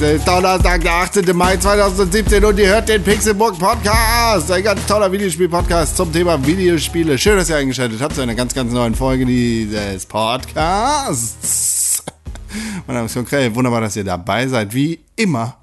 Es 0.00 0.20
ist 0.20 0.28
Donnerstag, 0.28 0.82
der 0.82 0.92
18. 0.94 1.36
Mai 1.36 1.56
2017 1.56 2.44
und 2.44 2.56
ihr 2.56 2.68
hört 2.68 2.88
den 2.88 3.02
Pixelbook 3.02 3.58
Podcast. 3.58 4.48
Ein 4.48 4.62
ganz 4.62 4.86
toller 4.86 5.10
Videospiel-Podcast 5.10 5.96
zum 5.96 6.12
Thema 6.12 6.46
Videospiele. 6.46 7.18
Schön, 7.18 7.36
dass 7.36 7.50
ihr 7.50 7.56
eingeschaltet 7.56 8.00
habt 8.00 8.14
zu 8.14 8.20
einer 8.20 8.36
ganz, 8.36 8.54
ganz 8.54 8.72
neuen 8.72 8.94
Folge 8.94 9.26
dieses 9.26 10.06
Podcasts. 10.06 12.04
Mein 12.86 12.94
Name 12.94 13.06
ist 13.06 13.14
Konkrell. 13.14 13.52
Wunderbar, 13.56 13.80
dass 13.80 13.96
ihr 13.96 14.04
dabei 14.04 14.46
seid. 14.46 14.72
Wie 14.72 15.00
immer 15.16 15.56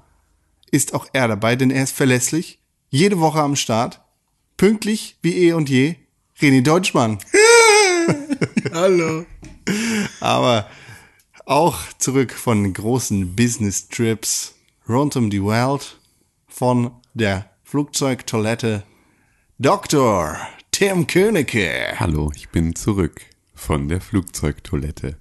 ist 0.70 0.92
auch 0.92 1.06
er 1.14 1.28
dabei, 1.28 1.56
denn 1.56 1.70
er 1.70 1.84
ist 1.84 1.96
verlässlich. 1.96 2.58
Jede 2.90 3.18
Woche 3.20 3.40
am 3.40 3.56
Start. 3.56 4.02
Pünktlich 4.58 5.16
wie 5.22 5.48
eh 5.48 5.54
und 5.54 5.70
je. 5.70 5.94
René 6.42 6.62
Deutschmann. 6.62 7.20
Hallo. 8.74 9.24
Aber 10.20 10.66
auch 11.46 11.78
zurück 11.98 12.32
von 12.32 12.72
großen 12.72 13.34
Business 13.34 13.88
Trips 13.88 14.54
rund 14.88 15.16
um 15.16 15.30
die 15.30 15.42
Welt 15.42 15.98
von 16.48 16.90
der 17.14 17.48
Flugzeugtoilette 17.62 18.82
Dr. 19.58 20.36
Tim 20.72 21.06
Königke. 21.06 21.94
Hallo, 21.98 22.32
ich 22.34 22.48
bin 22.50 22.74
zurück 22.74 23.22
von 23.54 23.88
der 23.88 24.00
Flugzeugtoilette. 24.00 25.16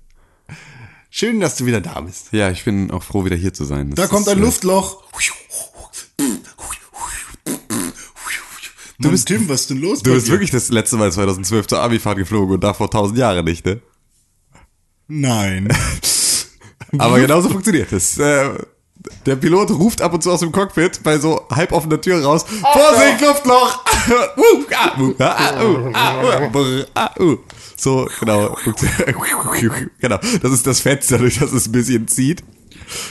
Schön, 1.09 1.40
dass 1.40 1.56
du 1.56 1.66
wieder 1.66 1.80
da 1.80 2.02
bist. 2.02 2.34
Ja, 2.34 2.50
ich 2.50 2.66
bin 2.66 2.92
auch 2.92 3.03
froh, 3.03 3.23
wieder 3.23 3.38
hier 3.38 3.53
zu 3.53 3.64
sein. 3.64 3.92
Das 3.92 3.96
Da 3.96 4.08
kommt 4.08 4.28
ein 4.28 4.40
äh, 4.40 4.42
Luftloch. 4.42 5.03
Du 8.98 9.12
bist 9.12 9.28
Tim, 9.28 9.48
was 9.48 9.62
ist 9.62 9.70
denn 9.70 9.81
los? 9.81 10.02
Du 10.02 10.14
bist 10.14 10.28
dir? 10.28 10.31
wirklich 10.31 10.52
das 10.52 10.70
letzte 10.70 10.98
Mal 10.98 11.12
2012 11.12 11.68
zur 11.68 11.80
Abifahrt 11.81 12.18
geflogen 12.18 12.56
und 12.56 12.64
davor 12.64 12.88
1000 12.88 13.20
Jahre 13.20 13.44
nicht, 13.44 13.66
ne? 13.66 13.81
Nein. 15.08 15.68
Aber 16.97 17.19
genauso 17.19 17.50
funktioniert 17.50 17.91
es. 17.91 18.17
Äh, 18.17 18.50
der 19.25 19.36
Pilot 19.36 19.72
ruft 19.72 20.02
ab 20.02 20.14
und 20.14 20.23
zu 20.23 20.31
aus 20.31 20.39
dem 20.39 20.52
Cockpit 20.52 21.03
bei 21.03 21.19
so 21.19 21.45
halb 21.52 21.72
offener 21.72 22.00
Tür 22.02 22.23
raus. 22.23 22.45
Vorsicht, 22.73 23.22
Luftloch! 23.22 23.83
Uh, 25.58 26.50
brr, 26.52 26.86
ah, 26.94 27.09
uh. 27.19 27.38
So, 27.75 28.08
genau. 28.19 28.56
genau. 30.00 30.19
Das 30.41 30.52
ist 30.52 30.67
das 30.67 30.80
Fenster, 30.80 31.17
durch 31.17 31.39
das 31.39 31.52
es 31.52 31.67
ein 31.67 31.72
bisschen 31.72 32.08
zieht. 32.08 32.44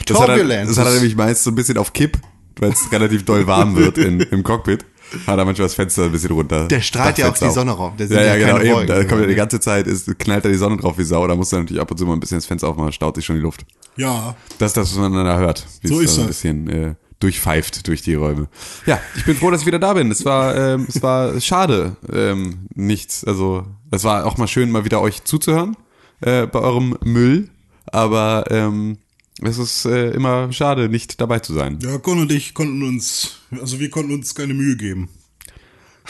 Das 0.05 0.19
hat, 0.19 0.29
er, 0.29 0.45
das 0.65 0.77
hat 0.77 0.87
er 0.87 0.93
nämlich 0.93 1.17
meist 1.17 1.43
so 1.43 1.51
ein 1.51 1.55
bisschen 1.55 1.77
auf 1.77 1.91
Kipp, 1.91 2.17
weil 2.59 2.71
es 2.71 2.91
relativ 2.91 3.25
doll 3.25 3.45
warm 3.45 3.75
wird 3.75 3.97
in, 3.97 4.21
im 4.21 4.43
Cockpit. 4.43 4.85
Hat 5.27 5.37
er 5.37 5.45
manchmal 5.45 5.67
das 5.67 5.75
Fenster 5.75 6.03
ein 6.03 6.11
bisschen 6.11 6.31
runter. 6.31 6.67
Der 6.67 6.81
strahlt 6.81 7.17
ja 7.17 7.29
auch 7.29 7.37
die 7.37 7.49
Sonne 7.49 7.71
rauf. 7.71 7.93
Ja, 7.97 8.05
ja, 8.05 8.35
ja 8.35 8.57
genau. 8.57 8.79
Eben. 8.79 8.87
Da 8.87 9.03
kommt 9.03 9.21
ja 9.21 9.27
die 9.27 9.35
ganze 9.35 9.59
Zeit, 9.59 9.87
ist, 9.87 10.17
knallt 10.19 10.45
da 10.45 10.49
die 10.49 10.55
Sonne 10.55 10.77
drauf 10.77 10.97
wie 10.97 11.03
Sau. 11.03 11.25
Da 11.27 11.35
muss 11.35 11.53
er 11.53 11.59
natürlich 11.59 11.81
ab 11.81 11.91
und 11.91 11.97
zu 11.97 12.05
mal 12.05 12.13
ein 12.13 12.19
bisschen 12.19 12.37
das 12.37 12.45
Fenster 12.45 12.67
aufmachen, 12.67 12.91
staut 12.91 13.15
sich 13.15 13.25
schon 13.25 13.35
die 13.35 13.41
Luft. 13.41 13.65
Ja. 13.97 14.35
Das 14.57 14.71
ist 14.71 14.77
das, 14.77 14.91
was 14.91 14.97
man 14.99 15.13
dann 15.13 15.25
da 15.25 15.37
hört. 15.37 15.65
Wie 15.81 15.87
So 15.87 16.01
es 16.01 16.11
ist 16.11 16.17
da 16.17 16.21
ein 16.21 16.27
das. 16.27 16.37
bisschen 16.37 16.69
äh, 16.69 16.95
durchpfeift 17.19 17.87
durch 17.87 18.01
die 18.01 18.15
Räume. 18.15 18.47
Ja, 18.85 18.99
ich 19.15 19.25
bin 19.25 19.35
froh, 19.35 19.51
dass 19.51 19.61
ich 19.61 19.67
wieder 19.67 19.79
da 19.79 19.93
bin. 19.93 20.11
Es 20.11 20.25
war, 20.25 20.55
ähm, 20.55 20.85
es 20.89 21.01
war 21.01 21.39
schade, 21.39 21.95
ähm, 22.11 22.67
nichts. 22.73 23.23
Also, 23.23 23.65
es 23.91 24.03
war 24.03 24.25
auch 24.25 24.37
mal 24.37 24.47
schön, 24.47 24.71
mal 24.71 24.85
wieder 24.85 25.01
euch 25.01 25.23
zuzuhören 25.23 25.77
äh, 26.21 26.45
bei 26.47 26.59
eurem 26.59 26.97
Müll. 27.03 27.49
Aber 27.87 28.45
ähm, 28.49 28.97
es 29.41 29.57
ist 29.57 29.85
äh, 29.85 30.11
immer 30.11 30.51
schade, 30.51 30.89
nicht 30.89 31.19
dabei 31.19 31.39
zu 31.39 31.53
sein. 31.53 31.79
Ja, 31.81 31.97
Con 31.97 32.19
und 32.19 32.31
ich 32.31 32.53
konnten 32.53 32.83
uns, 32.83 33.37
also 33.51 33.79
wir 33.79 33.89
konnten 33.89 34.13
uns 34.13 34.33
keine 34.35 34.53
Mühe 34.53 34.77
geben. 34.77 35.09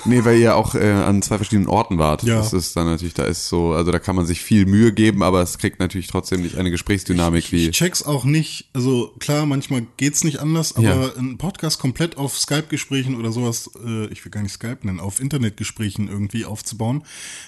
Nee, 0.03 0.25
weil 0.25 0.37
ihr 0.39 0.57
auch 0.57 0.75
äh, 0.75 0.91
an 0.91 1.21
zwei 1.21 1.37
verschiedenen 1.37 1.69
Orten 1.69 1.97
wart. 1.97 2.21
Ja. 2.23 2.35
Das 2.35 2.51
ist 2.51 2.75
dann 2.75 2.85
natürlich, 2.85 3.13
da 3.13 3.23
ist 3.23 3.47
so, 3.47 3.71
also 3.71 3.93
da 3.93 3.97
kann 3.99 4.15
man 4.17 4.25
sich 4.25 4.41
viel 4.41 4.65
Mühe 4.65 4.91
geben, 4.91 5.23
aber 5.23 5.41
es 5.41 5.57
kriegt 5.57 5.79
natürlich 5.79 6.07
trotzdem 6.07 6.41
nicht 6.41 6.57
eine 6.57 6.69
Gesprächsdynamik 6.69 7.53
wie. 7.53 7.69
Ich 7.69 7.77
check's 7.77 8.03
auch 8.03 8.25
nicht, 8.25 8.67
also 8.73 9.13
klar, 9.19 9.45
manchmal 9.45 9.87
geht's 9.95 10.25
nicht 10.25 10.39
anders, 10.39 10.75
aber 10.75 10.85
Ja. 10.85 11.15
ein 11.17 11.37
Podcast 11.37 11.79
komplett 11.79 12.17
auf 12.17 12.37
Skype-Gesprächen 12.37 13.15
oder 13.15 13.31
sowas, 13.31 13.69
äh, 13.85 14.07
ich 14.07 14.23
will 14.25 14.31
gar 14.31 14.43
nicht 14.43 14.51
Skype 14.51 14.79
nennen, 14.83 14.99
auf 14.99 15.21
Internetgesprächen 15.21 16.09
irgendwie 16.09 16.43
aufzubauen, 16.43 17.03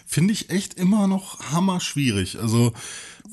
finde 0.06 0.31
ich 0.34 0.50
echt 0.50 0.75
immer 0.75 1.07
noch 1.07 1.51
hammer 1.51 1.81
schwierig. 1.81 2.40
Also 2.40 2.72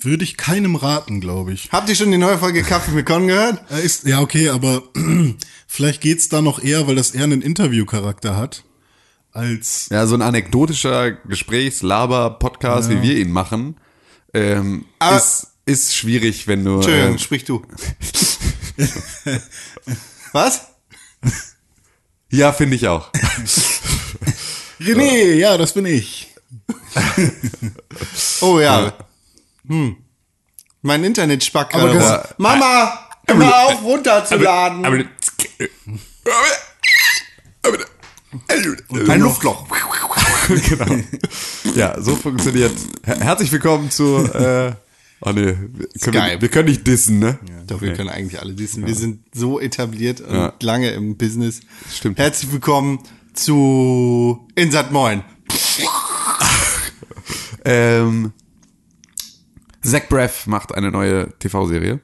würde 0.00 0.24
ich 0.24 0.36
keinem 0.36 0.76
raten, 0.76 1.20
glaube 1.20 1.52
ich. 1.52 1.70
Habt 1.72 1.88
ihr 1.88 1.94
schon 1.94 2.10
die 2.10 2.18
neue 2.18 2.38
Folge 2.38 2.62
Kaffee 2.62 2.90
mit 2.92 3.06
Con 3.06 3.26
gehört? 3.26 3.62
Er 3.70 3.80
ist, 3.80 4.04
ja, 4.06 4.20
okay, 4.20 4.48
aber 4.50 4.82
vielleicht 5.66 6.00
geht's 6.00 6.28
da 6.28 6.42
noch 6.42 6.62
eher, 6.62 6.86
weil 6.86 6.94
das 6.96 7.12
eher 7.12 7.24
einen 7.24 7.42
Interviewcharakter 7.42 8.36
hat, 8.36 8.64
als 9.32 9.88
Ja, 9.90 10.06
so 10.06 10.14
ein 10.14 10.22
anekdotischer 10.22 11.12
Gesprächs-Laber-Podcast, 11.12 12.90
wie 12.90 13.02
wir 13.02 13.16
ihn 13.16 13.30
machen, 13.32 13.76
ähm, 14.32 14.84
Aber- 14.98 15.16
ist, 15.16 15.46
ist 15.66 15.94
schwierig, 15.96 16.46
wenn 16.46 16.64
du. 16.64 16.74
Entschuldigung, 16.76 17.14
Äh, 17.14 17.18
sprich 17.18 17.44
du. 17.44 17.62
Was? 20.32 20.62
ja, 22.30 22.52
finde 22.52 22.76
ich 22.76 22.88
auch. 22.88 23.10
René, 24.80 25.34
ja, 25.34 25.56
das 25.56 25.72
bin 25.72 25.86
ich. 25.86 26.28
Oh 28.40 28.58
ja. 28.60 28.92
Hm. 29.68 29.96
Mein 30.82 31.04
Internet 31.04 31.42
spackt 31.44 31.72
gerade 31.72 31.98
rum. 31.98 32.20
Mama, 32.38 32.98
hör 33.26 33.34
mal 33.36 33.50
auf 33.52 33.82
runterzuladen. 33.82 34.84
Ein 39.08 39.20
Luftloch. 39.20 39.66
genau. 40.68 41.02
Ja, 41.74 42.00
so 42.00 42.14
funktioniert. 42.16 42.72
Her 43.04 43.18
herzlich 43.20 43.50
willkommen 43.50 43.90
zu. 43.90 44.18
Äh, 44.26 44.72
oh 45.22 45.30
nee, 45.32 45.56
wir 45.72 45.88
können, 46.02 46.40
wir, 46.42 46.48
können 46.50 46.68
nicht 46.68 46.86
dissen, 46.86 47.18
ne? 47.18 47.38
Doch, 47.66 47.80
wir 47.80 47.94
können 47.94 48.10
eigentlich 48.10 48.42
alle 48.42 48.58
wissen. 48.58 48.86
Wir 48.86 48.94
sind 48.94 49.24
so 49.32 49.58
etabliert 49.58 50.20
und 50.20 50.34
Ja. 50.34 50.52
lange 50.60 50.90
im 50.90 51.16
Business. 51.16 51.60
Stimmt. 51.94 52.18
Herzlich 52.18 52.52
willkommen 52.52 52.98
zu 53.32 54.46
Insat 54.54 54.92
Moin. 54.92 55.24
Ähm, 57.64 58.32
Zach 59.84 60.08
Braff 60.08 60.46
macht 60.46 60.74
eine 60.74 60.90
neue 60.90 61.28
TV-Serie. 61.38 62.00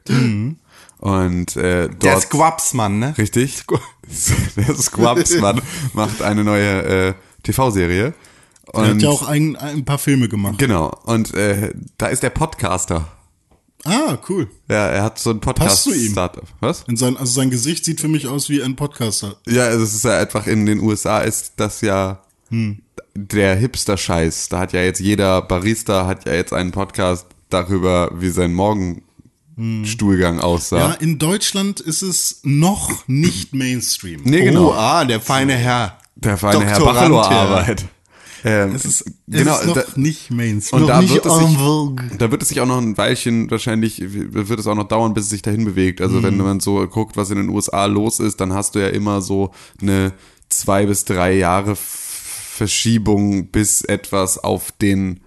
Und 0.98 1.56
äh, 1.56 1.88
dort. 1.88 2.02
Der 2.02 2.20
Squabsmann, 2.20 2.98
ne? 2.98 3.14
Richtig. 3.16 3.64
Der 4.56 4.74
Squabsmann 4.74 5.60
macht 5.94 6.20
eine 6.22 6.44
neue 6.44 6.82
äh, 7.08 7.14
TV-Serie. 7.42 8.14
Er 8.72 8.82
hat 8.82 8.90
Und 8.92 9.02
ja 9.02 9.08
auch 9.08 9.26
ein, 9.26 9.56
ein 9.56 9.84
paar 9.84 9.98
Filme 9.98 10.28
gemacht. 10.28 10.58
genau. 10.58 10.90
Und 11.04 11.34
äh, 11.34 11.72
da 11.98 12.06
ist 12.08 12.22
der 12.22 12.30
Podcaster. 12.30 13.08
Ah, 13.84 14.18
cool. 14.28 14.46
Ja, 14.68 14.88
er 14.88 15.02
hat 15.02 15.18
so 15.18 15.30
ein? 15.30 15.40
Podcast-Startup. 15.40 16.44
Was? 16.60 16.84
In 16.86 16.96
sein, 16.96 17.16
also 17.16 17.32
sein 17.32 17.50
Gesicht 17.50 17.84
sieht 17.86 18.00
für 18.00 18.08
mich 18.08 18.26
aus 18.28 18.50
wie 18.50 18.62
ein 18.62 18.76
Podcaster. 18.76 19.36
Ja, 19.46 19.62
also 19.64 19.82
es 19.84 19.94
ist 19.94 20.04
ja 20.04 20.18
einfach 20.18 20.46
in 20.46 20.66
den 20.66 20.80
USA 20.80 21.20
ist 21.20 21.54
das 21.56 21.80
ja 21.80 22.20
der 23.14 23.56
Hipster-Scheiß. 23.56 24.50
Da 24.50 24.58
hat 24.58 24.72
ja 24.72 24.82
jetzt 24.82 25.00
jeder 25.00 25.40
Barista 25.42 26.06
hat 26.06 26.26
ja 26.26 26.34
jetzt 26.34 26.52
einen 26.52 26.72
Podcast 26.72 27.26
darüber, 27.50 28.10
wie 28.14 28.30
sein 28.30 28.52
Morgenstuhlgang 28.54 30.40
aussah. 30.40 30.78
Ja, 30.78 30.92
in 30.94 31.18
Deutschland 31.18 31.80
ist 31.80 32.02
es 32.02 32.40
noch 32.42 33.06
nicht 33.08 33.54
Mainstream. 33.54 34.22
Nee, 34.24 34.44
genau. 34.44 34.70
Oh, 34.70 34.72
ah, 34.72 35.04
der 35.04 35.20
feine 35.20 35.54
Herr. 35.54 35.98
der 36.16 36.36
feine 36.36 36.64
Herr 36.64 36.80
Bachelor-Arbeit. 36.80 37.86
Ähm, 38.44 38.74
Es 38.74 38.84
ist, 38.84 39.02
es 39.02 39.12
genau, 39.26 39.58
ist 39.58 39.66
noch 39.66 39.74
da, 39.74 39.84
nicht 39.96 40.30
Mainstream. 40.30 40.82
und 40.82 40.88
da 40.88 41.00
wird, 41.02 41.24
sich, 41.24 42.18
da 42.18 42.30
wird 42.30 42.42
es 42.42 42.48
sich 42.48 42.60
auch 42.60 42.66
noch 42.66 42.78
ein 42.78 42.96
Weilchen 42.96 43.50
wahrscheinlich, 43.50 44.00
wird 44.02 44.58
es 44.58 44.66
auch 44.66 44.74
noch 44.74 44.88
dauern, 44.88 45.14
bis 45.14 45.24
es 45.24 45.30
sich 45.30 45.42
dahin 45.42 45.64
bewegt. 45.64 46.00
Also 46.00 46.22
wenn 46.22 46.36
man 46.38 46.60
so 46.60 46.86
guckt, 46.86 47.16
was 47.16 47.30
in 47.30 47.36
den 47.36 47.48
USA 47.50 47.84
los 47.86 48.18
ist, 48.18 48.40
dann 48.40 48.52
hast 48.54 48.74
du 48.74 48.78
ja 48.78 48.88
immer 48.88 49.20
so 49.20 49.50
eine 49.82 50.12
zwei 50.48 50.86
bis 50.86 51.04
drei 51.04 51.34
Jahre 51.34 51.76
Verschiebung, 51.76 53.48
bis 53.48 53.82
etwas 53.82 54.38
auf 54.38 54.72
den 54.72 55.20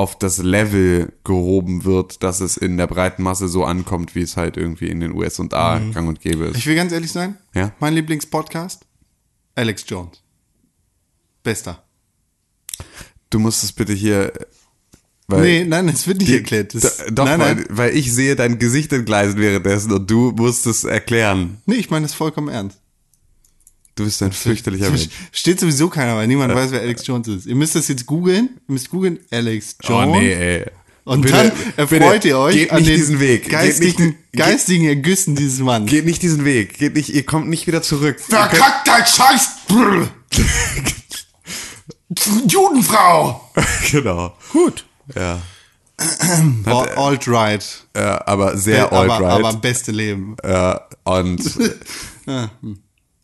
auf 0.00 0.18
das 0.18 0.38
Level 0.38 1.12
gehoben 1.24 1.84
wird, 1.84 2.22
dass 2.22 2.40
es 2.40 2.56
in 2.56 2.78
der 2.78 2.86
breiten 2.86 3.22
Masse 3.22 3.48
so 3.48 3.64
ankommt, 3.64 4.14
wie 4.14 4.22
es 4.22 4.34
halt 4.38 4.56
irgendwie 4.56 4.88
in 4.88 5.00
den 5.00 5.12
USA 5.12 5.78
gang 5.78 6.08
und 6.08 6.22
gäbe 6.22 6.46
ist. 6.46 6.56
Ich 6.56 6.66
will 6.66 6.74
ganz 6.74 6.90
ehrlich 6.90 7.12
sein. 7.12 7.36
Ja. 7.54 7.72
Mein 7.80 7.92
Lieblingspodcast? 7.92 8.86
Alex 9.56 9.84
Jones. 9.86 10.22
Bester. 11.42 11.84
Du 13.28 13.38
musst 13.38 13.62
es 13.62 13.72
bitte 13.72 13.92
hier. 13.92 14.32
Weil 15.26 15.42
nee, 15.42 15.64
nein, 15.64 15.86
das 15.86 16.06
wird 16.06 16.16
nicht 16.18 16.30
die- 16.30 16.36
erklärt. 16.38 16.74
Das, 16.74 17.04
Doch, 17.12 17.26
nein, 17.26 17.38
weil, 17.38 17.54
nein. 17.56 17.66
weil 17.68 17.94
ich 17.94 18.10
sehe 18.12 18.36
dein 18.36 18.58
Gesicht 18.58 18.92
entgleisen 18.94 19.38
währenddessen 19.38 19.92
und 19.92 20.10
du 20.10 20.32
musst 20.32 20.66
es 20.66 20.84
erklären. 20.84 21.58
Nee, 21.66 21.74
ich 21.76 21.90
meine 21.90 22.06
das 22.06 22.14
vollkommen 22.14 22.48
ernst. 22.48 22.79
Du 24.00 24.06
bist 24.06 24.22
ein 24.22 24.32
fürchterlicher 24.32 24.88
Mensch. 24.88 25.10
Steht 25.30 25.60
sowieso 25.60 25.90
keiner, 25.90 26.16
weil 26.16 26.26
niemand 26.26 26.54
weiß, 26.54 26.70
wer 26.70 26.80
Alex 26.80 27.06
Jones 27.06 27.28
ist. 27.28 27.44
Ihr 27.44 27.54
müsst 27.54 27.74
das 27.74 27.86
jetzt 27.88 28.06
googeln. 28.06 28.48
Ihr 28.66 28.72
müsst 28.72 28.88
googeln 28.88 29.18
Alex 29.30 29.76
Jones. 29.82 30.16
Oh 30.16 30.18
nee, 30.18 30.32
ey. 30.32 30.64
Und 31.04 31.20
Bitte, 31.20 31.34
dann 31.36 31.52
erfreut 31.76 32.12
bitte, 32.12 32.28
ihr 32.28 32.38
euch 32.38 32.54
geht 32.54 32.70
an 32.70 32.78
nicht 32.78 32.88
diesen 32.96 33.20
Weg. 33.20 33.42
Geht 33.42 33.52
geistigen, 33.52 34.04
nicht- 34.06 34.32
geht- 34.32 34.40
geistigen 34.40 34.86
Ergüssen 34.86 35.36
dieses 35.36 35.58
Mannes. 35.58 35.90
Geht 35.90 36.06
nicht 36.06 36.22
diesen 36.22 36.46
Weg. 36.46 36.78
Geht 36.78 36.94
nicht, 36.94 37.10
ihr 37.10 37.26
kommt 37.26 37.50
nicht 37.50 37.66
wieder 37.66 37.82
zurück. 37.82 38.18
Verkackt 38.20 38.88
dein 38.88 39.04
Scheiß! 39.04 39.48
Judenfrau! 42.48 43.50
genau. 43.90 44.34
Gut. 44.52 44.84
Ja. 45.14 45.40
Alt- 46.64 46.96
Alt-right. 46.96 47.84
ja. 47.94 48.26
Aber 48.26 48.56
sehr 48.56 48.90
aber, 48.92 49.12
alt-right. 49.14 49.44
aber 49.44 49.52
beste 49.58 49.92
Leben. 49.92 50.36
äh, 50.42 50.74
und 51.04 51.42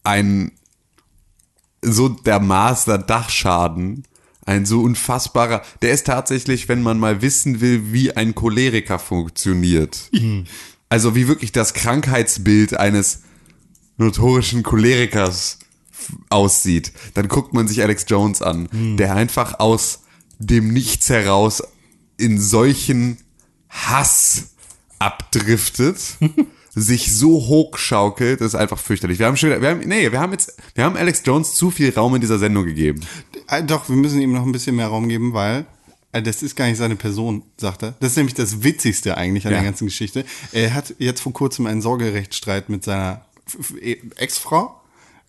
ein 0.04 0.52
so 1.92 2.08
der 2.08 2.40
Master 2.40 2.98
Dachschaden, 2.98 4.04
ein 4.44 4.66
so 4.66 4.82
unfassbarer, 4.82 5.62
der 5.82 5.92
ist 5.92 6.06
tatsächlich, 6.06 6.68
wenn 6.68 6.82
man 6.82 6.98
mal 6.98 7.22
wissen 7.22 7.60
will, 7.60 7.92
wie 7.92 8.12
ein 8.16 8.34
Choleriker 8.34 8.98
funktioniert. 8.98 10.10
Also 10.88 11.14
wie 11.14 11.28
wirklich 11.28 11.52
das 11.52 11.74
Krankheitsbild 11.74 12.76
eines 12.76 13.22
notorischen 13.96 14.62
Cholerikers 14.62 15.58
aussieht, 16.28 16.92
dann 17.14 17.26
guckt 17.28 17.54
man 17.54 17.66
sich 17.66 17.82
Alex 17.82 18.04
Jones 18.08 18.42
an, 18.42 18.68
der 18.96 19.14
einfach 19.16 19.58
aus 19.58 20.00
dem 20.38 20.72
Nichts 20.72 21.08
heraus 21.08 21.62
in 22.18 22.40
solchen 22.40 23.18
Hass 23.68 24.48
abdriftet, 24.98 25.98
sich 26.78 27.16
so 27.16 27.30
hochschaukelt, 27.46 28.40
das 28.42 28.48
ist 28.48 28.54
einfach 28.54 28.78
fürchterlich. 28.78 29.18
Wir 29.18 29.26
haben 29.26 29.36
schon, 29.38 29.48
wir 29.60 29.68
haben, 29.70 29.80
nee, 29.80 30.12
wir 30.12 30.20
haben 30.20 30.32
jetzt, 30.32 30.56
wir 30.74 30.84
haben 30.84 30.94
Alex 30.96 31.22
Jones 31.24 31.54
zu 31.54 31.70
viel 31.70 31.90
Raum 31.94 32.14
in 32.14 32.20
dieser 32.20 32.38
Sendung 32.38 32.66
gegeben. 32.66 33.00
Äh, 33.48 33.64
Doch, 33.64 33.88
wir 33.88 33.96
müssen 33.96 34.20
ihm 34.20 34.32
noch 34.32 34.44
ein 34.44 34.52
bisschen 34.52 34.76
mehr 34.76 34.88
Raum 34.88 35.08
geben, 35.08 35.32
weil 35.32 35.64
äh, 36.12 36.20
das 36.22 36.42
ist 36.42 36.54
gar 36.54 36.66
nicht 36.66 36.76
seine 36.76 36.94
Person, 36.96 37.42
sagt 37.56 37.82
er. 37.82 37.94
Das 38.00 38.10
ist 38.10 38.16
nämlich 38.16 38.34
das 38.34 38.62
Witzigste 38.62 39.16
eigentlich 39.16 39.46
an 39.46 39.52
Ja. 39.52 39.58
der 39.60 39.64
ganzen 39.70 39.86
Geschichte. 39.86 40.26
Er 40.52 40.74
hat 40.74 40.94
jetzt 40.98 41.20
vor 41.22 41.32
kurzem 41.32 41.64
einen 41.66 41.80
Sorgerechtsstreit 41.80 42.68
mit 42.68 42.84
seiner 42.84 43.24
E- 43.80 43.96
Ex-Frau 44.16 44.78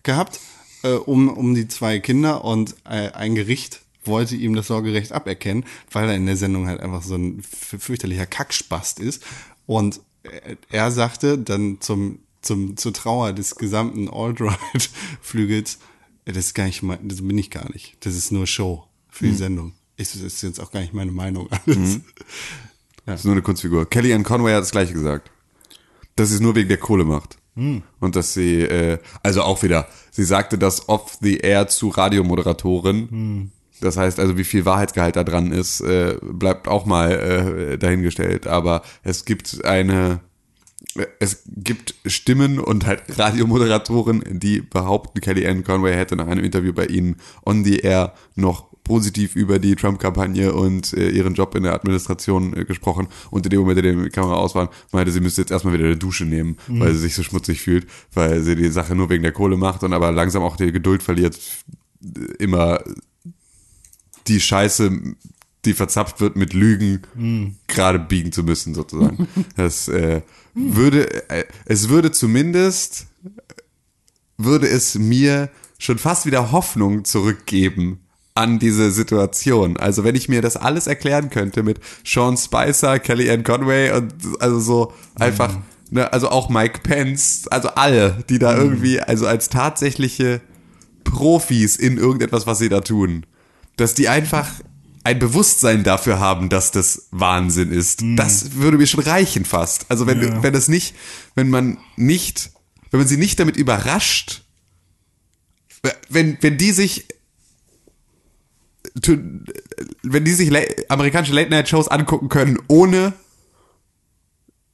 gehabt, 0.02 0.40
äh, 0.82 0.90
um, 0.90 1.28
um 1.30 1.54
die 1.54 1.66
zwei 1.66 1.98
Kinder 1.98 2.44
und 2.44 2.74
äh, 2.84 3.10
ein 3.12 3.34
Gericht 3.34 3.80
wollte 4.04 4.36
ihm 4.36 4.54
das 4.54 4.66
Sorgerecht 4.66 5.12
aberkennen, 5.12 5.64
weil 5.92 6.08
er 6.10 6.14
in 6.16 6.26
der 6.26 6.36
Sendung 6.36 6.66
halt 6.66 6.80
einfach 6.80 7.02
so 7.02 7.14
ein 7.14 7.42
fürchterlicher 7.42 8.26
Kackspast 8.26 9.00
ist. 9.00 9.22
Und 9.66 10.00
er- 10.70 10.90
sagte 10.90 11.38
dann 11.38 11.80
zum, 11.80 12.18
zum, 12.42 12.76
zur 12.76 12.92
Trauer 12.92 13.32
des 13.32 13.56
gesamten 13.56 14.08
Alt-Right-Flügels, 14.08 15.78
ja, 16.26 16.32
das 16.32 16.46
ist 16.46 16.54
gar 16.54 16.64
nicht 16.66 16.82
mein, 16.82 17.08
das 17.08 17.26
bin 17.26 17.36
ich 17.38 17.50
gar 17.50 17.70
nicht. 17.72 17.96
Das 18.00 18.14
ist 18.14 18.32
nur 18.32 18.46
Show 18.46 18.84
für 19.08 19.26
die 19.26 19.34
Sendung. 19.34 19.72
Ist, 19.96 20.14
ist 20.14 20.42
jetzt 20.42 20.60
auch 20.60 20.70
gar 20.70 20.80
nicht 20.80 20.94
meine 20.94 21.10
Meinung. 21.12 21.48
Alles. 21.66 22.00
Das 23.06 23.20
ist 23.20 23.24
nur 23.24 23.32
eine 23.32 23.42
Kunstfigur. 23.42 23.88
Kellyanne 23.88 24.22
Conway 24.24 24.52
hat 24.52 24.60
das 24.62 24.70
gleiche 24.70 24.92
gesagt. 24.92 25.30
Dass 26.16 26.28
sie 26.28 26.36
es 26.36 26.40
nur 26.40 26.54
wegen 26.54 26.68
der 26.68 26.78
Kohle 26.78 27.04
macht. 27.04 27.36
Und 27.54 28.14
dass 28.14 28.34
sie, 28.34 28.60
äh, 28.60 28.98
also 29.24 29.42
auch 29.42 29.62
wieder, 29.64 29.88
sie 30.12 30.22
sagte 30.22 30.58
das 30.58 30.88
off 30.88 31.18
the 31.20 31.38
air 31.38 31.66
zu 31.66 31.88
Radiomoderatoren. 31.88 33.50
Das 33.80 33.96
heißt 33.96 34.20
also, 34.20 34.36
wie 34.36 34.44
viel 34.44 34.64
Wahrheitsgehalt 34.64 35.16
da 35.16 35.24
dran 35.24 35.52
ist, 35.52 35.80
äh, 35.80 36.16
bleibt 36.22 36.68
auch 36.68 36.86
mal 36.86 37.12
äh, 37.12 37.78
dahingestellt. 37.78 38.46
Aber 38.46 38.82
es 39.02 39.24
gibt 39.24 39.64
eine, 39.64 40.20
es 41.18 41.42
gibt 41.46 41.94
Stimmen 42.06 42.58
und 42.58 42.86
halt 42.86 43.02
Radiomoderatoren, 43.18 44.22
die 44.38 44.60
behaupten, 44.60 45.20
Kellyanne 45.20 45.62
Conway 45.62 45.94
hätte 45.94 46.16
nach 46.16 46.26
einem 46.26 46.44
Interview 46.44 46.72
bei 46.72 46.86
ihnen 46.86 47.16
on 47.44 47.64
the 47.64 47.78
air 47.78 48.14
noch 48.34 48.68
positiv 48.88 49.36
über 49.36 49.58
die 49.58 49.76
Trump-Kampagne 49.76 50.52
und 50.52 50.94
äh, 50.94 51.10
ihren 51.10 51.34
Job 51.34 51.54
in 51.54 51.62
der 51.62 51.74
Administration 51.74 52.56
äh, 52.56 52.64
gesprochen. 52.64 53.06
Und 53.30 53.44
in 53.44 53.50
dem 53.50 53.60
Moment, 53.60 53.78
in 53.78 53.84
dem 53.84 54.04
die 54.04 54.10
Kamera 54.10 54.36
aus 54.36 54.54
war, 54.54 54.70
meinte, 54.92 55.12
sie 55.12 55.20
müsste 55.20 55.42
jetzt 55.42 55.50
erstmal 55.50 55.74
wieder 55.74 55.84
eine 55.84 55.98
Dusche 55.98 56.24
nehmen, 56.24 56.56
weil 56.66 56.94
sie 56.94 57.00
sich 57.00 57.14
so 57.14 57.22
schmutzig 57.22 57.60
fühlt, 57.60 57.86
weil 58.14 58.42
sie 58.42 58.56
die 58.56 58.68
Sache 58.68 58.94
nur 58.94 59.10
wegen 59.10 59.22
der 59.22 59.32
Kohle 59.32 59.58
macht 59.58 59.84
und 59.84 59.92
aber 59.92 60.10
langsam 60.10 60.42
auch 60.42 60.56
die 60.56 60.72
Geduld 60.72 61.02
verliert, 61.02 61.38
äh, 62.02 62.42
immer 62.42 62.80
die 64.28 64.40
Scheiße, 64.40 64.90
die 65.64 65.74
verzapft 65.74 66.20
wird 66.20 66.36
mit 66.36 66.52
Lügen, 66.52 67.02
gerade 67.66 67.98
biegen 67.98 68.32
zu 68.32 68.42
müssen, 68.42 68.74
sozusagen. 68.74 69.28
Das 69.56 69.88
äh, 69.88 70.22
würde, 70.54 71.30
äh, 71.30 71.44
es 71.64 71.88
würde 71.88 72.12
zumindest, 72.12 73.06
würde 74.36 74.68
es 74.68 74.94
mir 74.94 75.50
schon 75.78 75.98
fast 75.98 76.26
wieder 76.26 76.52
Hoffnung 76.52 77.04
zurückgeben 77.04 78.00
an 78.34 78.58
diese 78.60 78.92
Situation. 78.92 79.76
Also 79.76 80.04
wenn 80.04 80.14
ich 80.14 80.28
mir 80.28 80.42
das 80.42 80.56
alles 80.56 80.86
erklären 80.86 81.28
könnte 81.28 81.64
mit 81.64 81.80
Sean 82.04 82.36
Spicer, 82.36 83.00
Kellyanne 83.00 83.42
Conway 83.42 83.90
und 83.90 84.14
also 84.38 84.60
so 84.60 84.92
einfach, 85.16 85.56
ne, 85.90 86.12
also 86.12 86.28
auch 86.28 86.48
Mike 86.48 86.80
Pence, 86.84 87.48
also 87.48 87.68
alle, 87.70 88.24
die 88.28 88.38
da 88.38 88.56
irgendwie, 88.56 89.00
also 89.00 89.26
als 89.26 89.48
tatsächliche 89.48 90.40
Profis 91.02 91.76
in 91.76 91.98
irgendetwas, 91.98 92.46
was 92.46 92.58
sie 92.58 92.68
da 92.68 92.80
tun, 92.80 93.26
dass 93.78 93.94
die 93.94 94.08
einfach 94.08 94.50
ein 95.04 95.18
Bewusstsein 95.18 95.84
dafür 95.84 96.18
haben, 96.20 96.50
dass 96.50 96.70
das 96.70 97.08
Wahnsinn 97.10 97.72
ist. 97.72 98.02
Das 98.16 98.54
würde 98.56 98.76
mir 98.76 98.86
schon 98.86 99.00
reichen 99.00 99.44
fast. 99.46 99.86
Also 99.88 100.06
wenn, 100.06 100.20
Ja. 100.20 100.42
wenn 100.42 100.52
das 100.52 100.68
nicht, 100.68 100.94
wenn 101.34 101.48
man 101.48 101.78
nicht, 101.96 102.50
wenn 102.90 103.00
man 103.00 103.08
sie 103.08 103.16
nicht 103.16 103.40
damit 103.40 103.56
überrascht, 103.56 104.42
wenn, 106.10 106.36
wenn 106.42 106.58
die 106.58 106.72
sich 106.72 107.06
wenn 110.02 110.24
die 110.24 110.32
sich 110.32 110.50
amerikanische 110.90 111.32
Late-Night-Shows 111.34 111.88
angucken 111.88 112.28
können, 112.28 112.58
ohne 112.68 113.12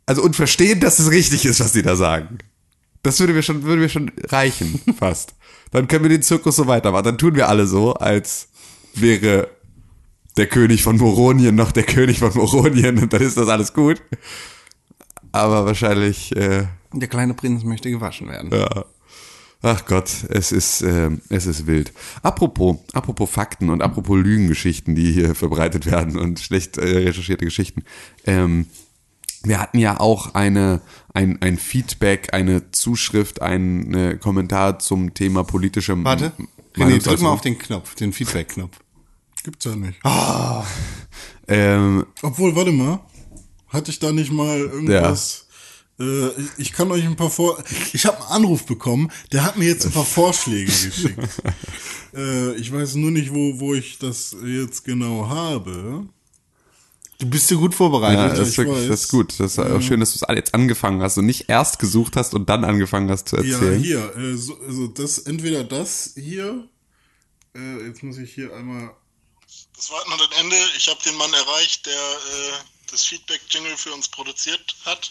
also 0.07 0.23
und 0.23 0.37
verstehen, 0.37 0.81
dass 0.81 0.99
es 0.99 1.11
richtig 1.11 1.45
ist, 1.45 1.61
was 1.61 1.73
sie 1.73 1.83
da 1.83 1.97
sagen. 1.97 2.39
Das 3.03 3.21
würde 3.21 3.35
mir 3.35 3.43
schon, 3.43 3.65
würde 3.65 3.83
mir 3.83 3.89
schon 3.89 4.11
reichen, 4.29 4.81
fast. 4.99 5.35
Dann 5.73 5.89
können 5.89 6.05
wir 6.05 6.09
den 6.09 6.23
Zirkus 6.23 6.57
so 6.57 6.67
weitermachen. 6.67 7.05
Dann 7.05 7.19
tun 7.19 7.35
wir 7.35 7.49
alle 7.49 7.67
so, 7.67 7.95
als 7.95 8.49
wäre 9.01 9.49
der 10.37 10.47
König 10.47 10.83
von 10.83 10.97
Moronien 10.97 11.55
noch 11.55 11.73
der 11.73 11.85
König 11.85 12.19
von 12.19 12.33
Moronien 12.35 12.99
und 12.99 13.13
dann 13.13 13.23
ist 13.23 13.37
das 13.37 13.49
alles 13.49 13.73
gut. 13.73 14.03
Aber 15.33 15.67
wahrscheinlich, 15.67 16.35
äh, 16.37 16.67
Der 16.93 17.09
kleine 17.09 17.35
Prinz 17.35 17.65
möchte 17.65 17.91
gewaschen 17.91 18.29
werden. 18.29 18.51
ja. 18.53 18.85
Ach 19.67 19.87
Gott, 19.87 20.11
es 20.29 20.53
ist, 20.53 20.83
ähm, 20.83 21.23
es 21.31 21.47
ist 21.47 21.67
wild. 21.67 21.91
Apropos, 22.23 22.77
apropos 22.93 23.31
Fakten 23.31 23.71
und 23.71 23.81
apropos 23.81 24.19
Lügengeschichten, 24.23 24.95
die 24.95 25.11
hier 25.11 25.35
verbreitet 25.35 25.87
werden 25.87 26.19
und 26.19 26.39
schlecht 26.39 26.77
äh, 26.77 26.99
recherchierte 26.99 27.47
Geschichten. 27.47 27.83
Ähm, 28.27 28.67
wir 29.43 29.59
hatten 29.59 29.79
ja 29.79 29.99
auch 30.01 30.35
eine, 30.35 30.83
ein, 31.15 31.41
ein 31.41 31.57
Feedback, 31.57 32.35
eine 32.35 32.73
Zuschrift, 32.73 33.41
ein 33.41 33.95
äh, 33.95 34.19
Kommentar 34.21 34.81
zum 34.81 35.15
Thema 35.15 35.45
politische 35.45 36.03
Warte, 36.05 36.33
René, 36.77 37.03
drück 37.03 37.23
mal 37.23 37.31
auf 37.31 37.41
den 37.41 37.59
Knopf, 37.59 37.95
den 37.95 38.13
Feedback-Knopf. 38.13 38.77
Gibt's 39.45 39.65
ja 39.67 39.77
nicht. 39.77 39.99
Ähm, 41.47 42.07
Obwohl, 42.23 42.57
warte 42.57 42.73
mal. 42.73 43.01
Hatte 43.69 43.91
ich 43.91 43.99
da 43.99 44.11
nicht 44.11 44.33
mal 44.33 44.59
irgendwas? 44.59 45.47
Äh, 46.01 46.31
ich- 46.59 46.73
kann 46.73 46.91
euch 46.91 47.05
ein 47.05 47.15
paar 47.17 47.31
Vor... 47.31 47.63
Ich 47.93 48.07
habe 48.07 48.17
einen 48.19 48.27
Anruf 48.45 48.65
bekommen, 48.67 49.11
der 49.33 49.45
hat 49.45 49.57
mir 49.57 49.67
jetzt 49.67 49.85
ein 49.87 49.93
paar 49.93 50.05
Vorschläge 50.05 50.65
geschickt. 50.73 51.19
äh, 52.15 52.55
ich 52.57 52.73
weiß 52.73 52.95
nur 52.97 53.11
nicht, 53.11 53.33
wo, 53.35 53.61
wo 53.61 53.75
ich 53.75 53.99
das 53.99 54.35
jetzt 54.45 54.85
genau 54.85 55.29
habe. 55.29 56.07
Du 57.19 57.27
bist 57.31 57.47
so 57.49 57.59
gut 57.59 57.73
ja, 57.73 57.77
vorbereitet. 57.77 58.33
das 58.39 58.49
ist 58.49 58.53
ich 58.53 58.59
wirklich, 58.59 58.77
weiß. 58.83 58.89
das 58.89 59.01
ist 59.03 59.09
gut. 59.11 59.39
Das 59.39 59.53
ist 59.53 59.59
auch 59.59 59.81
schön, 59.83 60.01
dass 60.01 60.15
du 60.19 60.25
es 60.27 60.35
jetzt 60.37 60.55
angefangen 60.55 61.01
hast 61.03 61.17
und 61.19 61.27
nicht 61.27 61.49
erst 61.49 61.79
gesucht 61.79 62.17
hast 62.17 62.35
und 62.35 62.49
dann 62.49 62.65
angefangen 62.65 63.09
hast 63.11 63.29
zu 63.29 63.37
Ja, 63.37 63.43
erzählen. 63.59 63.81
hier. 63.81 64.17
Äh, 64.17 64.37
so, 64.37 64.59
also 64.67 64.87
das, 64.89 65.19
entweder 65.19 65.63
das 65.65 66.15
hier. 66.17 66.67
Jetzt 67.87 68.03
muss 68.03 68.19
ich 68.19 68.33
hier 68.35 68.53
einmal... 68.55 68.91
Das 69.77 69.91
Warten 69.91 70.11
hat 70.13 70.21
ein 70.21 70.33
Ende. 70.41 70.57
Ich 70.77 70.87
habe 70.89 71.03
den 71.03 71.15
Mann 71.17 71.33
erreicht, 71.35 71.85
der 71.87 71.93
äh, 71.95 72.53
das 72.91 73.05
Feedback-Jingle 73.05 73.77
für 73.77 73.93
uns 73.93 74.09
produziert 74.09 74.75
hat. 74.85 75.11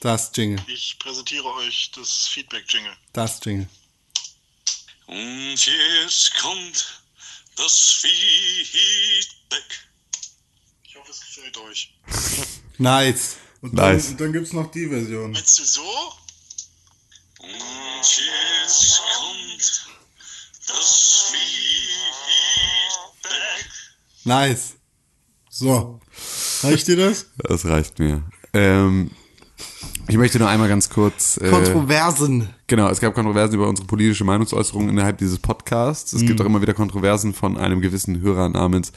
Das 0.00 0.30
Jingle, 0.34 0.62
Ich 0.68 0.98
präsentiere 0.98 1.46
euch 1.54 1.90
das 1.94 2.28
Feedback-Jingle. 2.28 2.96
das 3.12 3.40
Jingle. 3.44 3.68
Und 5.06 5.56
jetzt 5.66 6.34
kommt 6.38 7.00
das 7.56 7.78
Feedback. 8.00 9.88
Ich 10.84 10.96
hoffe, 10.96 11.10
es 11.10 11.20
gefällt 11.20 11.56
euch. 11.58 11.92
Nice. 12.78 13.36
Und 13.60 13.74
Nice. 13.74 14.08
dann, 14.08 14.16
dann 14.18 14.32
gibt's 14.32 14.52
noch 14.52 14.68
die 14.72 14.88
Version. 14.88 15.30
Meinst 15.30 15.58
du 15.60 15.64
so? 15.64 16.14
Und 17.38 17.52
jetzt 17.52 19.00
kommt 19.16 19.86
das 20.66 21.30
Feedback. 21.30 22.13
Nice. 24.24 24.74
So. 25.50 26.00
Reicht 26.62 26.88
dir 26.88 26.96
das? 26.96 27.26
Das 27.38 27.64
reicht 27.66 27.98
mir. 27.98 28.22
Ähm, 28.52 29.10
Ich 30.08 30.16
möchte 30.16 30.38
nur 30.38 30.48
einmal 30.48 30.68
ganz 30.68 30.88
kurz. 30.90 31.36
Äh, 31.38 31.50
Kontroversen. 31.50 32.48
Genau, 32.66 32.88
es 32.88 33.00
gab 33.00 33.14
Kontroversen 33.14 33.54
über 33.54 33.68
unsere 33.68 33.86
politische 33.86 34.24
Meinungsäußerung 34.24 34.88
innerhalb 34.88 35.18
dieses 35.18 35.38
Podcasts. 35.38 36.12
Es 36.12 36.24
gibt 36.26 36.40
auch 36.40 36.46
immer 36.46 36.60
wieder 36.62 36.74
Kontroversen 36.74 37.34
von 37.34 37.56
einem 37.56 37.80
gewissen 37.80 38.20
Hörer 38.20 38.48
namens 38.48 38.90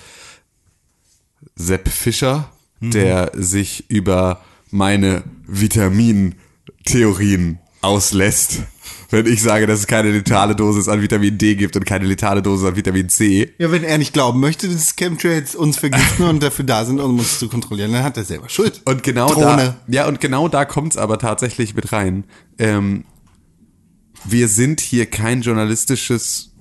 Sepp 1.55 1.87
Fischer, 1.89 2.49
der 2.81 3.31
sich 3.35 3.89
über 3.89 4.41
meine 4.71 5.23
Vitamintheorien 5.47 7.59
auslässt. 7.81 8.61
Wenn 9.09 9.25
ich 9.25 9.41
sage, 9.41 9.67
dass 9.67 9.79
es 9.79 9.87
keine 9.87 10.11
letale 10.11 10.53
Dosis 10.55 10.89
an 10.89 11.01
Vitamin 11.01 11.37
D 11.37 11.55
gibt 11.55 11.75
und 11.77 11.85
keine 11.85 12.05
letale 12.05 12.41
Dosis 12.41 12.67
an 12.67 12.75
Vitamin 12.75 13.07
C. 13.07 13.53
Ja, 13.57 13.71
wenn 13.71 13.85
er 13.85 13.97
nicht 13.97 14.11
glauben 14.13 14.39
möchte, 14.41 14.67
dass 14.67 14.95
Chemtrails 14.97 15.55
uns 15.55 15.77
vergiften 15.77 16.25
und 16.27 16.43
dafür 16.43 16.65
da 16.65 16.83
sind, 16.83 16.99
um 16.99 17.17
uns 17.17 17.39
zu 17.39 17.47
kontrollieren, 17.47 17.93
dann 17.93 18.03
hat 18.03 18.17
er 18.17 18.25
selber 18.25 18.49
Schuld. 18.49 18.81
Und 18.83 19.03
genau 19.03 19.29
Drohne. 19.29 19.77
da, 19.87 19.93
ja, 19.93 20.07
und 20.07 20.19
genau 20.19 20.49
da 20.49 20.65
kommt's 20.65 20.97
aber 20.97 21.19
tatsächlich 21.19 21.73
mit 21.73 21.93
rein. 21.93 22.25
Ähm, 22.59 23.05
wir 24.25 24.49
sind 24.49 24.81
hier 24.81 25.05
kein 25.05 25.41
journalistisches 25.41 26.51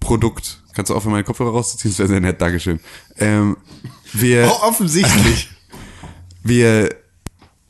Produkt. 0.00 0.62
Kannst 0.74 0.90
du 0.90 0.94
aufhören, 0.94 1.12
meinen 1.12 1.24
Kopfhörer 1.24 1.50
rauszuziehen? 1.50 1.92
Das 1.92 1.98
wäre 1.98 2.08
sehr 2.08 2.20
nett, 2.20 2.40
Dankeschön. 2.40 2.80
Ähm, 3.18 3.56
wir, 4.12 4.50
Oh, 4.50 4.68
offensichtlich. 4.68 5.50
wir 6.42 6.94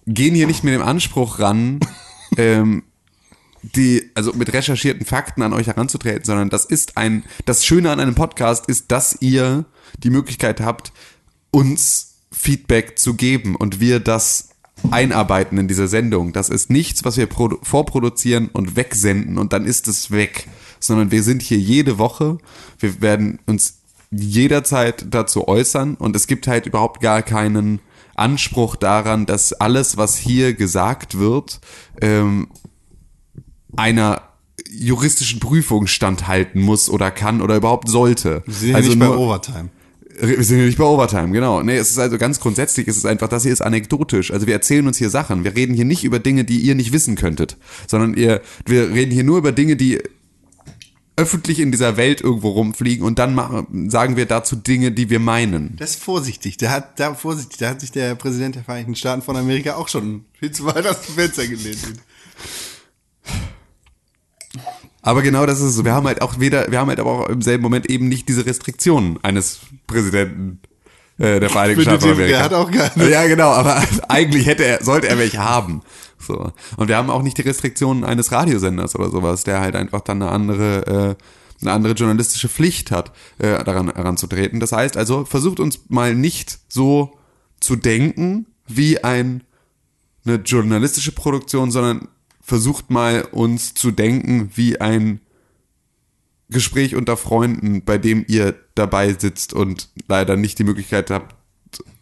gehen 0.07 0.35
hier 0.37 0.47
nicht 0.47 0.62
mit 0.62 0.75
dem 0.75 0.83
Anspruch 0.83 1.40
ran, 1.40 1.81
ähm, 2.37 2.83
die, 3.62 4.11
also 4.14 4.33
mit 4.33 4.52
recherchierten 4.52 5.05
Fakten 5.05 5.43
an 5.43 5.52
euch 5.52 5.66
heranzutreten, 5.66 6.25
sondern 6.25 6.50
das 6.50 6.64
ist 6.64 6.97
ein, 6.97 7.25
das 7.45 7.64
Schöne 7.64 7.90
an 7.90 8.00
einem 8.00 8.14
Podcast 8.14 8.66
ist, 8.66 8.93
dass 8.93 9.16
ihr 9.21 9.64
die 9.99 10.11
Möglichkeit 10.11 10.61
habt, 10.61 10.93
uns 11.50 12.14
Feedback 12.31 12.99
zu 12.99 13.14
geben 13.14 13.57
und 13.57 13.81
wir 13.81 13.99
das 13.99 14.50
einarbeiten 14.90 15.59
in 15.59 15.69
diese 15.69 15.88
Sendung. 15.88 16.33
Das 16.33 16.49
ist 16.49 16.71
nichts, 16.71 17.05
was 17.05 17.16
wir 17.16 17.28
produ- 17.28 17.59
vorproduzieren 17.62 18.49
und 18.49 18.76
wegsenden 18.76 19.38
und 19.38 19.52
dann 19.52 19.64
ist 19.64 19.88
es 19.88 20.11
weg, 20.11 20.49
sondern 20.78 21.11
wir 21.11 21.23
sind 21.23 21.43
hier 21.43 21.59
jede 21.59 21.99
Woche. 21.99 22.38
Wir 22.78 23.00
werden 23.00 23.38
uns 23.47 23.78
jederzeit 24.11 25.07
dazu 25.11 25.49
äußern 25.49 25.95
und 25.95 26.14
es 26.14 26.26
gibt 26.26 26.47
halt 26.47 26.66
überhaupt 26.66 27.00
gar 27.00 27.23
keinen 27.23 27.81
Anspruch 28.16 28.76
daran, 28.76 29.26
dass 29.26 29.52
alles, 29.52 29.96
was 29.96 30.16
hier 30.16 30.54
gesagt 30.54 31.18
wird, 31.18 31.61
ähm, 32.00 32.49
einer 33.76 34.23
juristischen 34.70 35.40
Prüfung 35.40 35.87
standhalten 35.87 36.61
muss 36.61 36.88
oder 36.88 37.11
kann 37.11 37.40
oder 37.42 37.56
überhaupt 37.56 37.88
sollte. 37.88 38.42
Wir 38.46 38.54
sind 38.54 38.70
ja 38.70 38.80
nicht 38.80 38.99
bei 38.99 39.08
Overtime. 39.08 39.68
wir 40.20 40.42
sind 40.42 40.58
ja 40.58 40.64
nicht 40.64 40.78
bei 40.78 40.85
Overtime, 40.85 41.30
genau. 41.30 41.62
Nee, 41.62 41.76
es 41.76 41.90
ist 41.90 41.99
also 41.99 42.18
ganz 42.18 42.40
grundsätzlich, 42.40 42.88
es 42.88 42.96
ist 42.96 43.06
einfach, 43.06 43.28
das 43.28 43.42
hier 43.42 43.52
ist 43.52 43.61
anekdotisch. 43.61 44.30
Also 44.30 44.46
wir 44.46 44.54
erzählen 44.54 44.87
uns 44.87 44.99
hier 44.99 45.11
Sachen. 45.11 45.44
Wir 45.44 45.54
reden 45.54 45.75
hier 45.75 45.85
nicht 45.85 46.04
über 46.04 46.18
Dinge, 46.18 46.44
die 46.44 46.58
ihr 46.61 46.75
nicht 46.75 46.92
wissen 46.92 47.16
könntet, 47.16 47.56
sondern 47.87 48.14
ihr, 48.14 48.40
wir 48.64 48.90
reden 48.90 49.12
hier 49.12 49.25
nur 49.25 49.38
über 49.38 49.52
Dinge, 49.52 49.76
die 49.76 50.00
öffentlich 51.16 51.61
in 51.61 51.73
dieser 51.73 51.96
Welt 51.96 52.20
irgendwo 52.20 52.50
rumfliegen 52.50 53.04
und 53.04 53.18
dann 53.18 53.35
machen, 53.35 53.88
sagen 53.90 54.16
wir 54.16 54.26
dazu 54.26 54.54
Dinge, 54.54 54.92
die 54.92 55.08
wir 55.08 55.18
meinen. 55.18 55.76
Das 55.78 55.90
ist 55.90 56.02
vorsichtig. 56.02 56.58
Da 56.58 56.70
hat, 56.70 57.00
da 57.00 57.14
vorsichtig, 57.14 57.58
da 57.58 57.70
hat 57.70 57.80
sich 57.80 57.90
der 57.90 58.14
Präsident 58.14 58.54
der 58.54 58.64
Vereinigten 58.64 58.94
Staaten 58.94 59.23
von 59.23 59.37
Amerika 59.37 59.76
auch 59.76 59.88
schon 59.88 60.26
viel 60.38 60.50
zu 60.52 60.66
weit 60.66 60.87
aus 60.87 61.00
dem 61.02 61.14
Fenster 61.14 61.46
gelehnt. 61.46 61.78
Aber 65.00 65.23
genau 65.23 65.46
das 65.46 65.61
ist 65.61 65.66
es. 65.66 65.75
so. 65.76 65.85
Wir 65.85 65.94
haben 65.94 66.06
halt 66.06 66.20
auch 66.20 66.38
weder, 66.38 66.70
wir 66.70 66.80
haben 66.80 66.88
halt 66.88 67.00
aber 67.00 67.12
auch 67.12 67.28
im 67.28 67.40
selben 67.40 67.62
Moment 67.62 67.88
eben 67.88 68.08
nicht 68.08 68.28
diese 68.28 68.44
Restriktionen 68.44 69.18
eines 69.23 69.61
Präsidenten 69.87 70.61
äh, 71.18 71.40
der 71.40 71.49
Vereinigten 71.49 71.82
Staaten 71.82 72.00
von 72.00 72.11
Amerika. 72.11 72.37
der 72.37 72.44
hat 72.44 72.52
auch 72.52 72.70
keine. 72.70 73.08
Ja, 73.08 73.26
genau, 73.26 73.50
aber 73.50 73.82
eigentlich 74.08 74.46
hätte 74.46 74.64
er, 74.64 74.85
sollte 74.85 75.08
er 75.08 75.16
welche 75.16 75.38
haben. 75.38 75.82
So. 76.26 76.52
Und 76.76 76.88
wir 76.88 76.97
haben 76.97 77.11
auch 77.11 77.23
nicht 77.23 77.38
die 77.38 77.42
Restriktionen 77.42 78.04
eines 78.04 78.33
Radiosenders 78.33 78.95
oder 78.97 79.11
sowas, 79.11 79.45
der 79.45 79.61
halt 79.61 79.76
einfach 79.76 80.00
dann 80.00 80.23
eine 80.23 80.30
andere, 80.30 80.87
äh, 80.87 81.62
eine 81.62 81.73
andere 81.73 81.95
journalistische 81.95 82.49
Pflicht 82.49 82.90
hat, 82.90 83.12
äh, 83.38 83.62
daran 83.64 83.92
heranzutreten. 83.92 84.61
Das 84.61 84.73
heißt 84.73 84.97
also, 84.97 85.25
versucht 85.25 85.61
uns 85.61 85.80
mal 85.88 86.14
nicht 86.14 86.59
so 86.68 87.18
zu 87.61 87.76
denken 87.76 88.47
wie 88.66 89.02
ein, 89.02 89.45
eine 90.25 90.37
journalistische 90.37 91.12
Produktion, 91.12 91.71
sondern 91.71 92.09
versucht 92.40 92.90
mal 92.90 93.23
uns 93.33 93.75
zu 93.75 93.90
denken 93.90 94.50
wie 94.54 94.80
ein 94.80 95.21
Gespräch 96.49 96.95
unter 96.95 97.16
Freunden, 97.16 97.85
bei 97.85 97.99
dem 97.99 98.25
ihr 98.28 98.54
dabei 98.75 99.12
sitzt 99.14 99.52
und 99.52 99.88
leider 100.06 100.37
nicht 100.37 100.59
die 100.59 100.64
Möglichkeit 100.64 101.11
habt, 101.11 101.35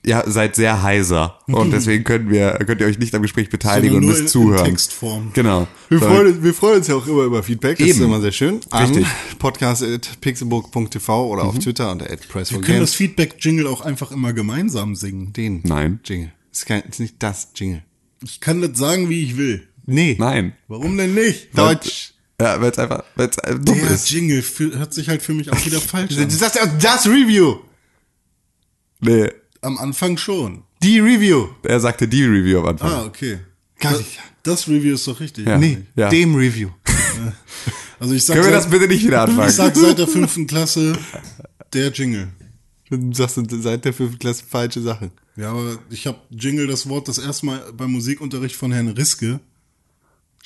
ihr 0.04 0.22
seid 0.26 0.54
sehr 0.56 0.82
heiser 0.82 1.38
und 1.46 1.70
deswegen 1.72 2.04
können 2.04 2.30
wir, 2.30 2.52
könnt 2.66 2.80
ihr 2.80 2.86
euch 2.86 2.98
nicht 2.98 3.14
am 3.14 3.22
Gespräch 3.22 3.48
beteiligen 3.50 3.94
Sondern 3.94 4.10
und 4.10 4.16
nur 4.16 4.22
müsst 4.22 4.34
in- 4.34 4.40
in 4.42 4.46
zuhören. 4.48 4.64
Textform. 4.66 5.30
Genau. 5.34 5.66
Wir 5.88 5.98
Sondern- 5.98 6.16
freuen, 6.18 6.34
uns, 6.34 6.42
wir 6.44 6.54
freuen 6.54 6.76
uns 6.78 6.86
ja 6.88 6.94
auch 6.94 7.06
immer 7.06 7.22
über 7.22 7.42
Feedback. 7.42 7.78
Das 7.78 7.88
ist 7.88 7.96
Eben. 7.96 8.04
immer 8.06 8.20
sehr 8.20 8.32
schön. 8.32 8.60
Richtig. 8.72 9.06
An 9.06 9.12
podcast.pixelburg.tv 9.38 11.26
oder 11.28 11.44
auf 11.44 11.58
Twitter 11.58 11.90
unter 11.92 12.06
press 12.28 12.52
Wir 12.52 12.60
können 12.60 12.80
das 12.80 12.94
Feedback-Jingle 12.94 13.66
auch 13.66 13.80
einfach 13.80 14.10
immer 14.12 14.32
gemeinsam 14.32 14.94
singen. 14.94 15.32
Den 15.32 15.60
Nein. 15.64 16.00
Jingle. 16.04 16.32
Ist, 16.52 16.66
kein, 16.66 16.82
ist 16.82 17.00
nicht 17.00 17.16
das 17.18 17.48
Jingle. 17.54 17.82
Ich 18.22 18.40
kann 18.40 18.60
das 18.60 18.78
sagen, 18.78 19.08
wie 19.08 19.22
ich 19.24 19.36
will. 19.36 19.66
Nee. 19.86 20.16
Nein. 20.18 20.54
Warum 20.68 20.96
denn 20.96 21.14
nicht? 21.14 21.56
Deutsch. 21.56 22.12
Ja, 22.40 22.60
weil 22.60 22.70
es 22.72 22.78
einfach, 22.78 23.04
weil 23.16 23.28
es 23.28 23.36
dumm 23.64 23.78
Der 23.78 23.90
ist. 23.90 24.10
Jingle 24.10 24.42
für, 24.42 24.76
hört 24.78 24.92
sich 24.94 25.08
halt 25.08 25.22
für 25.22 25.34
mich 25.34 25.52
auch 25.52 25.66
wieder 25.66 25.80
falsch 25.80 26.14
Du 26.16 26.22
an. 26.22 26.30
sagst 26.30 26.56
ja 26.56 26.62
auch 26.62 26.78
das 26.80 27.06
Review. 27.06 27.56
Nee, 29.00 29.28
Am 29.64 29.78
Anfang 29.78 30.16
schon. 30.16 30.62
Die 30.82 30.98
Review. 31.00 31.48
er 31.62 31.80
sagte 31.80 32.06
die 32.06 32.22
Review 32.24 32.58
am 32.60 32.66
Anfang. 32.66 32.90
Ah, 32.92 33.04
okay. 33.04 33.38
Gar 33.80 33.92
Das, 33.92 34.00
nicht. 34.00 34.20
das 34.42 34.68
Review 34.68 34.94
ist 34.94 35.06
doch 35.08 35.18
richtig. 35.20 35.46
Ja. 35.46 35.58
Nee, 35.58 35.78
Ja. 35.96 36.08
dem 36.10 36.34
Review. 36.34 36.68
Also 38.00 38.12
ich 38.14 38.24
sag, 38.24 38.34
Können 38.34 38.48
wir 38.48 38.52
das 38.52 38.68
bitte 38.68 38.88
nicht 38.88 39.04
wieder 39.06 39.22
anfangen? 39.22 39.48
ich 39.48 39.54
sag 39.54 39.74
seit 39.76 39.98
der 39.98 40.08
fünften 40.08 40.46
Klasse 40.46 40.98
der 41.72 41.90
Jingle. 41.92 42.28
Du 42.90 43.12
sagst 43.14 43.40
seit 43.50 43.84
der 43.84 43.92
fünften 43.94 44.18
Klasse 44.18 44.44
falsche 44.46 44.82
Sachen. 44.82 45.10
Ja, 45.36 45.52
aber 45.52 45.78
ich 45.90 46.06
habe 46.06 46.18
Jingle 46.30 46.66
das 46.66 46.88
Wort 46.88 47.08
das 47.08 47.18
erste 47.18 47.46
Mal 47.46 47.62
beim 47.74 47.92
Musikunterricht 47.92 48.56
von 48.56 48.72
Herrn 48.72 48.88
Riske. 48.88 49.40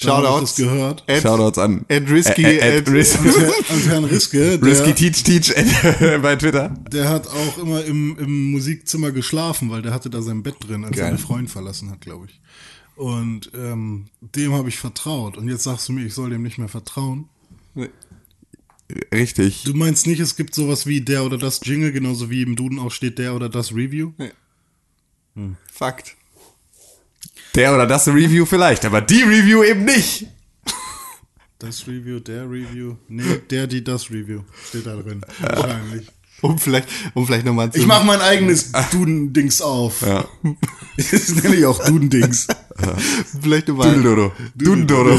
Shoutouts. 0.01 0.55
gehört. 0.55 1.03
Ed, 1.07 1.23
Shoutouts 1.23 1.59
an. 1.59 1.85
Ed 1.89 2.09
Risky, 2.09 2.45
Ed, 2.45 2.61
Ed, 2.63 2.89
Ed- 2.89 2.93
Ris 2.93 3.17
Und, 3.17 3.25
Herr, 3.37 3.75
und 3.75 3.87
Herrn 3.89 4.05
Riske, 4.05 4.61
Risky 4.63 4.85
der, 4.87 4.95
Teach 4.95 5.23
Teach 5.25 5.51
Ed, 5.57 6.23
bei 6.23 6.37
Twitter. 6.37 6.69
der 6.91 7.09
hat 7.09 7.27
auch 7.27 7.59
immer 7.59 7.85
im, 7.85 8.17
im 8.19 8.51
Musikzimmer 8.53 9.11
geschlafen, 9.11 9.71
weil 9.71 9.83
der 9.83 9.93
hatte 9.93 10.09
da 10.11 10.23
sein 10.23 10.43
Bett 10.45 10.55
drin, 10.61 10.85
als 10.85 10.97
er 10.97 11.03
Geil. 11.03 11.11
seine 11.13 11.19
Freund 11.19 11.51
verlassen 11.51 11.91
hat, 11.91 12.01
glaube 12.01 12.27
ich. 12.27 12.41
Und 12.95 13.51
ähm, 13.55 14.07
dem 14.21 14.53
habe 14.55 14.69
ich 14.69 14.79
vertraut. 14.79 15.37
Und 15.37 15.49
jetzt 15.49 15.65
sagst 15.65 15.89
du 15.89 15.93
mir, 15.93 16.05
ich 16.07 16.15
soll 16.15 16.31
dem 16.31 16.43
nicht 16.43 16.59
mehr 16.59 16.69
vertrauen. 16.69 17.29
Richtig. 19.13 19.65
Du 19.65 19.75
meinst 19.75 20.07
nicht, 20.07 20.19
es 20.21 20.35
gibt 20.37 20.55
sowas 20.55 20.87
wie 20.87 21.01
der 21.03 21.25
oder 21.25 21.39
das 21.39 21.61
Jingle, 21.63 21.93
genauso 21.93 22.31
wie 22.31 22.43
im 22.43 22.57
Duden 22.57 22.79
auch 22.79 22.91
steht 22.91 23.19
der 23.19 23.35
oder 23.35 23.49
das 23.49 23.73
Review? 23.75 24.13
Fakt. 25.73 26.17
Der 27.59 27.75
oder 27.75 27.89
das 27.89 28.07
Review 28.07 28.47
vielleicht, 28.47 28.85
aber 28.85 29.01
die 29.01 29.21
Review 29.21 29.65
eben 29.65 29.85
nicht. 29.85 30.29
Das 31.59 31.89
Review, 31.89 32.21
der 32.21 32.45
Review. 32.45 32.95
Nee, 33.09 33.41
der, 33.51 33.67
die, 33.67 33.83
das 33.83 34.13
Review. 34.13 34.43
Steht 34.69 34.87
da 34.87 34.95
drin. 34.95 35.23
Wahrscheinlich. 35.41 36.07
Um 36.41 36.57
vielleicht, 36.57 36.89
um 37.15 37.27
vielleicht 37.27 37.45
nochmal 37.45 37.73
zu. 37.73 37.81
Ich 37.81 37.87
mach 37.87 38.05
mein 38.05 38.21
eigenes 38.21 38.71
Duden-Dings 38.93 39.61
auf. 39.61 40.03
Ja. 40.03 40.25
Das 41.11 41.35
nenne 41.35 41.57
ich 41.57 41.67
auch 41.67 41.85
Duden-Dings. 41.85 42.47
vielleicht 43.41 43.67
nochmal. 43.67 43.93
Dudeldodo. 43.93 44.33
Dudendodo. 44.55 45.19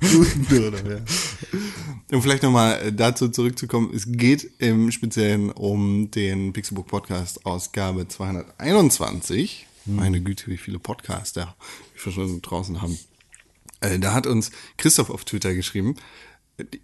Duden, 0.00 0.46
ja. 0.50 2.16
Um 2.16 2.22
vielleicht 2.22 2.42
nochmal 2.42 2.90
dazu 2.90 3.28
zurückzukommen, 3.28 3.92
es 3.94 4.04
geht 4.08 4.50
im 4.58 4.90
Speziellen 4.90 5.52
um 5.52 6.10
den 6.10 6.52
Pixelbook 6.52 6.88
Podcast 6.88 7.46
Ausgabe 7.46 8.08
221. 8.08 9.67
Meine 9.88 10.20
Güte, 10.20 10.46
wie 10.48 10.56
viele 10.58 10.78
Podcaster 10.78 11.56
wir 12.04 12.12
schon 12.12 12.42
draußen 12.42 12.80
haben. 12.82 12.98
Äh, 13.80 13.98
Da 13.98 14.12
hat 14.14 14.26
uns 14.26 14.50
Christoph 14.76 15.10
auf 15.10 15.24
Twitter 15.24 15.54
geschrieben, 15.54 15.96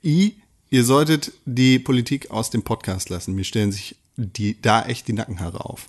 I, 0.05 0.35
ihr 0.71 0.85
solltet 0.85 1.33
die 1.45 1.79
Politik 1.79 2.31
aus 2.31 2.51
dem 2.51 2.63
Podcast 2.63 3.09
lassen. 3.11 3.35
Mir 3.35 3.45
stellen 3.45 3.73
sich 3.73 3.97
die, 4.17 4.61
da 4.61 4.85
echt 4.87 5.09
die 5.09 5.13
Nackenhaare 5.13 5.65
auf. 5.65 5.89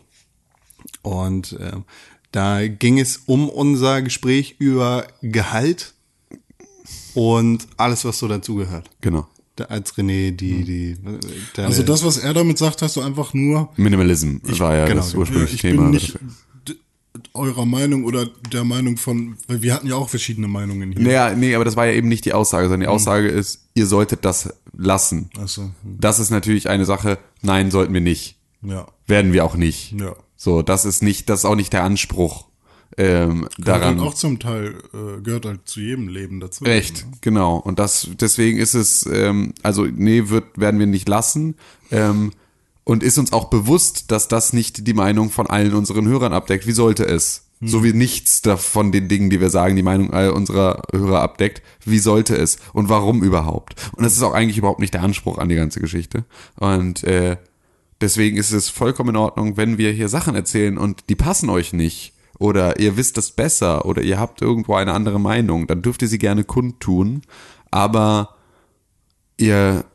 Und 1.03 1.55
ähm, 1.59 1.83
da 2.31 2.67
ging 2.67 2.99
es 2.99 3.17
um 3.27 3.49
unser 3.49 4.01
Gespräch 4.01 4.55
über 4.59 5.07
Gehalt 5.21 5.93
und 7.13 7.67
alles, 7.77 8.03
was 8.05 8.19
so 8.19 8.27
dazugehört. 8.27 8.89
Genau. 9.01 9.27
Da, 9.55 9.65
als 9.65 9.93
René 9.95 10.31
die, 10.31 10.63
die, 10.65 10.97
deine- 11.53 11.67
Also 11.69 11.83
das, 11.83 12.03
was 12.03 12.17
er 12.17 12.33
damit 12.33 12.57
sagt, 12.57 12.81
hast 12.81 12.97
du 12.97 13.01
einfach 13.01 13.33
nur, 13.33 13.71
Minimalism 13.77 14.37
war 14.59 14.75
ja 14.75 14.85
genau, 14.85 14.97
das 15.01 15.13
ursprüngliche 15.15 15.55
ich 15.55 15.61
Thema. 15.61 15.83
bin 15.83 15.91
nicht 15.91 16.17
eurer 17.35 17.65
Meinung 17.65 18.03
oder 18.05 18.25
der 18.51 18.63
Meinung 18.63 18.97
von, 18.97 19.37
weil 19.47 19.61
wir 19.61 19.73
hatten 19.73 19.87
ja 19.87 19.95
auch 19.95 20.09
verschiedene 20.09 20.47
Meinungen 20.47 20.91
hier. 20.93 21.01
Naja, 21.01 21.35
nee, 21.35 21.55
aber 21.55 21.65
das 21.65 21.75
war 21.75 21.85
ja 21.85 21.93
eben 21.93 22.07
nicht 22.07 22.25
die 22.25 22.33
Aussage, 22.33 22.65
sondern 22.67 22.81
die 22.81 22.87
Aussage 22.87 23.27
ist, 23.27 23.67
ihr 23.73 23.85
solltet 23.87 24.25
das 24.25 24.53
lassen. 24.77 25.29
Achso, 25.39 25.63
hm, 25.63 25.71
Das 25.99 26.19
ist 26.19 26.29
natürlich 26.31 26.69
eine 26.69 26.85
Sache, 26.85 27.17
nein, 27.41 27.71
sollten 27.71 27.93
wir 27.93 28.01
nicht. 28.01 28.37
ja. 28.61 28.87
Werden 29.07 29.33
wir 29.33 29.45
auch 29.45 29.55
nicht. 29.55 29.93
Ja. 29.99 30.15
So, 30.35 30.61
das 30.63 30.83
ist 30.85 31.03
nicht, 31.03 31.29
das 31.29 31.39
ist 31.39 31.45
auch 31.45 31.55
nicht 31.55 31.71
der 31.73 31.83
Anspruch. 31.83 32.45
ähm, 32.97 33.47
daran. 33.57 33.95
Gehört 33.97 34.13
auch 34.13 34.15
zum 34.15 34.39
Teil, 34.39 34.75
äh, 34.93 35.21
gehört 35.21 35.45
halt 35.45 35.61
zu 35.65 35.79
jedem 35.81 36.07
Leben 36.07 36.39
dazu. 36.39 36.63
Echt, 36.65 37.05
genau. 37.21 37.57
Und 37.57 37.77
das 37.79 38.07
deswegen 38.19 38.57
ist 38.57 38.73
es, 38.73 39.05
ähm, 39.05 39.53
also 39.63 39.85
nee, 39.85 40.29
wird, 40.29 40.57
werden 40.57 40.79
wir 40.79 40.87
nicht 40.87 41.07
lassen. 41.09 41.55
Ähm, 41.91 42.31
und 42.85 43.03
ist 43.03 43.17
uns 43.17 43.33
auch 43.33 43.45
bewusst, 43.45 44.11
dass 44.11 44.29
das 44.29 44.53
nicht 44.53 44.87
die 44.87 44.93
Meinung 44.93 45.31
von 45.31 45.47
allen 45.47 45.73
unseren 45.73 46.07
Hörern 46.07 46.31
abdeckt. 46.31 46.65
Wie 46.65 46.71
sollte 46.71 47.05
es? 47.05 47.41
So 47.61 47.83
wie 47.83 47.93
nichts 47.93 48.41
davon 48.41 48.91
den 48.91 49.07
Dingen, 49.07 49.29
die 49.29 49.41
wir 49.41 49.49
sagen, 49.49 49.75
die 49.75 49.83
Meinung 49.83 50.13
all 50.13 50.29
unserer 50.29 50.83
Hörer 50.93 51.21
abdeckt. 51.21 51.63
Wie 51.83 51.99
sollte 51.99 52.35
es? 52.35 52.57
Und 52.73 52.89
warum 52.89 53.23
überhaupt? 53.23 53.75
Und 53.95 54.03
das 54.03 54.13
ist 54.13 54.23
auch 54.23 54.33
eigentlich 54.33 54.57
überhaupt 54.57 54.79
nicht 54.79 54.93
der 54.93 55.01
Anspruch 55.01 55.39
an 55.39 55.49
die 55.49 55.55
ganze 55.55 55.79
Geschichte. 55.79 56.25
Und 56.57 57.03
äh, 57.05 57.37
deswegen 58.01 58.37
ist 58.37 58.51
es 58.51 58.69
vollkommen 58.69 59.11
in 59.11 59.15
Ordnung, 59.15 59.57
wenn 59.57 59.77
wir 59.77 59.91
hier 59.91 60.09
Sachen 60.09 60.35
erzählen 60.35 60.77
und 60.77 61.09
die 61.09 61.15
passen 61.15 61.49
euch 61.49 61.73
nicht. 61.73 62.13
Oder 62.37 62.79
ihr 62.79 62.97
wisst 62.97 63.17
das 63.17 63.31
besser 63.31 63.85
oder 63.85 64.01
ihr 64.01 64.19
habt 64.19 64.41
irgendwo 64.41 64.75
eine 64.75 64.93
andere 64.93 65.19
Meinung, 65.19 65.65
dann 65.67 65.81
dürft 65.81 66.01
ihr 66.01 66.09
sie 66.09 66.19
gerne 66.19 66.43
kundtun. 66.43 67.21
Aber 67.71 68.35
ihr 69.37 69.85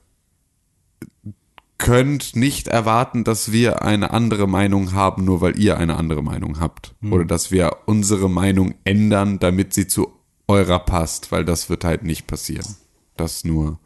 könnt 1.80 2.36
nicht 2.36 2.68
erwarten, 2.68 3.24
dass 3.24 3.50
wir 3.52 3.82
eine 3.82 4.10
andere 4.12 4.46
Meinung 4.46 4.92
haben, 4.92 5.24
nur 5.24 5.40
weil 5.40 5.58
ihr 5.58 5.78
eine 5.78 5.96
andere 5.96 6.22
Meinung 6.22 6.60
habt. 6.60 6.94
Oder 7.10 7.24
dass 7.24 7.50
wir 7.50 7.78
unsere 7.86 8.28
Meinung 8.28 8.74
ändern, 8.84 9.38
damit 9.40 9.72
sie 9.74 9.88
zu 9.88 10.12
eurer 10.46 10.78
passt, 10.78 11.32
weil 11.32 11.44
das 11.44 11.70
wird 11.70 11.84
halt 11.84 12.04
nicht 12.04 12.26
passieren. 12.26 12.76
Das 13.16 13.44
nur. 13.44 13.78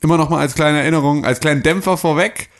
Immer 0.00 0.16
noch 0.18 0.30
mal 0.30 0.40
als 0.40 0.54
kleine 0.54 0.80
Erinnerung, 0.80 1.24
als 1.24 1.38
kleinen 1.40 1.62
Dämpfer 1.62 1.96
vorweg. 1.96 2.50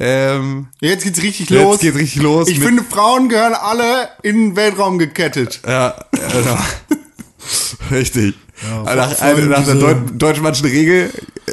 Ähm, 0.00 0.68
Jetzt 0.80 1.04
geht's 1.04 1.22
richtig 1.22 1.50
Jetzt 1.50 1.62
los. 1.62 1.78
geht's 1.80 1.98
richtig 1.98 2.22
los 2.22 2.48
Ich 2.48 2.58
finde, 2.58 2.82
Frauen 2.82 3.28
gehören 3.28 3.54
alle 3.54 4.08
in 4.22 4.36
den 4.50 4.56
Weltraum 4.56 4.98
gekettet. 4.98 5.60
ja, 5.66 5.94
ja, 6.14 6.64
richtig. 7.90 8.34
Ja, 8.62 8.94
nach 8.94 9.20
eine, 9.20 9.46
nach 9.46 9.64
der 9.64 9.74
Deut 9.74 9.98
deutsch-manschen 10.14 10.66
Regel. 10.66 11.10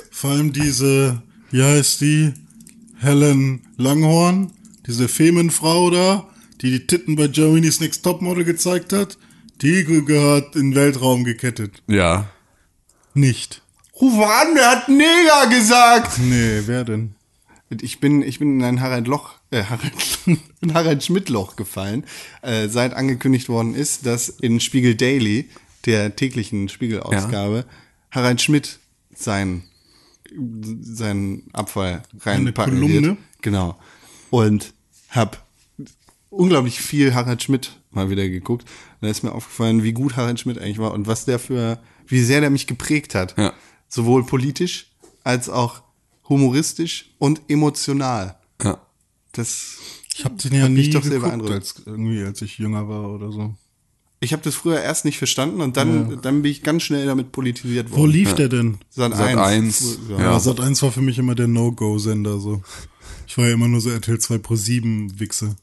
Vor 0.09 0.31
allem 0.31 0.53
diese, 0.53 1.21
wie 1.51 1.61
heißt 1.63 2.01
die? 2.01 2.33
Helen 3.01 3.67
Langhorn, 3.77 4.51
diese 4.87 5.07
Femenfrau 5.07 5.89
da, 5.89 6.27
die 6.61 6.71
die 6.71 6.87
Titten 6.87 7.15
bei 7.15 7.27
Germany's 7.27 7.79
Next 7.79 8.03
Topmodel 8.03 8.43
gezeigt 8.43 8.93
hat, 8.93 9.17
die 9.61 9.83
ge- 9.83 10.03
gehört 10.03 10.55
in 10.55 10.71
den 10.71 10.75
Weltraum 10.75 11.23
gekettet. 11.23 11.81
Ja. 11.87 12.29
Nicht. 13.13 13.61
Ruf 13.99 14.13
mal 14.15 14.41
an, 14.47 14.55
der 14.55 14.69
hat 14.71 14.89
Neger 14.89 15.47
gesagt. 15.49 16.19
Nee, 16.19 16.61
wer 16.65 16.83
denn? 16.83 17.15
Ich 17.81 17.99
bin, 17.99 18.21
ich 18.21 18.39
bin 18.39 18.55
in 18.59 18.63
ein 18.63 18.81
Harald 18.81 19.07
Loch, 19.07 19.35
äh, 19.49 19.63
Harald, 19.63 19.93
in 20.61 20.73
Harald 20.73 21.03
Schmidt 21.03 21.29
Loch 21.29 21.55
gefallen, 21.55 22.03
äh, 22.41 22.67
seit 22.67 22.93
angekündigt 22.93 23.47
worden 23.49 23.75
ist, 23.75 24.05
dass 24.05 24.29
in 24.29 24.59
Spiegel 24.59 24.95
Daily, 24.95 25.49
der 25.85 26.15
täglichen 26.15 26.69
Spiegelausgabe, 26.69 27.65
Harald 28.11 28.41
Schmidt 28.41 28.79
sein, 29.15 29.63
seinen 30.81 31.49
Abfall 31.53 32.03
reinpacken 32.21 32.75
Kolumne? 32.75 33.01
wird. 33.07 33.17
Genau. 33.41 33.77
Und 34.29 34.73
hab 35.09 35.45
unglaublich 36.29 36.79
viel 36.81 37.13
Harald 37.13 37.43
Schmidt 37.43 37.79
mal 37.91 38.09
wieder 38.09 38.27
geguckt. 38.29 38.65
Da 39.01 39.07
ist 39.07 39.23
mir 39.23 39.33
aufgefallen, 39.33 39.83
wie 39.83 39.91
gut 39.93 40.15
Harald 40.15 40.39
Schmidt 40.39 40.57
eigentlich 40.59 40.77
war 40.79 40.93
und 40.93 41.07
was 41.07 41.25
der 41.25 41.39
für, 41.39 41.79
wie 42.07 42.21
sehr 42.21 42.39
der 42.41 42.49
mich 42.49 42.67
geprägt 42.67 43.15
hat. 43.15 43.37
Ja. 43.37 43.53
Sowohl 43.89 44.25
politisch 44.25 44.91
als 45.23 45.49
auch 45.49 45.81
humoristisch 46.29 47.11
und 47.19 47.41
emotional. 47.49 48.37
Ja. 48.63 48.79
Das, 49.33 49.77
Ich 50.15 50.23
habe 50.23 50.35
den 50.35 50.53
ja 50.53 50.69
nie 50.69 50.89
doch 50.89 51.03
sehr 51.03 51.19
beeindruckt. 51.19 51.51
als, 51.53 51.83
irgendwie, 51.85 52.23
als 52.23 52.41
ich 52.41 52.57
jünger 52.57 52.87
war 52.87 53.09
oder 53.11 53.31
so. 53.31 53.55
Ich 54.23 54.33
habe 54.33 54.43
das 54.43 54.55
früher 54.55 54.79
erst 54.79 55.03
nicht 55.03 55.17
verstanden 55.17 55.61
und 55.61 55.75
dann, 55.77 56.21
dann 56.21 56.41
bin 56.43 56.51
ich 56.51 56.61
ganz 56.63 56.83
schnell 56.83 57.05
damit 57.07 57.31
politisiert 57.31 57.91
Wo 57.91 57.97
worden. 57.97 58.11
lief 58.11 58.33
der 58.35 58.49
denn? 58.49 58.77
Sat. 58.89 59.11
Sat. 59.17 59.27
1. 59.27 59.37
eins, 59.39 59.97
Ja. 60.09 60.17
ja. 60.17 60.23
Ja, 60.33 60.39
Sat 60.39 60.59
1 60.61 60.81
war 60.83 60.91
für 60.91 61.01
mich 61.01 61.17
immer 61.17 61.33
der 61.35 61.47
No-Go-Sender, 61.47 62.39
so. 62.39 62.61
Ich 63.27 63.37
war 63.37 63.47
ja 63.47 63.53
immer 63.53 63.67
nur 63.67 63.81
so 63.81 63.89
RTL 63.89 64.19
2 64.19 64.37
Pro 64.37 64.55
7 64.55 65.19
Wichse. 65.19 65.55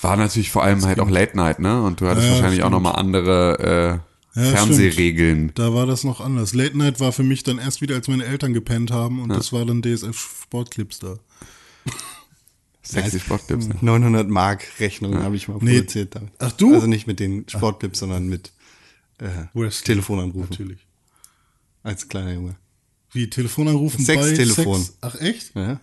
War 0.00 0.16
natürlich 0.16 0.50
vor 0.50 0.62
allem 0.64 0.84
halt 0.84 0.98
auch 0.98 1.10
Late 1.10 1.36
Night, 1.36 1.58
ne? 1.60 1.82
Und 1.82 2.00
du 2.00 2.08
hattest 2.08 2.26
Ja, 2.26 2.32
wahrscheinlich 2.32 2.62
auch 2.62 2.68
stimmt. 2.68 2.82
nochmal 2.82 2.96
andere 2.98 4.00
äh, 4.34 4.40
Ja, 4.40 4.50
Fernsehregeln. 4.56 5.52
Da 5.54 5.74
war 5.74 5.84
das 5.86 6.04
noch 6.04 6.20
anders. 6.20 6.54
Late 6.54 6.76
Night 6.76 6.98
war 7.00 7.12
für 7.12 7.22
mich 7.22 7.42
dann 7.42 7.58
erst 7.58 7.82
wieder, 7.82 7.94
als 7.94 8.08
meine 8.08 8.24
Eltern 8.24 8.54
gepennt 8.54 8.90
haben 8.90 9.20
und 9.20 9.28
das 9.28 9.52
war 9.52 9.64
dann 9.66 9.82
DSF 9.82 10.18
Sportclips 10.44 10.98
da. 11.00 11.16
Sexy 12.82 13.20
Sportclips. 13.20 13.68
Ne? 13.68 13.76
900 13.80 14.28
Mark 14.28 14.64
Rechnung 14.80 15.16
habe 15.22 15.36
ich 15.36 15.46
mal 15.48 15.58
Nee. 15.60 15.76
produziert 15.78 16.14
damit. 16.16 16.32
Ach, 16.38 16.52
du? 16.52 16.74
Also 16.74 16.86
nicht 16.86 17.06
mit 17.06 17.20
den 17.20 17.44
Sportclips, 17.48 18.00
sondern 18.00 18.28
mit 18.28 18.50
äh. 19.20 19.68
Telefonanrufen 19.84 20.48
Natürlich. 20.50 20.78
als 21.84 22.08
kleiner 22.08 22.32
Junge. 22.32 22.56
Wie, 23.12 23.28
Telefonanrufen 23.30 24.04
Sextelefon. 24.04 24.72
bei 24.72 24.78
Sex? 24.78 24.96
Ach 25.00 25.14
echt? 25.20 25.52
Ja? 25.54 25.80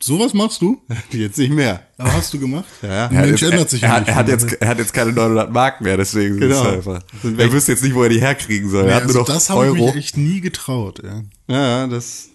Sowas 0.00 0.34
machst 0.34 0.60
du? 0.60 0.82
Jetzt 1.10 1.38
nicht 1.38 1.50
mehr. 1.52 1.86
Aber 1.96 2.12
hast 2.12 2.32
du 2.34 2.38
gemacht? 2.38 2.66
Ja. 2.82 2.88
Er 2.88 3.04
hat 3.04 3.12
Mensch, 3.12 3.40
jetzt- 3.40 3.50
ändert 3.52 3.70
sich 3.70 3.82
er, 3.82 3.88
ja 3.88 3.94
hat, 3.94 4.00
nicht. 4.02 4.08
er, 4.10 4.14
hat 4.16 4.28
jetzt, 4.28 4.52
er 4.60 4.68
hat 4.68 4.78
jetzt 4.78 4.92
keine 4.92 5.12
900 5.12 5.50
Mark 5.50 5.80
mehr, 5.80 5.96
deswegen 5.96 6.38
Genau. 6.38 6.54
ist 6.60 6.60
es 6.60 6.66
einfach. 6.74 7.02
Sind 7.22 7.40
Er 7.40 7.46
weg. 7.46 7.52
wüsste 7.52 7.72
jetzt 7.72 7.82
nicht, 7.82 7.94
wo 7.94 8.02
er 8.02 8.08
die 8.10 8.20
herkriegen 8.20 8.68
soll. 8.70 8.82
Nee, 8.84 8.90
er 8.90 8.96
hat 8.96 9.02
also 9.04 9.14
nur 9.14 9.22
noch 9.26 9.34
das 9.34 9.48
habe 9.50 9.66
ich 9.68 9.72
mich 9.72 9.94
echt 9.94 10.16
nie 10.18 10.40
getraut. 10.42 11.00
Ja. 11.02 11.22
Ja, 11.48 11.56
ja, 11.80 11.86
das, 11.86 12.28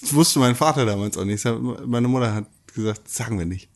das 0.00 0.14
wusste 0.14 0.38
mein 0.38 0.54
Vater 0.54 0.86
damals 0.86 1.18
auch 1.18 1.24
nicht. 1.24 1.44
Meine 1.86 2.06
Mutter 2.06 2.32
hat 2.32 2.46
gesagt, 2.80 3.08
sagen 3.08 3.38
wir 3.38 3.46
nicht. 3.46 3.68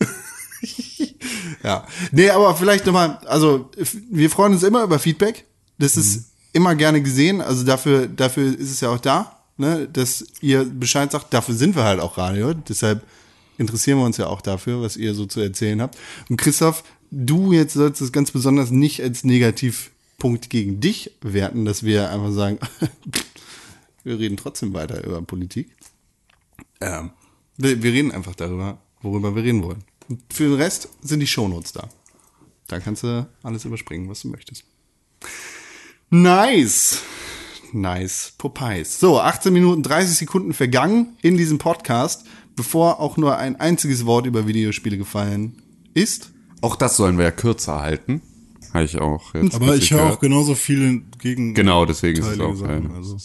ja. 1.62 1.86
Nee, 2.12 2.30
aber 2.30 2.54
vielleicht 2.56 2.86
nochmal, 2.86 3.18
also 3.26 3.70
wir 4.10 4.30
freuen 4.30 4.52
uns 4.52 4.62
immer 4.62 4.82
über 4.82 4.98
Feedback. 4.98 5.44
Das 5.78 5.96
ist 5.96 6.32
immer 6.52 6.74
gerne 6.74 7.02
gesehen. 7.02 7.40
Also 7.40 7.64
dafür, 7.64 8.08
dafür 8.08 8.58
ist 8.58 8.70
es 8.70 8.80
ja 8.80 8.90
auch 8.90 8.98
da, 8.98 9.42
ne, 9.56 9.88
dass 9.92 10.26
ihr 10.40 10.64
Bescheid 10.64 11.10
sagt. 11.10 11.32
Dafür 11.32 11.54
sind 11.54 11.76
wir 11.76 11.84
halt 11.84 12.00
auch 12.00 12.18
Radio. 12.18 12.54
Deshalb 12.54 13.02
interessieren 13.58 13.98
wir 13.98 14.04
uns 14.04 14.16
ja 14.16 14.26
auch 14.26 14.40
dafür, 14.40 14.80
was 14.82 14.96
ihr 14.96 15.14
so 15.14 15.26
zu 15.26 15.40
erzählen 15.40 15.80
habt. 15.80 15.96
Und 16.28 16.36
Christoph, 16.36 16.82
du 17.10 17.52
jetzt 17.52 17.74
sollst 17.74 18.00
es 18.00 18.12
ganz 18.12 18.30
besonders 18.30 18.70
nicht 18.70 19.02
als 19.02 19.24
Negativpunkt 19.24 20.50
gegen 20.50 20.80
dich 20.80 21.12
werten, 21.20 21.64
dass 21.64 21.82
wir 21.82 22.10
einfach 22.10 22.32
sagen, 22.32 22.58
wir 24.04 24.18
reden 24.18 24.36
trotzdem 24.36 24.74
weiter 24.74 25.04
über 25.04 25.20
Politik. 25.22 25.70
Ähm, 26.80 27.10
wir, 27.58 27.82
wir 27.82 27.92
reden 27.92 28.10
einfach 28.12 28.34
darüber, 28.34 28.78
worüber 29.02 29.34
wir 29.36 29.42
reden 29.44 29.62
wollen. 29.62 29.84
Und 30.08 30.22
für 30.32 30.44
den 30.44 30.54
Rest 30.54 30.88
sind 31.02 31.20
die 31.20 31.26
Shownotes 31.26 31.72
da. 31.72 31.88
Da 32.66 32.80
kannst 32.80 33.02
du 33.02 33.28
alles 33.42 33.64
überspringen, 33.64 34.08
was 34.08 34.22
du 34.22 34.28
möchtest. 34.28 34.64
Nice. 36.10 37.02
Nice. 37.72 38.32
Popeyes. 38.38 38.98
So, 38.98 39.20
18 39.20 39.52
Minuten 39.52 39.82
30 39.82 40.16
Sekunden 40.16 40.54
vergangen 40.54 41.16
in 41.20 41.36
diesem 41.36 41.58
Podcast, 41.58 42.24
bevor 42.56 43.00
auch 43.00 43.16
nur 43.16 43.36
ein 43.36 43.56
einziges 43.56 44.06
Wort 44.06 44.26
über 44.26 44.46
Videospiele 44.46 44.96
gefallen 44.96 45.62
ist. 45.94 46.30
Auch 46.62 46.76
das 46.76 46.96
sollen 46.96 47.18
wir 47.18 47.24
ja 47.26 47.30
kürzer 47.30 47.80
halten. 47.80 48.22
Habe 48.72 48.84
ich 48.84 48.98
auch 48.98 49.34
jetzt 49.34 49.54
Aber 49.54 49.76
ich 49.76 49.90
höre 49.90 50.12
auch 50.12 50.20
genauso 50.20 50.54
viel 50.54 51.02
gegen 51.18 51.54
Genau, 51.54 51.86
deswegen 51.86 52.18
ist 52.20 52.26
es 52.26 52.40
auch. 52.40 52.54
Sachen. 52.54 52.90
äh, 52.90 52.94
Also. 52.96 53.16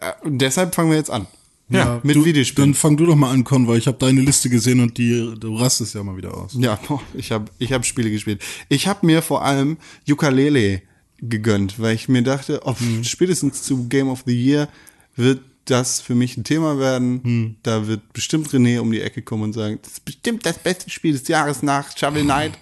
Äh, 0.00 0.12
Und 0.26 0.38
deshalb 0.38 0.74
fangen 0.74 0.90
wir 0.90 0.96
jetzt 0.98 1.10
an. 1.10 1.26
Ja, 1.70 2.00
mit 2.02 2.16
du, 2.16 2.24
Videospielen. 2.24 2.70
Dann 2.70 2.74
fang 2.74 2.96
du 2.96 3.04
doch 3.06 3.16
mal 3.16 3.30
an, 3.30 3.44
Con, 3.44 3.66
weil 3.68 3.78
ich 3.78 3.86
habe 3.86 3.98
deine 3.98 4.20
Liste 4.22 4.48
gesehen 4.48 4.80
und 4.80 4.96
die, 4.96 5.34
du 5.38 5.56
rastest 5.56 5.94
ja 5.94 6.02
mal 6.02 6.16
wieder 6.16 6.34
aus. 6.36 6.56
Ja, 6.58 6.78
ich 7.14 7.30
habe 7.32 7.50
ich 7.58 7.72
hab 7.72 7.84
Spiele 7.84 8.10
gespielt. 8.10 8.42
Ich 8.68 8.86
habe 8.86 9.04
mir 9.06 9.20
vor 9.22 9.44
allem 9.44 9.76
Ukulele 10.08 10.82
gegönnt, 11.20 11.78
weil 11.78 11.94
ich 11.94 12.08
mir 12.08 12.22
dachte, 12.22 12.64
ob 12.64 12.78
spätestens 13.02 13.62
zu 13.62 13.88
Game 13.88 14.08
of 14.08 14.22
the 14.26 14.32
Year 14.34 14.68
wird 15.16 15.40
das 15.64 16.00
für 16.00 16.14
mich 16.14 16.36
ein 16.38 16.44
Thema 16.44 16.78
werden. 16.78 17.56
Da 17.62 17.86
wird 17.86 18.12
bestimmt 18.14 18.48
René 18.48 18.80
um 18.80 18.90
die 18.90 19.02
Ecke 19.02 19.20
kommen 19.20 19.42
und 19.42 19.52
sagen, 19.52 19.78
das 19.82 19.94
ist 19.94 20.04
bestimmt 20.06 20.46
das 20.46 20.58
beste 20.58 20.88
Spiel 20.88 21.12
des 21.12 21.28
Jahres 21.28 21.62
nach 21.62 21.94
Shovel 21.96 22.22
Knight. 22.22 22.52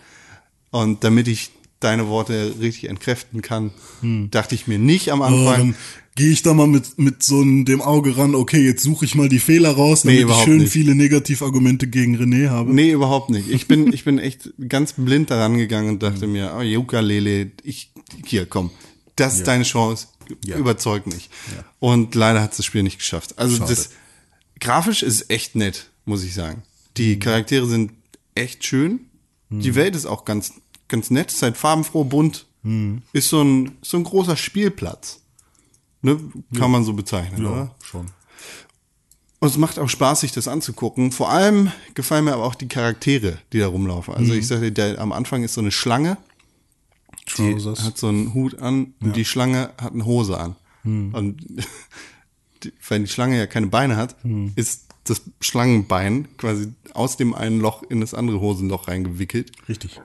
Und 0.71 1.05
damit 1.05 1.29
ich 1.29 1.51
deine 1.79 2.09
Worte 2.09 2.55
richtig 2.59 2.88
entkräften 2.88 3.42
kann, 3.42 3.71
dachte 4.31 4.55
ich 4.57 4.66
mir 4.66 4.79
nicht 4.79 5.12
am 5.12 5.21
Oh, 5.21 5.25
Anfang. 5.25 5.57
dann 5.57 5.75
gehe 6.16 6.31
ich 6.33 6.42
da 6.42 6.55
mal 6.55 6.66
mit, 6.66 6.98
mit 6.98 7.22
so 7.22 7.40
einem, 7.40 7.64
dem 7.64 7.81
Auge 7.81 8.16
ran, 8.16 8.35
okay, 8.35 8.61
jetzt 8.64 8.83
suche 8.83 9.05
ich 9.05 9.14
mal 9.14 9.29
die 9.29 9.38
Fehler 9.38 9.70
raus, 9.70 10.05
Nee, 10.05 10.12
damit 10.12 10.18
ich 10.18 10.24
überhaupt 10.24 10.44
schön 10.46 10.59
nicht. 10.59 10.72
viele 10.72 10.94
Negativargumente 10.94 11.87
gegen 11.87 12.16
René 12.16 12.48
habe. 12.48 12.74
Nee, 12.74 12.90
überhaupt 12.90 13.31
nicht. 13.31 13.48
Ich 13.48 13.68
bin, 13.68 13.92
ich 13.92 14.05
bin 14.05 14.18
echt 14.18 14.50
ganz 14.68 14.94
blind 14.94 15.31
daran 15.31 15.57
gegangen 15.57 15.90
und 15.90 16.02
dachte 16.02 16.26
mir, 16.26 16.57
oh, 16.59 16.81
Ukulele, 16.81 17.52
ich, 17.62 17.92
hier, 18.24 18.46
komm, 18.46 18.70
das 19.14 19.37
ist 19.37 19.46
deine 19.46 19.64
Chance, 19.64 20.09
überzeug 20.46 21.07
mich. 21.07 21.31
Und 21.79 22.14
leider 22.14 22.42
hat 22.42 22.59
das 22.59 22.64
Spiel 22.64 22.83
nicht 22.83 22.98
geschafft. 22.98 23.38
Also 23.38 23.64
das, 23.64 23.90
grafisch 24.59 25.02
ist 25.02 25.31
echt 25.31 25.55
nett, 25.55 25.90
muss 26.07 26.24
ich 26.24 26.35
sagen. 26.35 26.62
Die 26.96 27.18
Charaktere 27.18 27.66
sind 27.66 27.92
echt 28.35 28.64
schön. 28.64 29.00
Die 29.50 29.74
Welt 29.74 29.94
ist 29.94 30.07
auch 30.07 30.24
ganz, 30.24 30.55
ganz 30.88 31.11
nett, 31.11 31.31
ist 31.31 31.42
halt 31.42 31.57
farbenfroh, 31.57 32.05
bunt. 32.05 32.46
Ist 33.12 33.29
so 33.29 33.42
ein, 33.42 33.72
so 33.83 33.96
ein 33.98 34.05
großer 34.05 34.37
Spielplatz. 34.37 35.20
Ne? 36.07 36.21
Kann 36.57 36.71
man 36.71 36.85
so 36.85 36.92
bezeichnen, 36.92 37.45
oder? 37.45 37.75
schon. 37.83 38.07
Und 39.40 39.49
es 39.49 39.59
macht 39.59 39.79
auch 39.81 39.88
Spaß, 39.88 40.21
sich 40.21 40.31
das 40.31 40.47
anzugucken. 40.47 41.11
Vor 41.11 41.31
allem 41.31 41.73
gefallen 41.95 42.25
mir 42.25 42.33
aber 42.35 42.45
auch 42.45 42.55
die 42.55 42.69
Charaktere, 42.69 43.38
die 43.53 43.59
da 43.59 43.66
rumlaufen. 43.66 44.14
Also 44.14 44.33
ich 44.33 44.47
sagte, 44.47 44.71
der 44.71 45.01
am 45.01 45.11
Anfang 45.11 45.42
ist 45.42 45.55
so 45.55 45.61
eine 45.61 45.73
Schlange, 45.73 46.16
die 47.37 47.53
Trousers. 47.53 47.83
hat 47.83 47.99
so 47.99 48.07
einen 48.07 48.35
Hut 48.35 48.59
an 48.61 48.95
und 49.01 49.16
die 49.16 49.25
Schlange 49.25 49.71
hat 49.79 49.92
eine 49.95 50.05
Hose 50.07 50.38
an. 50.38 50.55
Und 50.85 51.38
die, 52.62 52.73
weil 52.88 53.01
die 53.01 53.09
Schlange 53.09 53.37
ja 53.37 53.47
keine 53.49 53.66
Beine 53.66 53.97
hat, 53.97 54.14
ist 54.55 54.87
das 55.05 55.23
Schlangenbein 55.40 56.29
quasi 56.38 56.73
aus 56.95 57.16
dem 57.16 57.35
einen 57.35 57.61
Loch 57.61 57.83
in 57.83 58.01
das 58.01 58.14
andere 58.14 58.40
Hosenloch 58.40 58.87
reingewickelt. 58.87 59.51
Richtig. 59.69 60.01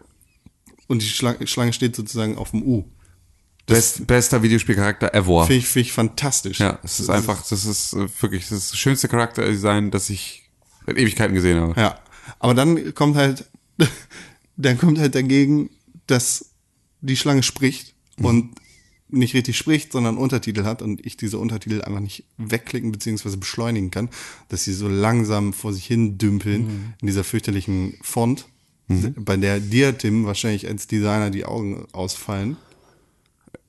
Und 0.88 1.04
die 1.04 1.08
Schlange 1.08 1.74
steht 1.74 1.96
sozusagen 1.96 2.38
auf 2.38 2.52
dem 2.52 2.64
U. 2.64 2.86
Best, 3.66 4.08
bester 4.08 4.44
Videospielcharakter 4.44 5.14
ever. 5.14 5.46
Finde 5.46 5.60
ich, 5.60 5.68
finde 5.68 5.88
ich 5.88 5.94
fantastisch. 5.94 6.60
Ja, 6.60 6.80
es 6.84 7.00
ist 7.00 7.10
einfach, 7.10 7.48
das 7.48 7.66
ist 7.66 7.94
äh, 7.94 8.08
wirklich 8.20 8.50
das, 8.50 8.58
ist 8.58 8.72
das 8.72 8.80
schönste 8.80 9.08
Charakterdesign, 9.08 9.92
das 9.92 10.10
ich 10.10 10.50
seit 10.86 10.98
Ewigkeiten 10.98 11.34
gesehen 11.34 11.60
habe. 11.60 11.80
Ja. 11.80 12.00
Aber 12.40 12.54
dann 12.54 12.94
kommt 12.94 13.16
halt, 13.16 13.46
dann 14.58 14.78
kommt 14.78 15.00
halt 15.00 15.16
dagegen, 15.16 15.70
dass 16.08 16.52
die 17.02 17.18
Schlange 17.18 17.44
spricht 17.44 17.96
und 18.18 18.56
nicht 19.10 19.34
richtig 19.34 19.58
spricht, 19.58 19.92
sondern 19.92 20.18
Untertitel 20.18 20.64
hat 20.64 20.82
und 20.82 21.06
ich 21.06 21.18
diese 21.18 21.38
Untertitel 21.38 21.82
einfach 21.82 22.00
nicht 22.00 22.26
wegklicken 22.38 22.92
bzw. 22.92 23.36
beschleunigen 23.36 23.92
kann, 23.92 24.10
dass 24.50 24.64
sie 24.64 24.74
so 24.74 24.88
langsam 24.88 25.54
vor 25.54 25.74
sich 25.74 25.86
hin 25.86 26.18
dümpeln 26.18 26.94
in 27.02 27.08
dieser 27.08 27.24
fürchterlichen 27.24 27.98
Font, 28.02 28.46
bei 29.16 29.38
der 29.38 29.60
dir, 29.60 29.98
Tim, 29.98 30.26
wahrscheinlich 30.26 30.68
als 30.68 30.88
Designer 30.88 31.30
die 31.30 31.46
Augen 31.46 31.86
ausfallen. 31.94 32.58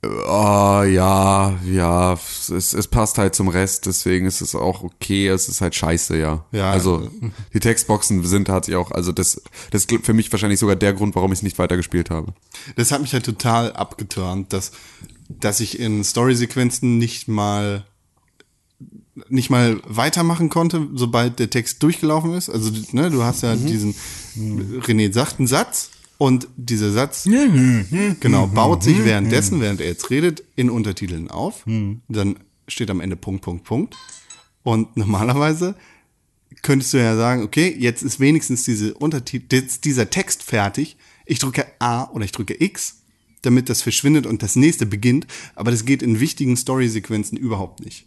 Oh, 0.05 0.83
ja, 0.83 1.57
ja, 1.65 2.15
es, 2.15 2.49
es 2.51 2.89
passt 2.89 3.19
halt 3.19 3.37
zum 3.37 3.47
Rest, 3.47 3.87
deswegen 3.87 4.27
ist 4.27 4.41
es 4.41 4.57
auch 4.57 4.83
okay, 4.83 5.29
es 5.29 5.49
ist 5.49 5.61
halt 5.61 5.77
scheiße, 5.77 6.19
ja. 6.19 6.45
Ja. 6.51 6.73
Also, 6.73 7.09
die 7.55 7.61
Textboxen 7.61 8.25
sind 8.25 8.47
tatsächlich 8.47 8.85
auch, 8.85 8.91
also 8.91 9.13
das, 9.13 9.41
das 9.71 9.85
ist 9.85 10.05
für 10.05 10.13
mich 10.13 10.33
wahrscheinlich 10.33 10.59
sogar 10.59 10.75
der 10.75 10.93
Grund, 10.93 11.15
warum 11.15 11.31
ich 11.31 11.39
es 11.39 11.43
nicht 11.45 11.57
weitergespielt 11.61 12.11
habe. 12.11 12.35
Das 12.75 12.91
hat 12.91 13.01
mich 13.01 13.13
halt 13.13 13.25
total 13.25 13.75
abgeturnt, 13.75 14.53
dass, 14.53 14.73
dass 15.29 15.61
ich 15.61 15.79
in 15.79 16.03
Storysequenzen 16.03 16.99
nicht 16.99 17.29
mal 17.29 17.85
nicht 19.29 19.51
mal 19.51 19.81
weitermachen 19.85 20.49
konnte, 20.49 20.89
sobald 20.95 21.39
der 21.39 21.51
Text 21.51 21.83
durchgelaufen 21.83 22.35
ist. 22.35 22.49
Also, 22.49 22.73
ne, 22.91 23.11
du 23.11 23.23
hast 23.23 23.43
ja 23.43 23.55
diesen, 23.55 23.95
René 24.37 25.13
sagt 25.13 25.39
einen 25.39 25.47
Satz 25.47 25.91
und 26.23 26.47
dieser 26.57 26.93
Satz, 26.93 27.25
genau, 27.25 28.47
baut 28.47 28.83
sich 28.85 29.05
währenddessen, 29.05 29.61
während 29.61 29.81
er 29.81 29.89
jetzt 29.89 30.09
redet, 30.11 30.45
in 30.55 30.71
Untertiteln 30.71 31.29
auf. 31.31 31.65
Dann 32.09 32.37
steht 32.69 32.91
am 32.91 33.01
Ende 33.01 33.17
Punkt, 33.17 33.43
Punkt, 33.43 33.65
Punkt. 33.65 33.97
Und 34.63 34.97
normalerweise 34.97 35.75
könntest 36.63 36.93
du 36.93 36.99
ja 36.99 37.17
sagen, 37.17 37.43
okay, 37.43 37.75
jetzt 37.77 38.03
ist 38.03 38.21
wenigstens 38.21 38.63
diese 38.63 38.95
Untertitel, 38.95 39.63
dieser 39.83 40.11
Text 40.11 40.45
fertig. 40.45 40.97
Ich 41.27 41.41
drücke 41.41 41.67
A 41.81 42.05
oder 42.13 42.25
ich 42.25 42.31
drücke 42.33 42.63
X, 42.63 42.99
damit 43.43 43.69
das 43.69 43.83
verschwindet 43.83 44.25
und 44.27 44.43
das 44.45 44.55
nächste 44.55 44.87
beginnt. 44.87 45.27
Aber 45.57 45.73
das 45.73 45.85
geht 45.85 46.03
in 46.03 46.21
wichtigen 46.21 46.57
Storysequenzen 46.57 47.37
überhaupt 47.37 47.85
nicht. 47.85 48.07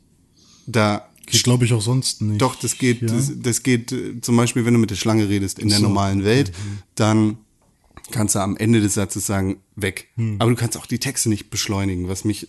Da 0.68 1.10
Geht, 1.26 1.44
glaube 1.44 1.66
ich, 1.66 1.74
auch 1.74 1.82
sonst 1.82 2.22
nicht. 2.22 2.40
doch, 2.42 2.56
das 2.56 2.78
geht, 2.78 3.02
Ja. 3.02 3.08
das, 3.08 3.32
das 3.36 3.64
geht 3.64 3.92
äh, 3.92 4.22
zum 4.22 4.38
Beispiel, 4.38 4.64
wenn 4.64 4.74
du 4.76 4.80
mit 4.80 4.92
der 4.92 4.96
Schlange 4.96 5.28
redest 5.28 5.60
in 5.60 5.68
der 5.70 5.80
normalen 5.80 6.24
Welt, 6.24 6.50
Mhm. 6.52 6.78
dann 6.96 7.38
kannst 8.12 8.36
du 8.36 8.40
am 8.40 8.56
Ende 8.58 8.82
des 8.82 8.94
Satzes 8.94 9.26
sagen, 9.26 9.58
weg. 9.76 10.10
Hm. 10.16 10.36
Aber 10.40 10.52
du 10.52 10.56
kannst 10.56 10.78
auch 10.78 10.86
die 10.86 11.00
Texte 11.00 11.28
nicht 11.30 11.50
beschleunigen, 11.50 12.08
was 12.08 12.24
mich 12.24 12.48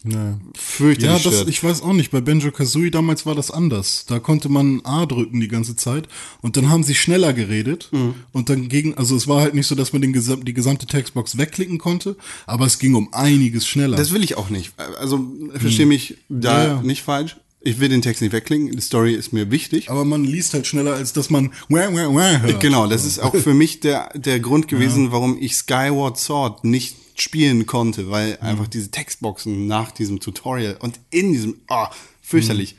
fürchterlich 0.55 1.03
Ja, 1.11 1.15
das, 1.19 1.35
stört. 1.35 1.49
ich 1.49 1.63
weiß 1.65 1.83
auch 1.83 1.93
nicht. 1.93 2.11
Bei 2.11 2.21
Benjo 2.21 2.51
Kazooie 2.53 2.91
damals 2.91 3.27
war 3.27 3.35
das 3.35 3.51
anders. 3.51 4.05
Da 4.07 4.19
konnte 4.19 4.49
man 4.49 4.81
A 4.85 5.07
drücken 5.07 5.41
die 5.41 5.49
ganze 5.49 5.75
Zeit 5.77 6.09
und 6.43 6.57
dann 6.57 6.69
haben 6.71 6.83
sie 6.85 6.95
schneller 6.95 7.33
geredet 7.33 7.89
Mhm. 7.93 8.15
und 8.33 8.49
dann 8.49 8.69
ging, 8.69 8.95
also 8.95 9.17
es 9.17 9.27
war 9.29 9.41
halt 9.41 9.55
nicht 9.55 9.67
so, 9.67 9.75
dass 9.75 9.93
man 9.93 10.03
den 10.03 10.13
gesam 10.13 10.45
die 10.45 10.55
gesamte 10.55 10.87
Textbox 10.87 11.37
wegklicken 11.39 11.79
konnte, 11.79 12.17
aber 12.47 12.67
es 12.67 12.79
ging 12.79 12.95
um 12.95 13.13
einiges 13.13 13.67
schneller. 13.67 13.97
Das 13.97 14.13
will 14.13 14.23
ich 14.23 14.37
auch 14.37 14.51
nicht. 14.51 14.73
Also 15.01 15.27
verstehe 15.55 15.87
mich 15.87 16.17
da 16.29 16.57
Hm. 16.57 16.69
Ja, 16.69 16.75
ja. 16.77 16.83
nicht 16.83 17.03
falsch. 17.03 17.37
Ich 17.67 17.81
will 17.81 17.89
den 17.89 18.01
Text 18.03 18.23
nicht 18.23 18.33
wegklicken. 18.33 18.71
Die 18.71 18.81
Story 18.81 19.13
ist 19.15 19.33
mir 19.33 19.51
wichtig. 19.51 19.91
aber 19.91 20.05
man 20.05 20.23
liest 20.25 20.55
halt 20.55 20.67
schneller, 20.69 20.95
als 20.95 21.13
dass 21.13 21.31
man 21.31 21.53
wah, 21.69 21.93
wah, 21.93 22.15
wah 22.15 22.39
hört. 22.41 22.61
Genau, 22.61 22.87
das 22.87 23.05
ist 23.05 23.19
auch 23.19 23.35
für 23.35 23.55
mich 23.55 23.81
der, 23.81 24.11
der 24.15 24.39
Grund 24.39 24.69
gewesen, 24.69 25.11
warum 25.11 25.37
ich 25.41 25.57
Skyward 25.57 26.17
Sword 26.17 26.65
nicht 26.65 26.97
spielen 27.17 27.67
konnte, 27.67 28.09
weil 28.11 28.33
Mhm. 28.41 28.47
einfach 28.47 28.69
diese 28.69 28.91
Textboxen 28.91 29.67
nach 29.67 29.91
diesem 29.91 30.21
Tutorial 30.21 30.77
und 30.79 31.01
in 31.11 31.33
diesem, 31.33 31.61
ah, 31.67 31.91
fürchterlich. 32.23 32.75
Mhm. 32.75 32.79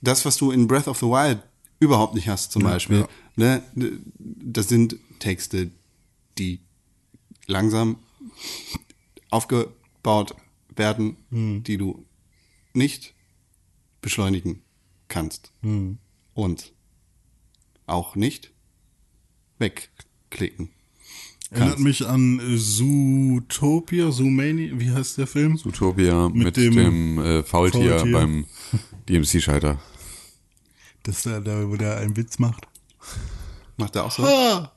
Das, 0.00 0.24
was 0.24 0.36
du 0.38 0.50
in 0.50 0.66
Breath 0.66 0.88
of 0.88 0.98
the 0.98 1.06
Wild 1.06 1.40
überhaupt 1.78 2.14
nicht 2.14 2.28
hast, 2.28 2.52
zum 2.52 2.62
Beispiel, 2.62 3.00
ja. 3.00 3.08
ne, 3.36 3.62
das 4.18 4.68
sind 4.68 4.96
Texte, 5.18 5.70
die 6.38 6.60
langsam 7.46 7.96
aufgebaut 9.30 10.34
werden, 10.74 11.16
Mhm. 11.30 11.62
die 11.64 11.76
du 11.76 12.04
nicht 12.72 13.14
beschleunigen 14.02 14.62
kannst. 15.08 15.52
Mhm. 15.62 15.98
Und 16.34 16.72
auch 17.86 18.16
nicht 18.16 18.52
wegklicken. 19.58 20.70
Erinnert 21.50 21.80
mich 21.80 22.06
an 22.06 22.40
Zootopia, 22.56 24.10
Zoomania, 24.10 24.72
wie 24.78 24.90
heißt 24.90 25.18
der 25.18 25.26
Film? 25.26 25.58
Utopia 25.62 26.30
mit, 26.30 26.44
Mit 26.44 26.56
dem, 26.56 26.74
dem 26.76 27.18
äh, 27.18 27.42
Faultier, 27.42 27.98
Faultier. 27.98 28.12
beim 28.12 28.46
DMC-Scheiter. 29.08 29.78
Das 31.02 31.16
ist 31.18 31.26
da, 31.26 31.40
da, 31.40 31.68
wo 31.68 31.76
der 31.76 31.98
einen 31.98 32.16
Witz 32.16 32.38
macht. 32.38 32.66
Macht 33.76 33.96
er 33.96 34.04
auch 34.04 34.12
so? 34.12 34.22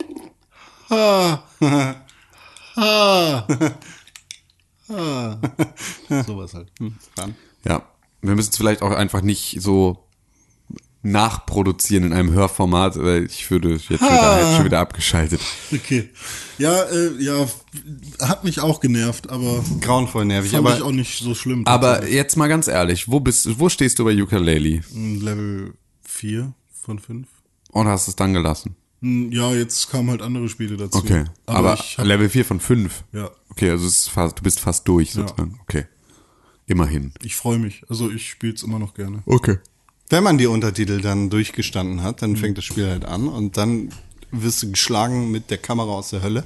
Sowas 6.25 6.53
halt. 6.53 6.71
Dran. 7.15 7.35
Ja, 7.63 7.87
wir 8.21 8.35
müssen 8.35 8.49
es 8.51 8.57
vielleicht 8.57 8.81
auch 8.81 8.91
einfach 8.91 9.21
nicht 9.21 9.57
so 9.61 10.05
nachproduzieren 11.05 12.05
in 12.05 12.13
einem 12.13 12.31
Hörformat, 12.33 12.97
weil 12.97 13.25
ich 13.25 13.49
würde 13.51 13.73
jetzt 13.73 13.89
wieder, 13.91 14.35
hätte 14.37 14.55
schon 14.55 14.65
wieder 14.65 14.79
abgeschaltet. 14.79 15.39
Okay. 15.71 16.09
Ja, 16.57 16.81
äh, 16.83 17.11
ja, 17.19 17.47
hat 18.21 18.43
mich 18.43 18.59
auch 18.59 18.79
genervt, 18.79 19.29
aber 19.29 19.63
Grauenvoll 19.81 20.25
nervig, 20.25 20.51
fand 20.51 20.65
aber 20.65 20.75
ich 20.77 20.81
auch 20.81 20.91
nicht 20.91 21.19
so 21.21 21.35
schlimm. 21.35 21.65
Aber 21.67 22.07
jetzt 22.07 22.37
mal 22.37 22.47
ganz 22.47 22.67
ehrlich, 22.67 23.07
wo 23.07 23.19
bist, 23.19 23.59
wo 23.59 23.69
stehst 23.69 23.99
du 23.99 24.05
bei 24.05 24.19
Ukulele? 24.19 24.81
Level 24.93 25.73
4 26.03 26.53
von 26.81 26.97
5. 26.97 27.27
Und 27.71 27.87
hast 27.87 28.07
es 28.07 28.15
dann 28.15 28.33
gelassen? 28.33 28.75
Hm, 29.01 29.31
Ja, 29.31 29.53
jetzt 29.53 29.91
kamen 29.91 30.09
halt 30.09 30.21
andere 30.23 30.49
Spiele 30.49 30.75
dazu. 30.77 30.97
Okay. 30.97 31.25
Aber, 31.45 31.57
Aber, 31.59 31.73
ich 31.75 31.97
hab, 31.99 32.05
Level 32.05 32.29
4 32.29 32.45
von 32.45 32.59
5? 32.59 33.03
ja, 33.13 33.29
Okay, 33.51 33.69
also 33.69 33.85
es 33.85 33.97
ist 33.97 34.09
fast, 34.09 34.39
du 34.39 34.43
bist 34.43 34.59
fast 34.59 34.87
durch 34.87 35.11
sozusagen. 35.13 35.59
Okay. 35.61 35.85
Immerhin. 36.67 37.11
ich 37.23 37.35
freue 37.35 37.59
mich. 37.59 37.83
Also 37.89 38.09
ich 38.09 38.29
spiele 38.29 38.53
es 38.53 38.63
immer 38.63 38.79
noch 38.79 38.93
gerne. 38.95 39.21
Okay. 39.25 39.57
wenn 40.09 40.23
man 40.23 40.37
die 40.37 40.47
Untertitel 40.47 41.01
dann 41.01 41.29
durchgestanden 41.29 42.01
hat, 42.03 42.17
Mhm. 42.17 42.21
dann 42.21 42.35
fängt 42.37 42.57
das 42.57 42.65
Spiel 42.65 42.87
halt 42.87 43.05
an 43.05 43.27
und 43.27 43.57
dann 43.57 43.89
wirst 44.31 44.61
du 44.63 44.71
geschlagen 44.71 45.31
mit 45.31 45.49
der 45.49 45.57
Kamera 45.57 45.91
aus 45.91 46.09
der 46.09 46.21
Hölle. 46.21 46.43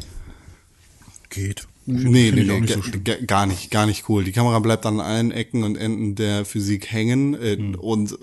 Geht. 1.29 1.67
Nee, 1.85 2.31
nee, 2.31 2.43
nee 2.43 2.59
nicht 2.59 2.73
so 2.73 2.81
gar 3.25 3.45
nicht, 3.47 3.71
gar 3.71 3.85
nicht 3.85 4.07
cool. 4.09 4.23
Die 4.23 4.31
Kamera 4.31 4.59
bleibt 4.59 4.85
an 4.85 4.99
allen 4.99 5.31
Ecken 5.31 5.63
und 5.63 5.75
Enden 5.75 6.15
der 6.15 6.45
Physik 6.45 6.91
hängen 6.91 7.33
äh, 7.33 7.55
Mhm. 7.57 7.75
und 7.75 8.17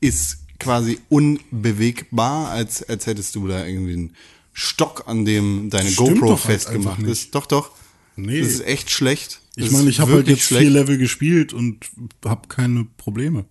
ist 0.00 0.38
quasi 0.58 0.98
unbewegbar, 1.08 2.48
als, 2.50 2.82
als 2.88 3.06
hättest 3.06 3.34
du 3.34 3.46
da 3.48 3.66
irgendwie 3.66 3.92
einen 3.94 4.16
Stock, 4.52 5.04
an 5.06 5.24
dem 5.24 5.68
deine 5.70 5.90
Stimmt 5.90 6.20
GoPro 6.20 6.26
doch 6.28 6.44
halt 6.44 6.60
festgemacht 6.62 6.98
einfach 6.98 7.10
ist. 7.10 7.34
Doch, 7.34 7.46
doch. 7.46 7.70
Nee. 8.16 8.40
Das 8.40 8.48
ist 8.50 8.64
echt 8.66 8.90
schlecht. 8.90 9.40
Ich 9.56 9.70
meine, 9.70 9.88
ich 9.88 10.00
habe 10.00 10.12
halt 10.12 10.28
jetzt 10.28 10.44
vier 10.44 10.70
Level 10.70 10.98
gespielt 10.98 11.52
und 11.52 11.90
habe 12.24 12.48
keine 12.48 12.86
Probleme. 12.96 13.44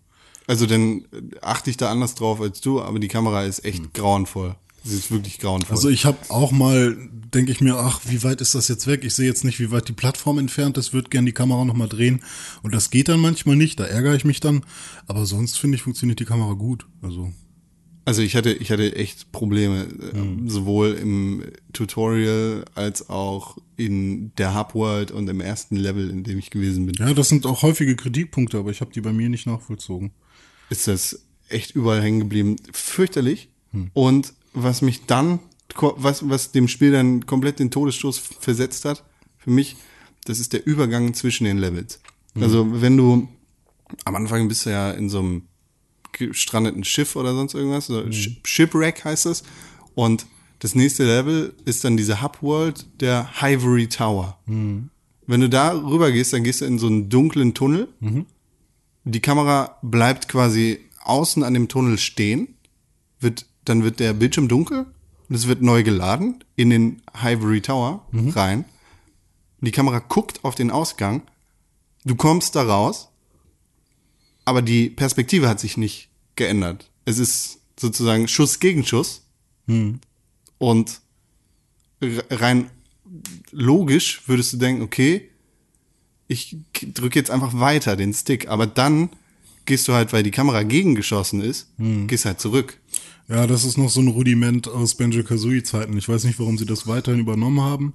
Also 0.47 0.65
dann 0.65 1.05
achte 1.41 1.69
ich 1.69 1.77
da 1.77 1.89
anders 1.89 2.15
drauf 2.15 2.41
als 2.41 2.59
du, 2.59 2.81
aber 2.81 2.99
die 2.99 3.07
Kamera 3.07 3.43
ist 3.43 3.63
echt 3.63 3.93
grauenvoll. 3.93 4.55
Sie 4.83 4.97
ist 4.97 5.11
wirklich 5.11 5.39
grauenvoll. 5.39 5.77
Also 5.77 5.87
ich 5.87 6.03
habe 6.03 6.17
auch 6.27 6.51
mal, 6.51 6.97
denke 7.33 7.53
ich 7.53 7.61
mir, 7.61 7.77
ach, 7.77 8.01
wie 8.05 8.21
weit 8.23 8.41
ist 8.41 8.53
das 8.53 8.67
jetzt 8.67 8.85
weg? 8.85 9.05
Ich 9.05 9.15
sehe 9.15 9.25
jetzt 9.25 9.45
nicht, 9.45 9.61
wie 9.61 9.71
weit 9.71 9.87
die 9.87 9.93
Plattform 9.93 10.39
entfernt 10.39 10.77
ist, 10.77 10.91
würde 10.91 11.09
gern 11.09 11.25
die 11.25 11.31
Kamera 11.31 11.63
nochmal 11.63 11.87
drehen. 11.87 12.21
Und 12.63 12.73
das 12.75 12.89
geht 12.89 13.07
dann 13.07 13.21
manchmal 13.21 13.55
nicht, 13.55 13.79
da 13.79 13.85
ärgere 13.85 14.15
ich 14.15 14.25
mich 14.25 14.41
dann. 14.41 14.65
Aber 15.07 15.25
sonst 15.25 15.57
finde 15.57 15.77
ich, 15.77 15.83
funktioniert 15.83 16.19
die 16.19 16.25
Kamera 16.25 16.53
gut. 16.53 16.85
Also 17.01 17.31
Also 18.05 18.21
ich 18.21 18.35
hatte, 18.35 18.51
ich 18.51 18.69
hatte 18.71 18.95
echt 18.95 19.31
Probleme, 19.31 19.83
äh, 19.83 20.17
Hm. 20.17 20.49
sowohl 20.49 20.93
im 20.93 21.43
Tutorial 21.71 22.65
als 22.75 23.09
auch 23.09 23.57
in 23.77 24.33
der 24.37 24.53
Hubworld 24.57 25.11
und 25.11 25.29
im 25.29 25.39
ersten 25.39 25.75
Level, 25.77 26.09
in 26.09 26.23
dem 26.23 26.37
ich 26.37 26.49
gewesen 26.49 26.85
bin. 26.85 26.95
ja, 26.95 27.13
das 27.13 27.29
sind 27.29 27.45
auch 27.45 27.61
häufige 27.61 27.95
Kritikpunkte, 27.95 28.57
aber 28.57 28.71
ich 28.71 28.81
habe 28.81 28.91
die 28.91 29.01
bei 29.01 29.13
mir 29.13 29.29
nicht 29.29 29.47
nachvollzogen. 29.47 30.11
Ist 30.69 30.87
das 30.87 31.23
echt 31.49 31.75
überall 31.75 32.01
hängen 32.01 32.19
geblieben. 32.19 32.55
Fürchterlich. 32.71 33.49
Hm. 33.71 33.89
Und 33.93 34.33
was 34.53 34.81
mich 34.81 35.05
dann, 35.05 35.39
was, 35.79 36.27
was 36.29 36.51
dem 36.51 36.67
Spiel 36.67 36.91
dann 36.91 37.25
komplett 37.25 37.59
den 37.59 37.71
Todesstoß 37.71 38.17
versetzt 38.39 38.85
hat, 38.85 39.03
für 39.37 39.49
mich, 39.51 39.75
das 40.25 40.39
ist 40.39 40.53
der 40.53 40.65
Übergang 40.65 41.13
zwischen 41.13 41.45
den 41.45 41.57
Levels. 41.57 41.99
Hm. 42.35 42.43
Also 42.43 42.81
wenn 42.81 42.97
du, 42.97 43.27
am 44.05 44.15
Anfang 44.15 44.47
bist 44.47 44.65
du 44.65 44.71
ja 44.71 44.91
in 44.91 45.09
so 45.09 45.19
einem 45.19 45.43
gestrandeten 46.13 46.83
Schiff 46.83 47.15
oder 47.15 47.33
sonst 47.33 47.53
irgendwas. 47.53 47.89
Sh- 47.89 48.37
Shipwreck 48.45 49.03
heißt 49.03 49.25
es. 49.25 49.43
Und 49.95 50.25
das 50.59 50.75
nächste 50.75 51.03
Level 51.05 51.53
ist 51.65 51.83
dann 51.83 51.97
diese 51.97 52.21
Hub-World, 52.21 52.85
der 53.01 53.29
Ivory 53.41 53.87
Tower. 53.87 54.37
Wenn 54.45 55.41
du 55.41 55.49
da 55.49 55.71
rüber 55.73 56.11
gehst, 56.11 56.33
dann 56.33 56.43
gehst 56.43 56.61
du 56.61 56.65
in 56.65 56.79
so 56.79 56.87
einen 56.87 57.09
dunklen 57.09 57.53
Tunnel. 57.53 57.87
Die 59.05 59.19
Kamera 59.19 59.77
bleibt 59.81 60.29
quasi 60.29 60.79
außen 61.03 61.43
an 61.43 61.53
dem 61.53 61.67
Tunnel 61.67 61.97
stehen. 61.97 62.55
Wird, 63.19 63.45
dann 63.65 63.83
wird 63.83 63.99
der 63.99 64.13
Bildschirm 64.13 64.47
dunkel 64.47 64.85
und 65.29 65.35
es 65.35 65.47
wird 65.47 65.61
neu 65.61 65.83
geladen 65.83 66.43
in 66.55 66.69
den 66.69 67.01
Ivory 67.23 67.61
Tower 67.61 68.05
rein. 68.35 68.65
Und 69.59 69.65
die 69.67 69.71
Kamera 69.71 69.99
guckt 69.99 70.43
auf 70.43 70.55
den 70.55 70.71
Ausgang. 70.71 71.21
Du 72.05 72.15
kommst 72.15 72.55
da 72.55 72.63
raus, 72.63 73.09
aber 74.45 74.61
die 74.61 74.89
Perspektive 74.89 75.47
hat 75.47 75.59
sich 75.59 75.77
nicht 75.77 76.09
geändert. 76.35 76.89
Es 77.05 77.17
ist 77.19 77.59
sozusagen 77.79 78.27
Schuss 78.27 78.59
gegen 78.59 78.85
Schuss. 78.85 79.21
Und 80.57 81.01
re- 82.01 82.25
rein 82.29 82.69
logisch 83.51 84.21
würdest 84.27 84.53
du 84.53 84.57
denken, 84.57 84.81
okay, 84.81 85.29
ich 86.27 86.57
drücke 86.93 87.19
jetzt 87.19 87.31
einfach 87.31 87.59
weiter 87.59 87.95
den 87.95 88.13
Stick, 88.13 88.47
aber 88.47 88.65
dann 88.65 89.09
gehst 89.65 89.87
du 89.87 89.93
halt, 89.93 90.13
weil 90.13 90.23
die 90.23 90.31
Kamera 90.31 90.63
gegengeschossen 90.63 91.41
ist, 91.41 91.67
gehst 92.07 92.25
halt 92.25 92.39
zurück. 92.39 92.79
Ja, 93.29 93.47
das 93.47 93.63
ist 93.63 93.77
noch 93.77 93.89
so 93.89 94.01
ein 94.01 94.09
Rudiment 94.09 94.67
aus 94.67 94.95
Banjo-Kazooie-Zeiten. 94.95 95.97
Ich 95.97 96.09
weiß 96.09 96.25
nicht, 96.25 96.39
warum 96.39 96.57
sie 96.57 96.65
das 96.65 96.87
weiterhin 96.87 97.21
übernommen 97.21 97.61
haben. 97.61 97.93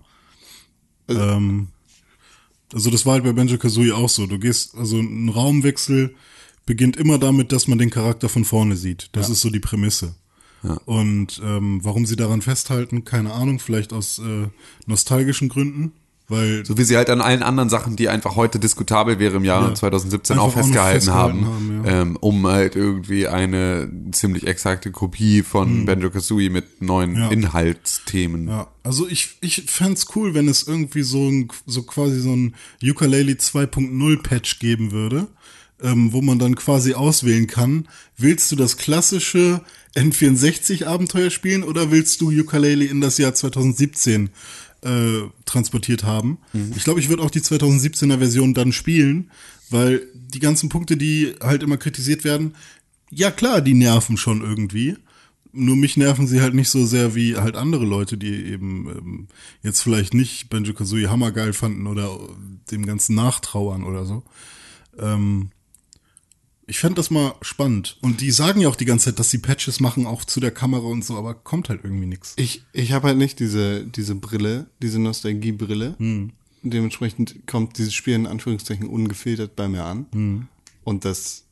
Ähm, 1.08 1.68
also 2.72 2.90
das 2.90 3.04
war 3.04 3.14
halt 3.14 3.24
bei 3.24 3.32
Banjo-Kazooie 3.32 3.92
auch 3.92 4.08
so. 4.08 4.26
Du 4.26 4.38
gehst, 4.38 4.74
also 4.74 4.98
ein 4.98 5.28
Raumwechsel 5.28 6.14
beginnt 6.68 6.98
immer 6.98 7.18
damit, 7.18 7.50
dass 7.50 7.66
man 7.66 7.78
den 7.78 7.88
Charakter 7.88 8.28
von 8.28 8.44
vorne 8.44 8.76
sieht. 8.76 9.08
Das 9.12 9.30
ist 9.30 9.40
so 9.40 9.48
die 9.48 9.58
Prämisse. 9.58 10.14
Und 10.84 11.40
ähm, 11.42 11.80
warum 11.82 12.04
sie 12.04 12.14
daran 12.14 12.42
festhalten, 12.42 13.06
keine 13.06 13.32
Ahnung, 13.32 13.58
vielleicht 13.58 13.94
aus 13.94 14.18
äh, 14.18 14.48
nostalgischen 14.86 15.48
Gründen, 15.48 15.92
weil 16.28 16.66
So 16.66 16.76
wie 16.76 16.84
sie 16.84 16.96
halt 16.98 17.08
an 17.08 17.22
allen 17.22 17.42
anderen 17.42 17.70
Sachen, 17.70 17.96
die 17.96 18.10
einfach 18.10 18.36
heute 18.36 18.58
diskutabel 18.58 19.18
wäre 19.18 19.36
im 19.36 19.44
Jahre 19.44 19.68
Ja. 19.68 19.74
2017 19.74 20.34
Einfach 20.34 20.44
auch 20.44 20.50
auch 20.50 20.56
noch 20.56 20.62
festgehalten, 20.62 21.00
festgehalten 21.00 21.46
haben, 21.46 21.80
haben, 21.80 21.84
ja. 21.86 22.02
ähm, 22.02 22.16
um 22.20 22.46
halt 22.46 22.76
irgendwie 22.76 23.28
eine 23.28 23.90
ziemlich 24.12 24.46
exakte 24.46 24.90
Kopie 24.90 25.42
von 25.42 25.86
Banjo-Kazooie 25.86 26.50
mit 26.50 26.82
neuen 26.82 27.14
Hm. 27.14 27.22
Ja. 27.22 27.28
Inhaltsthemen. 27.30 28.48
Ja, 28.48 28.66
also 28.82 29.08
ich, 29.08 29.38
ich 29.40 29.62
fänd's 29.68 30.08
cool, 30.16 30.34
wenn 30.34 30.48
es 30.48 30.68
irgendwie 30.68 31.02
so 31.02 31.28
ein, 31.28 31.48
so 31.64 31.82
quasi 31.84 32.20
so 32.20 32.34
ein 32.34 32.54
Ukulele 32.82 33.32
2.0 33.32 34.22
Patch 34.22 34.58
geben 34.58 34.92
würde, 34.92 35.28
ähm, 35.82 36.12
wo 36.12 36.22
man 36.22 36.38
dann 36.38 36.56
quasi 36.56 36.94
auswählen 36.94 37.46
kann, 37.46 37.88
willst 38.16 38.50
du 38.50 38.56
das 38.56 38.76
klassische 38.76 39.62
N64 39.94 40.84
Abenteuer 40.86 41.30
spielen 41.30 41.62
oder 41.62 41.90
willst 41.90 42.20
du 42.20 42.30
Ukulele 42.30 42.84
in 42.84 43.00
das 43.00 43.18
Jahr 43.18 43.34
2017 43.34 44.30
äh, 44.82 45.20
transportiert 45.44 46.04
haben? 46.04 46.38
Ich 46.76 46.84
glaube, 46.84 47.00
ich 47.00 47.08
würde 47.08 47.22
auch 47.22 47.30
die 47.30 47.40
2017er 47.40 48.18
Version 48.18 48.54
dann 48.54 48.72
spielen, 48.72 49.30
weil 49.70 50.06
die 50.14 50.40
ganzen 50.40 50.68
Punkte, 50.68 50.96
die 50.96 51.34
halt 51.40 51.62
immer 51.62 51.76
kritisiert 51.76 52.24
werden, 52.24 52.54
ja 53.10 53.30
klar, 53.30 53.60
die 53.60 53.74
nerven 53.74 54.16
schon 54.16 54.42
irgendwie. 54.42 54.96
Nur 55.52 55.76
mich 55.76 55.96
nerven 55.96 56.26
sie 56.26 56.42
halt 56.42 56.54
nicht 56.54 56.68
so 56.68 56.84
sehr 56.84 57.14
wie 57.14 57.36
halt 57.36 57.56
andere 57.56 57.84
Leute, 57.84 58.18
die 58.18 58.44
eben 58.44 58.88
ähm, 58.88 59.28
jetzt 59.62 59.82
vielleicht 59.82 60.12
nicht 60.12 60.50
Banjo 60.50 60.74
Kazooie 60.74 61.08
hammergeil 61.08 61.52
fanden 61.52 61.86
oder 61.86 62.18
dem 62.70 62.84
ganzen 62.84 63.14
nachtrauern 63.14 63.82
oder 63.82 64.04
so. 64.04 64.24
Ähm, 64.98 65.50
ich 66.68 66.78
fände 66.78 66.96
das 66.96 67.10
mal 67.10 67.34
spannend. 67.40 67.96
Und 68.02 68.20
die 68.20 68.30
sagen 68.30 68.60
ja 68.60 68.68
auch 68.68 68.76
die 68.76 68.84
ganze 68.84 69.06
Zeit, 69.06 69.18
dass 69.18 69.30
sie 69.30 69.38
Patches 69.38 69.80
machen, 69.80 70.06
auch 70.06 70.24
zu 70.24 70.38
der 70.38 70.50
Kamera 70.50 70.86
und 70.86 71.02
so, 71.04 71.16
aber 71.16 71.34
kommt 71.34 71.70
halt 71.70 71.82
irgendwie 71.82 72.06
nichts. 72.06 72.34
Ich, 72.36 72.62
ich 72.72 72.92
habe 72.92 73.08
halt 73.08 73.18
nicht 73.18 73.40
diese, 73.40 73.84
diese 73.86 74.14
Brille, 74.14 74.70
diese 74.82 75.00
Nostalgie-Brille. 75.00 75.96
Dementsprechend 76.62 77.46
kommt 77.46 77.78
dieses 77.78 77.94
Spiel 77.94 78.14
in 78.14 78.26
Anführungszeichen 78.26 78.86
ungefiltert 78.86 79.56
bei 79.56 79.66
mir 79.66 79.84
an. 79.84 80.48
Und 80.84 81.04
das 81.04 81.46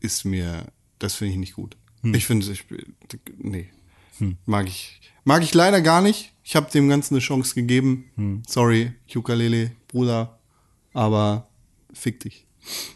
ist 0.00 0.24
mir, 0.24 0.66
das 1.00 1.14
finde 1.16 1.32
ich 1.32 1.38
nicht 1.38 1.54
gut. 1.54 1.76
Ich 2.04 2.26
finde 2.26 2.54
Spiel, 2.54 2.86
nee, 3.38 3.70
mag 4.46 4.68
ich, 4.68 5.00
mag 5.24 5.42
ich 5.42 5.52
leider 5.52 5.80
gar 5.80 6.00
nicht. 6.00 6.32
Ich 6.44 6.54
habe 6.56 6.70
dem 6.70 6.88
Ganzen 6.88 7.14
eine 7.14 7.20
Chance 7.20 7.54
gegeben. 7.56 8.42
Sorry, 8.46 8.92
Ukulele, 9.14 9.72
Bruder, 9.88 10.38
aber 10.92 11.48
fick 11.92 12.20
dich. 12.20 12.46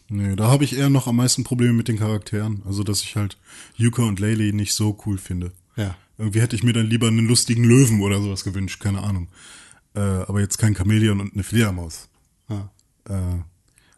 Nee, 0.09 0.37
da 0.37 0.48
habe 0.48 0.64
ich 0.64 0.76
eher 0.76 0.90
noch 0.90 1.07
am 1.07 1.16
meisten 1.16 1.44
Probleme 1.44 1.72
mit 1.72 1.88
den 1.88 1.98
Charakteren. 1.98 2.62
Also, 2.64 2.83
dass 2.83 3.02
ich 3.02 3.16
halt 3.16 3.37
Yuka 3.76 4.02
und 4.02 4.20
Laylee 4.20 4.52
nicht 4.52 4.74
so 4.74 4.96
cool 5.07 5.18
finde. 5.18 5.52
Ja. 5.76 5.96
Irgendwie 6.18 6.40
hätte 6.40 6.57
ich 6.57 6.62
mir 6.62 6.72
dann 6.72 6.87
lieber 6.87 7.09
einen 7.09 7.26
lustigen 7.26 7.64
Löwen 7.64 8.00
oder 8.00 8.22
sowas 8.22 8.44
gewünscht, 8.44 8.81
keine 8.81 9.02
Ahnung. 9.02 9.29
Äh, 9.94 10.00
aber 10.00 10.40
jetzt 10.40 10.59
kein 10.59 10.74
Chamäleon 10.74 11.20
und 11.20 11.35
eine 11.35 11.42
Fledermaus. 11.42 12.09
Ja. 12.48 12.70
Äh, 13.09 13.42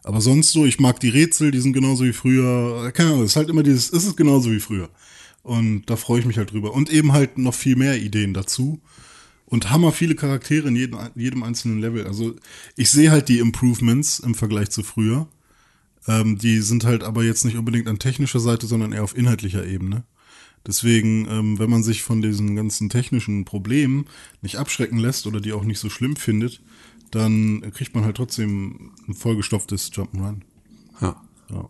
aber 0.03 0.21
sonst 0.21 0.53
so, 0.53 0.65
ich 0.65 0.81
mag 0.81 1.01
die 1.01 1.11
Rätsel, 1.11 1.51
die 1.51 1.61
sind 1.61 1.75
genauso 1.75 2.05
wie 2.05 2.13
früher. 2.13 2.91
Keine 2.93 3.11
Ahnung, 3.11 3.25
es 3.25 3.33
ist 3.33 3.37
halt 3.37 3.51
immer 3.51 3.63
dieses, 3.63 3.93
es 3.93 4.05
ist 4.05 4.17
genauso 4.17 4.51
wie 4.51 4.61
früher. 4.61 4.89
Und 5.43 5.87
da 5.87 5.97
freue 5.97 6.21
ich 6.21 6.27
mich 6.27 6.39
halt 6.39 6.53
drüber. 6.53 6.73
Und 6.73 6.91
eben 6.91 7.13
halt 7.13 7.39
noch 7.39 7.55
viel 7.55 7.77
mehr 7.77 8.01
Ideen 8.01 8.35
dazu. 8.35 8.81
Und 9.47 9.71
hammer 9.71 9.93
viele 9.93 10.15
Charaktere 10.15 10.69
in 10.69 10.77
jedem, 10.77 10.99
jedem 11.15 11.43
einzelnen 11.43 11.81
Level. 11.81 12.07
Also 12.07 12.37
ich 12.77 12.91
sehe 12.91 13.11
halt 13.11 13.29
die 13.29 13.39
Improvements 13.39 14.19
im 14.19 14.35
Vergleich 14.35 14.71
zu 14.71 14.83
früher. 14.83 15.27
Ähm, 16.07 16.39
die 16.39 16.59
sind 16.61 16.85
halt 16.85 17.03
aber 17.03 17.25
jetzt 17.25 17.45
nicht 17.45 17.57
unbedingt 17.57 17.89
an 17.89 17.99
technischer 17.99 18.41
Seite, 18.41 18.67
sondern 18.67 18.93
eher 18.93 19.05
auf 19.05 19.17
inhaltlicher 19.17 19.67
Ebene. 19.67 20.05
Deswegen, 20.67 21.27
ähm, 21.29 21.59
wenn 21.59 21.71
man 21.71 21.83
sich 21.83 22.03
von 22.03 22.21
diesen 22.21 22.57
ganzen 22.57 22.89
technischen 22.89 23.45
Problemen 23.45 24.07
nicht 24.43 24.57
abschrecken 24.57 24.99
lässt 24.99 25.27
oder 25.27 25.41
die 25.41 25.53
auch 25.53 25.65
nicht 25.65 25.79
so 25.79 25.89
schlimm 25.89 26.17
findet, 26.17 26.61
dann 27.11 27.63
kriegt 27.73 27.95
man 27.95 28.05
halt 28.05 28.17
trotzdem 28.17 28.93
ein 29.09 29.15
vollgestopftes 29.15 29.93
Jump'n'Run. 29.93 30.43
Ja. 31.01 31.23
Ja. 31.51 31.69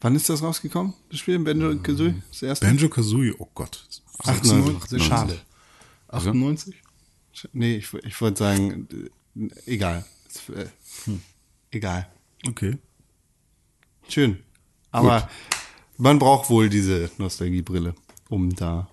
Wann 0.00 0.16
ist 0.16 0.28
das 0.28 0.42
rausgekommen, 0.42 0.94
das 1.10 1.20
Spiel? 1.20 1.38
Banjo 1.38 1.76
Kazooie? 1.78 2.20
Das 2.30 2.42
erste? 2.42 2.66
Banjo 2.66 2.88
Kazooie, 2.88 3.34
oh 3.38 3.48
Gott. 3.54 3.86
98. 4.18 4.88
96? 4.88 5.06
Schade. 5.06 5.40
98? 6.08 6.82
Nee, 7.52 7.76
ich, 7.76 7.94
ich 7.94 8.20
wollte 8.20 8.38
sagen, 8.38 8.88
äh, 9.36 9.48
egal. 9.66 10.04
Äh, 10.54 10.66
Egal. 11.70 12.06
Okay. 12.48 12.78
Schön. 14.08 14.38
Aber 14.90 15.28
man 15.96 16.18
braucht 16.18 16.50
wohl 16.50 16.68
diese 16.68 17.10
Nostalgiebrille, 17.18 17.94
um 18.28 18.54
da 18.54 18.88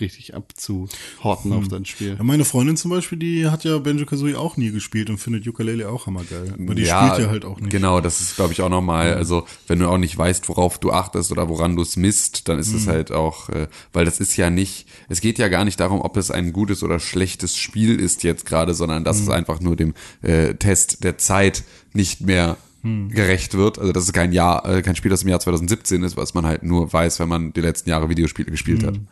richtig 0.00 0.34
abzuhorten 0.36 1.52
auf 1.52 1.66
das 1.66 1.88
Spiel. 1.88 2.14
Ja, 2.16 2.22
meine 2.22 2.44
Freundin 2.44 2.76
zum 2.76 2.92
Beispiel, 2.92 3.18
die 3.18 3.48
hat 3.48 3.64
ja 3.64 3.78
Banjo 3.78 4.06
Kazooie 4.06 4.36
auch 4.38 4.56
nie 4.56 4.70
gespielt 4.70 5.10
und 5.10 5.18
findet 5.18 5.44
Ukulele 5.48 5.88
auch 5.88 6.06
hammergeil. 6.06 6.54
Aber 6.54 6.74
die 6.76 6.86
spielt 6.86 7.18
ja 7.18 7.28
halt 7.28 7.44
auch 7.44 7.58
nicht. 7.60 7.70
Genau, 7.72 8.00
das 8.00 8.20
ist, 8.20 8.36
glaube 8.36 8.52
ich, 8.52 8.62
auch 8.62 8.68
nochmal, 8.68 9.14
also 9.14 9.44
wenn 9.66 9.80
du 9.80 9.88
auch 9.88 9.98
nicht 9.98 10.16
weißt, 10.16 10.48
worauf 10.48 10.78
du 10.78 10.92
achtest 10.92 11.32
oder 11.32 11.48
woran 11.48 11.74
du 11.74 11.82
es 11.82 11.96
misst, 11.96 12.48
dann 12.48 12.60
ist 12.60 12.72
es 12.72 12.86
Mhm. 12.86 12.90
halt 12.90 13.10
auch, 13.12 13.48
äh, 13.48 13.66
weil 13.92 14.04
das 14.04 14.20
ist 14.20 14.36
ja 14.36 14.50
nicht, 14.50 14.86
es 15.08 15.20
geht 15.20 15.38
ja 15.38 15.48
gar 15.48 15.64
nicht 15.64 15.80
darum, 15.80 16.00
ob 16.00 16.16
es 16.16 16.30
ein 16.30 16.52
gutes 16.52 16.84
oder 16.84 17.00
schlechtes 17.00 17.56
Spiel 17.56 17.98
ist 17.98 18.22
jetzt 18.22 18.46
gerade, 18.46 18.74
sondern 18.74 19.02
dass 19.02 19.16
Mhm. 19.18 19.22
es 19.24 19.28
einfach 19.30 19.58
nur 19.60 19.74
dem 19.74 19.94
äh, 20.22 20.54
Test 20.54 21.02
der 21.02 21.18
Zeit 21.18 21.64
nicht 21.92 22.20
mehr 22.20 22.56
Mhm. 22.88 23.08
gerecht 23.10 23.54
wird. 23.54 23.78
Also 23.78 23.92
dass 23.92 24.04
es 24.04 24.12
kein 24.12 24.32
Jahr, 24.32 24.64
äh, 24.68 24.82
kein 24.82 24.96
Spiel 24.96 25.12
aus 25.12 25.20
dem 25.20 25.28
Jahr 25.28 25.40
2017 25.40 26.02
ist, 26.02 26.16
was 26.16 26.34
man 26.34 26.44
halt 26.46 26.62
nur 26.62 26.92
weiß, 26.92 27.18
wenn 27.20 27.28
man 27.28 27.52
die 27.52 27.60
letzten 27.60 27.90
Jahre 27.90 28.08
Videospiele 28.08 28.50
gespielt 28.50 28.84
hat. 28.84 28.94
Mhm. 28.96 29.06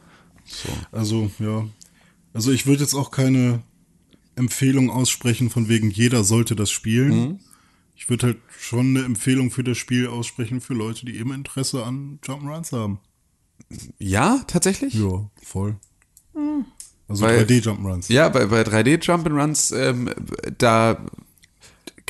Also, 0.93 1.31
ja. 1.39 1.65
Also 2.33 2.53
ich 2.53 2.67
würde 2.67 2.83
jetzt 2.83 2.95
auch 2.95 3.11
keine 3.11 3.63
Empfehlung 4.37 4.91
aussprechen, 4.91 5.51
von 5.51 5.69
wegen 5.69 5.91
jeder 5.91 6.23
sollte 6.25 6.55
das 6.55 6.71
spielen. 6.71 7.11
Mhm. 7.19 7.39
Ich 7.97 8.11
würde 8.11 8.27
halt 8.27 8.37
schon 8.59 8.89
eine 8.97 9.05
Empfehlung 9.05 9.51
für 9.51 9.65
das 9.65 9.79
Spiel 9.79 10.07
aussprechen 10.09 10.61
für 10.61 10.75
Leute, 10.75 11.07
die 11.07 11.17
eben 11.19 11.33
Interesse 11.33 11.85
an 11.85 12.19
Jump'n'Runs 12.25 12.73
haben. 12.73 12.99
Ja, 13.99 14.41
tatsächlich? 14.47 14.95
Ja, 14.95 15.29
voll. 15.43 15.77
Also 17.09 17.25
Weil- 17.25 17.45
3D-Jump'n'Runs. 17.45 18.13
Ja, 18.13 18.29
bei, 18.29 18.47
bei 18.47 18.63
3D 18.63 18.97
Jump'n'Runs, 19.03 19.75
ähm, 19.75 20.11
da 20.59 20.99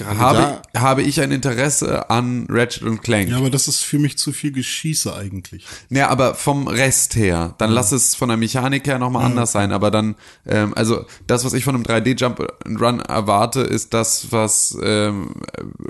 habe, 0.05 0.63
habe 0.77 1.03
ich 1.03 1.21
ein 1.21 1.31
Interesse 1.31 2.11
an 2.11 2.47
Ratchet 2.51 2.83
und 2.83 3.03
Clank. 3.03 3.31
Ja, 3.31 3.39
aber 3.39 3.51
das 3.51 3.69
ist 3.69 3.83
für 3.83 3.99
mich 3.99 4.19
zu 4.19 4.33
viel 4.33 4.53
Geschieße 4.53 5.15
eigentlich. 5.15 5.67
Ja, 5.89 6.09
aber 6.09 6.35
vom 6.35 6.69
Rest 6.69 7.17
her, 7.17 7.55
dann 7.59 7.71
lass 7.71 7.93
es 7.93 8.15
von 8.15 8.29
der 8.29 8.37
Mechanik 8.37 8.87
her 8.87 8.99
nochmal 8.99 9.25
anders 9.25 9.53
sein, 9.53 9.73
aber 9.73 9.91
dann, 9.91 10.17
ähm, 10.47 10.75
also 10.75 11.05
das, 11.27 11.45
was 11.45 11.53
ich 11.53 11.65
von 11.65 11.75
einem 11.75 11.85
3D 11.85 12.19
Jump 12.19 12.47
and 12.65 12.81
Run 12.81 13.01
erwarte, 13.01 13.61
ist 13.61 13.95
das, 13.95 14.31
was 14.31 14.77
ähm, 14.83 15.35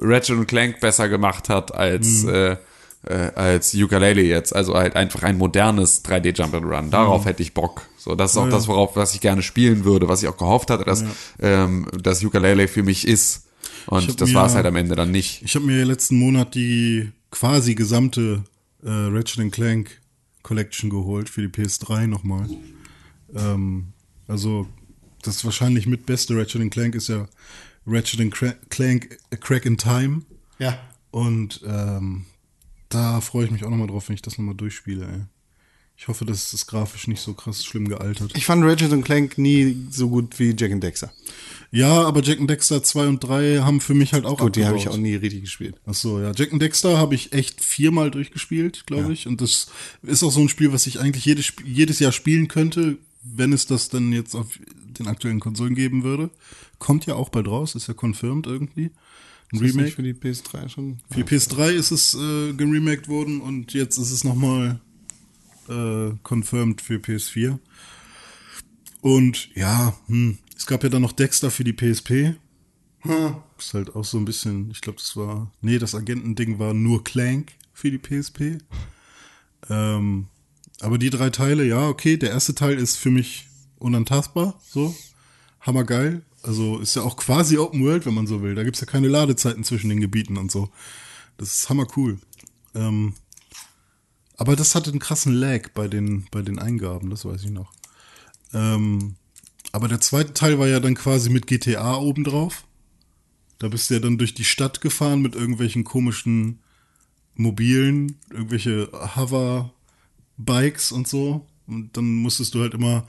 Ratchet 0.01 0.37
und 0.37 0.47
Clank 0.47 0.81
besser 0.81 1.09
gemacht 1.09 1.49
hat 1.49 1.75
als 1.75 2.25
äh, 2.25 2.57
äh, 3.07 3.31
als 3.35 3.75
Ukulele 3.75 4.23
jetzt, 4.23 4.55
also 4.55 4.75
halt 4.75 4.97
einfach 4.97 5.23
ein 5.23 5.39
modernes 5.39 6.05
3D 6.05 6.37
Jump 6.37 6.55
and 6.55 6.67
Run. 6.67 6.91
Darauf 6.91 7.25
hätte 7.25 7.43
ich 7.43 7.55
Bock. 7.55 7.83
So, 7.97 8.15
das 8.15 8.33
ist 8.33 8.37
auch 8.37 8.49
das, 8.49 8.69
worauf 8.69 8.97
was 8.97 9.15
ich 9.15 9.21
gerne 9.21 9.43
spielen 9.43 9.85
würde, 9.85 10.09
was 10.09 10.23
ich 10.23 10.29
auch 10.29 10.37
gehofft 10.37 10.71
hatte, 10.71 10.85
dass 10.85 11.05
ähm, 11.41 11.87
das 12.01 12.23
Ukulele 12.23 12.69
für 12.69 12.83
mich 12.83 13.07
ist. 13.07 13.46
Ich 13.87 13.93
Und 13.93 14.21
das 14.21 14.35
war 14.35 14.47
es 14.47 14.55
halt 14.55 14.67
am 14.67 14.77
Ende 14.77 14.97
dann 14.97 15.11
nicht. 15.11 15.43
Ich 15.43 15.55
habe 15.55 15.67
mir 15.67 15.85
letzten 15.85 16.19
Monat 16.19 16.55
die 16.55 17.13
quasi 17.31 17.75
gesamte 17.75 18.45
äh, 18.83 18.91
Ratchet 18.91 19.53
Clank 19.53 20.01
Collection 20.43 20.91
geholt 20.91 21.29
für 21.29 21.43
die 21.43 21.49
PS3 21.49 22.07
nochmal. 22.07 22.49
Ähm, 23.35 23.93
also 24.29 24.69
das 25.23 25.45
wahrscheinlich 25.45 25.87
mit 25.87 26.07
beste 26.07 26.37
Ratchet 26.37 26.71
Clank 26.71 26.95
ist 26.95 27.09
ja 27.09 27.29
Ratchet 27.87 28.33
Clank 28.69 29.19
A 29.33 29.37
Crack 29.37 29.67
in 29.67 29.77
Time. 29.77 30.23
Ja. 30.59 30.79
Und 31.11 31.61
ähm, 31.67 32.27
da 32.89 33.21
freue 33.21 33.45
ich 33.45 33.51
mich 33.51 33.65
auch 33.65 33.71
nochmal 33.71 33.89
drauf, 33.89 34.09
wenn 34.09 34.15
ich 34.15 34.23
das 34.23 34.39
nochmal 34.39 34.55
durchspiele. 34.55 35.07
Ey. 35.07 35.23
Ich 35.97 36.09
hoffe, 36.09 36.25
das 36.25 36.53
ist 36.53 36.67
grafisch 36.67 37.09
nicht 37.09 37.21
so 37.21 37.35
krass 37.35 37.65
schlimm 37.65 37.89
gealtert. 37.89 38.33
Ich 38.37 38.45
fand 38.45 38.65
Ratchet 38.65 39.05
Clank 39.05 39.39
nie 39.39 39.87
so 39.91 40.09
gut 40.09 40.39
wie 40.39 40.55
Jack 40.57 40.73
and 40.73 40.83
Dexter. 40.83 41.13
Ja, 41.73 42.03
aber 42.05 42.23
Jack 42.23 42.39
and 42.41 42.49
Dexter 42.49 42.83
2 42.83 43.07
und 43.09 43.21
3 43.25 43.59
haben 43.59 43.81
für 43.81 43.95
mich 43.95 44.13
halt 44.13 44.25
auch 44.25 44.39
Gut, 44.39 44.57
die 44.57 44.65
habe 44.65 44.77
ich 44.77 44.87
abgebaut. 44.87 44.99
auch 44.99 45.03
nie 45.03 45.15
richtig 45.17 45.43
gespielt. 45.43 45.81
Ach 45.85 45.95
so, 45.95 46.21
ja. 46.21 46.33
Jack 46.35 46.53
and 46.53 46.63
Dexter 46.63 46.97
habe 46.97 47.15
ich 47.15 47.33
echt 47.33 47.63
viermal 47.63 48.11
durchgespielt, 48.11 48.85
glaube 48.87 49.13
ich. 49.13 49.27
Und 49.27 49.41
das 49.41 49.69
ist 50.03 50.23
auch 50.23 50.31
so 50.31 50.41
ein 50.41 50.49
Spiel, 50.49 50.73
was 50.73 50.87
ich 50.87 51.01
eigentlich 51.01 51.25
jedes, 51.25 51.53
jedes 51.65 51.99
Jahr 51.99 52.13
spielen 52.13 52.49
könnte, 52.49 52.99
wenn 53.23 53.53
es 53.53 53.67
das 53.67 53.89
dann 53.89 54.13
jetzt 54.13 54.35
auf 54.35 54.59
den 54.99 55.09
aktuellen 55.09 55.41
Konsolen 55.41 55.75
geben 55.75 56.05
würde. 56.05 56.31
Kommt 56.79 57.07
ja 57.07 57.15
auch 57.15 57.29
bald 57.31 57.49
raus, 57.49 57.75
ist 57.75 57.89
ja 57.89 57.95
confirmed 57.95 58.47
irgendwie. 58.47 58.91
Ein 59.53 59.61
Ist 59.63 59.75
Remake. 59.75 59.91
für 59.93 60.03
die 60.03 60.15
PS3 60.15 60.69
schon? 60.69 60.99
Für 61.11 61.23
die 61.23 61.25
PS3 61.25 61.71
ist 61.71 61.91
es 61.91 62.15
äh, 62.15 62.53
geremaked 62.53 63.09
worden 63.09 63.41
und 63.41 63.73
jetzt 63.75 63.97
ist 63.99 64.11
es 64.11 64.25
nochmal 64.25 64.81
äh, 65.69 66.11
confirmed 66.23 66.81
für 66.81 66.97
PS4. 66.97 67.59
Und 69.01 69.51
ja, 69.55 69.97
hm, 70.09 70.39
es 70.57 70.67
gab 70.67 70.83
ja 70.83 70.89
dann 70.89 71.03
noch 71.03 71.13
Dexter 71.13 71.51
für 71.51 71.65
die 71.65 71.73
PSP. 71.73 72.35
Hm, 73.01 73.37
Ist 73.59 73.75
halt 73.75 73.95
auch 73.95 74.05
so 74.05 74.19
ein 74.19 74.25
bisschen, 74.25 74.71
ich 74.71 74.81
glaube, 74.81 74.99
das 74.99 75.17
war, 75.17 75.53
nee, 75.61 75.79
das 75.79 75.95
Agentending 75.95 76.59
war 76.59 76.75
nur 76.75 77.05
Clank 77.05 77.53
für 77.73 77.91
die 77.91 77.99
PSP. 77.99 78.59
Ähm, 79.69 80.29
aber 80.81 80.99
die 80.99 81.11
drei 81.11 81.31
Teile, 81.31 81.65
ja, 81.65 81.89
okay, 81.89 82.17
der 82.17 82.31
erste 82.31 82.55
Teil 82.55 82.79
ist 82.79 82.97
für 82.97 83.11
mich 83.11 83.49
unantastbar, 83.79 84.59
so. 84.67 84.95
Hammergeil. 85.61 86.23
Also 86.43 86.79
ist 86.79 86.95
ja 86.95 87.03
auch 87.03 87.17
quasi 87.17 87.59
Open 87.59 87.85
World, 87.85 88.07
wenn 88.07 88.15
man 88.15 88.27
so 88.27 88.41
will. 88.41 88.55
Da 88.55 88.63
gibt's 88.63 88.81
ja 88.81 88.87
keine 88.87 89.09
Ladezeiten 89.09 89.65
zwischen 89.65 89.89
den 89.89 90.01
Gebieten 90.01 90.37
und 90.37 90.51
so. 90.51 90.71
Das 91.39 91.53
ist 91.53 91.69
hammer 91.69 91.87
cool. 91.97 92.19
Ähm, 92.75 93.15
aber 94.37 94.55
das 94.55 94.75
hatte 94.75 94.91
einen 94.91 95.01
krassen 95.01 95.33
Lag 95.33 95.71
bei 95.75 95.89
den, 95.89 96.27
bei 96.31 96.43
den 96.43 96.59
Eingaben, 96.59 97.11
das 97.11 97.25
weiß 97.25 97.43
ich 97.43 97.51
noch. 97.51 97.73
Ähm, 98.53 99.17
aber 99.77 99.89
der 99.89 100.01
zweite 100.01 100.33
Teil 100.33 100.59
war 100.59 100.67
ja 100.67 100.81
dann 100.81 100.95
quasi 100.95 101.29
mit 101.29 101.47
GTA 101.47 101.99
obendrauf. 101.99 102.65
Da 103.59 103.69
bist 103.69 103.91
du 103.91 103.95
ja 103.95 104.01
dann 104.01 104.17
durch 104.17 104.33
die 104.33 104.45
Stadt 104.45 104.81
gefahren 104.81 105.21
mit 105.21 105.35
irgendwelchen 105.35 105.85
komischen 105.85 106.61
Mobilen, 107.35 108.17
irgendwelche 108.31 108.89
Hover-Bikes 109.17 110.93
und 110.93 111.07
so. 111.07 111.47
Und 111.67 111.95
dann 111.95 112.15
musstest 112.15 112.55
du 112.55 112.63
halt 112.63 112.73
immer, 112.73 113.07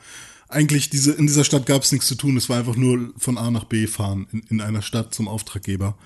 eigentlich 0.50 0.90
diese, 0.90 1.14
in 1.14 1.28
dieser 1.28 1.46
Stadt 1.46 1.66
gab 1.66 1.84
es 1.84 1.94
nichts 1.94 2.08
zu 2.08 2.16
tun, 2.16 2.36
es 2.36 2.50
war 2.50 2.58
einfach 2.58 2.76
nur 2.76 3.14
von 3.16 3.38
A 3.38 3.50
nach 3.50 3.64
B 3.64 3.88
fahren 3.88 4.28
in, 4.34 4.42
in 4.50 4.60
einer 4.60 4.82
Stadt 4.82 5.16
zum 5.16 5.30
Auftraggeber 5.30 5.98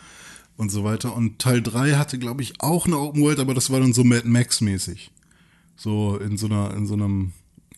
und 0.57 0.69
so 0.69 0.83
weiter. 0.83 1.15
Und 1.15 1.39
Teil 1.39 1.63
3 1.63 1.93
hatte, 1.95 2.19
glaube 2.19 2.43
ich, 2.43 2.61
auch 2.61 2.85
eine 2.85 2.99
Open 2.99 3.23
World, 3.23 3.39
aber 3.39 3.55
das 3.55 3.71
war 3.71 3.79
dann 3.79 3.93
so 3.93 4.03
Mad 4.03 4.27
Max-mäßig. 4.27 5.09
So 5.75 6.17
in 6.17 6.37
so 6.37 6.45
einer, 6.45 6.71
in 6.75 6.85
so 6.85 6.93
einem, 6.93 7.33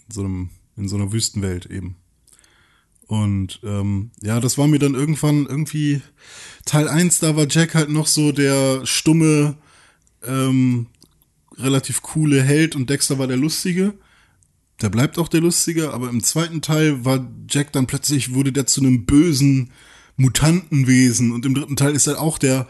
in 0.09 0.13
so 0.13 0.19
einem, 0.19 0.49
in 0.75 0.89
so 0.89 0.97
einer 0.97 1.13
Wüstenwelt 1.13 1.67
eben. 1.67 1.95
Und 3.13 3.59
ähm, 3.63 4.09
ja, 4.23 4.39
das 4.39 4.57
war 4.57 4.67
mir 4.67 4.79
dann 4.79 4.95
irgendwann 4.95 5.45
irgendwie 5.45 6.01
Teil 6.65 6.87
1, 6.87 7.19
da 7.19 7.35
war 7.35 7.45
Jack 7.47 7.75
halt 7.75 7.91
noch 7.91 8.07
so 8.07 8.31
der 8.31 8.87
stumme, 8.87 9.55
ähm, 10.25 10.87
relativ 11.55 12.01
coole 12.01 12.41
Held 12.41 12.75
und 12.75 12.89
Dexter 12.89 13.19
war 13.19 13.27
der 13.27 13.37
lustige. 13.37 13.93
Der 14.81 14.89
bleibt 14.89 15.19
auch 15.19 15.27
der 15.27 15.41
lustige, 15.41 15.93
aber 15.93 16.09
im 16.09 16.23
zweiten 16.23 16.63
Teil 16.63 17.05
war 17.05 17.29
Jack 17.47 17.71
dann 17.71 17.85
plötzlich, 17.85 18.33
wurde 18.33 18.51
der 18.51 18.65
zu 18.65 18.81
einem 18.81 19.05
bösen 19.05 19.69
Mutantenwesen 20.17 21.33
und 21.33 21.45
im 21.45 21.53
dritten 21.53 21.75
Teil 21.75 21.93
ist 21.93 22.07
er 22.07 22.19
auch 22.19 22.39
der, 22.39 22.67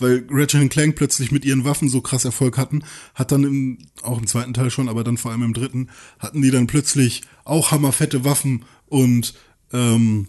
weil 0.00 0.26
Ratchet 0.28 0.60
und 0.60 0.70
Clank 0.70 0.96
plötzlich 0.96 1.30
mit 1.30 1.44
ihren 1.44 1.64
Waffen 1.64 1.88
so 1.88 2.00
krass 2.00 2.24
Erfolg 2.24 2.58
hatten, 2.58 2.82
hat 3.14 3.30
dann 3.30 3.44
im, 3.44 3.78
auch 4.02 4.18
im 4.18 4.26
zweiten 4.26 4.54
Teil 4.54 4.72
schon, 4.72 4.88
aber 4.88 5.04
dann 5.04 5.18
vor 5.18 5.30
allem 5.30 5.44
im 5.44 5.54
dritten, 5.54 5.88
hatten 6.18 6.42
die 6.42 6.50
dann 6.50 6.66
plötzlich 6.66 7.22
auch 7.44 7.70
hammerfette 7.70 8.24
Waffen 8.24 8.64
und 8.86 9.34
ähm, 9.74 10.28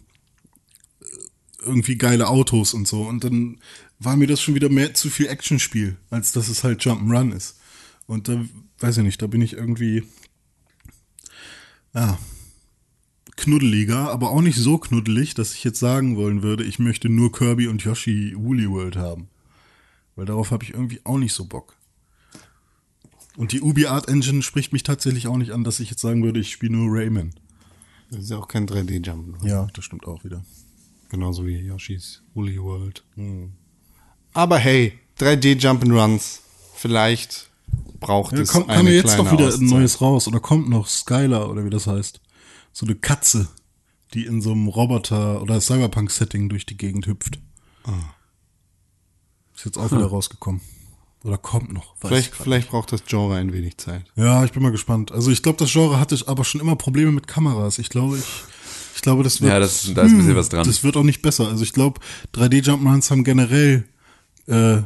irgendwie 1.62 1.98
geile 1.98 2.28
Autos 2.28 2.74
und 2.74 2.88
so. 2.88 3.04
Und 3.04 3.24
dann 3.24 3.60
war 4.00 4.18
mir 4.18 4.28
das 4.28 4.42
schon 4.42 4.56
wieder 4.56 4.70
mehr 4.70 4.94
zu 4.94 5.10
viel 5.10 5.28
Actionspiel, 5.28 5.98
als 6.10 6.32
dass 6.32 6.50
es 6.50 6.64
halt 6.64 6.82
Jump'n'Run 6.82 7.34
ist. 7.34 7.58
Und 8.08 8.28
da, 8.28 8.44
weiß 8.80 8.98
ich 8.98 9.04
nicht, 9.04 9.22
da 9.22 9.28
bin 9.28 9.42
ich 9.42 9.54
irgendwie, 9.54 10.04
ja, 11.94 12.20
knuddeliger, 13.38 14.12
aber 14.12 14.32
auch 14.32 14.42
nicht 14.42 14.58
so 14.58 14.78
knuddelig, 14.78 15.34
dass 15.34 15.54
ich 15.54 15.64
jetzt 15.64 15.80
sagen 15.80 16.16
wollen 16.16 16.42
würde, 16.42 16.64
ich 16.64 16.80
möchte 16.80 17.10
nur 17.10 17.32
Kirby 17.32 17.68
und 17.68 17.84
Yoshi 17.84 18.34
Woolly 18.38 18.70
World 18.70 18.96
haben. 18.96 19.30
Weil 20.16 20.26
darauf 20.26 20.52
habe 20.52 20.64
ich 20.64 20.74
irgendwie 20.74 21.02
auch 21.04 21.18
nicht 21.18 21.34
so 21.34 21.46
Bock. 21.46 21.76
Und 23.36 23.52
die 23.52 23.62
Ubi 23.62 23.88
Art 23.88 24.08
Engine 24.08 24.42
spricht 24.42 24.72
mich 24.72 24.84
tatsächlich 24.84 25.28
auch 25.28 25.38
nicht 25.38 25.52
an, 25.52 25.66
dass 25.66 25.82
ich 25.82 25.90
jetzt 25.90 26.02
sagen 26.02 26.24
würde, 26.24 26.40
ich 26.40 26.52
spiele 26.52 26.78
nur 26.78 26.88
Rayman. 26.90 27.34
Das 28.16 28.24
ist 28.24 28.30
ja 28.30 28.38
auch 28.38 28.48
kein 28.48 28.66
3D-Jump. 28.68 29.44
Ja, 29.44 29.68
das 29.74 29.84
stimmt 29.86 30.08
auch 30.08 30.24
wieder. 30.24 30.44
Genauso 31.10 31.46
wie 31.46 31.58
Yoshi's 31.58 32.22
Woolly 32.34 32.62
World. 32.62 33.04
Hm. 33.16 33.52
Aber 34.34 34.58
hey, 34.58 34.94
3D 35.20 35.60
Jump'n'Runs. 35.60 36.40
Vielleicht 36.76 37.50
braucht 38.00 38.34
Ja, 38.34 38.40
es 38.40 38.50
kommt, 38.50 38.70
eine 38.70 38.90
ja 38.90 38.98
jetzt 38.98 39.18
doch 39.18 39.32
wieder 39.32 39.48
Auszeit. 39.48 39.62
ein 39.62 39.68
neues 39.68 40.02
raus 40.02 40.28
oder 40.28 40.40
kommt 40.40 40.70
noch 40.70 40.88
Skylar 40.88 41.50
oder 41.50 41.66
wie 41.66 41.70
das 41.70 41.88
heißt. 41.88 42.22
So 42.74 42.86
eine 42.86 42.96
Katze, 42.96 43.48
die 44.14 44.26
in 44.26 44.42
so 44.42 44.52
einem 44.52 44.68
Roboter- 44.68 45.42
oder 45.42 45.60
Cyberpunk-Setting 45.60 46.50
durch 46.50 46.66
die 46.66 46.78
Gegend 46.78 47.08
hüpft. 47.08 47.40
Ah. 47.84 48.14
Ist 49.56 49.66
jetzt 49.66 49.78
auch 49.78 49.92
wieder 49.92 50.06
rausgekommen. 50.06 50.62
Oder 51.26 51.38
kommt 51.40 51.74
noch. 51.74 51.96
weiß 52.02 52.10
Vielleicht, 52.10 52.36
vielleicht 52.36 52.70
braucht 52.70 52.92
das 52.92 53.04
Genre 53.04 53.36
ein 53.36 53.52
wenig 53.52 53.78
Zeit. 53.78 54.04
Ja, 54.16 54.46
ich 54.46 54.52
bin 54.52 54.62
mal 54.62 54.72
gespannt. 54.72 55.12
Also 55.12 55.32
ich 55.32 55.42
glaube, 55.42 55.58
das 55.58 55.72
Genre 55.72 56.00
hatte 56.00 56.18
aber 56.28 56.44
schon 56.46 56.62
immer 56.62 56.76
Probleme 56.76 57.12
mit 57.12 57.28
Kameras. 57.28 57.80
Ich 57.80 57.90
glaube, 57.90 58.18
ich, 58.18 58.24
ich 58.96 59.02
glaube, 59.02 59.24
das 59.24 59.42
wird. 59.42 59.52
Ja, 59.52 59.60
das- 59.60 59.92
da 59.94 60.04
ist 60.04 60.12
ein 60.12 60.18
bisschen 60.20 60.36
was 60.36 60.50
dran. 60.50 60.66
Das 60.68 60.84
wird 60.84 60.96
auch 60.98 61.04
nicht 61.04 61.24
besser. 61.24 61.48
Also 61.48 61.64
ich 61.64 61.74
glaube, 61.74 62.00
3D 62.34 62.60
Jump'n'Runs 62.62 63.10
haben 63.10 63.24
generell, 63.24 63.86
äh, 64.48 64.78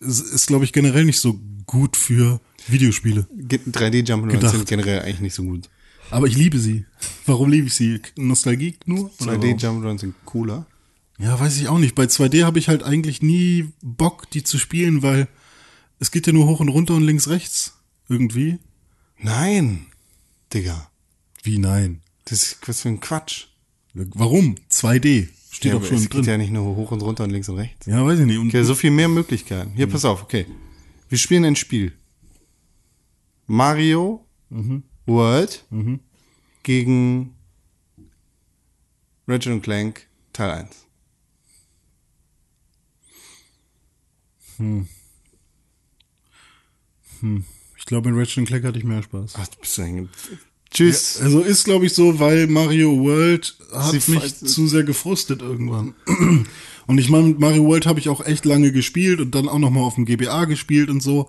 ist, 0.00 0.20
ist 0.20 0.46
glaube 0.48 0.64
ich 0.64 0.72
generell 0.72 1.04
nicht 1.04 1.20
so 1.20 1.38
gut 1.66 1.96
für 1.96 2.40
Videospiele. 2.66 3.28
3D 3.32 4.00
Jump'n'Runs 4.04 4.28
Gedacht. 4.32 4.50
sind 4.56 4.66
generell 4.68 5.02
eigentlich 5.02 5.20
nicht 5.20 5.34
so 5.34 5.44
gut. 5.44 5.68
Aber 6.10 6.26
ich 6.26 6.36
liebe 6.36 6.58
sie. 6.58 6.84
Warum 7.26 7.48
liebe 7.48 7.68
ich 7.68 7.74
sie? 7.74 8.00
Nostalgie 8.16 8.74
nur? 8.86 9.10
Oder 9.20 9.34
2D 9.34 9.42
warum? 9.62 9.82
Jump'n'Runs 9.84 10.00
sind 10.00 10.14
cooler. 10.24 10.66
Ja, 11.20 11.38
weiß 11.38 11.58
ich 11.58 11.68
auch 11.68 11.78
nicht. 11.78 11.94
Bei 11.94 12.04
2D 12.06 12.42
habe 12.44 12.58
ich 12.58 12.66
halt 12.68 12.82
eigentlich 12.82 13.22
nie 13.22 13.68
Bock, 13.82 14.28
die 14.30 14.42
zu 14.42 14.58
spielen, 14.58 15.02
weil 15.02 15.28
es 16.00 16.10
geht 16.10 16.26
ja 16.26 16.32
nur 16.32 16.46
hoch 16.46 16.60
und 16.60 16.68
runter 16.68 16.94
und 16.94 17.04
links, 17.04 17.28
rechts. 17.28 17.74
Irgendwie. 18.08 18.58
Nein, 19.18 19.86
Digga. 20.52 20.90
Wie 21.42 21.58
nein? 21.58 22.02
Das 22.24 22.42
ist 22.42 22.58
was 22.66 22.80
für 22.80 22.88
ein 22.88 23.00
Quatsch. 23.00 23.46
Warum? 23.94 24.56
2D. 24.70 25.28
Steht 25.50 25.72
ja, 25.72 25.78
doch 25.78 25.84
schon 25.86 25.98
es 25.98 26.08
drin. 26.08 26.22
geht 26.22 26.28
ja 26.28 26.38
nicht 26.38 26.52
nur 26.52 26.74
hoch 26.76 26.90
und 26.90 27.02
runter 27.02 27.24
und 27.24 27.30
links 27.30 27.48
und 27.48 27.56
rechts. 27.56 27.86
Ja, 27.86 28.04
weiß 28.04 28.20
ich 28.20 28.26
nicht. 28.26 28.38
Und 28.38 28.48
Okay, 28.48 28.62
so 28.64 28.74
viel 28.74 28.90
mehr 28.90 29.08
Möglichkeiten. 29.08 29.72
Hier, 29.74 29.86
pass 29.88 30.04
auf, 30.04 30.22
okay. 30.22 30.46
Wir 31.08 31.18
spielen 31.18 31.44
ein 31.44 31.56
Spiel. 31.56 31.92
Mario 33.46 34.24
World 35.06 35.64
gegen 36.62 37.34
Ratchet 39.26 39.52
und 39.52 39.62
Clank 39.62 40.06
Teil 40.32 40.68
1. 44.58 44.99
ich 47.78 47.84
glaube, 47.86 48.08
in 48.08 48.18
Ratchet 48.18 48.46
Clank 48.46 48.64
hatte 48.64 48.78
ich 48.78 48.84
mehr 48.84 49.02
Spaß. 49.02 49.34
Ach, 49.36 49.48
du 49.48 49.60
bist 49.60 49.74
so 49.74 49.82
hängen. 49.82 50.08
Tschüss. 50.72 51.20
Also 51.20 51.40
ist, 51.40 51.64
glaube 51.64 51.86
ich, 51.86 51.94
so, 51.94 52.18
weil 52.20 52.46
Mario 52.46 52.96
World 53.00 53.56
hat 53.72 54.00
Sie 54.00 54.12
mich 54.12 54.36
zu 54.36 54.68
sehr 54.68 54.84
gefrustet 54.84 55.42
irgendwann. 55.42 55.94
Und 56.86 56.98
ich 56.98 57.08
meine, 57.08 57.28
mit 57.28 57.40
Mario 57.40 57.64
World 57.64 57.86
habe 57.86 58.00
ich 58.00 58.08
auch 58.08 58.24
echt 58.24 58.44
lange 58.44 58.72
gespielt 58.72 59.20
und 59.20 59.32
dann 59.36 59.48
auch 59.48 59.60
noch 59.60 59.70
mal 59.70 59.82
auf 59.82 59.94
dem 59.94 60.06
GBA 60.06 60.46
gespielt 60.46 60.90
und 60.90 61.00
so. 61.00 61.28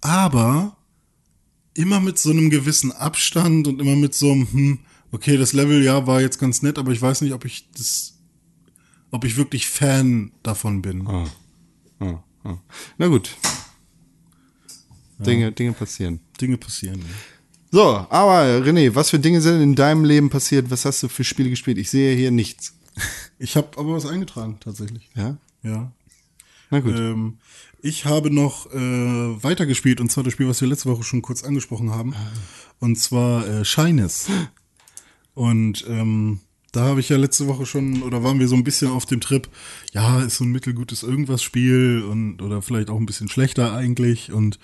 Aber 0.00 0.76
immer 1.74 1.98
mit 1.98 2.18
so 2.18 2.30
einem 2.30 2.50
gewissen 2.50 2.92
Abstand 2.92 3.66
und 3.66 3.80
immer 3.80 3.96
mit 3.96 4.14
so 4.14 4.30
einem, 4.30 4.52
hm, 4.52 4.78
okay, 5.10 5.36
das 5.36 5.54
Level 5.54 5.82
ja 5.82 6.06
war 6.06 6.20
jetzt 6.20 6.38
ganz 6.38 6.62
nett, 6.62 6.78
aber 6.78 6.92
ich 6.92 7.02
weiß 7.02 7.22
nicht, 7.22 7.32
ob 7.32 7.44
ich 7.44 7.68
das, 7.76 8.18
ob 9.10 9.24
ich 9.24 9.36
wirklich 9.36 9.66
Fan 9.66 10.30
davon 10.44 10.82
bin. 10.82 11.04
Ah, 11.08 11.28
ah. 12.44 12.58
Na 12.96 13.08
gut. 13.08 13.36
Dinge, 15.22 15.52
Dinge 15.52 15.72
passieren. 15.72 16.20
Dinge 16.40 16.56
passieren. 16.56 16.98
Ja. 17.00 17.04
So, 17.70 17.82
aber 18.10 18.42
René, 18.64 18.94
was 18.94 19.10
für 19.10 19.18
Dinge 19.18 19.40
sind 19.40 19.62
in 19.62 19.74
deinem 19.74 20.04
Leben 20.04 20.28
passiert? 20.28 20.70
Was 20.70 20.84
hast 20.84 21.02
du 21.02 21.08
für 21.08 21.24
Spiele 21.24 21.48
gespielt? 21.50 21.78
Ich 21.78 21.90
sehe 21.90 22.14
hier 22.16 22.30
nichts. 22.30 22.74
Ich 23.38 23.56
habe 23.56 23.76
aber 23.76 23.94
was 23.94 24.06
eingetragen, 24.06 24.58
tatsächlich. 24.60 25.10
Ja? 25.16 25.36
Ja. 25.64 25.90
Na 26.70 26.78
gut. 26.78 26.94
Ähm, 26.94 27.38
Ich 27.80 28.04
habe 28.04 28.30
noch 28.30 28.72
äh, 28.72 28.78
weitergespielt 29.42 30.00
und 30.00 30.12
zwar 30.12 30.22
das 30.22 30.34
Spiel, 30.34 30.46
was 30.46 30.60
wir 30.60 30.68
letzte 30.68 30.88
Woche 30.88 31.02
schon 31.02 31.22
kurz 31.22 31.42
angesprochen 31.42 31.90
haben. 31.90 32.14
Und 32.78 33.00
zwar 33.00 33.44
äh, 33.48 33.64
Shines. 33.64 34.28
Und 35.34 35.84
ähm, 35.88 36.40
da 36.72 36.84
habe 36.84 37.00
ich 37.00 37.10
ja 37.10 37.18
letzte 37.18 37.46
Woche 37.46 37.66
schon, 37.66 38.02
oder 38.02 38.24
waren 38.24 38.40
wir 38.40 38.48
so 38.48 38.56
ein 38.56 38.64
bisschen 38.64 38.90
auf 38.90 39.04
dem 39.04 39.20
Trip, 39.20 39.48
ja, 39.92 40.22
ist 40.22 40.38
so 40.38 40.44
ein 40.44 40.52
mittelgutes 40.52 41.02
Irgendwas-Spiel 41.02 42.02
und 42.08 42.40
oder 42.40 42.62
vielleicht 42.62 42.88
auch 42.88 42.96
ein 42.96 43.06
bisschen 43.06 43.28
schlechter 43.28 43.74
eigentlich. 43.74 44.32
Und 44.32 44.58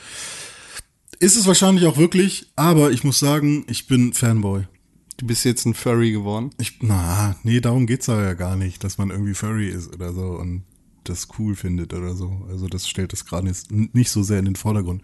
ist 1.20 1.36
es 1.36 1.46
wahrscheinlich 1.46 1.86
auch 1.86 1.98
wirklich, 1.98 2.50
aber 2.56 2.90
ich 2.92 3.04
muss 3.04 3.18
sagen, 3.18 3.64
ich 3.68 3.86
bin 3.86 4.14
Fanboy. 4.14 4.66
Du 5.18 5.26
bist 5.26 5.44
jetzt 5.44 5.66
ein 5.66 5.74
Furry 5.74 6.12
geworden. 6.12 6.50
Ich, 6.58 6.78
na, 6.80 7.36
nee, 7.42 7.60
darum 7.60 7.86
geht's 7.86 8.06
da 8.06 8.22
ja 8.22 8.34
gar 8.34 8.56
nicht, 8.56 8.84
dass 8.84 8.98
man 8.98 9.10
irgendwie 9.10 9.34
Furry 9.34 9.68
ist 9.68 9.92
oder 9.92 10.12
so 10.12 10.22
und 10.22 10.62
das 11.04 11.28
cool 11.38 11.56
findet 11.56 11.92
oder 11.92 12.14
so. 12.14 12.46
Also 12.48 12.68
das 12.68 12.88
stellt 12.88 13.12
das 13.12 13.26
gerade 13.26 13.52
nicht 13.70 14.10
so 14.10 14.22
sehr 14.22 14.38
in 14.38 14.44
den 14.44 14.56
Vordergrund. 14.56 15.02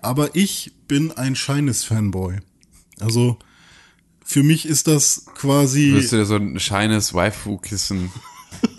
Aber 0.00 0.34
ich 0.34 0.72
bin 0.86 1.12
ein 1.12 1.34
Shines-Fanboy. 1.34 2.38
Also 3.00 3.38
für 4.30 4.44
mich 4.44 4.64
ist 4.64 4.86
das 4.86 5.26
quasi. 5.34 5.92
Wirst 5.92 6.12
du 6.12 6.16
dir 6.18 6.24
so 6.24 6.36
ein 6.36 6.60
scheines 6.60 7.14
Waifu-Kissen 7.14 8.12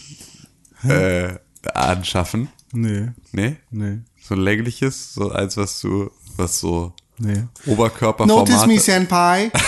äh, 0.88 1.34
anschaffen? 1.74 2.48
Nee, 2.72 3.10
Nee? 3.34 3.58
nee, 3.70 4.00
So 4.22 4.36
ein 4.36 4.42
längliches, 4.42 5.14
so 5.14 5.30
als 5.30 5.58
was 5.58 5.82
du, 5.82 6.10
was 6.38 6.60
so 6.60 6.94
nee. 7.18 7.44
Oberkörperformat. 7.66 8.82
Senpai. 8.82 9.52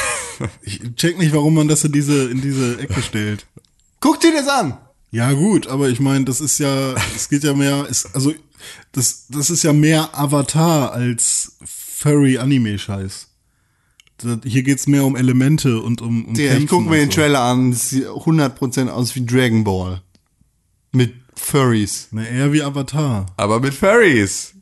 Ich 0.64 0.82
check 0.96 1.20
nicht, 1.20 1.32
warum 1.34 1.54
man 1.54 1.68
das 1.68 1.84
in 1.84 1.92
diese, 1.92 2.30
in 2.30 2.42
diese 2.42 2.80
Ecke 2.80 3.02
stellt. 3.04 3.46
Guck 4.00 4.20
dir 4.20 4.34
das 4.34 4.48
an. 4.48 4.78
Ja, 5.12 5.32
gut, 5.32 5.68
aber 5.68 5.90
ich 5.90 6.00
meine, 6.00 6.26
das 6.26 6.42
ist 6.42 6.58
ja, 6.58 6.96
es 7.16 7.30
geht 7.30 7.44
ja 7.44 7.54
mehr, 7.54 7.86
ist, 7.88 8.08
also, 8.16 8.34
das, 8.94 9.28
das 9.30 9.52
ist 9.52 9.64
ja 9.64 9.74
mehr 9.74 10.10
Avatar 10.18 10.92
als 10.92 11.56
Furry-Anime-Scheiß. 11.64 13.28
Hier 14.44 14.64
geht's 14.64 14.88
mehr 14.88 15.04
um 15.04 15.16
Elemente 15.16 15.82
und 15.82 16.02
um, 16.02 16.26
um 16.26 16.34
Der, 16.34 16.58
ich 16.58 16.68
guck 16.68 16.80
Kämpfen 16.80 16.90
mir 16.90 16.98
den 16.98 17.12
so. 17.12 17.18
Trailer 17.18 17.42
an. 17.42 17.72
Das 17.72 17.90
sieht 17.90 18.08
100% 18.08 18.90
aus 18.90 19.16
wie 19.16 19.26
Dragon 19.26 19.64
Ball. 19.64 20.02
Mit 20.92 21.14
Furries. 21.36 22.08
Na, 22.12 22.26
eher 22.26 22.52
wie 22.54 22.62
Avatar. 22.62 23.26
Aber 23.38 23.60
mit 23.60 23.74
Furries. 23.74 24.54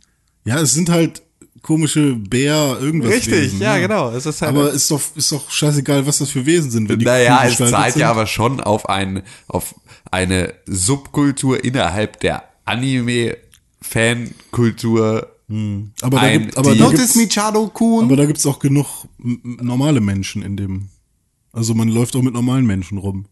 Ja, 0.45 0.59
es 0.59 0.73
sind 0.73 0.89
halt 0.89 1.21
komische 1.61 2.15
Bär, 2.15 2.77
irgendwas. 2.79 3.11
Richtig, 3.11 3.33
Wesen, 3.33 3.61
ja, 3.61 3.77
genau. 3.77 4.09
Es 4.11 4.25
ist 4.25 4.41
halt 4.41 4.55
Aber 4.55 4.71
ist 4.71 4.89
doch, 4.89 5.01
ist 5.15 5.31
doch 5.31 5.51
scheißegal, 5.51 6.07
was 6.07 6.19
das 6.19 6.31
für 6.31 6.45
Wesen 6.45 6.71
sind. 6.71 6.89
Wenn 6.89 6.99
die 6.99 7.05
Naja, 7.05 7.43
es 7.45 7.57
zahlt 7.57 7.95
ja 7.95 8.09
aber 8.09 8.27
schon 8.27 8.59
auf 8.59 8.89
ein, 8.89 9.21
auf 9.47 9.75
eine 10.09 10.53
Subkultur 10.65 11.63
innerhalb 11.63 12.19
der 12.21 12.43
Anime-Fankultur. 12.65 15.27
Aber 16.01 16.19
da 16.19 16.31
gibt, 16.31 16.57
aber 16.57 16.75
da 16.75 16.89
gibt's, 16.89 17.17
aber 17.17 18.15
da 18.15 18.25
gibt's 18.25 18.45
auch 18.45 18.59
genug 18.59 19.07
normale 19.17 20.01
Menschen 20.01 20.41
in 20.41 20.57
dem. 20.57 20.89
Also 21.51 21.73
man 21.73 21.89
läuft 21.89 22.15
auch 22.15 22.21
mit 22.21 22.33
normalen 22.33 22.65
Menschen 22.65 22.97
rum. 22.97 23.25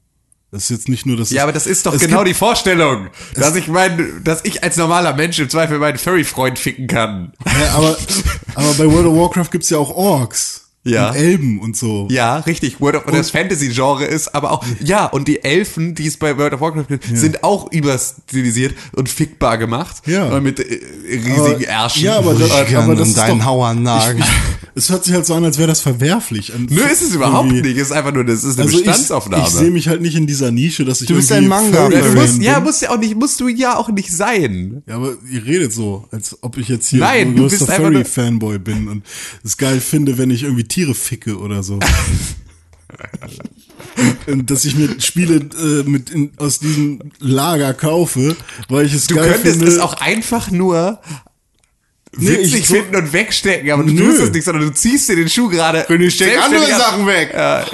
Das 0.52 0.64
ist 0.64 0.70
jetzt 0.70 0.90
nicht 0.90 1.06
nur 1.06 1.16
das. 1.16 1.30
Ja, 1.30 1.44
aber 1.44 1.52
das 1.52 1.68
ist 1.68 1.86
doch 1.86 1.94
es 1.94 2.02
genau 2.02 2.18
gibt, 2.18 2.30
die 2.30 2.34
Vorstellung, 2.34 3.10
dass 3.36 3.56
ich 3.56 3.68
mein, 3.68 4.22
dass 4.24 4.44
ich 4.44 4.64
als 4.64 4.78
normaler 4.78 5.16
Mensch 5.16 5.38
im 5.38 5.48
Zweifel 5.50 5.78
meinen 5.78 6.00
Furry-Freund 6.00 6.58
ficken 6.58 6.88
kann. 6.88 7.34
Ja, 7.46 7.76
aber, 7.76 7.98
aber 8.56 8.74
bei 8.74 8.92
World 8.92 9.06
of 9.06 9.16
Warcraft 9.16 9.52
gibt's 9.52 9.70
ja 9.70 9.78
auch 9.78 9.92
Orks. 9.92 10.69
Ja. 10.92 11.10
Und 11.10 11.16
Elben 11.16 11.60
und 11.60 11.76
so. 11.78 12.08
Ja, 12.12 12.38
richtig. 12.40 12.80
World 12.82 12.96
of 12.96 13.04
das 13.12 13.32
Fantasy-Genre 13.32 14.06
ist 14.06 14.34
aber 14.36 14.52
auch, 14.52 14.66
ja, 14.84 15.06
und 15.06 15.28
die 15.28 15.44
Elfen, 15.44 15.96
die 15.96 16.08
es 16.08 16.18
bei 16.18 16.38
World 16.38 16.54
of 16.54 16.62
Warcraft 16.62 16.86
gibt, 16.88 17.06
sind 17.18 17.44
auch 17.44 17.72
überstilisiert 17.72 18.76
und 18.96 19.10
fickbar 19.10 19.58
gemacht. 19.58 19.98
Ja. 20.06 20.26
Und 20.30 20.44
mit 20.44 20.60
äh, 20.60 20.80
riesigen 21.10 21.64
Ärschen. 21.64 22.04
Ja, 22.04 22.18
aber 22.18 22.34
Ich 22.34 22.40
das, 22.40 22.74
aber 22.76 22.96
das 22.96 23.10
ist 23.10 23.18
deinen 23.18 23.46
Hauern 23.46 23.84
nagen. 23.84 24.24
es 24.76 24.90
hört 24.90 25.04
sich 25.06 25.14
halt 25.14 25.26
so 25.26 25.34
an, 25.34 25.44
als 25.46 25.58
wäre 25.58 25.68
das 25.68 25.82
verwerflich. 25.82 26.52
Nö, 26.58 26.82
ist 26.82 27.02
es 27.02 27.14
überhaupt 27.14 27.52
nicht. 27.52 27.66
Es 27.66 27.88
ist 27.88 27.92
einfach 27.92 28.14
nur, 28.14 28.24
das 28.24 28.44
ist 28.44 28.58
eine 28.60 28.68
Also 28.68 28.80
ich, 28.80 28.86
Bestandsaufnahme. 28.86 29.44
ich 29.44 29.50
sehe 29.50 29.72
mich 29.72 29.88
halt 29.88 30.02
nicht 30.02 30.16
in 30.16 30.28
dieser 30.28 30.52
Nische, 30.52 30.86
dass 30.86 31.02
ich 31.02 31.08
Du 31.08 31.16
bist 31.16 31.32
ein 31.32 31.48
Manga- 31.48 31.90
Ja, 31.90 32.02
du 32.02 32.12
musst, 32.14 32.42
ja, 32.42 32.60
musst 32.60 32.82
ja 32.82 32.92
auch 32.92 32.98
nicht, 33.00 33.16
musst 33.16 33.40
du 33.40 33.48
ja 33.48 33.76
auch 33.78 33.90
nicht 33.90 34.12
sein. 34.12 34.84
Ja, 34.88 34.96
aber 34.96 35.14
ihr 35.32 35.46
redet 35.46 35.74
so, 35.74 36.06
als 36.12 36.38
ob 36.42 36.58
ich 36.58 36.68
jetzt 36.68 36.88
hier 36.88 37.00
Nein, 37.00 37.30
ein 37.30 37.36
größter 37.36 37.68
Furry-Fanboy 37.68 38.60
bin 38.60 38.88
und 38.88 39.04
es 39.44 39.58
geil 39.58 39.80
finde, 39.80 40.18
wenn 40.18 40.30
ich 40.32 40.44
irgendwie 40.44 40.64
Tiere 40.80 40.96
ficke 40.96 41.38
oder 41.38 41.62
so. 41.62 41.78
und 44.28 44.50
dass 44.50 44.64
ich 44.64 44.78
mir 44.78 45.00
Spiele 45.02 45.36
äh, 45.36 45.84
mit 45.84 46.10
in, 46.10 46.32
aus 46.38 46.60
diesem 46.60 47.12
Lager 47.20 47.74
kaufe, 47.74 48.38
weil 48.70 48.86
ich 48.86 48.94
es 48.94 49.08
Du 49.08 49.16
geil 49.16 49.34
könntest 49.34 49.58
finde. 49.58 49.68
es 49.68 49.80
auch 49.80 49.96
einfach 49.96 50.52
nur 50.52 51.02
witzig 52.12 52.68
so- 52.68 52.74
finden 52.76 52.96
und 52.96 53.14
wegstecken, 53.14 53.72
aber 53.72 53.84
du 53.84 53.92
Nö. 53.94 54.06
tust 54.10 54.22
es 54.24 54.32
nicht, 54.32 54.44
sondern 54.46 54.66
du 54.66 54.74
ziehst 54.74 55.08
dir 55.10 55.16
den 55.16 55.30
Schuh 55.30 55.48
gerade. 55.50 55.86
Und 55.90 56.02
ich 56.02 56.16
steck 56.16 56.38
andere 56.44 56.68
Sachen 56.68 57.06
weg. 57.08 57.32
Ja, 57.34 57.66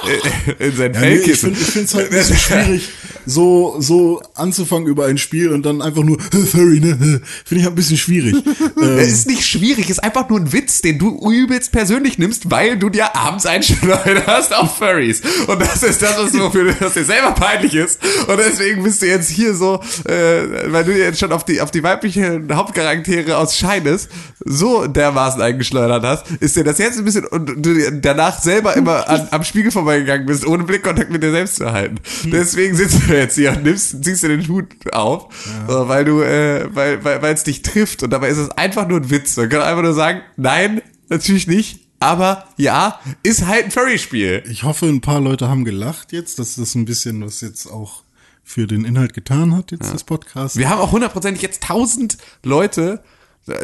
in 0.60 0.76
sein 0.76 0.94
Ja, 0.94 1.00
nee, 1.02 1.16
ich 1.16 1.22
Fellkissen. 1.24 1.56
finde 1.56 1.86
es 1.86 1.94
halt 1.96 2.12
ein 2.12 2.18
bisschen 2.18 2.38
schwierig, 2.38 2.90
so, 3.26 3.78
so 3.80 4.22
anzufangen 4.36 4.88
über 4.88 5.06
ein 5.06 5.18
Spiel 5.18 5.50
und 5.50 5.66
dann 5.66 5.82
einfach 5.82 6.04
nur, 6.04 6.18
"Hä, 6.32 6.46
Furry, 6.46 6.80
ne? 6.80 6.90
Hä." 7.00 7.20
Finde 7.46 7.60
ich 7.60 7.64
halt 7.64 7.74
ein 7.74 7.76
bisschen 7.76 7.98
schwierig. 7.98 8.36
ähm, 8.82 8.98
Es 9.00 9.08
ist 9.14 9.28
nicht 9.28 9.46
schwierig, 9.48 9.90
ist 9.90 10.04
einfach 10.04 10.28
nur 10.30 10.40
ein 10.40 10.52
Witz, 10.54 10.82
den 10.82 11.00
du 11.00 11.32
übelst 11.32 11.72
persönlich 11.72 12.18
nimmst, 12.18 12.52
weil 12.52 12.78
du 12.78 12.90
dir 12.90 13.16
abends 13.16 13.46
einschleuderst 13.46 14.54
auf 14.54 14.78
Furries. 14.78 15.22
Und 15.48 15.62
das 15.62 15.82
ist 15.84 16.02
das, 16.02 16.18
was, 16.18 16.34
wofür, 16.38 16.76
was 16.80 16.94
dir 16.94 17.06
selber 17.06 17.32
peinlich 17.32 17.74
ist. 17.74 18.00
Und 18.28 18.38
deswegen 18.38 18.84
bist 18.84 19.02
du 19.02 19.08
jetzt 19.08 19.30
hier 19.30 19.54
so, 19.56 19.80
äh, 20.08 20.72
weil 20.72 20.84
du 20.84 20.92
jetzt 20.96 21.20
schon 21.20 21.32
auf 21.32 21.46
die, 21.46 21.62
auf 21.62 21.72
die 21.72 21.82
weiblichen 21.84 22.54
Hauptcharaktere 22.54 23.38
aus 23.38 23.56
Shines 23.58 24.08
so 24.44 24.88
dermaßen 24.88 25.42
eingeschleudert 25.42 26.04
hast, 26.04 26.32
ist 26.32 26.56
dir 26.56 26.64
das 26.64 26.78
jetzt 26.78 26.98
ein 26.98 27.06
bisschen, 27.06 27.26
und 27.26 27.66
du 27.66 27.92
danach 28.02 28.42
selber 28.42 28.76
immer 28.76 29.08
an, 29.10 29.28
am 29.32 29.44
Spiegel 29.44 29.72
vorbeigegangen 29.72 30.26
bist, 30.26 30.46
ohne 30.46 30.64
Blickkontakt 30.64 31.12
mit 31.12 31.24
dir 31.24 31.32
selbst 31.32 31.58
zu 31.58 31.72
halten. 31.72 31.98
Deswegen 32.26 32.76
sitzt 32.76 33.08
du 33.08 33.14
jetzt 33.14 33.36
hier 33.36 33.52
und 33.52 33.64
nimmst, 33.64 34.04
ziehst 34.04 34.24
dir 34.24 34.30
den 34.30 34.48
Hut 34.48 34.68
auf, 34.94 35.28
so, 35.68 35.88
weil 35.88 36.06
du, 36.06 36.22
äh, 36.22 36.68
weil, 36.74 37.04
weil, 37.04 37.22
weil 37.22 37.34
es 37.34 37.44
dich 37.44 37.62
trifft 37.62 38.04
und 38.04 38.12
dabei 38.12 38.30
ist 38.30 38.38
es 38.38 38.52
einfach 38.52 38.88
nur 38.88 39.00
ein 39.00 39.10
Witz. 39.10 39.38
Man 39.38 39.50
kann 39.50 39.62
einfach 39.62 39.84
nur 39.84 39.94
sagen, 39.94 40.22
nein, 40.38 40.82
natürlich 41.10 41.48
nicht, 41.48 41.80
aber 42.00 42.46
ja, 42.58 43.00
ist 43.24 43.46
halt 43.48 43.66
ein 43.66 43.72
Furry-Spiel. 43.72 44.44
Ich 44.50 44.64
hoffe, 44.64 44.86
ein 44.86 45.02
paar 45.02 45.22
Leute 45.22 45.50
haben 45.50 45.66
gelacht 45.66 46.12
jetzt, 46.12 46.40
dass 46.40 46.56
das 46.56 46.76
ein 46.76 46.86
bisschen 46.86 47.26
was 47.26 47.42
jetzt 47.42 47.68
auch 47.68 48.04
für 48.44 48.68
den 48.68 48.86
Inhalt 48.86 49.14
getan 49.14 49.56
hat, 49.56 49.72
jetzt 49.72 49.92
das 49.92 50.04
Podcast. 50.04 50.56
Wir 50.56 50.70
haben 50.70 50.80
auch 50.80 50.92
hundertprozentig 50.92 51.42
jetzt 51.42 51.64
tausend 51.64 52.18
Leute, 52.44 53.02
äh, 53.02 53.15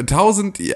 tausend 0.06 0.58
Ja- 0.58 0.74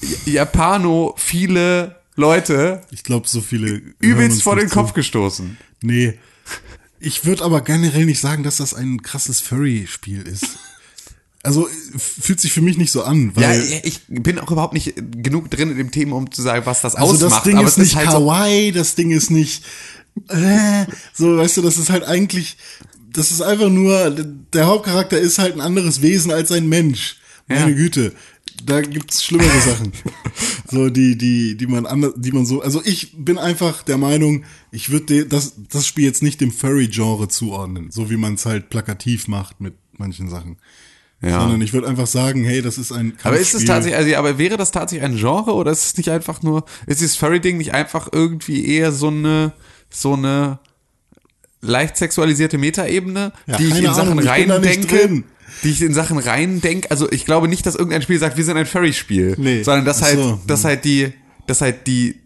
Ja- 0.00 0.32
Japano, 0.32 1.14
viele 1.16 1.96
Leute 2.16 2.82
Ich 2.90 3.02
glaube, 3.02 3.26
so 3.28 3.40
viele. 3.40 3.80
übelst 4.00 4.42
vor 4.42 4.56
den 4.56 4.68
Kopf 4.68 4.88
zu. 4.88 4.94
gestoßen. 4.94 5.56
Nee. 5.82 6.18
Ich 7.00 7.24
würde 7.24 7.44
aber 7.44 7.60
generell 7.60 8.06
nicht 8.06 8.20
sagen, 8.20 8.42
dass 8.42 8.56
das 8.58 8.72
ein 8.74 9.02
krasses 9.02 9.40
Furry-Spiel 9.40 10.22
ist. 10.22 10.44
Also 11.42 11.68
fühlt 11.96 12.40
sich 12.40 12.52
für 12.52 12.60
mich 12.62 12.76
nicht 12.76 12.90
so 12.90 13.04
an, 13.04 13.32
Ja, 13.36 13.48
weil 13.50 13.80
ich 13.84 14.00
bin 14.08 14.38
auch 14.40 14.50
überhaupt 14.50 14.74
nicht 14.74 14.94
genug 15.22 15.50
drin 15.50 15.70
in 15.70 15.76
dem 15.78 15.90
Thema, 15.92 16.16
um 16.16 16.30
zu 16.32 16.42
sagen, 16.42 16.66
was 16.66 16.80
das 16.80 16.94
also 16.96 17.14
ausmacht. 17.14 17.32
das 17.32 17.42
Ding 17.44 17.60
ist 17.60 17.78
nicht 17.78 17.94
halt 17.96 18.10
so, 18.10 18.18
kawaii, 18.18 18.72
das 18.72 18.94
Ding 18.96 19.10
ist 19.12 19.30
nicht 19.30 19.64
äh, 20.28 20.86
so, 21.12 21.36
weißt 21.36 21.58
du, 21.58 21.62
das 21.62 21.78
ist 21.78 21.90
halt 21.90 22.04
eigentlich 22.04 22.56
das 23.12 23.30
ist 23.30 23.42
einfach 23.42 23.68
nur 23.70 24.10
der 24.10 24.66
Hauptcharakter 24.66 25.18
ist 25.18 25.38
halt 25.38 25.54
ein 25.54 25.60
anderes 25.60 26.02
Wesen 26.02 26.30
als 26.32 26.50
ein 26.52 26.68
Mensch. 26.68 27.16
Meine 27.46 27.70
Ja. 27.70 27.76
Güte. 27.76 28.12
Da 28.64 28.80
gibt's 28.80 29.24
schlimmere 29.24 29.60
Sachen. 29.60 29.92
So, 30.68 30.90
die, 30.90 31.16
die, 31.16 31.56
die 31.56 31.66
man 31.68 31.86
anders, 31.86 32.14
die 32.16 32.32
man 32.32 32.44
so, 32.44 32.60
also 32.60 32.82
ich 32.84 33.12
bin 33.16 33.38
einfach 33.38 33.84
der 33.84 33.98
Meinung, 33.98 34.44
ich 34.72 34.90
würde 34.90 35.24
das, 35.24 35.54
das 35.70 35.86
Spiel 35.86 36.04
jetzt 36.04 36.24
nicht 36.24 36.40
dem 36.40 36.50
Furry-Genre 36.50 37.28
zuordnen, 37.28 37.92
so 37.92 38.10
wie 38.10 38.16
man 38.16 38.34
es 38.34 38.46
halt 38.46 38.68
plakativ 38.68 39.28
macht 39.28 39.60
mit 39.60 39.74
manchen 39.96 40.28
Sachen. 40.28 40.58
Ja. 41.22 41.40
Sondern 41.40 41.60
ich 41.60 41.72
würde 41.72 41.86
einfach 41.86 42.08
sagen, 42.08 42.42
hey, 42.42 42.62
das 42.62 42.78
ist 42.78 42.90
ein 42.90 43.12
Aber 43.22 43.36
ist 43.36 43.54
es 43.54 43.64
Kampfspiel. 43.64 43.66
tatsächlich, 43.68 43.96
also, 43.96 44.16
aber 44.16 44.38
wäre 44.38 44.56
das 44.56 44.72
tatsächlich 44.72 45.08
ein 45.08 45.16
Genre 45.16 45.54
oder 45.54 45.70
ist 45.70 45.84
es 45.84 45.96
nicht 45.98 46.10
einfach 46.10 46.42
nur, 46.42 46.64
ist 46.88 47.00
dieses 47.00 47.16
Furry-Ding 47.16 47.58
nicht 47.58 47.72
einfach 47.72 48.08
irgendwie 48.10 48.66
eher 48.66 48.90
so 48.90 49.06
eine, 49.08 49.52
so 49.88 50.14
eine 50.14 50.58
leicht 51.60 51.96
sexualisierte 51.96 52.58
Metaebene, 52.58 53.32
Ja, 53.46 53.56
die 53.56 53.66
ich 53.68 53.76
in 53.76 53.84
Sachen 53.84 54.18
Ahnung, 54.18 54.24
ich 54.24 54.46
bin 54.46 55.24
Die 55.62 55.70
ich 55.70 55.82
in 55.82 55.94
Sachen 55.94 56.18
reindenke, 56.18 56.90
also 56.90 57.10
ich 57.10 57.24
glaube 57.24 57.48
nicht, 57.48 57.64
dass 57.66 57.74
irgendein 57.74 58.02
Spiel 58.02 58.18
sagt, 58.18 58.36
wir 58.36 58.44
sind 58.44 58.56
ein 58.56 58.66
Furry-Spiel, 58.66 59.34
Nee. 59.38 59.62
sondern 59.62 59.84
dass 59.84 60.02
halt, 60.02 60.16
so. 60.16 60.40
dass 60.46 60.64
halt 60.64 60.84
die, 60.84 61.12
dass 61.46 61.60
halt 61.60 61.86
die 61.86 62.16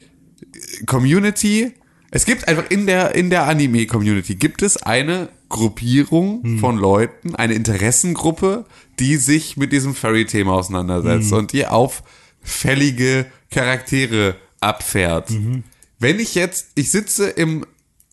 Community, 0.86 1.72
es 2.10 2.24
gibt 2.24 2.48
einfach 2.48 2.64
in 2.70 2.86
der, 2.86 3.14
in 3.14 3.30
der 3.30 3.46
Anime-Community 3.46 4.34
gibt 4.34 4.62
es 4.62 4.76
eine 4.78 5.28
Gruppierung 5.48 6.42
Hm. 6.42 6.58
von 6.58 6.76
Leuten, 6.78 7.34
eine 7.34 7.54
Interessengruppe, 7.54 8.64
die 8.98 9.16
sich 9.16 9.56
mit 9.56 9.72
diesem 9.72 9.94
Furry-Thema 9.94 10.52
auseinandersetzt 10.54 11.30
Hm. 11.30 11.38
und 11.38 11.52
die 11.52 11.66
auf 11.66 12.02
fällige 12.42 13.26
Charaktere 13.50 14.36
abfährt. 14.60 15.30
Mhm. 15.30 15.64
Wenn 15.98 16.18
ich 16.20 16.34
jetzt, 16.34 16.68
ich 16.74 16.90
sitze 16.90 17.28
im, 17.28 17.66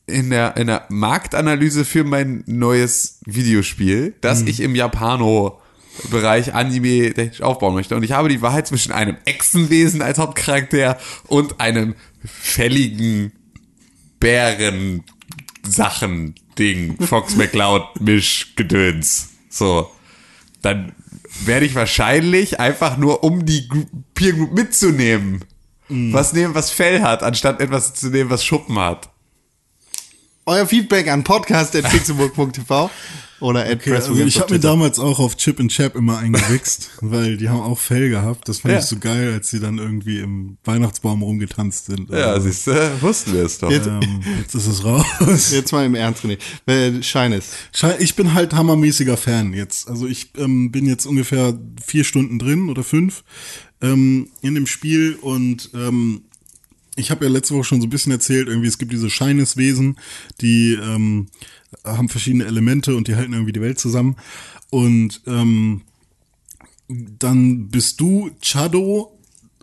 in 0.07 0.29
der, 0.29 0.57
in 0.57 0.67
der 0.67 0.85
Marktanalyse 0.89 1.85
für 1.85 2.03
mein 2.03 2.43
neues 2.47 3.19
Videospiel, 3.25 4.15
das 4.21 4.41
Mhm. 4.41 4.47
ich 4.47 4.59
im 4.61 4.75
Japano 4.75 5.59
Bereich 6.11 6.53
Anime 6.53 7.11
technisch 7.13 7.41
aufbauen 7.41 7.73
möchte. 7.73 7.95
Und 7.95 8.03
ich 8.03 8.11
habe 8.11 8.29
die 8.29 8.41
Wahl 8.43 8.63
zwischen 8.65 8.91
einem 8.91 9.17
Echsenwesen 9.25 10.03
als 10.03 10.19
Hauptcharakter 10.19 10.99
und 11.25 11.59
einem 11.59 11.95
fälligen 12.23 13.31
Bären-Sachen-Ding. 14.19 16.97
Fox 17.01 17.35
McCloud 17.35 17.83
Mischgedöns. 17.99 19.29
So. 19.49 19.89
Dann 20.61 20.93
werde 21.45 21.65
ich 21.65 21.75
wahrscheinlich 21.75 22.59
einfach 22.59 22.97
nur, 22.97 23.23
um 23.23 23.45
die 23.45 23.67
Peer 24.13 24.33
Group 24.33 24.53
mitzunehmen, 24.53 25.43
was 25.89 26.33
nehmen, 26.33 26.53
was 26.53 26.71
Fell 26.71 27.01
hat, 27.01 27.23
anstatt 27.23 27.61
etwas 27.61 27.93
zu 27.93 28.09
nehmen, 28.09 28.29
was 28.29 28.43
Schuppen 28.43 28.77
hat. 28.77 29.09
Euer 30.49 30.65
Feedback 30.65 31.09
an 31.09 31.25
podcast.pixelburg.tv 31.25 32.89
oder 33.41 33.65
at 33.65 33.73
Okay, 33.81 33.91
also 33.95 34.15
ich 34.15 34.39
habe 34.39 34.53
mir 34.53 34.59
damals 34.61 34.97
auch 34.97 35.19
auf 35.19 35.35
Chip 35.35 35.59
and 35.59 35.69
Chap 35.69 35.93
immer 35.95 36.19
eingewichst, 36.19 36.89
weil 37.01 37.35
die 37.35 37.49
haben 37.49 37.59
auch 37.59 37.77
Fell 37.77 38.09
gehabt. 38.09 38.47
Das 38.47 38.61
fand 38.61 38.73
Ja. 38.73 38.79
ich 38.79 38.85
so 38.85 38.97
geil, 38.97 39.33
als 39.33 39.49
sie 39.49 39.59
dann 39.59 39.77
irgendwie 39.77 40.19
im 40.19 40.57
Weihnachtsbaum 40.63 41.21
rumgetanzt 41.21 41.87
sind. 41.87 42.09
Ja, 42.09 42.27
Also, 42.31 42.47
siehst 42.47 42.65
du, 42.67 43.01
wussten 43.01 43.33
wir 43.33 43.43
es 43.43 43.57
doch. 43.59 43.69
Jetzt- 43.69 43.87
ähm, 43.87 44.21
jetzt 44.39 44.55
ist 44.55 44.67
es 44.67 44.85
raus. 44.85 45.05
Jetzt 45.51 45.73
mal 45.73 45.85
im 45.85 45.95
Ernst, 45.95 46.23
René. 46.23 46.37
Äh, 46.65 47.03
Scheines. 47.03 47.51
Schei- 47.75 47.97
Ich 47.99 48.15
bin 48.15 48.33
halt 48.33 48.53
hammermäßiger 48.55 49.17
Fan 49.17 49.51
jetzt. 49.53 49.89
Also 49.89 50.07
ich 50.07 50.31
ähm, 50.37 50.71
bin 50.71 50.85
jetzt 50.85 51.05
ungefähr 51.05 51.59
vier 51.85 52.05
Stunden 52.05 52.39
drin 52.39 52.69
oder 52.69 52.83
fünf 52.85 53.23
ähm, 53.81 54.29
in 54.41 54.55
dem 54.55 54.65
Spiel 54.65 55.15
und 55.21 55.69
ähm, 55.75 56.21
ich 56.97 57.11
habe 57.11 57.25
ja 57.25 57.31
letzte 57.31 57.53
Woche 57.53 57.63
schon 57.63 57.79
so 57.79 57.87
ein 57.87 57.91
bisschen 57.91 58.11
erzählt, 58.11 58.47
irgendwie 58.47 58.67
es 58.67 58.77
gibt 58.77 58.91
diese 58.91 59.09
Scheineswesen, 59.09 59.97
die 60.41 60.73
ähm, 60.73 61.27
haben 61.85 62.09
verschiedene 62.09 62.45
Elemente 62.45 62.95
und 62.95 63.07
die 63.07 63.15
halten 63.15 63.33
irgendwie 63.33 63.53
die 63.53 63.61
Welt 63.61 63.79
zusammen. 63.79 64.17
Und 64.69 65.21
ähm, 65.27 65.81
dann 66.89 67.69
bist 67.69 68.01
du 68.01 68.31
Chado 68.41 69.17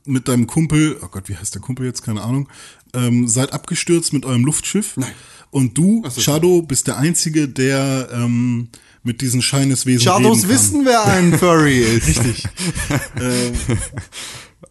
mit 0.05 0.29
deinem 0.29 0.47
Kumpel, 0.47 0.99
oh 1.03 1.09
Gott, 1.11 1.29
wie 1.29 1.37
heißt 1.37 1.55
der 1.55 1.63
Kumpel 1.63 1.87
jetzt? 1.87 2.03
Keine 2.03 2.23
Ahnung. 2.23 2.49
Ähm, 2.95 3.27
seid 3.27 3.53
abgestürzt 3.53 4.13
mit 4.13 4.25
eurem 4.25 4.45
Luftschiff. 4.45 4.97
Nein. 4.97 5.11
Und 5.51 5.77
du, 5.79 6.03
Chado, 6.19 6.63
bist 6.63 6.87
der 6.87 6.99
Einzige, 6.99 7.49
der 7.49 8.09
ähm, 8.13 8.69
mit 9.03 9.21
diesen 9.21 9.43
Scheineswesen 9.43 10.03
Shadows 10.03 10.39
reden 10.39 10.41
kann. 10.41 10.51
wissen, 10.51 10.85
wer 10.85 11.05
ein 11.05 11.39
Furry 11.39 11.79
ist. 11.97 12.09
Richtig. 12.09 12.45
ähm, 13.21 13.53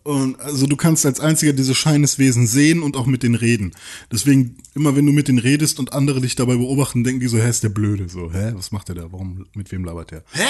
und 0.03 0.39
also 0.39 0.67
du 0.67 0.75
kannst 0.75 1.05
als 1.05 1.19
einziger 1.19 1.53
diese 1.53 1.73
Scheineswesen 1.73 2.45
sehen 2.45 2.83
und 2.83 2.97
auch 2.97 3.05
mit 3.05 3.23
denen 3.23 3.35
reden. 3.35 3.71
Deswegen, 4.11 4.57
immer 4.75 4.95
wenn 4.95 5.05
du 5.05 5.13
mit 5.13 5.29
denen 5.29 5.39
redest 5.39 5.79
und 5.79 5.93
andere 5.93 6.19
dich 6.19 6.35
dabei 6.35 6.55
beobachten, 6.55 7.03
denken 7.03 7.21
die 7.21 7.27
so, 7.27 7.37
hä, 7.37 7.49
ist 7.49 7.63
der 7.63 7.69
blöde. 7.69 8.09
So, 8.09 8.31
hä, 8.33 8.51
was 8.55 8.71
macht 8.71 8.89
der 8.89 8.95
da? 8.95 9.11
Warum, 9.11 9.45
mit 9.55 9.71
wem 9.71 9.85
labert 9.85 10.11
der? 10.11 10.23
Hä? 10.33 10.43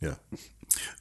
Ja. 0.00 0.16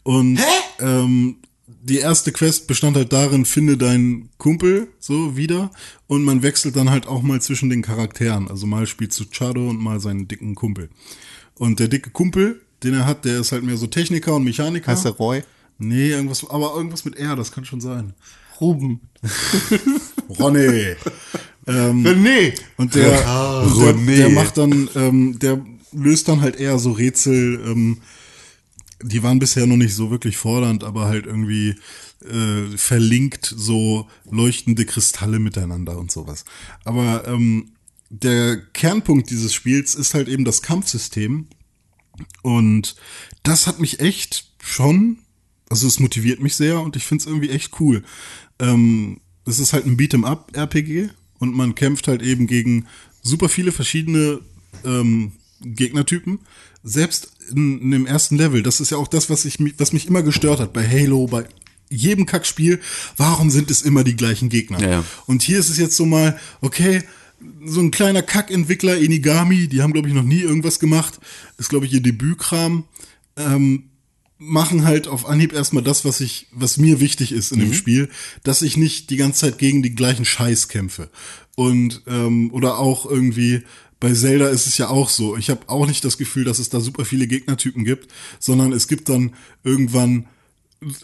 Und 0.04 0.40
ähm, 0.80 1.38
die 1.68 1.98
erste 1.98 2.32
Quest 2.32 2.68
bestand 2.68 2.98
halt 2.98 3.14
darin, 3.14 3.46
finde 3.46 3.78
deinen 3.78 4.30
Kumpel 4.38 4.88
so 5.00 5.38
wieder 5.38 5.72
und 6.08 6.24
man 6.24 6.44
wechselt 6.44 6.76
dann 6.76 6.90
halt 6.90 7.08
auch 7.08 7.22
mal 7.22 7.42
zwischen 7.42 7.70
den 7.70 7.82
Charakteren. 7.82 8.50
Also 8.50 8.68
mal 8.68 8.88
spielst 8.88 9.20
du 9.20 9.26
Chado 9.32 9.70
und 9.70 9.80
mal 9.80 10.00
seinen 10.00 10.28
dicken 10.28 10.56
Kumpel. 10.56 10.90
Und 11.56 11.80
der 11.80 11.88
dicke 11.88 12.10
Kumpel, 12.10 12.62
den 12.84 12.94
er 12.94 13.06
hat, 13.06 13.24
der 13.26 13.40
ist 13.40 13.52
halt 13.52 13.64
mehr 13.64 13.78
so 13.78 13.88
Techniker 13.88 14.36
und 14.36 14.44
Mechaniker. 14.44 14.92
Heißt 14.92 15.06
der 15.06 15.14
Roy? 15.14 15.44
Nee, 15.78 16.10
irgendwas, 16.10 16.50
aber 16.50 16.74
irgendwas 16.76 17.06
mit 17.06 17.18
R, 17.18 17.36
das 17.36 17.52
kann 17.52 17.66
schon 17.66 17.82
sein. 17.82 18.14
Ruben. 18.62 19.02
Ronny. 20.40 20.96
ähm, 21.68 22.06
René. 22.06 22.54
und 22.78 22.96
der, 22.96 23.62
und 23.64 23.78
der, 23.78 23.96
René. 23.96 24.18
der 24.18 24.30
macht 24.30 24.58
dann, 24.58 24.90
ähm, 24.96 25.40
der 25.40 25.66
löst 25.92 26.28
dann 26.28 26.42
halt 26.42 26.56
eher 26.58 26.80
so 26.80 26.92
Rätsel, 26.92 27.62
ähm, 27.66 28.02
die 29.02 29.24
waren 29.24 29.40
bisher 29.40 29.68
noch 29.68 29.78
nicht 29.78 29.94
so 29.94 30.10
wirklich 30.12 30.38
fordernd, 30.38 30.84
aber 30.84 31.06
halt 31.06 31.26
irgendwie 31.26 31.76
äh, 32.26 32.78
verlinkt 32.78 33.54
so 33.56 34.08
leuchtende 34.30 34.86
Kristalle 34.86 35.40
miteinander 35.40 35.98
und 35.98 36.12
sowas. 36.12 36.46
Aber 36.84 37.28
ähm, 37.28 37.72
der 38.10 38.58
Kernpunkt 38.58 39.30
dieses 39.30 39.54
Spiels 39.54 39.96
ist 39.96 40.14
halt 40.14 40.28
eben 40.28 40.46
das 40.46 40.62
Kampfsystem. 40.62 41.48
Und 42.42 42.96
das 43.44 43.68
hat 43.68 43.80
mich 43.80 44.00
echt 44.00 44.52
schon, 44.64 45.20
also 45.70 45.88
es 45.88 46.00
motiviert 46.00 46.42
mich 46.42 46.56
sehr 46.56 46.80
und 46.82 46.96
ich 46.96 47.06
finde 47.06 47.22
es 47.24 47.28
irgendwie 47.28 47.50
echt 47.50 47.80
cool. 47.80 48.04
Ähm, 48.60 49.20
es 49.46 49.60
ist 49.60 49.74
halt 49.74 49.86
ein 49.86 49.98
Beat'em-up-RPG 49.98 51.10
und 51.40 51.56
man 51.56 51.76
kämpft 51.76 52.08
halt 52.08 52.22
eben 52.22 52.48
gegen 52.48 52.86
super 53.22 53.50
viele 53.50 53.72
verschiedene 53.72 54.40
ähm, 54.84 55.34
Gegnertypen. 55.62 56.40
Selbst 56.84 57.32
in, 57.52 57.80
in 57.82 57.92
dem 57.92 58.06
ersten 58.06 58.38
Level, 58.38 58.62
das 58.64 58.80
ist 58.80 58.92
ja 58.92 58.98
auch 58.98 59.08
das, 59.08 59.30
was, 59.30 59.46
ich, 59.46 59.60
mich- 59.60 59.76
was 59.78 59.94
mich 59.94 60.08
immer 60.08 60.22
gestört 60.24 60.60
hat 60.60 60.74
bei 60.74 60.88
Halo, 60.88 61.28
bei 61.28 61.46
jedem 61.90 62.26
Kackspiel. 62.26 62.80
Warum 63.18 63.50
sind 63.52 63.70
es 63.72 63.82
immer 63.82 64.04
die 64.04 64.16
gleichen 64.16 64.50
Gegner? 64.50 64.80
Ja, 64.80 64.90
ja. 64.90 65.04
Und 65.26 65.42
hier 65.44 65.60
ist 65.60 65.70
es 65.70 65.78
jetzt 65.78 65.96
so 65.96 66.06
mal, 66.06 66.40
okay, 66.62 67.02
so 67.66 67.80
ein 67.82 67.92
kleiner 67.92 68.22
Kackentwickler, 68.24 68.98
Enigami, 68.98 69.68
die 69.68 69.82
haben, 69.82 69.94
glaube 69.94 70.08
ich, 70.08 70.14
noch 70.14 70.24
nie 70.24 70.40
irgendwas 70.40 70.80
gemacht. 70.80 71.20
Ist, 71.58 71.70
glaube 71.70 71.86
ich, 71.86 71.94
ihr 71.94 72.02
Debütkram. 72.02 72.86
Ähm, 73.38 73.90
machen 74.38 74.84
halt 74.84 75.08
auf 75.08 75.28
Anhieb 75.28 75.54
erstmal 75.54 75.84
das, 75.84 76.04
was 76.04 76.20
ich, 76.20 76.48
was 76.52 76.78
mir 76.78 77.00
wichtig 77.00 77.32
ist 77.32 77.52
in 77.52 77.60
dem 77.60 77.74
Spiel, 77.74 78.10
dass 78.44 78.62
ich 78.62 78.76
nicht 78.76 79.10
die 79.10 79.18
ganze 79.18 79.42
Zeit 79.42 79.58
gegen 79.58 79.82
den 79.82 79.96
gleichen 79.96 80.26
Scheiß 80.26 80.68
kämpfe. 80.68 81.10
Und, 81.56 82.04
ähm, 82.08 82.52
oder 82.52 82.78
auch 82.80 83.06
irgendwie, 83.06 83.64
bei 84.00 84.14
Zelda 84.14 84.50
ist 84.50 84.68
es 84.68 84.78
ja 84.78 84.90
auch 84.90 85.10
so. 85.10 85.38
Ich 85.38 85.50
habe 85.50 85.70
auch 85.70 85.88
nicht 85.88 86.04
das 86.04 86.18
Gefühl, 86.18 86.44
dass 86.44 86.60
es 86.60 86.70
da 86.70 86.82
super 86.82 87.06
viele 87.06 87.28
Gegnertypen 87.28 87.86
gibt, 87.86 88.12
sondern 88.40 88.74
es 88.74 88.88
gibt 88.88 89.08
dann 89.08 89.34
irgendwann 89.64 90.26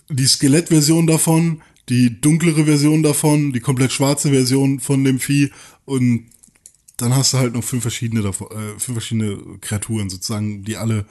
die 0.09 0.27
Skelettversion 0.27 1.07
davon, 1.07 1.61
die 1.89 2.19
dunklere 2.19 2.65
Version 2.65 3.01
davon, 3.01 3.53
die 3.53 3.59
komplett 3.59 3.91
schwarze 3.91 4.29
Version 4.29 4.79
von 4.79 5.03
dem 5.03 5.19
Vieh 5.19 5.51
und 5.86 6.25
dann 7.01 7.15
hast 7.15 7.33
du 7.33 7.37
halt 7.39 7.53
noch 7.53 7.63
fünf 7.63 7.81
verschiedene 7.81 8.21
davon, 8.21 8.47
äh, 8.51 8.79
fünf 8.79 8.93
verschiedene 8.93 9.57
Kreaturen 9.59 10.09
sozusagen, 10.09 10.63
die 10.63 10.77
alle 10.77 11.05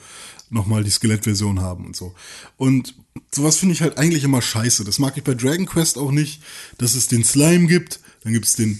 nochmal 0.49 0.83
die 0.83 0.89
Skelettversion 0.89 1.61
haben 1.61 1.85
und 1.85 1.95
so. 1.95 2.13
Und 2.57 2.95
sowas 3.33 3.57
finde 3.57 3.73
ich 3.73 3.81
halt 3.81 3.97
eigentlich 3.97 4.23
immer 4.23 4.41
scheiße. 4.41 4.83
Das 4.83 4.99
mag 4.99 5.17
ich 5.17 5.23
bei 5.23 5.33
Dragon 5.33 5.65
Quest 5.65 5.97
auch 5.97 6.11
nicht, 6.11 6.41
dass 6.77 6.95
es 6.95 7.07
den 7.07 7.23
Slime 7.23 7.67
gibt, 7.67 7.99
dann 8.23 8.33
gibt 8.33 8.45
es 8.45 8.53
den 8.53 8.79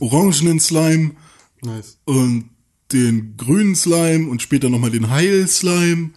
orangenen 0.00 0.60
Slime 0.60 1.12
Nice. 1.62 1.98
und 2.04 2.50
den 2.92 3.36
grünen 3.36 3.76
Slime 3.76 4.28
und 4.28 4.42
später 4.42 4.68
nochmal 4.68 4.90
den 4.90 5.10
Heil-Slime 5.10 6.10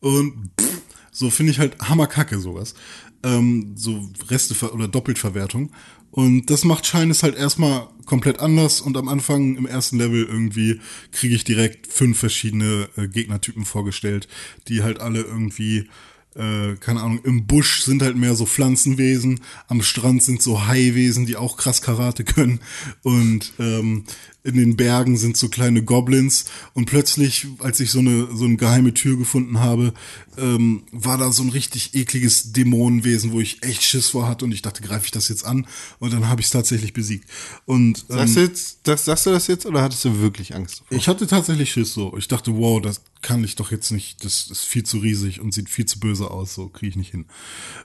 und 0.00 0.50
pff, 0.60 0.80
so 1.10 1.30
finde 1.30 1.52
ich 1.52 1.58
halt 1.58 1.78
hammerkacke 1.80 2.38
sowas. 2.38 2.74
Ähm, 3.22 3.74
so 3.76 4.08
Reste 4.28 4.54
oder 4.72 4.88
Doppeltverwertung. 4.88 5.72
Und 6.10 6.50
das 6.50 6.64
macht 6.64 6.86
Shines 6.86 7.22
halt 7.22 7.36
erstmal 7.36 7.86
komplett 8.04 8.40
anders 8.40 8.80
und 8.80 8.96
am 8.96 9.08
Anfang 9.08 9.56
im 9.56 9.66
ersten 9.66 9.96
Level 9.96 10.24
irgendwie 10.24 10.80
kriege 11.12 11.34
ich 11.34 11.44
direkt 11.44 11.86
fünf 11.86 12.18
verschiedene 12.18 12.88
äh, 12.96 13.06
Gegnertypen 13.06 13.64
vorgestellt, 13.64 14.26
die 14.66 14.82
halt 14.82 15.00
alle 15.00 15.20
irgendwie 15.20 15.88
äh, 16.34 16.76
keine 16.76 17.02
Ahnung, 17.02 17.20
im 17.24 17.46
Busch 17.46 17.82
sind 17.82 18.02
halt 18.02 18.16
mehr 18.16 18.34
so 18.34 18.46
Pflanzenwesen, 18.46 19.40
am 19.66 19.82
Strand 19.82 20.22
sind 20.22 20.42
so 20.42 20.66
Haiwesen, 20.66 21.26
die 21.26 21.36
auch 21.36 21.56
krass 21.56 21.82
Karate 21.82 22.24
können 22.24 22.60
und 23.02 23.52
ähm, 23.58 24.04
in 24.42 24.56
den 24.56 24.76
Bergen 24.76 25.18
sind 25.18 25.36
so 25.36 25.48
kleine 25.48 25.82
Goblins 25.82 26.46
und 26.72 26.86
plötzlich, 26.86 27.46
als 27.58 27.80
ich 27.80 27.90
so 27.90 27.98
eine 27.98 28.28
so 28.34 28.44
eine 28.44 28.56
geheime 28.56 28.94
Tür 28.94 29.18
gefunden 29.18 29.60
habe, 29.60 29.92
ähm, 30.38 30.84
war 30.92 31.18
da 31.18 31.30
so 31.32 31.42
ein 31.42 31.50
richtig 31.50 31.94
ekliges 31.94 32.52
Dämonenwesen, 32.52 33.32
wo 33.32 33.40
ich 33.40 33.62
echt 33.62 33.82
Schiss 33.82 34.08
vor 34.08 34.28
hatte 34.28 34.44
und 34.44 34.52
ich 34.52 34.62
dachte, 34.62 34.82
greife 34.82 35.04
ich 35.04 35.10
das 35.10 35.28
jetzt 35.28 35.44
an 35.44 35.66
und 35.98 36.12
dann 36.12 36.28
habe 36.28 36.40
ich 36.40 36.46
es 36.46 36.52
tatsächlich 36.52 36.92
besiegt 36.92 37.28
und 37.66 38.06
ähm, 38.08 38.16
Sagst 38.16 38.36
du, 38.36 38.40
jetzt, 38.40 38.78
das, 38.84 39.04
sagst 39.04 39.26
du 39.26 39.30
das 39.30 39.46
jetzt 39.46 39.66
oder 39.66 39.82
hattest 39.82 40.04
du 40.04 40.20
wirklich 40.20 40.54
Angst? 40.54 40.80
davor? 40.80 40.96
ich 40.96 41.08
hatte 41.08 41.26
tatsächlich 41.26 41.72
Schiss 41.72 41.92
so. 41.92 42.16
Ich 42.16 42.28
dachte, 42.28 42.56
wow, 42.56 42.80
das 42.80 43.02
kann 43.22 43.44
ich 43.44 43.56
doch 43.56 43.70
jetzt 43.70 43.90
nicht. 43.90 44.24
Das 44.24 44.50
ist 44.50 44.64
viel 44.64 44.84
zu 44.84 44.98
riesig 44.98 45.40
und 45.40 45.52
sieht 45.52 45.68
viel 45.68 45.86
zu 45.86 46.00
böse 46.00 46.30
aus. 46.30 46.54
So 46.54 46.68
kriege 46.68 46.90
ich 46.90 46.96
nicht 46.96 47.10
hin. 47.10 47.26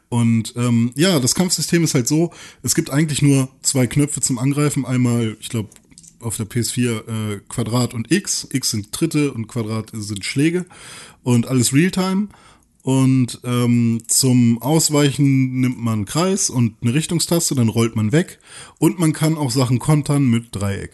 Und 0.09 0.53
ähm, 0.55 0.91
ja, 0.95 1.19
das 1.19 1.35
Kampfsystem 1.35 1.83
ist 1.83 1.93
halt 1.93 2.07
so, 2.07 2.31
es 2.63 2.75
gibt 2.75 2.89
eigentlich 2.89 3.21
nur 3.21 3.49
zwei 3.61 3.87
Knöpfe 3.87 4.21
zum 4.21 4.39
Angreifen. 4.39 4.85
Einmal, 4.85 5.37
ich 5.39 5.49
glaube, 5.49 5.69
auf 6.19 6.37
der 6.37 6.47
PS4 6.47 7.35
äh, 7.35 7.39
Quadrat 7.49 7.93
und 7.93 8.11
X. 8.11 8.47
X 8.51 8.71
sind 8.71 8.91
Tritte 8.91 9.33
und 9.33 9.47
Quadrat 9.47 9.91
sind 9.93 10.23
Schläge. 10.23 10.65
Und 11.23 11.47
alles 11.47 11.73
Realtime. 11.73 12.29
Und 12.81 13.39
ähm, 13.43 14.03
zum 14.07 14.61
Ausweichen 14.61 15.59
nimmt 15.59 15.79
man 15.79 15.93
einen 15.93 16.05
Kreis 16.05 16.51
und 16.51 16.75
eine 16.81 16.93
Richtungstaste, 16.93 17.55
dann 17.55 17.67
rollt 17.67 17.95
man 17.95 18.11
weg. 18.11 18.39
Und 18.77 18.99
man 18.99 19.11
kann 19.11 19.37
auch 19.37 19.49
Sachen 19.49 19.79
kontern 19.79 20.29
mit 20.29 20.49
Dreieck. 20.51 20.91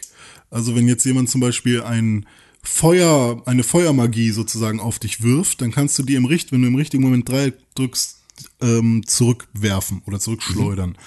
Also 0.50 0.74
wenn 0.76 0.88
jetzt 0.88 1.04
jemand 1.04 1.30
zum 1.30 1.42
Beispiel 1.42 1.82
ein 1.82 2.26
Feuer, 2.64 3.42
eine 3.46 3.64
Feuermagie 3.64 4.32
sozusagen 4.32 4.80
auf 4.80 5.00
dich 5.00 5.24
wirft, 5.24 5.62
dann 5.62 5.72
kannst 5.72 5.98
du 5.98 6.04
die 6.04 6.16
im 6.16 6.26
Richt, 6.26 6.52
wenn 6.52 6.62
du 6.62 6.68
im 6.68 6.76
richtigen 6.76 7.04
Moment 7.04 7.28
Dreieck 7.28 7.56
drückst, 7.76 8.18
ähm, 8.62 9.04
zurückwerfen 9.06 10.02
oder 10.06 10.20
zurückschleudern. 10.20 10.98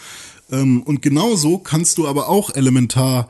Ähm, 0.51 0.83
und 0.83 1.03
genauso 1.03 1.59
kannst 1.59 1.99
du 1.99 2.07
aber 2.07 2.29
auch 2.29 2.55
elementar 2.55 3.29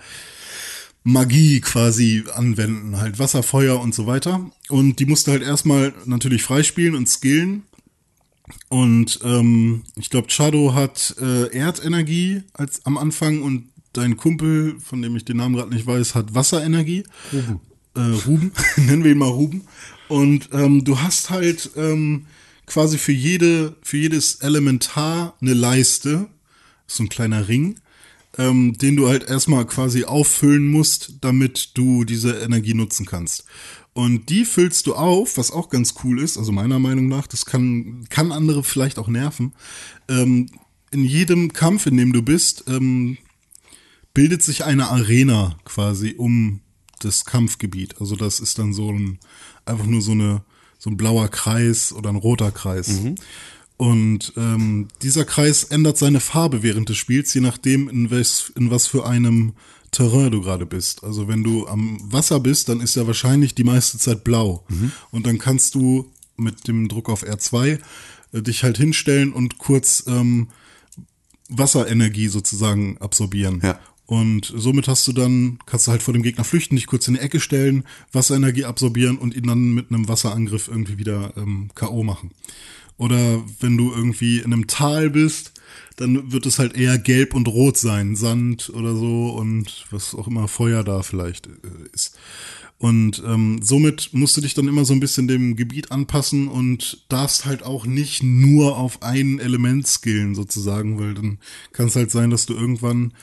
Magie 1.04 1.60
quasi 1.60 2.24
anwenden, 2.34 2.96
halt 2.98 3.18
Wasser, 3.18 3.42
Feuer 3.42 3.78
und 3.80 3.94
so 3.94 4.06
weiter. 4.06 4.50
Und 4.68 4.98
die 5.00 5.06
musst 5.06 5.26
du 5.26 5.32
halt 5.32 5.42
erstmal 5.42 5.92
natürlich 6.06 6.42
freispielen 6.42 6.94
und 6.94 7.08
skillen. 7.08 7.64
Und 8.68 9.20
ähm, 9.22 9.84
ich 9.96 10.10
glaube, 10.10 10.28
Chado 10.30 10.74
hat 10.74 11.14
äh, 11.20 11.54
Erdenergie 11.56 12.42
als 12.54 12.84
am 12.86 12.96
Anfang 12.98 13.42
und 13.42 13.68
dein 13.92 14.16
Kumpel, 14.16 14.80
von 14.80 15.02
dem 15.02 15.14
ich 15.14 15.24
den 15.24 15.36
Namen 15.36 15.54
gerade 15.56 15.72
nicht 15.72 15.86
weiß, 15.86 16.14
hat 16.14 16.34
Wasserenergie. 16.34 17.04
Ruben. 17.32 17.60
Äh, 17.94 18.00
Ruben, 18.00 18.52
nennen 18.76 19.04
wir 19.04 19.12
ihn 19.12 19.18
mal 19.18 19.28
Ruben. 19.28 19.62
Und 20.08 20.50
ähm, 20.52 20.84
du 20.84 21.00
hast 21.00 21.30
halt 21.30 21.70
ähm, 21.76 22.26
quasi 22.66 22.98
für 22.98 23.12
jede, 23.12 23.76
für 23.82 23.96
jedes 23.96 24.36
Elementar 24.36 25.34
eine 25.40 25.54
Leiste, 25.54 26.28
so 26.86 27.02
ein 27.02 27.08
kleiner 27.08 27.48
Ring, 27.48 27.80
ähm, 28.38 28.76
den 28.78 28.96
du 28.96 29.08
halt 29.08 29.28
erstmal 29.28 29.66
quasi 29.66 30.04
auffüllen 30.04 30.68
musst, 30.68 31.14
damit 31.20 31.70
du 31.74 32.04
diese 32.04 32.38
Energie 32.40 32.74
nutzen 32.74 33.06
kannst. 33.06 33.44
Und 33.92 34.28
die 34.28 34.44
füllst 34.44 34.86
du 34.88 34.94
auf, 34.94 35.36
was 35.38 35.52
auch 35.52 35.70
ganz 35.70 35.94
cool 36.02 36.20
ist, 36.20 36.36
also 36.36 36.50
meiner 36.50 36.80
Meinung 36.80 37.06
nach, 37.06 37.28
das 37.28 37.46
kann, 37.46 38.06
kann 38.10 38.32
andere 38.32 38.64
vielleicht 38.64 38.98
auch 38.98 39.08
nerven. 39.08 39.52
Ähm, 40.08 40.50
in 40.90 41.04
jedem 41.04 41.52
Kampf, 41.52 41.86
in 41.86 41.96
dem 41.96 42.12
du 42.12 42.22
bist, 42.22 42.64
ähm, 42.66 43.18
bildet 44.12 44.42
sich 44.42 44.64
eine 44.64 44.88
Arena 44.88 45.56
quasi 45.64 46.14
um 46.16 46.60
das 47.04 47.24
Kampfgebiet. 47.24 48.00
Also 48.00 48.16
das 48.16 48.40
ist 48.40 48.58
dann 48.58 48.72
so 48.72 48.90
ein, 48.90 49.18
einfach 49.64 49.86
nur 49.86 50.02
so 50.02 50.12
eine, 50.12 50.42
so 50.78 50.90
ein 50.90 50.96
blauer 50.96 51.28
Kreis 51.28 51.92
oder 51.92 52.10
ein 52.10 52.16
roter 52.16 52.50
Kreis. 52.50 52.88
Und 53.76 54.32
ähm, 54.36 54.88
dieser 55.02 55.24
Kreis 55.24 55.64
ändert 55.64 55.98
seine 55.98 56.20
Farbe 56.20 56.62
während 56.62 56.88
des 56.88 56.96
Spiels, 56.96 57.34
je 57.34 57.40
nachdem, 57.40 57.88
in 57.88 58.10
was, 58.10 58.52
in 58.56 58.70
was 58.70 58.86
für 58.86 59.06
einem 59.06 59.54
Terrain 59.90 60.30
du 60.30 60.42
gerade 60.42 60.66
bist. 60.66 61.04
Also 61.04 61.28
wenn 61.28 61.42
du 61.42 61.66
am 61.66 61.98
Wasser 62.02 62.40
bist, 62.40 62.68
dann 62.68 62.80
ist 62.80 62.96
er 62.96 63.06
wahrscheinlich 63.06 63.54
die 63.54 63.64
meiste 63.64 63.98
Zeit 63.98 64.24
blau. 64.24 64.64
Und 65.10 65.26
dann 65.26 65.38
kannst 65.38 65.74
du 65.74 66.10
mit 66.36 66.66
dem 66.68 66.88
Druck 66.88 67.08
auf 67.08 67.24
R2 67.24 67.78
äh, 68.32 68.42
dich 68.42 68.62
halt 68.64 68.76
hinstellen 68.76 69.32
und 69.32 69.58
kurz 69.58 70.04
ähm, 70.06 70.48
Wasserenergie 71.48 72.28
sozusagen 72.28 72.98
absorbieren. 72.98 73.60
Ja. 73.62 73.78
Und 74.06 74.52
somit 74.54 74.86
hast 74.86 75.08
du 75.08 75.12
dann, 75.12 75.58
kannst 75.64 75.86
du 75.86 75.90
halt 75.90 76.02
vor 76.02 76.12
dem 76.12 76.22
Gegner 76.22 76.44
flüchten, 76.44 76.76
dich 76.76 76.86
kurz 76.86 77.08
in 77.08 77.14
die 77.14 77.20
Ecke 77.20 77.40
stellen, 77.40 77.84
Wasserenergie 78.12 78.66
absorbieren 78.66 79.16
und 79.16 79.34
ihn 79.34 79.46
dann 79.46 79.72
mit 79.72 79.90
einem 79.90 80.08
Wasserangriff 80.08 80.68
irgendwie 80.68 80.98
wieder 80.98 81.32
ähm, 81.36 81.70
K.O. 81.74 82.02
machen. 82.02 82.30
Oder 82.98 83.42
wenn 83.60 83.76
du 83.76 83.92
irgendwie 83.92 84.38
in 84.38 84.52
einem 84.52 84.66
Tal 84.66 85.10
bist, 85.10 85.53
dann 85.96 86.32
wird 86.32 86.46
es 86.46 86.58
halt 86.58 86.76
eher 86.76 86.98
gelb 86.98 87.34
und 87.34 87.48
rot 87.48 87.76
sein, 87.76 88.16
Sand 88.16 88.70
oder 88.74 88.94
so 88.94 89.30
und 89.30 89.86
was 89.90 90.14
auch 90.14 90.26
immer 90.26 90.48
Feuer 90.48 90.84
da 90.84 91.02
vielleicht 91.02 91.46
äh, 91.46 91.50
ist. 91.92 92.16
Und 92.78 93.22
ähm, 93.24 93.60
somit 93.62 94.10
musst 94.12 94.36
du 94.36 94.40
dich 94.40 94.52
dann 94.52 94.68
immer 94.68 94.84
so 94.84 94.92
ein 94.92 95.00
bisschen 95.00 95.28
dem 95.28 95.56
Gebiet 95.56 95.90
anpassen 95.90 96.48
und 96.48 97.04
darfst 97.08 97.46
halt 97.46 97.62
auch 97.62 97.86
nicht 97.86 98.22
nur 98.22 98.76
auf 98.76 99.02
ein 99.02 99.38
Element 99.38 99.86
skillen 99.86 100.34
sozusagen, 100.34 100.98
weil 100.98 101.14
dann 101.14 101.38
kann 101.72 101.86
es 101.86 101.96
halt 101.96 102.10
sein, 102.10 102.30
dass 102.30 102.46
du 102.46 102.54
irgendwann 102.54 103.14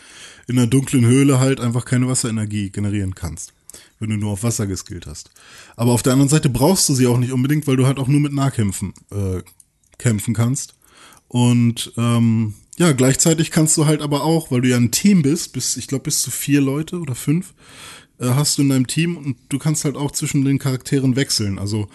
in 0.47 0.57
einer 0.57 0.67
dunklen 0.67 1.05
Höhle 1.05 1.39
halt 1.39 1.59
einfach 1.59 1.85
keine 1.85 2.07
Wasserenergie 2.07 2.71
generieren 2.71 3.13
kannst, 3.13 3.53
wenn 3.99 4.09
du 4.09 4.17
nur 4.17 4.31
auf 4.31 4.43
Wasser 4.43 4.67
geskillt 4.67 5.05
hast. 5.05 5.29
Aber 5.75 5.91
auf 5.91 6.01
der 6.01 6.13
anderen 6.13 6.29
Seite 6.29 6.49
brauchst 6.49 6.87
du 6.89 6.95
sie 6.95 7.07
auch 7.07 7.19
nicht 7.19 7.33
unbedingt, 7.33 7.67
weil 7.67 7.77
du 7.77 7.85
halt 7.85 7.99
auch 7.99 8.07
nur 8.07 8.21
mit 8.21 8.33
Nahkämpfen 8.33 8.93
äh, 9.11 9.43
kämpfen 9.97 10.33
kannst. 10.33 10.75
Und 11.31 11.93
ähm, 11.95 12.55
ja, 12.77 12.91
gleichzeitig 12.91 13.51
kannst 13.51 13.77
du 13.77 13.85
halt 13.85 14.01
aber 14.01 14.25
auch, 14.25 14.51
weil 14.51 14.59
du 14.59 14.67
ja 14.67 14.75
ein 14.75 14.91
Team 14.91 15.21
bist, 15.21 15.53
bis, 15.53 15.77
ich 15.77 15.87
glaube, 15.87 16.03
bis 16.03 16.21
zu 16.21 16.29
vier 16.29 16.59
Leute 16.59 16.99
oder 16.99 17.15
fünf, 17.15 17.53
äh, 18.19 18.31
hast 18.31 18.57
du 18.57 18.63
in 18.63 18.69
deinem 18.69 18.85
Team 18.85 19.15
und 19.15 19.37
du 19.47 19.57
kannst 19.57 19.85
halt 19.85 19.95
auch 19.95 20.11
zwischen 20.11 20.43
den 20.43 20.59
Charakteren 20.59 21.15
wechseln. 21.15 21.57
Also 21.57 21.87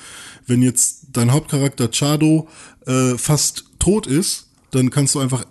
wenn 0.47 0.62
jetzt 0.62 1.09
dein 1.12 1.32
Hauptcharakter 1.32 1.91
Chado 1.93 2.49
äh, 2.87 3.18
fast 3.18 3.66
tot 3.78 4.07
ist, 4.07 4.49
dann 4.70 4.89
kannst 4.89 5.14
du 5.14 5.18
einfach, 5.18 5.45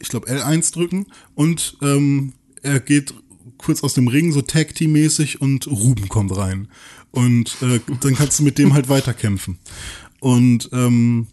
ich 0.00 0.10
glaube, 0.10 0.28
L1 0.28 0.74
drücken 0.74 1.06
und 1.34 1.78
ähm, 1.80 2.34
er 2.60 2.78
geht 2.78 3.14
kurz 3.56 3.82
aus 3.82 3.94
dem 3.94 4.08
Ring, 4.08 4.32
so 4.32 4.42
Tag-Team-mäßig 4.42 5.40
und 5.40 5.66
Ruben 5.66 6.10
kommt 6.10 6.36
rein. 6.36 6.68
Und 7.10 7.56
äh, 7.62 7.80
dann 8.02 8.16
kannst 8.16 8.38
du 8.38 8.42
mit 8.42 8.58
dem 8.58 8.74
halt 8.74 8.90
weiterkämpfen. 8.90 9.58
Und 10.20 10.68
ähm, 10.74 11.28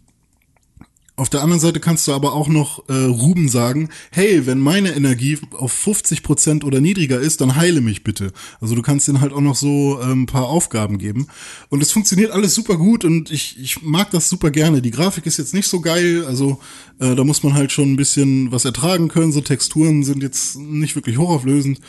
auf 1.18 1.30
der 1.30 1.42
anderen 1.42 1.60
Seite 1.60 1.80
kannst 1.80 2.08
du 2.08 2.14
aber 2.14 2.34
auch 2.34 2.48
noch 2.48 2.88
äh, 2.90 2.94
Ruben 2.94 3.50
sagen, 3.50 3.90
hey, 4.12 4.46
wenn 4.46 4.60
meine 4.60 4.96
Energie 4.96 5.40
auf 5.52 5.74
50% 5.74 6.64
oder 6.64 6.80
niedriger 6.80 7.20
ist, 7.20 7.42
dann 7.42 7.56
heile 7.56 7.82
mich 7.82 8.04
bitte. 8.04 8.32
Also 8.62 8.76
du 8.76 8.84
kannst 8.84 9.08
denen 9.08 9.20
halt 9.20 9.34
auch 9.34 9.42
noch 9.42 9.56
so 9.56 10.00
ähm, 10.00 10.24
ein 10.24 10.26
paar 10.28 10.48
Aufgaben 10.48 11.00
geben. 11.00 11.28
Und 11.70 11.82
es 11.82 11.92
funktioniert 11.92 12.30
alles 12.30 12.54
super 12.54 12.78
gut 12.78 13.04
und 13.04 13.32
ich, 13.32 13.60
ich 13.60 13.82
mag 13.82 14.12
das 14.12 14.30
super 14.30 14.52
gerne. 14.52 14.84
Die 14.84 14.92
Grafik 14.92 15.26
ist 15.26 15.38
jetzt 15.38 15.56
nicht 15.56 15.68
so 15.68 15.82
geil, 15.82 16.24
also 16.28 16.60
äh, 17.00 17.16
da 17.16 17.24
muss 17.24 17.42
man 17.42 17.56
halt 17.56 17.72
schon 17.72 17.94
ein 17.94 17.98
bisschen 17.98 18.52
was 18.52 18.66
ertragen 18.66 19.08
können. 19.08 19.32
So 19.32 19.42
Texturen 19.42 20.04
sind 20.04 20.22
jetzt 20.22 20.58
nicht 20.60 20.96
wirklich 20.96 21.18
hochauflösend. 21.18 21.80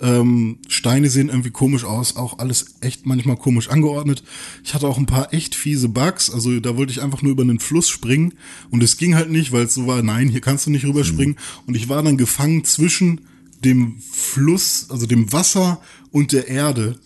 Ähm, 0.00 0.58
Steine 0.68 1.10
sehen 1.10 1.28
irgendwie 1.28 1.50
komisch 1.50 1.84
aus, 1.84 2.16
auch 2.16 2.38
alles 2.38 2.76
echt 2.80 3.06
manchmal 3.06 3.36
komisch 3.36 3.68
angeordnet. 3.68 4.22
Ich 4.62 4.74
hatte 4.74 4.86
auch 4.86 4.98
ein 4.98 5.06
paar 5.06 5.32
echt 5.32 5.54
fiese 5.54 5.88
Bugs, 5.88 6.30
also 6.30 6.60
da 6.60 6.76
wollte 6.76 6.92
ich 6.92 7.02
einfach 7.02 7.22
nur 7.22 7.32
über 7.32 7.42
einen 7.42 7.60
Fluss 7.60 7.88
springen 7.88 8.34
und 8.76 8.82
es 8.82 8.98
ging 8.98 9.14
halt 9.14 9.30
nicht, 9.30 9.52
weil 9.52 9.64
es 9.64 9.72
so 9.72 9.86
war, 9.86 10.02
nein, 10.02 10.28
hier 10.28 10.42
kannst 10.42 10.66
du 10.66 10.70
nicht 10.70 10.84
rüberspringen. 10.84 11.36
Und 11.66 11.74
ich 11.76 11.88
war 11.88 12.02
dann 12.02 12.18
gefangen 12.18 12.62
zwischen 12.62 13.22
dem 13.64 13.96
Fluss, 14.12 14.88
also 14.90 15.06
dem 15.06 15.32
Wasser 15.32 15.80
und 16.10 16.32
der 16.32 16.48
Erde. 16.48 16.98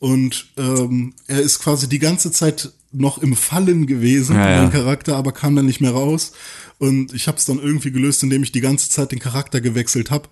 Und 0.00 0.46
ähm, 0.56 1.12
er 1.26 1.40
ist 1.42 1.58
quasi 1.58 1.86
die 1.86 1.98
ganze 1.98 2.32
Zeit 2.32 2.72
noch 2.92 3.18
im 3.18 3.36
Fallen 3.36 3.86
gewesen, 3.86 4.36
Ja, 4.36 4.50
ja. 4.50 4.62
mein 4.62 4.72
Charakter, 4.72 5.16
aber 5.16 5.32
kam 5.32 5.54
dann 5.54 5.66
nicht 5.66 5.82
mehr 5.82 5.90
raus. 5.90 6.32
Und 6.78 7.12
ich 7.12 7.28
habe 7.28 7.36
es 7.36 7.44
dann 7.44 7.58
irgendwie 7.58 7.90
gelöst, 7.92 8.22
indem 8.22 8.42
ich 8.42 8.52
die 8.52 8.62
ganze 8.62 8.88
Zeit 8.88 9.12
den 9.12 9.18
Charakter 9.18 9.60
gewechselt 9.60 10.10
habe. 10.10 10.30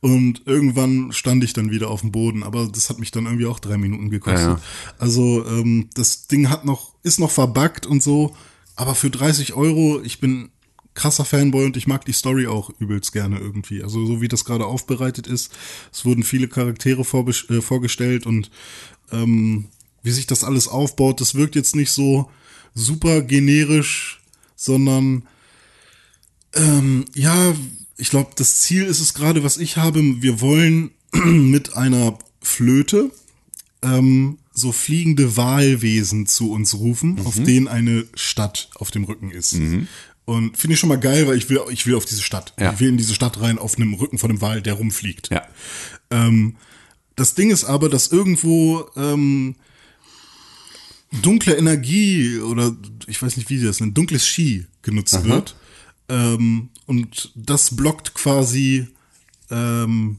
Und 0.00 0.40
irgendwann 0.46 1.12
stand 1.12 1.44
ich 1.44 1.52
dann 1.52 1.70
wieder 1.70 1.90
auf 1.90 2.00
dem 2.00 2.10
Boden. 2.10 2.42
Aber 2.42 2.70
das 2.72 2.88
hat 2.88 2.98
mich 2.98 3.10
dann 3.10 3.26
irgendwie 3.26 3.44
auch 3.44 3.60
drei 3.60 3.76
Minuten 3.76 4.08
gekostet. 4.08 4.40
Ja, 4.48 4.54
ja. 4.54 4.60
Also 4.98 5.44
ähm, 5.46 5.90
das 5.94 6.26
Ding 6.26 6.48
hat 6.48 6.64
noch, 6.64 6.94
ist 7.02 7.20
noch 7.20 7.30
verbuggt 7.30 7.84
und 7.84 8.02
so. 8.02 8.34
Aber 8.76 8.94
für 8.94 9.10
30 9.10 9.54
Euro, 9.54 10.00
ich 10.02 10.20
bin 10.20 10.50
krasser 10.94 11.24
Fanboy 11.24 11.64
und 11.64 11.76
ich 11.76 11.86
mag 11.86 12.04
die 12.04 12.12
Story 12.12 12.46
auch 12.46 12.70
übelst 12.78 13.12
gerne 13.12 13.38
irgendwie. 13.38 13.82
Also 13.82 14.04
so 14.06 14.20
wie 14.20 14.28
das 14.28 14.44
gerade 14.44 14.66
aufbereitet 14.66 15.26
ist. 15.26 15.52
Es 15.92 16.04
wurden 16.04 16.22
viele 16.22 16.48
Charaktere 16.48 17.00
äh, 17.02 17.60
vorgestellt 17.60 18.26
und 18.26 18.50
ähm, 19.10 19.66
wie 20.02 20.10
sich 20.10 20.26
das 20.26 20.44
alles 20.44 20.68
aufbaut, 20.68 21.20
das 21.20 21.34
wirkt 21.34 21.54
jetzt 21.54 21.76
nicht 21.76 21.92
so 21.92 22.30
super 22.74 23.22
generisch, 23.22 24.20
sondern 24.56 25.26
ähm, 26.54 27.04
ja, 27.14 27.54
ich 27.96 28.10
glaube, 28.10 28.30
das 28.36 28.60
Ziel 28.60 28.84
ist 28.84 29.00
es 29.00 29.14
gerade, 29.14 29.44
was 29.44 29.58
ich 29.58 29.76
habe. 29.76 30.00
Wir 30.22 30.40
wollen 30.40 30.90
mit 31.12 31.76
einer 31.76 32.18
Flöte 32.40 33.10
ähm, 33.82 34.38
so 34.52 34.72
fliegende 34.72 35.36
Wahlwesen 35.36 36.26
zu 36.26 36.52
uns 36.52 36.74
rufen, 36.74 37.18
auf 37.24 37.42
denen 37.42 37.68
eine 37.68 38.04
Stadt 38.14 38.70
auf 38.74 38.90
dem 38.90 39.04
Rücken 39.04 39.30
ist. 39.30 39.54
Und 40.24 40.56
finde 40.56 40.74
ich 40.74 40.80
schon 40.80 40.88
mal 40.88 41.00
geil, 41.00 41.26
weil 41.26 41.36
ich 41.36 41.48
will, 41.48 41.60
ich 41.70 41.86
will 41.86 41.94
auf 41.94 42.04
diese 42.04 42.22
Stadt. 42.22 42.54
Ja. 42.58 42.72
Ich 42.72 42.80
will 42.80 42.88
in 42.88 42.96
diese 42.96 43.14
Stadt 43.14 43.40
rein 43.40 43.58
auf 43.58 43.76
einem 43.76 43.94
Rücken 43.94 44.18
von 44.18 44.30
einem 44.30 44.40
Wal, 44.40 44.62
der 44.62 44.74
rumfliegt. 44.74 45.30
Ja. 45.30 45.42
Ähm, 46.10 46.56
das 47.16 47.34
Ding 47.34 47.50
ist 47.50 47.64
aber, 47.64 47.88
dass 47.88 48.12
irgendwo 48.12 48.86
ähm, 48.96 49.56
dunkle 51.22 51.56
Energie 51.56 52.38
oder 52.38 52.74
ich 53.06 53.20
weiß 53.20 53.36
nicht, 53.36 53.50
wie 53.50 53.58
sie 53.58 53.66
das 53.66 53.80
nennt, 53.80 53.96
dunkles 53.96 54.26
Ski 54.26 54.66
genutzt 54.82 55.24
wird. 55.24 55.56
Ähm, 56.08 56.70
und 56.86 57.32
das 57.34 57.76
blockt 57.76 58.14
quasi 58.14 58.88
ähm, 59.50 60.18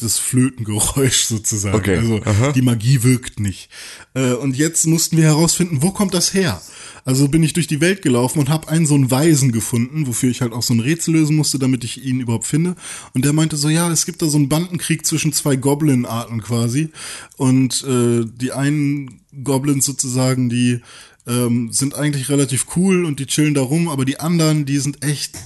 das 0.00 0.18
Flötengeräusch 0.18 1.24
sozusagen. 1.24 1.76
Okay. 1.76 1.96
Also 1.96 2.22
Aha. 2.24 2.52
die 2.52 2.62
Magie 2.62 3.02
wirkt 3.02 3.40
nicht. 3.40 3.68
Äh, 4.14 4.32
und 4.32 4.56
jetzt 4.56 4.86
mussten 4.86 5.16
wir 5.16 5.24
herausfinden, 5.24 5.82
wo 5.82 5.90
kommt 5.90 6.14
das 6.14 6.32
her? 6.34 6.60
Also 7.04 7.28
bin 7.28 7.42
ich 7.42 7.52
durch 7.52 7.66
die 7.66 7.80
Welt 7.80 8.02
gelaufen 8.02 8.38
und 8.38 8.48
habe 8.48 8.68
einen 8.68 8.86
so 8.86 8.94
einen 8.94 9.10
Weisen 9.10 9.52
gefunden, 9.52 10.06
wofür 10.06 10.30
ich 10.30 10.42
halt 10.42 10.52
auch 10.52 10.62
so 10.62 10.74
ein 10.74 10.80
Rätsel 10.80 11.14
lösen 11.14 11.36
musste, 11.36 11.58
damit 11.58 11.84
ich 11.84 12.04
ihn 12.04 12.20
überhaupt 12.20 12.46
finde. 12.46 12.76
Und 13.14 13.24
der 13.24 13.32
meinte 13.32 13.56
so, 13.56 13.68
ja, 13.68 13.90
es 13.90 14.04
gibt 14.04 14.20
da 14.20 14.26
so 14.26 14.36
einen 14.36 14.48
Bandenkrieg 14.48 15.06
zwischen 15.06 15.32
zwei 15.32 15.56
Goblin-Arten 15.56 16.42
quasi. 16.42 16.90
Und 17.36 17.84
äh, 17.84 18.24
die 18.26 18.52
einen 18.52 19.20
Goblins 19.42 19.86
sozusagen, 19.86 20.48
die 20.48 20.80
ähm, 21.26 21.72
sind 21.72 21.94
eigentlich 21.94 22.28
relativ 22.28 22.66
cool 22.76 23.04
und 23.04 23.20
die 23.20 23.26
chillen 23.26 23.54
da 23.54 23.62
rum, 23.62 23.88
aber 23.88 24.04
die 24.04 24.20
anderen, 24.20 24.66
die 24.66 24.78
sind 24.78 25.04
echt 25.04 25.36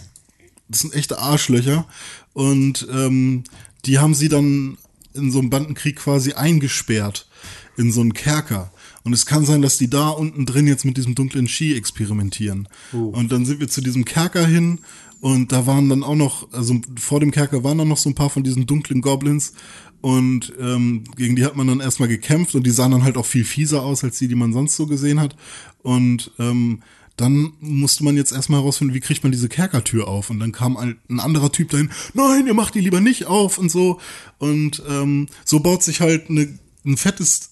das 0.73 0.81
sind 0.81 0.95
echte 0.95 1.19
Arschlöcher. 1.19 1.87
Und 2.33 2.89
ähm, 2.91 3.45
die 3.85 3.99
haben 3.99 4.15
sie 4.15 4.29
dann 4.29 4.79
in 5.15 5.31
so 5.31 5.39
einem 5.39 5.51
Bandenkrieg 5.51 5.97
quasi 5.97 6.33
eingesperrt 6.33 7.29
in 7.77 7.93
so 7.93 8.01
einen 8.01 8.15
Kerker. 8.15 8.73
Und 9.05 9.13
es 9.13 9.27
kann 9.27 9.45
sein, 9.45 9.63
dass 9.63 9.79
die 9.79 9.91
da 9.91 10.11
unten 10.11 10.47
drin 10.47 10.67
jetzt 10.67 10.85
mit 10.85 10.97
diesem 10.97 11.15
dunklen 11.15 11.49
Ski 11.49 11.75
experimentieren. 11.75 12.69
Und 13.13 13.33
dann 13.33 13.45
sind 13.45 13.61
wir 13.61 13.69
zu 13.69 13.81
diesem 13.81 14.05
Kerker 14.05 14.47
hin 14.47 14.79
und 15.21 15.53
da 15.53 15.67
waren 15.67 15.89
dann 15.89 16.03
auch 16.03 16.17
noch, 16.17 16.53
also 16.53 16.81
vor 16.99 17.21
dem 17.21 17.31
Kerker 17.31 17.63
waren 17.65 17.79
dann 17.79 17.89
noch 17.89 17.97
so 17.97 18.11
ein 18.11 18.15
paar 18.15 18.31
von 18.31 18.43
diesen 18.43 18.67
dunklen 18.67 19.01
Goblins. 19.01 19.55
Und 20.01 20.53
ähm, 20.59 21.05
gegen 21.17 21.37
die 21.37 21.45
hat 21.45 21.55
man 21.55 21.69
dann 21.69 21.79
erstmal 21.79 22.09
gekämpft 22.09 22.57
und 22.57 22.67
die 22.67 22.73
sahen 22.73 22.91
dann 22.91 23.05
halt 23.05 23.17
auch 23.17 23.27
viel 23.27 23.45
fieser 23.45 23.83
aus 23.83 24.03
als 24.03 24.19
die, 24.19 24.27
die 24.27 24.35
man 24.35 24.53
sonst 24.53 24.75
so 24.75 24.87
gesehen 24.87 25.21
hat. 25.21 25.37
Und 25.83 26.33
ähm, 26.41 26.83
dann 27.17 27.53
musste 27.61 28.05
man 28.05 28.17
jetzt 28.17 28.33
erstmal 28.33 28.61
herausfinden, 28.61 28.95
wie 28.95 29.01
kriegt 29.01 29.23
man 29.23 29.33
diese 29.33 29.49
Kerkertür 29.49 30.09
auf. 30.09 30.31
Und 30.31 30.41
dann 30.41 30.53
kam 30.53 30.77
ein, 30.77 30.99
ein 31.09 31.21
anderer 31.21 31.53
Typ 31.53 31.71
dahin, 31.71 31.91
nein, 32.15 32.47
ihr 32.47 32.55
macht 32.55 32.75
die 32.75 32.81
lieber 32.81 33.01
nicht 33.01 33.27
auf 33.27 33.59
und 33.59 33.71
so. 33.71 34.01
Und 34.39 34.83
ähm, 34.89 35.29
so 35.45 35.61
baut 35.61 35.83
sich 35.83 36.01
halt 36.01 36.31
eine, 36.31 36.59
ein 36.85 36.97
fettes, 36.97 37.51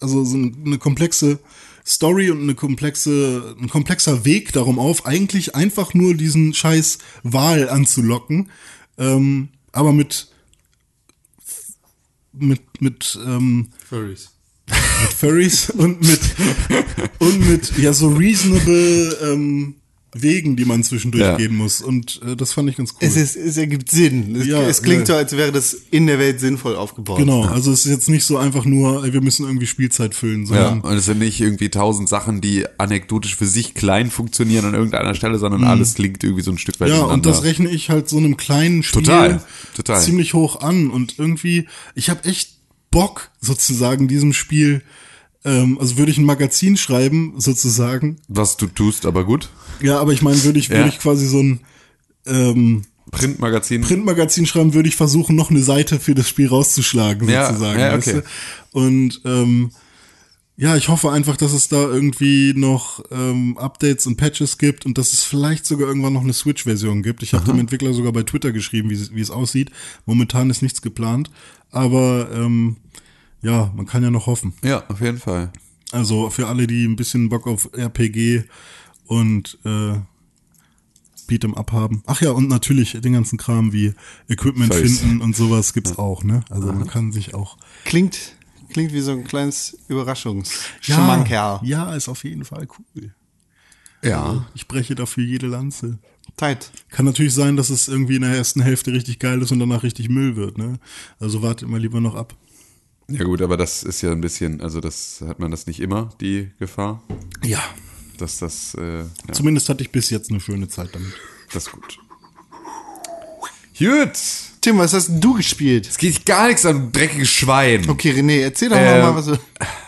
also 0.00 0.24
so 0.24 0.36
eine 0.36 0.78
komplexe 0.78 1.38
Story 1.86 2.30
und 2.30 2.42
eine 2.42 2.56
komplexe, 2.56 3.56
ein 3.60 3.68
komplexer 3.68 4.24
Weg 4.24 4.52
darum 4.52 4.78
auf, 4.78 5.06
eigentlich 5.06 5.54
einfach 5.54 5.94
nur 5.94 6.14
diesen 6.14 6.52
scheiß 6.52 6.98
Wal 7.22 7.68
anzulocken, 7.68 8.50
ähm, 8.98 9.50
aber 9.70 9.92
mit 9.92 10.28
mit 12.32 12.82
mit 12.82 13.18
ähm, 13.24 13.68
Furries. 13.88 14.35
Mit 14.68 15.12
Furries 15.12 15.70
und 15.70 16.00
mit 16.06 16.20
und 17.18 17.48
mit 17.48 17.76
ja 17.78 17.92
so 17.92 18.08
reasonable 18.08 19.16
ähm, 19.22 19.74
Wegen, 20.18 20.56
die 20.56 20.64
man 20.64 20.82
zwischendurch 20.82 21.22
Ja. 21.22 21.36
gehen 21.36 21.54
muss. 21.54 21.82
Und 21.82 22.22
äh, 22.26 22.36
das 22.36 22.54
fand 22.54 22.70
ich 22.70 22.76
ganz 22.76 22.92
cool. 22.92 22.98
Es, 23.06 23.16
ist, 23.16 23.36
es 23.36 23.58
ergibt 23.58 23.90
Sinn. 23.90 24.34
Es, 24.34 24.46
Ja, 24.46 24.62
es 24.62 24.80
klingt 24.82 25.00
ja. 25.00 25.06
so, 25.06 25.14
als 25.14 25.32
wäre 25.36 25.52
das 25.52 25.74
in 25.90 26.06
der 26.06 26.18
Welt 26.18 26.40
sinnvoll 26.40 26.74
aufgebaut. 26.74 27.18
genau, 27.18 27.44
also 27.44 27.70
es 27.70 27.84
ist 27.84 27.90
jetzt 27.92 28.08
nicht 28.08 28.24
so 28.24 28.38
einfach 28.38 28.64
nur, 28.64 29.04
ey, 29.04 29.12
wir 29.12 29.20
müssen 29.20 29.44
irgendwie 29.44 29.66
Spielzeit 29.66 30.14
füllen, 30.14 30.46
Ja, 30.46 30.68
sondern 30.70 30.80
und 30.90 30.96
es 30.96 31.04
sind 31.04 31.18
nicht 31.18 31.38
irgendwie 31.38 31.68
tausend 31.68 32.08
Sachen, 32.08 32.40
die 32.40 32.64
anekdotisch 32.78 33.36
für 33.36 33.46
sich 33.46 33.74
klein 33.74 34.10
funktionieren 34.10 34.64
an 34.64 34.72
irgendeiner 34.74 35.14
Stelle, 35.14 35.38
sondern 35.38 35.64
alles 35.64 35.94
klingt 35.96 36.24
irgendwie 36.24 36.42
so 36.42 36.50
ein 36.50 36.56
Stück 36.58 36.80
weit 36.80 36.88
Mhm. 36.88 36.94
Ja, 36.94 37.02
und 37.02 37.26
das 37.26 37.42
rechne 37.42 37.68
ich 37.68 37.90
halt 37.90 38.08
so 38.08 38.16
einem 38.16 38.38
kleinen 38.38 38.82
Spiel 38.84 39.02
Total, 39.02 39.42
total. 39.74 40.00
ziemlich 40.00 40.32
hoch 40.32 40.62
an. 40.62 40.88
Und 40.88 41.18
irgendwie, 41.18 41.66
ich 41.94 42.08
habe 42.08 42.24
echt 42.24 42.55
Bock, 42.96 43.30
sozusagen, 43.40 44.08
diesem 44.08 44.32
Spiel, 44.32 44.82
ähm, 45.44 45.78
also 45.78 45.98
würde 45.98 46.10
ich 46.10 46.18
ein 46.18 46.24
Magazin 46.24 46.76
schreiben, 46.76 47.34
sozusagen. 47.38 48.16
Was 48.28 48.56
du 48.56 48.66
tust, 48.66 49.04
aber 49.06 49.24
gut. 49.24 49.50
Ja, 49.82 49.98
aber 50.00 50.12
ich 50.12 50.22
meine, 50.22 50.42
würde 50.44 50.58
ich, 50.58 50.70
würde 50.70 50.82
Ja. 50.82 50.88
ich 50.88 50.98
quasi 50.98 51.26
so 51.26 51.42
ein 51.42 51.60
ähm, 52.26 52.82
Printmagazin. 53.10 53.82
Printmagazin 53.82 54.46
schreiben, 54.46 54.74
würde 54.74 54.88
ich 54.88 54.96
versuchen, 54.96 55.36
noch 55.36 55.50
eine 55.50 55.62
Seite 55.62 56.00
für 56.00 56.14
das 56.14 56.28
Spiel 56.28 56.48
rauszuschlagen, 56.48 57.28
Ja, 57.28 57.46
sozusagen. 57.48 57.78
ja, 57.78 57.92
weißt 57.92 58.08
okay. 58.08 58.22
du? 58.72 58.78
Und 58.80 59.20
ähm, 59.24 59.70
ja, 60.56 60.74
ich 60.74 60.88
hoffe 60.88 61.12
einfach, 61.12 61.36
dass 61.36 61.52
es 61.52 61.68
da 61.68 61.82
irgendwie 61.86 62.54
noch 62.56 63.04
ähm, 63.10 63.58
Updates 63.58 64.06
und 64.06 64.16
Patches 64.16 64.56
gibt 64.56 64.86
und 64.86 64.96
dass 64.96 65.12
es 65.12 65.22
vielleicht 65.22 65.66
sogar 65.66 65.86
irgendwann 65.86 66.14
noch 66.14 66.22
eine 66.24 66.32
Switch-Version 66.32 67.02
gibt. 67.02 67.22
Ich 67.22 67.34
habe 67.34 67.44
dem 67.44 67.58
Entwickler 67.60 67.92
sogar 67.92 68.12
bei 68.12 68.22
Twitter 68.22 68.52
geschrieben, 68.52 68.88
wie, 68.90 68.94
es- 68.94 69.14
wie 69.14 69.20
es 69.20 69.30
aussieht. 69.30 69.70
Momentan 70.06 70.48
ist 70.50 70.62
nichts 70.62 70.80
geplant, 70.80 71.30
aber 71.70 72.30
ähm, 72.34 72.76
ja, 73.46 73.72
man 73.76 73.86
kann 73.86 74.02
ja 74.02 74.10
noch 74.10 74.26
hoffen. 74.26 74.52
Ja, 74.62 74.84
auf 74.88 75.00
jeden 75.00 75.18
Fall. 75.18 75.52
Also 75.92 76.30
für 76.30 76.46
alle, 76.48 76.66
die 76.66 76.84
ein 76.84 76.96
bisschen 76.96 77.28
Bock 77.28 77.46
auf 77.46 77.70
RPG 77.72 78.42
und 79.06 79.58
äh, 79.64 79.94
Beat'em 81.28 81.54
Up 81.56 81.72
haben. 81.72 82.02
Ach 82.06 82.20
ja, 82.20 82.30
und 82.32 82.48
natürlich 82.48 82.92
den 83.00 83.12
ganzen 83.12 83.38
Kram 83.38 83.72
wie 83.72 83.94
Equipment 84.28 84.72
Face. 84.74 84.98
finden 85.00 85.20
und 85.20 85.36
sowas 85.36 85.72
gibt's 85.72 85.96
auch, 85.98 86.24
ne? 86.24 86.44
Also 86.50 86.72
man 86.72 86.86
kann 86.88 87.12
sich 87.12 87.34
auch. 87.34 87.56
Klingt, 87.84 88.36
klingt 88.70 88.92
wie 88.92 89.00
so 89.00 89.12
ein 89.12 89.24
kleines 89.24 89.72
Ja, 89.72 89.94
Überraschungsschmankerl. 89.94 91.60
ja, 91.62 91.94
ist 91.94 92.08
auf 92.08 92.24
jeden 92.24 92.44
Fall 92.44 92.66
cool. 92.78 93.14
Ja. 94.02 94.46
Ich 94.54 94.68
breche 94.68 94.94
dafür 94.94 95.24
jede 95.24 95.46
Lanze. 95.46 95.98
Tight. 96.36 96.70
Kann 96.90 97.06
natürlich 97.06 97.32
sein, 97.34 97.56
dass 97.56 97.70
es 97.70 97.88
irgendwie 97.88 98.16
in 98.16 98.22
der 98.22 98.34
ersten 98.34 98.60
Hälfte 98.60 98.92
richtig 98.92 99.18
geil 99.18 99.40
ist 99.40 99.52
und 99.52 99.58
danach 99.58 99.82
richtig 99.82 100.08
Müll 100.08 100.36
wird, 100.36 100.58
ne? 100.58 100.78
Also 101.18 101.42
wartet 101.42 101.68
mal 101.68 101.80
lieber 101.80 102.00
noch 102.00 102.14
ab. 102.14 102.34
Ja 103.08 103.24
gut, 103.24 103.40
aber 103.42 103.56
das 103.56 103.82
ist 103.84 104.02
ja 104.02 104.10
ein 104.12 104.20
bisschen, 104.20 104.60
also 104.60 104.80
das 104.80 105.22
hat 105.26 105.38
man 105.38 105.50
das 105.52 105.66
nicht 105.66 105.80
immer, 105.80 106.10
die 106.20 106.50
Gefahr, 106.58 107.02
Ja. 107.44 107.62
dass 108.18 108.38
das, 108.38 108.74
äh, 108.74 108.98
ja, 109.00 109.04
Zumindest 109.32 109.68
hatte 109.68 109.82
ich 109.82 109.90
bis 109.92 110.10
jetzt 110.10 110.30
eine 110.30 110.40
schöne 110.40 110.68
Zeit 110.68 110.90
damit. 110.92 111.12
das 111.52 111.66
ist 111.66 111.72
gut. 111.72 111.98
Gut, 113.78 114.12
Tim, 114.62 114.78
was 114.78 114.94
hast 114.94 115.08
denn 115.08 115.20
du 115.20 115.34
gespielt? 115.34 115.86
es 115.86 115.98
geht 115.98 116.24
gar 116.24 116.48
nichts 116.48 116.64
an, 116.64 116.90
dreckiges 116.92 117.28
Schwein. 117.28 117.88
Okay, 117.88 118.10
René, 118.12 118.40
erzähl 118.40 118.70
doch 118.70 118.76
Ähm, 118.78 119.02
mal, 119.02 119.14
was 119.14 119.26
du. 119.26 119.38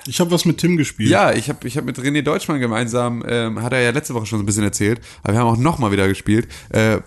Ich 0.06 0.20
habe 0.20 0.30
was 0.30 0.44
mit 0.44 0.58
Tim 0.58 0.76
gespielt. 0.76 1.08
Ja, 1.10 1.32
ich 1.32 1.48
habe 1.48 1.66
ich 1.66 1.76
hab 1.78 1.84
mit 1.86 1.98
René 1.98 2.22
Deutschmann 2.22 2.60
gemeinsam, 2.60 3.24
ähm, 3.26 3.62
hat 3.62 3.72
er 3.72 3.80
ja 3.80 3.90
letzte 3.90 4.12
Woche 4.14 4.26
schon 4.26 4.38
so 4.38 4.42
ein 4.42 4.46
bisschen 4.46 4.62
erzählt, 4.64 5.00
aber 5.22 5.32
wir 5.32 5.40
haben 5.40 5.48
auch 5.48 5.56
nochmal 5.56 5.90
wieder 5.90 6.06
gespielt, 6.06 6.48
äh, 6.68 6.98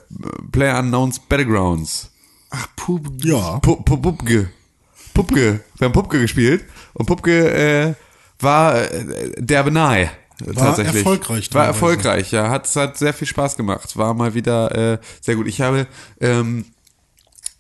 Player 0.52 0.80
Unknowns 0.80 1.20
Battlegrounds. 1.20 2.10
Ach, 2.50 2.68
Pup. 2.76 3.10
Ja. 3.24 3.58
Pu- 3.60 3.84
Pu- 3.86 4.02
Pupke. 4.02 4.50
Pupke. 5.14 5.62
Wir 5.78 5.86
haben 5.86 5.94
Pupke 5.94 6.20
gespielt 6.20 6.66
und 6.94 7.06
Pupke 7.06 7.52
äh, 7.52 7.94
war 8.40 8.82
äh, 8.82 9.32
derbe 9.38 9.72
nahe. 9.72 10.10
tatsächlich. 10.56 10.98
erfolgreich 10.98 11.54
War 11.54 11.66
erfolgreich, 11.66 12.32
ja. 12.32 12.50
Hat, 12.50 12.74
hat 12.76 12.98
sehr 12.98 13.14
viel 13.14 13.28
Spaß 13.28 13.58
gemacht. 13.58 13.98
War 13.98 14.14
mal 14.14 14.34
wieder 14.34 14.94
äh, 14.94 14.98
sehr 15.22 15.36
gut. 15.36 15.48
Ich 15.48 15.62
habe, 15.62 15.88
ähm, 16.20 16.66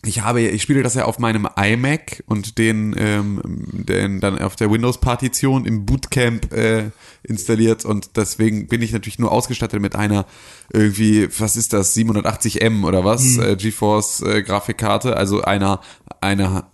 ich 0.03 0.21
habe, 0.21 0.41
ich 0.41 0.63
spiele 0.63 0.81
das 0.81 0.95
ja 0.95 1.05
auf 1.05 1.19
meinem 1.19 1.47
iMac 1.55 2.23
und 2.25 2.57
den, 2.57 2.95
ähm, 2.97 3.41
den 3.71 4.19
dann 4.19 4.39
auf 4.39 4.55
der 4.55 4.71
Windows-Partition 4.71 5.65
im 5.65 5.85
Bootcamp 5.85 6.51
äh, 6.53 6.89
installiert 7.21 7.85
und 7.85 8.17
deswegen 8.17 8.67
bin 8.67 8.81
ich 8.81 8.93
natürlich 8.93 9.19
nur 9.19 9.31
ausgestattet 9.31 9.79
mit 9.79 9.95
einer 9.95 10.25
irgendwie, 10.73 11.29
was 11.39 11.55
ist 11.55 11.73
das, 11.73 11.95
780M 11.95 12.83
oder 12.83 13.05
was, 13.05 13.37
äh, 13.37 13.55
GeForce 13.55 14.21
äh, 14.21 14.41
Grafikkarte, 14.41 15.15
also 15.15 15.41
einer, 15.41 15.81
einer 16.19 16.71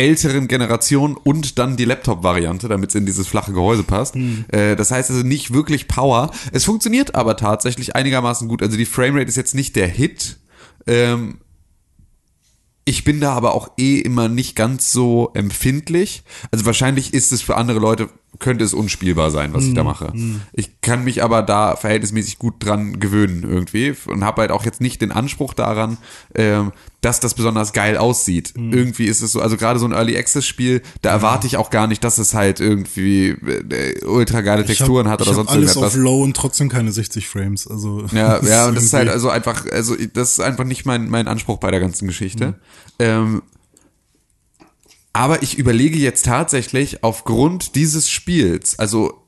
älteren 0.00 0.48
Generation 0.48 1.14
und 1.14 1.58
dann 1.58 1.76
die 1.76 1.84
Laptop-Variante, 1.84 2.68
damit 2.68 2.88
es 2.88 2.94
in 2.94 3.04
dieses 3.04 3.28
flache 3.28 3.52
Gehäuse 3.52 3.82
passt. 3.82 4.16
Äh, 4.48 4.74
das 4.74 4.90
heißt 4.90 5.10
also 5.10 5.22
nicht 5.22 5.52
wirklich 5.52 5.88
Power. 5.88 6.30
Es 6.52 6.64
funktioniert 6.64 7.14
aber 7.14 7.36
tatsächlich 7.36 7.94
einigermaßen 7.94 8.48
gut. 8.48 8.62
Also 8.62 8.78
die 8.78 8.86
Framerate 8.86 9.28
ist 9.28 9.36
jetzt 9.36 9.54
nicht 9.54 9.76
der 9.76 9.88
Hit. 9.88 10.38
Ähm, 10.86 11.38
ich 12.86 13.04
bin 13.04 13.20
da 13.20 13.34
aber 13.34 13.54
auch 13.54 13.72
eh 13.76 13.98
immer 13.98 14.28
nicht 14.28 14.56
ganz 14.56 14.90
so 14.90 15.32
empfindlich. 15.34 16.22
Also 16.50 16.64
wahrscheinlich 16.64 17.12
ist 17.12 17.30
es 17.30 17.42
für 17.42 17.58
andere 17.58 17.78
Leute, 17.78 18.08
könnte 18.40 18.64
es 18.64 18.74
unspielbar 18.74 19.30
sein, 19.30 19.52
was 19.54 19.64
ich 19.64 19.74
da 19.74 19.84
mache. 19.84 20.12
Ich 20.52 20.80
kann 20.80 21.04
mich 21.04 21.22
aber 21.22 21.42
da 21.42 21.76
verhältnismäßig 21.76 22.38
gut 22.38 22.54
dran 22.58 22.98
gewöhnen 22.98 23.44
irgendwie 23.44 23.94
und 24.06 24.24
habe 24.24 24.40
halt 24.40 24.50
auch 24.50 24.64
jetzt 24.64 24.80
nicht 24.80 25.00
den 25.02 25.12
Anspruch 25.12 25.54
daran, 25.54 25.98
ähm, 26.34 26.72
dass 27.00 27.20
das 27.20 27.34
besonders 27.34 27.72
geil 27.72 27.96
aussieht. 27.96 28.52
Irgendwie 28.56 29.06
ist 29.06 29.22
es 29.22 29.32
so, 29.32 29.40
also 29.40 29.56
gerade 29.56 29.78
so 29.78 29.86
ein 29.86 29.92
Early 29.92 30.16
Access 30.18 30.46
Spiel, 30.46 30.82
da 31.02 31.10
erwarte 31.10 31.46
ich 31.46 31.56
auch 31.56 31.70
gar 31.70 31.86
nicht, 31.86 32.04
dass 32.04 32.18
es 32.18 32.34
halt 32.34 32.60
irgendwie 32.60 33.28
äh, 33.30 34.04
ultra 34.04 34.42
geile 34.42 34.64
Texturen 34.64 35.06
ich 35.06 35.12
hat 35.12 35.20
hab, 35.20 35.26
oder 35.26 35.30
ich 35.30 35.36
sonst 35.36 35.48
hab 35.48 35.56
alles 35.56 35.70
irgendetwas. 35.76 35.96
auf 35.96 36.02
Low 36.02 36.22
und 36.22 36.36
trotzdem 36.36 36.68
keine 36.68 36.92
60 36.92 37.28
Frames. 37.28 37.66
Also 37.66 38.04
Ja, 38.12 38.42
ja, 38.42 38.66
und 38.68 38.74
das 38.74 38.84
ist 38.84 38.92
halt 38.92 39.08
also 39.08 39.30
einfach, 39.30 39.66
also 39.70 39.94
das 40.12 40.32
ist 40.32 40.40
einfach 40.40 40.64
nicht 40.64 40.84
mein, 40.84 41.08
mein 41.08 41.28
Anspruch 41.28 41.58
bei 41.58 41.70
der 41.70 41.80
ganzen 41.80 42.06
Geschichte. 42.06 42.54
Ähm, 42.98 43.42
aber 45.20 45.42
ich 45.42 45.58
überlege 45.58 45.98
jetzt 45.98 46.24
tatsächlich 46.24 47.04
aufgrund 47.04 47.74
dieses 47.74 48.08
Spiels, 48.08 48.78
also 48.78 49.22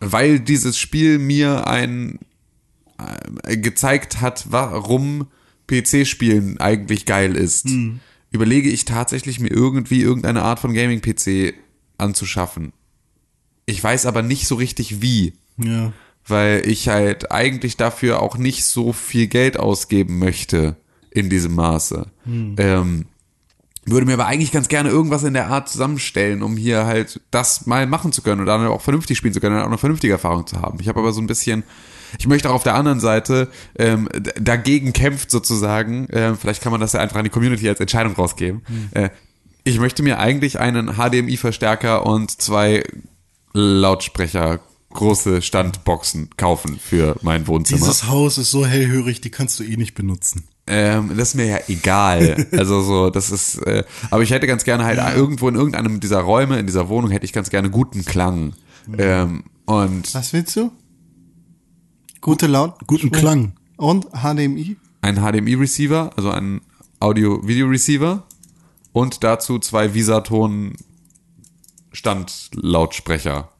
weil 0.00 0.40
dieses 0.40 0.78
Spiel 0.78 1.18
mir 1.18 1.66
ein 1.66 2.20
äh, 3.44 3.58
gezeigt 3.58 4.22
hat, 4.22 4.46
warum 4.48 5.26
PC-Spielen 5.66 6.58
eigentlich 6.58 7.04
geil 7.04 7.36
ist, 7.36 7.66
überlege 8.30 8.70
ich 8.70 8.86
tatsächlich 8.86 9.40
mir 9.40 9.50
irgendwie 9.50 10.00
irgendeine 10.00 10.40
Art 10.40 10.58
von 10.58 10.72
Gaming-PC 10.72 11.52
anzuschaffen. 11.98 12.72
Ich 13.66 13.84
weiß 13.84 14.06
aber 14.06 14.22
nicht 14.22 14.46
so 14.46 14.54
richtig 14.54 15.02
wie 15.02 15.34
ja. 15.58 15.92
weil 16.24 16.66
ich 16.66 16.88
halt 16.88 17.30
eigentlich 17.30 17.76
dafür 17.76 18.22
auch 18.22 18.38
nicht 18.38 18.64
so 18.64 18.94
viel 18.94 19.26
Geld 19.26 19.58
ausgeben 19.58 20.18
möchte 20.18 20.76
in 21.10 21.28
diesem 21.28 21.56
Maße. 21.56 22.06
Ähm, 22.56 23.04
würde 23.90 24.06
mir 24.06 24.14
aber 24.14 24.26
eigentlich 24.26 24.52
ganz 24.52 24.68
gerne 24.68 24.88
irgendwas 24.88 25.22
in 25.22 25.34
der 25.34 25.48
Art 25.48 25.68
zusammenstellen, 25.68 26.42
um 26.42 26.56
hier 26.56 26.86
halt 26.86 27.20
das 27.30 27.66
mal 27.66 27.86
machen 27.86 28.12
zu 28.12 28.22
können 28.22 28.40
und 28.40 28.46
dann 28.46 28.66
auch 28.66 28.80
vernünftig 28.80 29.18
spielen 29.18 29.34
zu 29.34 29.40
können 29.40 29.56
und 29.56 29.62
auch 29.62 29.66
eine 29.66 29.78
vernünftige 29.78 30.12
Erfahrung 30.12 30.46
zu 30.46 30.60
haben. 30.60 30.78
Ich 30.80 30.88
habe 30.88 31.00
aber 31.00 31.12
so 31.12 31.20
ein 31.20 31.26
bisschen, 31.26 31.62
ich 32.18 32.26
möchte 32.26 32.50
auch 32.50 32.54
auf 32.54 32.62
der 32.62 32.74
anderen 32.74 33.00
Seite 33.00 33.48
ähm, 33.78 34.08
dagegen 34.40 34.92
kämpft 34.92 35.30
sozusagen, 35.30 36.08
ähm, 36.12 36.36
vielleicht 36.36 36.62
kann 36.62 36.72
man 36.72 36.80
das 36.80 36.92
ja 36.92 37.00
einfach 37.00 37.16
an 37.16 37.24
die 37.24 37.30
Community 37.30 37.68
als 37.68 37.80
Entscheidung 37.80 38.14
rausgeben. 38.14 38.62
Äh, 38.92 39.10
ich 39.64 39.78
möchte 39.78 40.02
mir 40.02 40.18
eigentlich 40.18 40.58
einen 40.58 40.96
HDMI-Verstärker 40.96 42.06
und 42.06 42.30
zwei 42.40 42.84
Lautsprecher, 43.52 44.60
große 44.92 45.42
Standboxen 45.42 46.30
kaufen 46.36 46.78
für 46.78 47.16
mein 47.22 47.46
Wohnzimmer. 47.46 47.80
Dieses 47.80 48.08
Haus 48.08 48.38
ist 48.38 48.50
so 48.50 48.66
hellhörig, 48.66 49.20
die 49.20 49.30
kannst 49.30 49.60
du 49.60 49.64
eh 49.64 49.76
nicht 49.76 49.94
benutzen. 49.94 50.48
Ähm, 50.70 51.10
das 51.16 51.30
ist 51.30 51.34
mir 51.34 51.46
ja 51.46 51.58
egal. 51.68 52.46
Also 52.52 52.80
so, 52.82 53.10
das 53.10 53.30
ist, 53.30 53.58
äh, 53.66 53.84
aber 54.10 54.22
ich 54.22 54.30
hätte 54.30 54.46
ganz 54.46 54.64
gerne 54.64 54.84
halt 54.84 54.98
irgendwo 55.16 55.48
in 55.48 55.54
irgendeinem 55.54 56.00
dieser 56.00 56.20
Räume, 56.20 56.58
in 56.58 56.66
dieser 56.66 56.88
Wohnung, 56.88 57.10
hätte 57.10 57.24
ich 57.24 57.32
ganz 57.32 57.50
gerne 57.50 57.70
guten 57.70 58.04
Klang. 58.04 58.54
Ähm, 58.96 59.44
und 59.66 60.14
Was 60.14 60.32
willst 60.32 60.56
du? 60.56 60.70
Gute 62.20 62.46
Laut. 62.46 62.78
Guten 62.86 63.10
Klang. 63.10 63.52
Und 63.76 64.06
HDMI? 64.12 64.76
ein 65.02 65.16
HDMI-Receiver, 65.16 66.12
also 66.16 66.30
ein 66.30 66.60
Audio-Video-Receiver 67.00 68.24
und 68.92 69.24
dazu 69.24 69.58
zwei 69.58 69.94
Visaton 69.94 70.74
Standlautsprecher. 71.92 73.50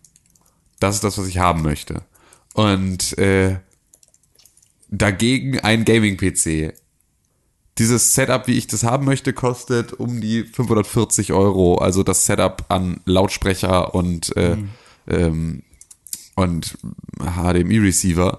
Das 0.78 0.96
ist 0.96 1.04
das, 1.04 1.18
was 1.18 1.26
ich 1.26 1.38
haben 1.38 1.62
möchte. 1.62 2.02
Und 2.54 3.16
äh, 3.18 3.58
dagegen 4.88 5.60
ein 5.60 5.84
Gaming-PC. 5.84 6.74
Dieses 7.80 8.14
Setup, 8.14 8.46
wie 8.46 8.58
ich 8.58 8.66
das 8.66 8.84
haben 8.84 9.06
möchte, 9.06 9.32
kostet 9.32 9.94
um 9.94 10.20
die 10.20 10.44
540 10.44 11.32
Euro. 11.32 11.78
Also 11.78 12.02
das 12.02 12.26
Setup 12.26 12.66
an 12.68 13.00
Lautsprecher 13.06 13.94
und, 13.94 14.36
äh, 14.36 14.58
ähm, 15.08 15.62
und 16.36 16.76
HDMI-Receiver. 17.18 18.38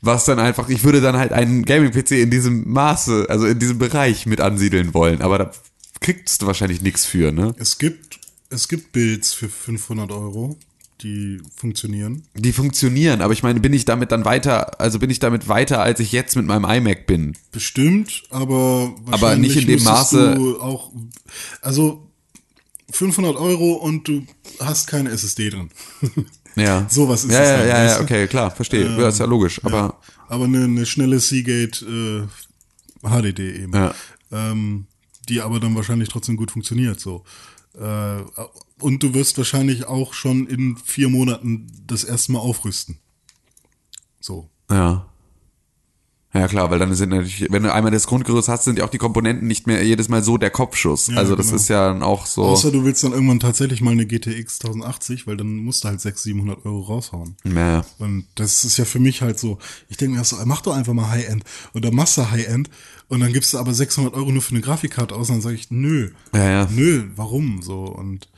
Was 0.00 0.24
dann 0.24 0.40
einfach, 0.40 0.68
ich 0.68 0.82
würde 0.82 1.00
dann 1.00 1.16
halt 1.16 1.32
einen 1.32 1.64
Gaming-PC 1.64 2.22
in 2.22 2.30
diesem 2.30 2.68
Maße, 2.72 3.26
also 3.28 3.46
in 3.46 3.60
diesem 3.60 3.78
Bereich 3.78 4.26
mit 4.26 4.40
ansiedeln 4.40 4.94
wollen. 4.94 5.22
Aber 5.22 5.38
da 5.38 5.52
kriegst 6.00 6.42
du 6.42 6.48
wahrscheinlich 6.48 6.82
nichts 6.82 7.06
für, 7.06 7.30
ne? 7.30 7.54
Es 7.58 7.78
gibt, 7.78 8.18
es 8.50 8.66
gibt 8.66 8.90
Builds 8.90 9.32
für 9.32 9.48
500 9.48 10.10
Euro, 10.10 10.56
die 11.02 11.40
funktionieren. 11.56 12.22
Die 12.34 12.52
funktionieren, 12.52 13.20
aber 13.20 13.32
ich 13.32 13.42
meine, 13.42 13.60
bin 13.60 13.72
ich 13.72 13.84
damit 13.84 14.12
dann 14.12 14.24
weiter, 14.24 14.80
also 14.80 14.98
bin 14.98 15.10
ich 15.10 15.18
damit 15.18 15.48
weiter, 15.48 15.82
als 15.82 16.00
ich 16.00 16.12
jetzt 16.12 16.36
mit 16.36 16.46
meinem 16.46 16.64
iMac 16.64 17.06
bin? 17.06 17.36
Bestimmt, 17.50 18.22
aber 18.30 18.94
Aber 19.10 19.36
nicht 19.36 19.56
in 19.56 19.66
dem 19.66 19.80
Maße- 19.80 20.58
auch, 20.58 20.92
also 21.60 22.08
500 22.90 23.36
Euro 23.36 23.72
und 23.74 24.06
du 24.06 24.26
hast 24.60 24.86
keine 24.86 25.10
SSD 25.10 25.50
drin. 25.50 25.70
Ja. 26.54 26.86
Sowas 26.90 27.24
ist 27.24 27.32
ja, 27.32 27.40
es 27.40 27.48
ja, 27.48 27.56
halt, 27.56 27.68
ja, 27.68 27.84
ja, 27.84 28.00
okay, 28.02 28.26
klar, 28.26 28.50
verstehe. 28.50 28.84
ja, 28.84 29.08
ist 29.08 29.18
ja 29.18 29.24
logisch, 29.24 29.58
aber 29.64 29.98
Aber 30.28 30.44
eine, 30.44 30.64
eine 30.64 30.84
schnelle 30.84 31.18
Seagate 31.18 32.28
äh, 33.02 33.08
HDD 33.08 33.62
eben. 33.62 33.72
Ja. 33.74 33.94
Ähm, 34.30 34.84
die 35.30 35.40
aber 35.40 35.60
dann 35.60 35.74
wahrscheinlich 35.74 36.10
trotzdem 36.10 36.36
gut 36.36 36.50
funktioniert. 36.50 37.00
so. 37.00 37.24
Äh, 37.74 38.18
und 38.82 39.02
du 39.02 39.14
wirst 39.14 39.38
wahrscheinlich 39.38 39.86
auch 39.86 40.12
schon 40.14 40.46
in 40.46 40.76
vier 40.76 41.08
Monaten 41.08 41.66
das 41.86 42.04
erste 42.04 42.32
Mal 42.32 42.40
aufrüsten. 42.40 42.98
So. 44.20 44.48
ja. 44.70 45.06
Ja 46.34 46.48
klar, 46.48 46.70
weil 46.70 46.78
dann 46.78 46.94
sind 46.94 47.10
natürlich, 47.10 47.46
wenn 47.50 47.62
du 47.62 47.70
einmal 47.74 47.92
das 47.92 48.06
Grundgerüst 48.06 48.48
hast, 48.48 48.64
sind 48.64 48.78
ja 48.78 48.86
auch 48.86 48.90
die 48.90 48.96
Komponenten 48.96 49.46
nicht 49.46 49.66
mehr 49.66 49.84
jedes 49.84 50.08
Mal 50.08 50.22
so 50.22 50.38
der 50.38 50.48
Kopfschuss. 50.48 51.08
Ja, 51.08 51.16
also 51.16 51.36
das 51.36 51.46
genau. 51.48 51.56
ist 51.56 51.68
ja 51.68 51.88
dann 51.88 52.02
auch 52.02 52.24
so. 52.24 52.44
Außer 52.44 52.70
du 52.72 52.84
willst 52.84 53.04
dann 53.04 53.12
irgendwann 53.12 53.38
tatsächlich 53.38 53.82
mal 53.82 53.90
eine 53.90 54.06
GTX 54.06 54.60
1080, 54.64 55.26
weil 55.26 55.36
dann 55.36 55.56
musst 55.56 55.84
du 55.84 55.88
halt 55.88 56.00
600, 56.00 56.22
700 56.22 56.64
Euro 56.64 56.80
raushauen. 56.80 57.36
ja. 57.44 57.84
Und 57.98 58.24
das 58.36 58.64
ist 58.64 58.78
ja 58.78 58.86
für 58.86 58.98
mich 58.98 59.20
halt 59.20 59.38
so, 59.38 59.58
ich 59.90 59.98
denke 59.98 60.16
mir 60.16 60.24
so, 60.24 60.36
mach 60.46 60.62
doch 60.62 60.74
einfach 60.74 60.94
mal 60.94 61.10
High-End. 61.10 61.44
Und 61.74 61.84
dann 61.84 61.94
machst 61.94 62.16
du 62.16 62.30
High-End 62.30 62.70
und 63.08 63.20
dann 63.20 63.34
gibst 63.34 63.52
du 63.52 63.58
aber 63.58 63.74
600 63.74 64.14
Euro 64.14 64.32
nur 64.32 64.40
für 64.40 64.52
eine 64.52 64.62
Grafikkarte 64.62 65.14
aus 65.14 65.28
und 65.28 65.36
dann 65.36 65.42
sage 65.42 65.56
ich, 65.56 65.70
nö, 65.70 66.12
Ja, 66.34 66.50
ja. 66.50 66.68
nö, 66.70 67.08
warum 67.14 67.60
so? 67.60 67.82
Und 67.84 68.30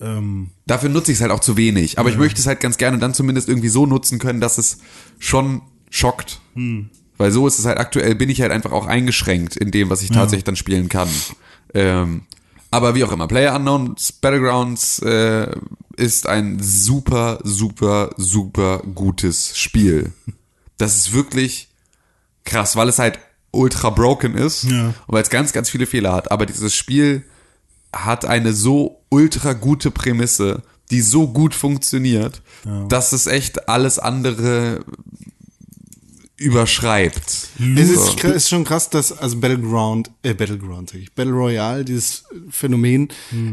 ähm, 0.00 0.50
Dafür 0.66 0.88
nutze 0.88 1.10
ich 1.12 1.18
es 1.18 1.22
halt 1.22 1.32
auch 1.32 1.40
zu 1.40 1.56
wenig. 1.56 1.98
Aber 1.98 2.10
ich 2.10 2.16
möchte 2.16 2.40
es 2.40 2.46
halt 2.46 2.60
ganz 2.60 2.76
gerne 2.78 2.98
dann 2.98 3.14
zumindest 3.14 3.48
irgendwie 3.48 3.68
so 3.68 3.86
nutzen 3.86 4.18
können, 4.18 4.40
dass 4.40 4.58
es 4.58 4.78
schon 5.18 5.62
schockt. 5.90 6.40
Hm. 6.54 6.90
Weil 7.16 7.32
so 7.32 7.46
ist 7.48 7.58
es 7.58 7.64
halt 7.64 7.78
aktuell, 7.78 8.14
bin 8.14 8.30
ich 8.30 8.40
halt 8.40 8.52
einfach 8.52 8.70
auch 8.70 8.86
eingeschränkt 8.86 9.56
in 9.56 9.70
dem, 9.72 9.90
was 9.90 10.02
ich 10.02 10.10
tatsächlich 10.10 10.44
dann 10.44 10.54
spielen 10.56 10.88
kann. 10.88 11.08
Ähm, 11.74 12.22
aber 12.70 12.94
wie 12.94 13.02
auch 13.02 13.10
immer, 13.12 13.26
Player 13.26 13.56
Unknowns 13.56 14.12
Battlegrounds 14.12 15.00
äh, 15.00 15.50
ist 15.96 16.28
ein 16.28 16.58
super, 16.62 17.40
super, 17.42 18.10
super 18.16 18.82
gutes 18.94 19.58
Spiel. 19.58 20.12
Das 20.76 20.94
ist 20.94 21.12
wirklich 21.12 21.68
krass, 22.44 22.76
weil 22.76 22.88
es 22.88 22.98
halt 23.00 23.18
ultra 23.50 23.90
broken 23.90 24.34
ist 24.34 24.64
Ja. 24.64 24.88
und 24.88 24.94
weil 25.08 25.22
es 25.22 25.30
ganz, 25.30 25.52
ganz 25.52 25.70
viele 25.70 25.86
Fehler 25.86 26.12
hat. 26.12 26.30
Aber 26.30 26.46
dieses 26.46 26.74
Spiel 26.74 27.24
hat 27.92 28.24
eine 28.24 28.52
so 28.52 29.02
ultra 29.08 29.52
gute 29.52 29.90
Prämisse, 29.90 30.62
die 30.90 31.00
so 31.00 31.28
gut 31.28 31.54
funktioniert, 31.54 32.42
dass 32.88 33.12
es 33.12 33.26
echt 33.26 33.68
alles 33.68 33.98
andere 33.98 34.84
überschreibt. 36.38 37.48
Es 37.76 37.90
ist, 37.90 38.24
ist 38.24 38.48
schon 38.48 38.64
krass, 38.64 38.90
dass 38.90 39.12
also 39.12 39.38
Battleground, 39.38 40.10
äh, 40.22 40.34
Battleground, 40.34 40.90
sag 40.90 41.00
ich, 41.00 41.12
Battle 41.12 41.32
Royale, 41.32 41.84
dieses 41.84 42.24
Phänomen 42.50 43.08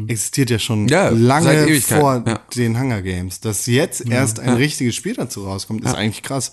existiert 0.07 0.51
ja 0.51 0.59
schon 0.59 0.81
Hm. 0.81 0.87
Ja, 0.87 1.09
lange 1.09 1.81
vor 1.81 2.23
ja. 2.25 2.39
den 2.55 2.79
Hunger 2.79 3.01
Games. 3.01 3.39
Dass 3.39 3.65
jetzt 3.65 4.07
erst 4.07 4.39
ein 4.39 4.53
richtiges 4.53 4.95
Spiel 4.95 5.15
dazu 5.15 5.45
rauskommt, 5.45 5.83
ist 5.83 5.95
eigentlich 5.95 6.21
krass. 6.23 6.51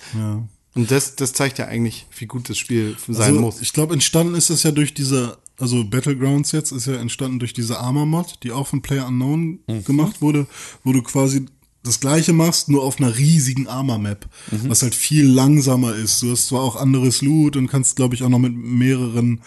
Und 0.75 0.91
das, 0.91 1.17
das 1.17 1.35
zeigt 1.35 1.59
ja 1.59 1.67
eigentlich, 1.67 2.07
wie 2.19 2.25
gut 2.25 2.49
das 2.49 2.57
Spiel 2.57 2.97
sein 3.07 3.29
also, 3.29 3.41
muss. 3.41 3.61
ich 3.61 3.75
glaube, 3.75 3.93
entstanden 3.93 4.35
ist 4.35 4.49
es 4.49 4.63
ja 4.63 4.71
durch 4.71 4.95
diese, 4.95 5.37
also 5.63 5.85
Battlegrounds 5.85 6.53
jetzt 6.53 6.73
ist 6.73 6.87
ja 6.87 6.95
entstanden 6.97 7.39
durch 7.39 7.55
diese 7.55 7.79
Armor-Mod, 7.79 8.41
die 8.43 8.53
auch 8.53 8.67
von 8.67 8.83
Player 8.83 9.07
Unknown 9.07 9.61
Mhm. 9.67 9.85
gemacht 9.85 10.21
wurde, 10.21 10.47
wo 10.85 10.93
du 10.93 11.01
quasi 11.03 11.47
das 11.85 11.99
gleiche 11.99 12.33
machst, 12.33 12.69
nur 12.69 12.83
auf 12.85 12.99
einer 13.01 13.17
riesigen 13.17 13.67
Armor-Map, 13.67 14.29
Mhm. 14.53 14.69
was 14.69 14.83
halt 14.83 14.95
viel 14.95 15.27
langsamer 15.27 15.95
ist. 15.95 16.23
Du 16.23 16.31
hast 16.31 16.47
zwar 16.49 16.61
auch 16.63 16.77
anderes 16.77 17.23
Loot 17.23 17.57
und 17.57 17.67
kannst, 17.69 17.97
glaube 17.97 18.15
ich, 18.15 18.23
auch 18.23 18.29
noch 18.29 18.39
mit 18.39 18.55
mehreren 18.55 19.41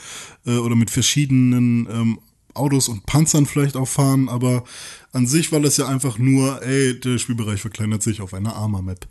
äh, 0.45 0.57
oder 0.57 0.76
mit 0.76 0.89
verschiedenen 0.89 1.88
ähm, 1.89 2.20
Autos 2.53 2.88
und 2.88 3.05
Panzern 3.05 3.45
vielleicht 3.45 3.76
auch 3.76 3.88
fahren, 3.88 4.30
aber 4.30 4.63
an 5.11 5.28
sich 5.28 5.51
war 5.51 5.59
das 5.59 5.76
ja 5.78 5.88
einfach 5.88 6.18
nur, 6.18 6.61
ey, 6.61 6.97
der 6.99 7.18
Spielbereich 7.20 7.59
verkleinert 7.61 8.01
sich 8.03 8.22
auf 8.22 8.34
einer 8.34 8.55
Armor-Map. 8.55 9.07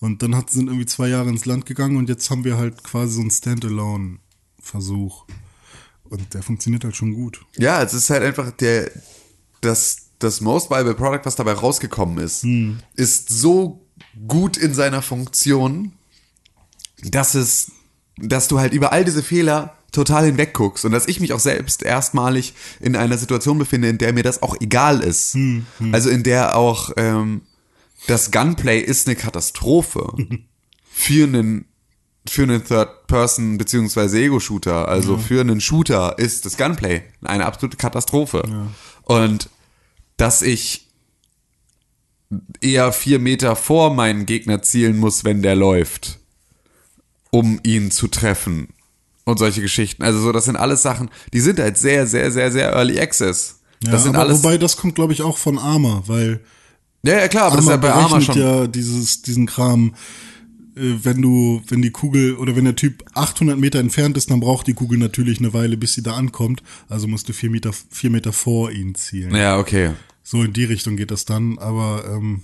Und 0.00 0.22
dann 0.22 0.34
hat, 0.34 0.50
sind 0.50 0.66
irgendwie 0.68 0.86
zwei 0.86 1.08
Jahre 1.08 1.28
ins 1.30 1.44
Land 1.46 1.64
gegangen 1.66 1.96
und 1.96 2.08
jetzt 2.10 2.28
haben 2.30 2.44
wir 2.44 2.56
halt 2.58 2.82
quasi 2.84 3.14
so 3.14 3.20
einen 3.22 3.30
Standalone-Versuch. 3.30 5.24
Und 6.12 6.34
der 6.34 6.42
funktioniert 6.42 6.84
halt 6.84 6.94
schon 6.94 7.14
gut. 7.14 7.40
Ja, 7.56 7.82
es 7.82 7.94
ist 7.94 8.10
halt 8.10 8.22
einfach 8.22 8.50
der, 8.50 8.90
das, 9.62 10.10
das 10.18 10.42
Most 10.42 10.68
Viable 10.68 10.92
Product, 10.92 11.20
was 11.24 11.36
dabei 11.36 11.54
rausgekommen 11.54 12.22
ist, 12.22 12.44
ist 12.96 13.30
so 13.30 13.86
gut 14.28 14.58
in 14.58 14.74
seiner 14.74 15.00
Funktion, 15.00 15.92
dass 17.02 17.34
es, 17.34 17.72
dass 18.18 18.46
du 18.46 18.60
halt 18.60 18.74
über 18.74 18.92
all 18.92 19.06
diese 19.06 19.22
Fehler 19.22 19.78
total 19.90 20.26
hinwegguckst 20.26 20.84
und 20.84 20.92
dass 20.92 21.08
ich 21.08 21.18
mich 21.18 21.32
auch 21.32 21.40
selbst 21.40 21.82
erstmalig 21.82 22.52
in 22.78 22.94
einer 22.94 23.16
Situation 23.16 23.56
befinde, 23.56 23.88
in 23.88 23.96
der 23.96 24.12
mir 24.12 24.22
das 24.22 24.42
auch 24.42 24.54
egal 24.60 25.00
ist. 25.00 25.34
Also 25.92 26.10
in 26.10 26.22
der 26.24 26.56
auch 26.56 26.90
ähm, 26.98 27.40
das 28.06 28.30
Gunplay 28.30 28.80
ist 28.80 29.06
eine 29.06 29.16
Katastrophe 29.16 30.12
für 30.92 31.24
einen 31.24 31.64
für 32.28 32.44
einen 32.44 32.64
Third-Person 32.64 33.58
beziehungsweise 33.58 34.18
Ego-Shooter, 34.18 34.88
also 34.88 35.18
für 35.18 35.40
einen 35.40 35.60
Shooter 35.60 36.18
ist 36.18 36.46
das 36.46 36.56
Gunplay 36.56 37.02
eine 37.22 37.46
absolute 37.46 37.76
Katastrophe. 37.76 38.42
Und 39.02 39.48
dass 40.16 40.42
ich 40.42 40.88
eher 42.60 42.92
vier 42.92 43.18
Meter 43.18 43.56
vor 43.56 43.92
meinen 43.92 44.26
Gegner 44.26 44.62
zielen 44.62 44.98
muss, 44.98 45.24
wenn 45.24 45.42
der 45.42 45.56
läuft, 45.56 46.18
um 47.30 47.60
ihn 47.62 47.90
zu 47.90 48.08
treffen. 48.08 48.68
Und 49.24 49.38
solche 49.38 49.60
Geschichten. 49.60 50.02
Also 50.02 50.20
so, 50.20 50.32
das 50.32 50.46
sind 50.46 50.56
alles 50.56 50.82
Sachen, 50.82 51.08
die 51.32 51.40
sind 51.40 51.60
halt 51.60 51.78
sehr, 51.78 52.06
sehr, 52.06 52.32
sehr, 52.32 52.50
sehr 52.50 52.72
Early 52.72 52.98
Access. 52.98 53.60
Ja, 53.84 53.92
das 53.92 54.02
sind 54.02 54.16
alles. 54.16 54.42
wobei 54.42 54.58
das 54.58 54.76
kommt, 54.76 54.96
glaube 54.96 55.12
ich, 55.12 55.22
auch 55.22 55.38
von 55.38 55.58
Arma, 55.58 56.02
weil 56.06 56.40
ja, 57.04 57.18
ja, 57.18 57.28
klar, 57.28 57.44
aber 57.46 57.56
das 57.56 57.64
ist 57.64 57.70
ja 57.70 57.76
bei 57.78 57.92
Arma 57.92 58.20
schon. 58.20 58.38
ja 58.38 58.66
dieses, 58.66 59.22
diesen 59.22 59.46
Kram, 59.46 59.94
wenn 60.74 61.20
du, 61.20 61.62
wenn 61.68 61.82
die 61.82 61.90
Kugel 61.90 62.36
oder 62.36 62.56
wenn 62.56 62.64
der 62.64 62.76
Typ 62.76 63.04
800 63.14 63.58
Meter 63.58 63.78
entfernt 63.78 64.16
ist, 64.16 64.30
dann 64.30 64.40
braucht 64.40 64.66
die 64.66 64.74
Kugel 64.74 64.98
natürlich 64.98 65.38
eine 65.38 65.52
Weile, 65.52 65.76
bis 65.76 65.94
sie 65.94 66.02
da 66.02 66.14
ankommt. 66.14 66.62
Also 66.88 67.08
musst 67.08 67.28
du 67.28 67.32
vier 67.32 67.50
Meter, 67.50 67.72
vier 67.90 68.10
Meter 68.10 68.32
vor 68.32 68.70
ihn 68.70 68.94
zielen. 68.94 69.34
Ja, 69.34 69.58
okay. 69.58 69.90
So 70.22 70.42
in 70.42 70.52
die 70.52 70.64
Richtung 70.64 70.96
geht 70.96 71.10
das 71.10 71.24
dann, 71.24 71.58
aber 71.58 72.04
ähm, 72.08 72.42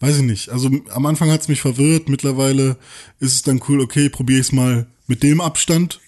weiß 0.00 0.18
ich 0.18 0.22
nicht. 0.22 0.48
Also 0.50 0.70
am 0.90 1.06
Anfang 1.06 1.30
hat's 1.30 1.48
mich 1.48 1.60
verwirrt, 1.60 2.08
mittlerweile 2.08 2.76
ist 3.18 3.34
es 3.34 3.42
dann 3.42 3.60
cool, 3.68 3.80
okay, 3.80 4.08
probiere 4.08 4.40
ich's 4.40 4.52
mal 4.52 4.86
mit 5.06 5.22
dem 5.22 5.40
Abstand. 5.40 6.00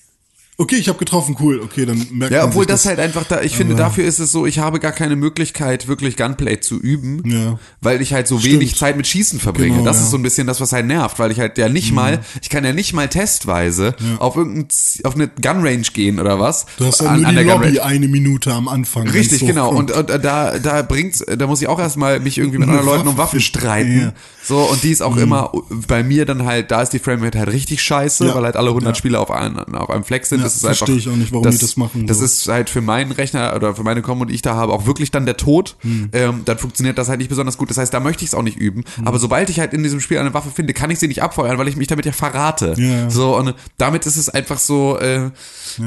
Okay, 0.63 0.77
ich 0.77 0.89
habe 0.89 0.99
getroffen, 0.99 1.37
cool, 1.41 1.61
okay, 1.61 1.85
dann 1.87 2.07
merkt 2.13 2.33
Ja, 2.33 2.45
obwohl 2.45 2.63
sich 2.63 2.71
das 2.73 2.87
halt 2.87 3.01
einfach 3.01 3.25
da, 3.25 3.41
ich 3.43 3.57
finde, 3.57 3.75
dafür 3.75 4.05
ist 4.05 4.21
es 4.21 4.31
so, 4.31 4.47
ich 4.47 4.61
habe 4.61 4.79
gar 4.79 4.93
keine 4.93 5.17
Möglichkeit, 5.17 5.89
wirklich 5.89 6.17
Gunplay 6.17 6.61
zu 6.61 6.79
üben, 6.79 7.21
Ja. 7.29 7.59
weil 7.81 8.01
ich 8.01 8.13
halt 8.13 8.29
so 8.29 8.39
Stimmt. 8.39 8.55
wenig 8.55 8.77
Zeit 8.77 8.97
mit 8.97 9.09
Schießen 9.09 9.41
verbringe. 9.41 9.75
Genau, 9.79 9.85
das 9.85 9.97
ja. 9.97 10.03
ist 10.05 10.11
so 10.13 10.19
ein 10.19 10.23
bisschen 10.23 10.47
das, 10.47 10.61
was 10.61 10.73
halt 10.73 10.87
nervt, 10.87 11.19
weil 11.19 11.33
ich 11.33 11.41
halt 11.41 11.59
ja 11.59 11.69
nicht 11.69 11.91
mal, 11.93 12.21
ich 12.41 12.49
kann 12.49 12.65
ja 12.65 12.73
nicht 12.73 12.93
mal 12.93 13.09
testweise 13.09 13.97
auf 14.21 14.37
irgendein, 14.37 14.69
auf 15.03 15.15
eine 15.17 15.27
Gunrange 15.29 15.83
gehen 15.93 16.21
oder 16.21 16.39
was. 16.39 16.67
Du 16.77 16.87
hast 16.87 17.01
dann 17.01 17.21
nur 17.23 17.33
die 17.33 17.39
Lobby 17.43 17.81
eine 17.81 18.07
Minute 18.07 18.53
am 18.55 18.69
Anfang. 18.69 19.09
Richtig, 19.09 19.41
so 19.41 19.47
genau. 19.47 19.73
kommt. 19.73 19.91
Und, 19.91 20.11
und 20.11 20.25
da, 20.25 20.59
da 20.61 20.83
bringt's, 20.83 21.25
da 21.27 21.47
muss 21.49 21.61
ich 21.61 21.67
auch 21.67 21.81
erstmal 21.81 22.21
mich 22.21 22.39
irgendwie 22.39 22.59
mit 22.59 22.69
anderen 22.69 22.87
Leuten 22.87 23.09
um 23.09 23.17
Waffen 23.19 23.41
streiten. 23.41 23.99
Ja. 23.99 24.07
Mhm. 24.07 24.13
So, 24.45 24.59
und 24.59 24.83
die 24.83 24.91
ist 24.91 25.03
auch 25.03 25.17
immer 25.17 25.53
bei 25.89 26.03
mir 26.03 26.25
dann 26.25 26.45
halt, 26.45 26.71
da 26.71 26.83
ist 26.83 26.91
die 26.91 26.99
Framerate 26.99 27.39
halt 27.39 27.53
richtig 27.53 27.81
scheiße, 27.83 28.27
Ja. 28.27 28.35
weil 28.35 28.45
halt 28.45 28.57
alle 28.57 28.71
100 28.71 28.91
Ja. 28.91 28.95
Spieler 28.99 29.21
auf, 29.21 29.31
ein, 29.31 29.57
auf 29.75 29.91
einem 29.91 30.05
Fleck 30.05 30.27
sind. 30.27 30.43
Ja. 30.55 30.69
das 30.69 30.79
ist 30.79 30.83
einfach. 30.83 30.87
verstehe 30.87 30.97
ich 30.97 31.09
auch 31.09 31.17
nicht, 31.17 31.33
warum 31.33 31.51
die 31.51 31.59
das 31.59 31.77
machen, 31.77 32.07
Das 32.07 32.19
so. 32.19 32.25
ist 32.25 32.49
halt 32.49 32.71
für 32.71 32.81
meinen 32.81 33.13
Rechner 33.13 33.55
oder 33.57 33.75
für 33.75 33.83
meine 33.83 34.03
Combo, 34.03 34.25
die 34.25 34.35
ich 34.35 34.43
da 34.43 34.55
habe, 34.55 34.73
auch 34.73 34.87
wirklich 34.87 35.11
dann 35.11 35.27
der 35.27 35.37
Tod. 35.37 35.77
Hm. 35.81 36.11
Ähm, 36.13 36.43
dann 36.45 36.59
funktioniert 36.59 36.99
das 36.99 37.09
halt 37.09 37.19
nicht 37.19 37.29
besonders 37.29 37.57
gut. 37.57 37.71
Das 37.71 37.79
heißt, 37.79 37.93
da 37.93 38.01
möchte 38.01 38.25
ich 38.25 38.31
es 38.31 38.35
auch 38.35 38.43
nicht 38.43 38.57
üben. 38.57 38.85
Aber 39.05 39.19
sobald 39.19 39.51
ich 39.51 39.61
halt 39.61 39.73
in 39.73 39.83
diesem 39.83 40.01
Spiel 40.01 40.19
eine 40.19 40.35
Waffe 40.35 40.51
finde, 40.51 40.73
kann 40.75 40.91
ich 40.91 40.99
sie 40.99 41.09
nicht 41.09 41.23
abfeuern, 41.23 41.59
weil 41.59 41.69
ich 41.69 41.77
mich 41.77 41.89
damit 41.89 42.07
ja 42.07 42.13
verrate. 42.13 42.75
Ja, 42.77 42.85
ja. 42.85 43.11
So, 43.11 43.37
und 43.37 43.55
damit 43.79 44.07
ist 44.07 44.17
es 44.17 44.29
einfach 44.29 44.59
so, 44.59 44.99
äh, 44.99 45.31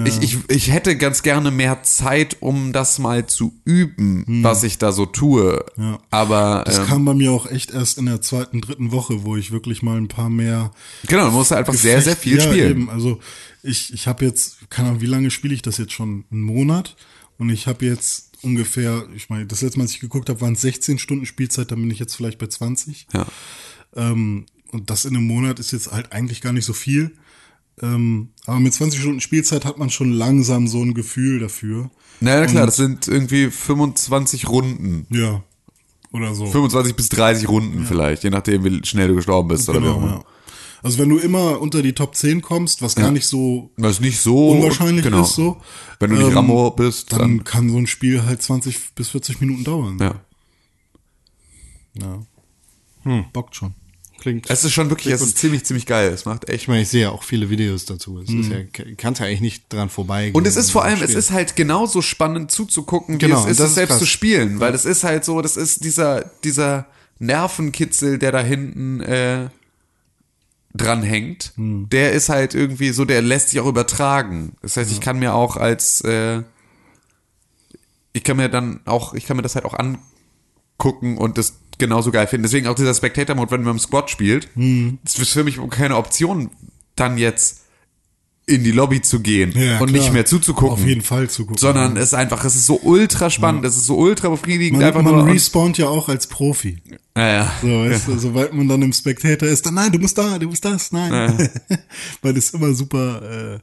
ich, 0.06 0.22
ich, 0.22 0.38
ich 0.50 0.72
hätte 0.72 0.98
ganz 0.98 1.22
gerne 1.22 1.52
mehr 1.52 1.84
Zeit, 1.84 2.38
um 2.40 2.74
das 2.74 3.00
mal 3.00 3.26
zu 3.28 3.54
üben, 3.66 4.26
was 4.44 4.64
ich 4.64 4.78
da 4.78 4.92
so 4.92 5.06
tue. 5.06 5.64
Hm. 5.76 5.84
Ja. 5.84 6.00
Aber 6.12 6.64
Das 6.66 6.80
ähm, 6.80 6.86
kam 6.88 7.06
bei 7.06 7.14
mir 7.14 7.32
auch 7.32 7.50
echt 7.50 7.72
erst 7.72 7.98
in 7.98 8.06
der 8.06 8.22
zweiten, 8.22 8.62
dritten 8.62 8.92
Woche, 8.92 9.24
wo 9.24 9.36
ich 9.36 9.52
wirklich 9.52 9.84
mal 9.84 9.98
ein 9.98 10.08
paar 10.08 10.30
mehr 10.30 10.72
genau, 11.08 11.26
du 11.26 11.32
musst 11.32 11.52
einfach 11.54 11.74
sehr, 11.74 12.02
sehr 12.02 12.16
viel 12.16 12.38
ja, 12.38 12.44
spielen. 12.44 12.72
Eben. 12.72 12.90
Also 12.90 13.20
ich, 13.66 13.94
ich 13.94 14.08
habe 14.08 14.24
jetzt, 14.26 14.70
keine 14.70 14.90
Ahnung, 14.90 15.02
wie 15.02 15.06
lange 15.08 15.32
spiele 15.32 15.54
ich 15.54 15.62
das 15.62 15.78
jetzt 15.78 15.94
schon? 15.94 16.26
Einen 16.32 16.42
Monat. 16.42 16.96
Und 17.38 17.50
ich 17.50 17.68
habe 17.68 17.86
jetzt 17.86 18.32
ungefähr, 18.44 19.06
ich 19.16 19.30
meine, 19.30 19.46
das 19.46 19.62
letzte 19.62 19.78
Mal, 19.80 19.84
als 19.86 19.92
ich 19.94 20.00
geguckt 20.00 20.30
habe, 20.30 20.40
waren 20.42 20.54
es 20.54 20.62
16 20.62 21.00
Stunden 21.00 21.26
Spielzeit, 21.26 21.72
dann 21.72 21.82
bin 21.82 21.92
ich 21.92 22.00
jetzt 22.00 22.16
vielleicht 22.16 22.38
bei 22.38 22.48
20. 22.48 23.08
Ja. 23.14 23.26
Ähm, 23.96 24.46
und 24.72 24.90
das 24.90 25.06
in 25.06 25.16
einem 25.16 25.28
Monat 25.28 25.60
ist 25.60 25.72
jetzt 25.72 25.92
halt 25.92 26.12
eigentlich 26.12 26.42
gar 26.42 26.54
nicht 26.54 26.66
so 26.66 26.74
viel. 26.74 27.12
Ähm, 27.82 28.30
aber 28.46 28.60
mit 28.62 28.74
20 28.74 29.00
Stunden 29.02 29.20
Spielzeit 29.20 29.66
hat 29.66 29.78
man 29.78 29.90
schon 29.90 30.12
langsam 30.14 30.68
so 30.68 30.82
ein 30.82 30.94
Gefühl 30.94 31.40
dafür. 31.40 31.92
Na 32.22 32.32
ja, 32.40 32.46
klar, 32.46 32.64
Und- 32.64 32.68
das 32.68 32.78
sind 32.78 33.08
irgendwie 33.08 33.52
25 33.52 34.48
Runden. 34.48 35.06
Ja. 35.10 35.44
Oder 36.14 36.34
so. 36.34 36.46
25 36.46 36.96
bis 36.96 37.10
30 37.10 37.50
Runden 37.50 37.86
vielleicht, 37.86 38.24
je 38.24 38.30
nachdem, 38.30 38.64
wie 38.64 38.80
schnell 38.86 39.10
du 39.10 39.16
gestorben 39.16 39.50
bist 39.50 39.68
oder 39.68 39.82
wie 39.84 39.88
auch 39.88 39.96
Genau, 39.96 40.06
immer. 40.08 40.16
ja. 40.20 40.24
Also 40.86 41.00
wenn 41.00 41.10
du 41.10 41.18
immer 41.18 41.60
unter 41.62 41.82
die 41.82 41.94
Top 41.94 42.16
10 42.16 42.44
kommst, 42.44 42.84
was 42.84 42.94
gar 42.94 43.12
nicht 43.12 43.26
so 43.26 43.72
Das 43.76 43.94
ist 43.94 44.02
nicht 44.02 44.22
so 44.22 44.52
unwahrscheinlich 44.52 45.04
genau. 45.04 45.24
ist, 45.24 45.34
so. 45.34 45.60
Wenn 46.00 46.12
du 46.12 46.18
nicht 46.18 46.28
ähm, 46.28 46.38
Rambo 46.38 46.70
bist, 46.70 47.12
dann, 47.12 47.20
dann, 47.20 47.44
kann 47.44 47.72
so 47.72 47.78
ein 47.78 47.88
Spiel 47.88 48.24
halt 48.24 48.44
20 48.44 48.94
bis 48.94 49.10
40 49.10 49.42
Minuten 49.42 49.64
dauern. 49.64 49.98
ja. 50.00 50.22
Ja. 52.00 52.20
Hm, 53.02 53.26
bockt 53.34 53.56
schon. 53.56 53.74
Klingt. 54.20 54.48
Es 54.48 54.64
ist 54.64 54.74
schon 54.74 54.92
wirklich, 54.92 55.12
es 55.12 55.22
ist 55.22 55.40
ziemlich, 55.40 55.66
ziemlich 55.66 55.88
geil. 55.88 56.12
Es 56.12 56.26
macht 56.26 56.50
echt 56.50 56.64
ich 56.64 56.68
meine, 56.68 56.84
ich 56.84 56.90
sehe 56.90 57.04
ja 57.04 57.10
auch 57.10 57.24
viele 57.24 57.50
Videos 57.50 57.86
dazu. 57.86 58.20
Es 58.20 58.30
ist 58.30 58.52
ja, 58.52 58.58
kannst 58.96 59.22
ja 59.22 59.26
eigentlich 59.26 59.42
nicht 59.42 59.74
dran 59.74 59.90
vorbeigehen. 59.90 60.36
Und 60.36 60.46
es 60.46 60.56
ist 60.56 60.70
vor 60.70 60.84
allem, 60.84 61.02
es 61.02 61.16
ist 61.16 61.32
halt 61.32 61.56
genauso 61.56 62.04
spannend 62.04 62.52
zuzugucken, 62.52 63.16
wie 63.16 63.20
Genau, 63.20 63.44
es 63.44 63.52
ist, 63.52 63.60
das 63.60 63.66
es 63.66 63.70
ist 63.72 63.76
selbst 63.76 63.92
krass. 63.94 64.00
zu 64.00 64.06
spielen. 64.06 64.60
Weil 64.60 64.76
es 64.76 64.86
ist 64.86 65.04
halt 65.04 65.26
so, 65.26 65.42
das 65.42 65.58
ist 65.58 65.84
dieser, 65.84 66.30
dieser 66.44 66.86
Nervenkitzel, 67.18 68.20
der 68.20 68.32
da 68.32 68.42
hinten 68.42 69.02
äh, 69.02 69.50
dran 70.76 71.04
hängt. 71.04 71.54
Hm. 71.56 71.88
Der 71.90 72.12
ist 72.12 72.30
halt 72.30 72.54
irgendwie 72.54 72.90
so, 72.90 73.06
der 73.06 73.22
lässt 73.22 73.50
sich 73.50 73.60
auch 73.60 73.66
übertragen. 73.68 74.54
Das 74.62 74.78
heißt, 74.78 74.92
ich 74.92 75.02
kann 75.02 75.20
mir 75.20 75.34
auch 75.34 75.58
als, 75.58 76.02
äh, 76.02 76.44
ich 78.14 78.24
kann 78.24 78.38
mir 78.38 78.50
dann 78.50 78.82
auch, 78.86 79.14
ich 79.14 79.26
kann 79.26 79.38
mir 79.38 79.44
das 79.44 79.56
halt 79.56 79.66
auch 79.66 79.76
angucken 79.78 81.18
und 81.18 81.38
das 81.38 81.58
genauso 81.78 82.12
geil 82.12 82.28
finden. 82.28 82.44
Deswegen 82.44 82.68
auch 82.68 82.76
dieser 82.76 82.94
Spectator-Mode, 82.94 83.52
wenn 83.52 83.64
man 83.64 83.74
im 83.74 83.80
Squad 83.80 84.10
spielt, 84.10 84.50
Hm. 84.56 85.00
das 85.04 85.16
ist 85.18 85.34
für 85.34 85.44
mich 85.44 85.60
keine 85.70 85.98
Option, 85.98 86.52
dann 86.96 87.18
jetzt 87.18 87.65
in 88.48 88.64
die 88.64 88.72
Lobby 88.72 89.02
zu 89.02 89.22
gehen 89.22 89.52
Ja, 89.56 89.80
und 89.80 89.88
klar. 89.88 90.02
nicht 90.02 90.14
mehr 90.14 90.26
zuzugucken. 90.26 90.74
Auf 90.74 90.86
jeden 90.86 91.02
Fall 91.02 91.30
zugucken. 91.30 91.58
Sondern 91.58 91.98
es 91.98 92.06
ist 92.10 92.14
einfach, 92.14 92.44
es 92.46 92.56
ist 92.56 92.68
so 92.68 92.80
ultra 92.82 93.30
spannend, 93.32 93.66
es 93.66 93.76
ist 93.76 93.86
so 93.88 93.98
ultra 93.98 94.30
befriedigend, 94.30 94.80
man, 94.80 94.88
einfach 94.88 95.02
man 95.02 95.16
nur. 95.16 95.26
respawnt 95.28 95.78
ja 95.80 95.88
auch 95.88 96.10
als 96.10 96.28
Profi. 96.28 96.78
ja, 97.18 97.28
ja. 97.28 97.52
So, 97.62 97.68
weißt 97.68 98.08
du, 98.08 98.18
sobald 98.20 98.54
man 98.54 98.68
dann 98.68 98.82
im 98.84 98.94
Spectator 98.94 99.50
ist, 99.50 99.66
dann 99.66 99.74
nein, 99.74 99.92
du 99.92 99.98
musst 100.00 100.18
da, 100.18 100.38
du 100.38 100.48
musst 100.48 100.64
das, 100.64 100.92
nein. 100.92 101.50
Weil 102.22 102.34
das 102.36 102.46
ist 102.46 102.54
immer 102.54 102.74
super, 102.74 103.56
äh, 103.56 103.60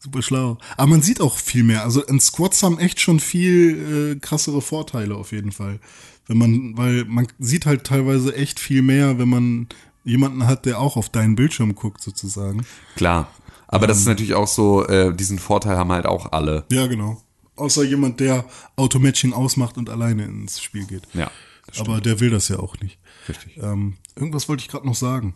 super 0.00 0.22
schlau. 0.22 0.58
Aber 0.76 0.88
man 0.88 1.02
sieht 1.02 1.20
auch 1.20 1.38
viel 1.38 1.62
mehr. 1.62 1.84
Also 1.84 2.02
in 2.02 2.18
Squads 2.18 2.62
haben 2.64 2.78
echt 2.80 3.00
schon 3.00 3.20
viel 3.20 4.16
äh, 4.16 4.20
krassere 4.20 4.60
Vorteile 4.62 5.14
auf 5.14 5.30
jeden 5.30 5.52
Fall. 5.52 5.78
Wenn 6.26 6.38
man, 6.38 6.76
weil 6.76 7.04
man 7.04 7.28
sieht 7.38 7.66
halt 7.66 7.84
teilweise 7.84 8.34
echt 8.34 8.58
viel 8.58 8.82
mehr, 8.82 9.18
wenn 9.18 9.28
man 9.28 9.68
jemanden 10.04 10.46
hat, 10.46 10.66
der 10.66 10.80
auch 10.80 10.96
auf 10.96 11.08
deinen 11.08 11.36
Bildschirm 11.36 11.74
guckt, 11.76 12.02
sozusagen. 12.02 12.66
Klar. 12.96 13.30
Aber 13.68 13.86
das 13.86 13.98
ist 13.98 14.06
Ähm. 14.06 14.12
natürlich 14.12 14.34
auch 14.34 14.48
so, 14.48 14.86
äh, 14.86 15.14
diesen 15.14 15.38
Vorteil 15.38 15.76
haben 15.76 15.92
halt 15.92 16.06
auch 16.06 16.32
alle. 16.32 16.64
Ja, 16.72 16.86
genau. 16.86 17.22
Außer 17.56 17.84
jemand, 17.84 18.20
der 18.20 18.44
Automatching 18.76 19.32
ausmacht 19.32 19.76
und 19.78 19.90
alleine 19.90 20.24
ins 20.24 20.60
Spiel 20.60 20.86
geht. 20.86 21.02
Ja. 21.14 21.30
Aber 21.78 22.00
der 22.00 22.18
will 22.20 22.30
das 22.30 22.48
ja 22.48 22.58
auch 22.58 22.78
nicht. 22.80 22.98
Richtig. 23.28 23.58
Ähm, 23.58 23.96
irgendwas 24.16 24.48
wollte 24.48 24.62
ich 24.62 24.68
gerade 24.68 24.86
noch 24.86 24.94
sagen. 24.94 25.34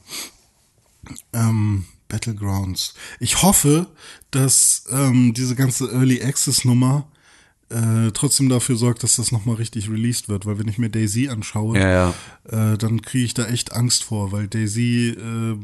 Ähm, 1.32 1.84
Battlegrounds. 2.08 2.94
Ich 3.20 3.42
hoffe, 3.42 3.86
dass 4.30 4.84
ähm, 4.90 5.34
diese 5.34 5.54
ganze 5.56 5.90
Early 5.90 6.22
Access 6.22 6.64
Nummer 6.64 7.08
äh, 7.70 8.10
trotzdem 8.12 8.48
dafür 8.48 8.76
sorgt, 8.76 9.02
dass 9.02 9.16
das 9.16 9.32
nochmal 9.32 9.56
richtig 9.56 9.90
released 9.90 10.28
wird, 10.28 10.44
weil 10.46 10.58
wenn 10.58 10.68
ich 10.68 10.78
mir 10.78 10.90
Daisy 10.90 11.28
anschaue, 11.28 11.78
Ja, 11.78 11.88
ja. 12.50 12.72
Äh, 12.72 12.78
dann 12.78 13.02
kriege 13.02 13.24
ich 13.24 13.34
da 13.34 13.46
echt 13.46 13.72
Angst 13.72 14.04
vor, 14.04 14.30
weil 14.30 14.46
Daisy, 14.46 15.08
äh, 15.10 15.56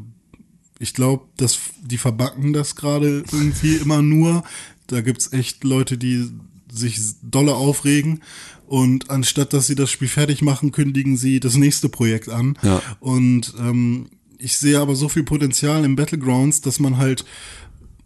ich 0.79 0.93
glaube, 0.93 1.25
dass 1.37 1.59
die 1.81 1.97
verbacken 1.97 2.53
das 2.53 2.75
gerade 2.75 3.23
irgendwie 3.31 3.75
immer 3.75 4.01
nur. 4.01 4.43
Da 4.87 5.01
gibt's 5.01 5.33
echt 5.33 5.63
Leute, 5.63 5.97
die 5.97 6.29
sich 6.71 6.99
dolle 7.21 7.55
aufregen 7.55 8.21
und 8.67 9.09
anstatt 9.09 9.53
dass 9.53 9.67
sie 9.67 9.75
das 9.75 9.91
Spiel 9.91 10.07
fertig 10.07 10.41
machen, 10.41 10.71
kündigen 10.71 11.17
sie 11.17 11.39
das 11.39 11.55
nächste 11.55 11.89
Projekt 11.89 12.29
an. 12.29 12.57
Ja. 12.63 12.81
Und 12.99 13.53
ähm, 13.59 14.09
ich 14.37 14.57
sehe 14.57 14.79
aber 14.79 14.95
so 14.95 15.09
viel 15.09 15.23
Potenzial 15.23 15.83
im 15.83 15.95
Battlegrounds, 15.95 16.61
dass 16.61 16.79
man 16.79 16.97
halt 16.97 17.25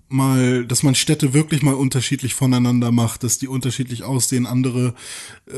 mal, 0.09 0.65
dass 0.65 0.83
man 0.83 0.95
Städte 0.95 1.33
wirklich 1.33 1.61
mal 1.63 1.73
unterschiedlich 1.73 2.33
voneinander 2.33 2.91
macht, 2.91 3.23
dass 3.23 3.37
die 3.37 3.47
unterschiedlich 3.47 4.03
aussehen, 4.03 4.45
andere 4.45 4.93
äh, 5.47 5.51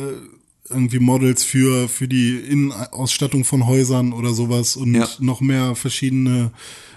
irgendwie 0.70 1.00
Models 1.00 1.44
für 1.44 1.88
für 1.88 2.08
die 2.08 2.38
Innenausstattung 2.38 3.44
von 3.46 3.68
Häusern 3.68 4.14
oder 4.14 4.34
sowas 4.34 4.76
und 4.76 4.96
Ja. 4.96 5.08
noch 5.20 5.40
mehr 5.42 5.76
verschiedene, 5.76 6.52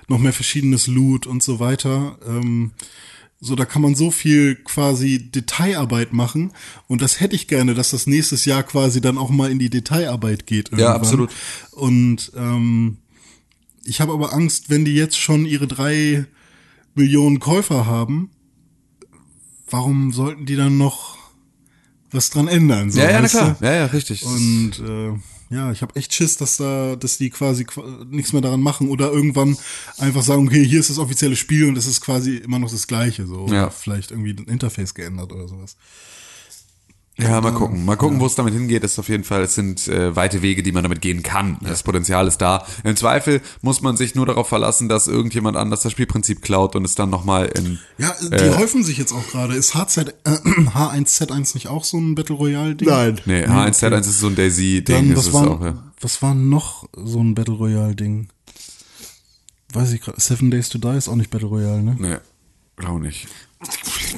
noch 0.09 0.19
mehr 0.19 0.33
verschiedenes 0.33 0.87
Loot 0.87 1.27
und 1.27 1.43
so 1.43 1.61
weiter. 1.61 2.19
Ähm, 2.27 2.73
so, 3.41 3.55
da 3.55 3.65
kann 3.65 3.83
man 3.83 3.95
so 3.95 4.11
viel 4.11 4.57
quasi 4.57 5.31
Detailarbeit 5.31 6.13
machen 6.13 6.53
und 6.89 7.03
das 7.03 7.21
hätte 7.21 7.37
ich 7.37 7.47
gerne, 7.47 7.75
dass 7.75 7.91
das 7.91 8.09
nächstes 8.09 8.45
Jahr 8.45 8.65
quasi 8.65 9.01
dann 9.01 9.17
auch 9.17 9.31
mal 9.31 9.51
in 9.51 9.61
die 9.61 9.71
Detailarbeit 9.71 10.47
geht. 10.47 10.71
Irgendwann. 10.73 10.97
absolut. 10.97 11.31
Und 11.71 12.33
ähm, 12.37 12.97
ich 13.85 14.01
habe 14.01 14.13
aber 14.13 14.33
Angst, 14.33 14.71
wenn 14.71 14.85
die 14.85 14.95
jetzt 14.95 15.19
schon 15.19 15.47
ihre 15.47 15.69
drei 15.69 16.27
Millionen 16.97 17.39
Käufer 17.39 17.87
haben, 17.87 18.31
warum 19.71 20.13
sollten 20.13 20.45
die 20.47 20.57
dann 20.57 20.77
noch 20.77 21.17
was 22.11 22.31
dran 22.31 22.49
ändern? 22.49 22.91
So, 22.91 22.99
Ja, 23.01 23.11
ja, 23.11 23.21
na 23.21 23.29
klar. 23.29 23.57
du? 23.61 23.65
Ja, 23.65 23.75
ja, 23.75 23.87
richtig. 23.87 24.25
Und 24.25 24.73
äh, 24.81 25.13
ja, 25.51 25.73
ich 25.73 25.83
habe 25.83 25.97
echt 25.97 26.13
Schiss, 26.15 26.37
dass 26.37 26.57
da, 26.59 26.97
dass 26.97 27.19
die 27.19 27.31
quasi 27.31 27.65
qu- 27.65 28.05
nichts 28.11 28.33
mehr 28.33 28.43
daran 28.43 28.61
machen 28.61 28.89
oder 28.91 29.11
irgendwann 29.13 29.57
einfach 29.99 30.23
sagen, 30.23 30.47
okay, 30.47 30.65
hier 30.65 30.81
ist 30.81 30.91
das 30.91 30.99
offizielle 30.99 31.37
Spiel 31.37 31.67
und 31.69 31.79
es 31.79 31.87
ist 31.87 32.01
quasi 32.01 32.37
immer 32.37 32.59
noch 32.59 32.71
das 32.71 32.87
gleiche, 32.87 33.27
so 33.27 33.47
Ja. 33.49 33.71
Vielleicht 33.71 34.11
irgendwie 34.11 34.33
ein 34.39 34.45
Interface 34.45 34.95
geändert 34.95 35.33
oder 35.33 35.49
sowas. 35.49 35.77
Ja, 37.21 37.41
mal 37.41 37.53
gucken. 37.53 37.85
Mal 37.85 37.97
gucken, 37.97 38.21
wo 38.21 38.27
es 38.27 38.37
damit 38.37 38.55
hingeht. 38.55 38.85
Das 38.85 38.93
ist 38.93 38.99
auf 39.01 39.09
jeden 39.09 39.25
Fall, 39.25 39.43
es 39.43 39.55
sind 39.57 39.89
äh, 39.89 40.15
weite 40.15 40.41
Wege, 40.41 40.63
die 40.63 40.71
man 40.71 40.85
damit 40.85 41.01
gehen 41.01 41.25
kann. 41.25 41.59
Das 41.63 41.83
Potenzial 41.83 42.29
ist 42.29 42.39
da. 42.39 42.65
Im 42.85 42.95
Zweifel 42.95 43.41
muss 43.61 43.83
man 43.83 43.97
sich 43.97 44.15
nur 44.15 44.25
darauf 44.25 44.49
verlassen, 44.49 44.89
dass 44.89 45.09
irgendjemand 45.09 45.57
anders 45.57 45.83
das 45.83 45.91
Spielprinzip 45.91 46.43
klaut 46.43 46.77
und 46.77 46.85
es 46.85 46.95
dann 46.95 47.11
nochmal 47.11 47.47
in. 47.47 47.81
Ja, 47.99 48.15
die 48.21 48.57
häufen 48.57 48.85
sich 48.85 48.99
jetzt 48.99 49.13
auch 49.13 49.27
gerade. 49.29 49.55
Ist 49.55 49.75
HZ, 49.75 49.99
äh, 49.99 50.31
H1Z1 50.31 51.55
nicht 51.55 51.67
auch 51.67 51.83
so 51.83 51.99
ein 51.99 52.15
Battle 52.15 52.37
Royale 52.37 52.77
Ding? 52.77 52.89
Nein. 52.89 53.21
Nee, 53.27 53.45
H1Z1 53.47 54.01
ist 54.01 54.21
so 54.21 54.29
ein 54.29 54.37
Daisy-Ding. 54.37 55.17
Was 55.17 55.27
es 55.27 55.33
war, 55.33 55.51
auch, 55.51 55.61
ja. 55.61 55.75
was 56.01 56.23
war 56.23 56.35
noch 56.35 56.89
so 56.95 57.21
ein 57.21 57.35
Battle 57.35 57.55
Royale 57.55 57.97
Ding? 57.97 58.29
Weiß 59.73 59.93
ich 59.93 60.01
gerade. 60.01 60.21
Seven 60.21 60.53
Days 60.53 60.69
to 60.69 60.79
Die 60.79 60.97
ist 60.97 61.09
auch 61.09 61.17
nicht 61.17 61.31
Battle 61.31 61.49
Royale, 61.49 61.83
ne? 61.83 61.97
Nee, 61.99 62.87
auch 62.87 62.99
nicht. 62.99 63.27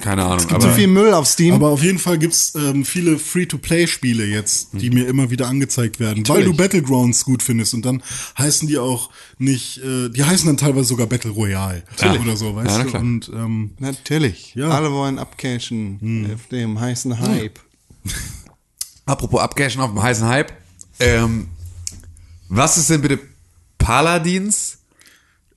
Keine 0.02 0.24
Ahnung. 0.24 0.40
Zu 0.40 0.54
Aber 0.54 0.70
viel 0.74 0.86
Müll 0.86 1.14
auf 1.14 1.26
Steam. 1.26 1.54
Aber 1.54 1.68
auf 1.68 1.82
jeden 1.82 1.98
Fall 1.98 2.18
gibt's 2.18 2.54
ähm, 2.54 2.84
viele 2.84 3.18
Free-to-Play-Spiele 3.18 4.24
jetzt, 4.26 4.68
die 4.72 4.90
mir 4.90 5.06
immer 5.08 5.30
wieder 5.30 5.48
angezeigt 5.48 5.98
werden, 5.98 6.26
weil 6.28 6.44
du 6.44 6.54
Battlegrounds 6.54 7.24
gut 7.24 7.42
findest 7.42 7.74
und 7.74 7.84
dann 7.84 8.02
heißen 8.38 8.68
die 8.68 8.78
auch 8.78 9.10
nicht, 9.38 9.78
äh, 9.78 10.08
die 10.10 10.24
heißen 10.24 10.46
dann 10.46 10.56
teilweise 10.56 10.88
sogar 10.88 11.06
Battle 11.06 11.30
Royale 11.30 11.82
oder 12.22 12.36
so, 12.36 12.54
weißt 12.54 12.70
Ja, 12.70 12.78
na 12.78 12.84
du? 12.84 12.90
klar. 12.90 13.02
Und 13.02 13.28
ähm, 13.34 13.70
Natürlich. 13.78 14.54
Ja. 14.54 14.68
Alle 14.70 14.92
wollen 14.92 15.18
abcashen 15.18 16.30
auf 16.34 16.46
dem 16.48 16.78
heißen 16.78 17.18
Hype. 17.18 17.58
apropos 19.06 19.40
Abcashen 19.40 19.80
auf 19.80 19.90
dem 19.90 20.02
heißen 20.02 20.26
Hype. 20.26 20.52
Ähm, 20.98 21.48
was 22.48 22.76
ist 22.76 22.90
denn 22.90 23.00
bitte 23.00 23.18
Paladins? 23.78 24.78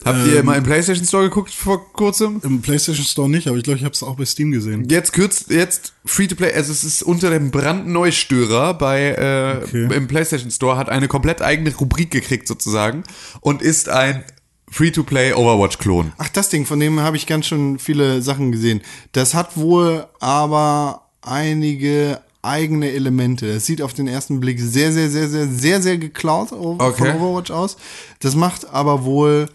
Habt 0.06 0.28
ihr 0.28 0.44
mal 0.44 0.58
im 0.58 0.64
PlayStation 0.64 1.06
Store 1.06 1.24
geguckt 1.24 1.52
vor 1.54 1.92
kurzem? 1.94 2.42
im 2.44 2.62
PlayStation 2.62 3.06
Store 3.06 3.30
nicht, 3.30 3.48
aber 3.48 3.58
ich 3.58 3.64
glaube, 3.64 3.78
ich 3.78 3.84
habe 3.86 3.94
es 3.94 4.04
auch 4.04 4.16
bei 4.16 4.26
Steam 4.26 4.52
gesehen. 4.52 4.88
Jetzt 4.90 5.14
kürzt 5.14 5.50
jetzt 5.50 5.94
Free 6.06 6.28
to 6.28 6.36
Play, 6.36 6.54
also 6.54 6.72
es 6.72 6.84
ist 6.84 7.04
unter 7.04 7.30
dem 7.30 7.52
Brandneustörer 7.52 8.74
bei 8.74 9.12
äh, 9.12 9.64
Okay. 9.64 9.88
im 9.96 10.08
PlayStation 10.08 10.52
Store 10.52 10.78
hat 10.78 10.90
eine 10.90 11.08
komplett 11.08 11.42
eigene 11.42 11.74
Rubrik 11.76 12.12
gekriegt 12.12 12.48
sozusagen 12.48 13.04
und 13.42 13.62
ist 13.62 13.90
ein 13.90 14.24
Free-to-Play 14.70 15.34
Overwatch-Klon. 15.34 16.14
Ach, 16.18 16.30
das 16.30 16.50
Ding, 16.50 16.66
von 16.66 16.80
dem 16.80 17.00
habe 17.00 17.16
ich 17.16 17.28
ganz 17.28 17.46
schon 17.46 17.78
viele 17.78 18.24
Sachen 18.24 18.52
gesehen. 18.52 18.82
Das 19.12 19.36
hat 19.36 19.56
wohl 19.56 20.08
aber 20.20 21.04
einige 21.22 22.20
eigene 22.42 22.92
Elemente. 22.92 23.48
Es 23.48 23.68
sieht 23.68 23.82
auf 23.84 23.94
den 23.94 24.08
ersten 24.08 24.40
Blick 24.40 24.60
sehr, 24.60 24.92
sehr, 24.92 25.10
sehr, 25.12 25.30
sehr, 25.30 25.48
sehr, 25.48 25.82
sehr 25.82 25.98
geklaut 25.98 26.52
Okay. 26.52 27.12
von 27.14 27.22
Overwatch 27.22 27.52
aus. 27.52 27.78
Das 28.20 28.36
macht 28.36 28.68
aber 28.68 29.06
wohl 29.06 29.48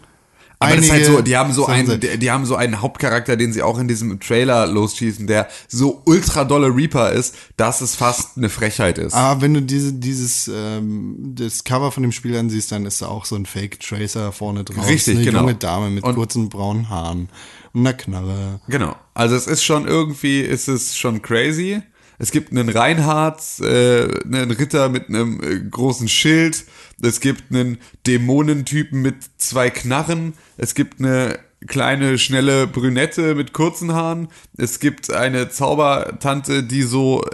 Aber 0.61 0.75
das 0.75 0.85
ist 0.85 0.91
halt 0.91 1.05
so, 1.05 1.21
die 1.21 1.37
haben 1.37 1.53
so 1.53 1.67
einen, 1.67 2.01
die, 2.01 2.17
die 2.17 2.31
haben 2.31 2.45
so 2.45 2.57
einen 2.57 2.81
Hauptcharakter, 2.81 3.37
den 3.37 3.53
sie 3.53 3.63
auch 3.63 3.79
in 3.79 3.87
diesem 3.87 4.19
Trailer 4.19 4.67
losschießen, 4.67 5.25
der 5.25 5.47
so 5.69 6.01
ultra 6.05 6.43
dolle 6.43 6.67
Reaper 6.67 7.13
ist, 7.13 7.33
dass 7.55 7.79
es 7.79 7.95
fast 7.95 8.35
eine 8.35 8.49
Frechheit 8.49 8.97
ist. 8.97 9.13
Aber 9.13 9.41
wenn 9.41 9.53
du 9.53 9.61
diese, 9.61 9.93
dieses, 9.93 10.51
ähm, 10.53 11.33
das 11.35 11.63
Cover 11.63 11.93
von 11.93 12.03
dem 12.03 12.11
Spiel 12.11 12.35
ansiehst, 12.35 12.73
dann 12.73 12.85
ist 12.85 13.01
da 13.01 13.07
auch 13.07 13.23
so 13.23 13.37
ein 13.37 13.45
Fake-Tracer 13.45 14.33
vorne 14.33 14.65
drauf. 14.65 14.85
Richtig, 14.85 15.15
eine 15.15 15.25
genau. 15.25 15.39
junge 15.41 15.55
Dame 15.55 15.89
mit 15.91 16.03
Und- 16.03 16.15
kurzen 16.15 16.49
braunen 16.49 16.89
Haaren 16.89 17.29
und 17.71 17.79
einer 17.79 17.93
Knarre. 17.93 18.59
Genau. 18.67 18.97
Also 19.13 19.35
es 19.37 19.47
ist 19.47 19.63
schon 19.63 19.87
irgendwie, 19.87 20.41
ist 20.41 20.67
es 20.67 20.97
schon 20.97 21.21
crazy. 21.21 21.81
Es 22.21 22.31
gibt 22.31 22.51
einen 22.51 22.69
Reinhardt, 22.69 23.41
äh, 23.61 24.03
einen 24.25 24.51
Ritter 24.51 24.89
mit 24.89 25.07
einem 25.09 25.41
äh, 25.41 25.59
großen 25.69 26.07
Schild. 26.07 26.65
Es 27.01 27.21
gibt 27.21 27.51
einen 27.51 27.77
Dämonentypen 28.05 29.01
mit 29.01 29.15
zwei 29.37 29.69
Knarren. 29.69 30.33
Es 30.57 30.75
gibt 30.75 30.99
eine 30.99 31.39
kleine, 31.67 32.17
schnelle 32.17 32.67
Brünette 32.67 33.35
mit 33.35 33.53
kurzen 33.53 33.93
Haaren. 33.93 34.27
Es 34.57 34.79
gibt 34.79 35.11
eine 35.11 35.49
Zaubertante, 35.49 36.63
die 36.63 36.83
so 36.83 37.23
äh, 37.23 37.29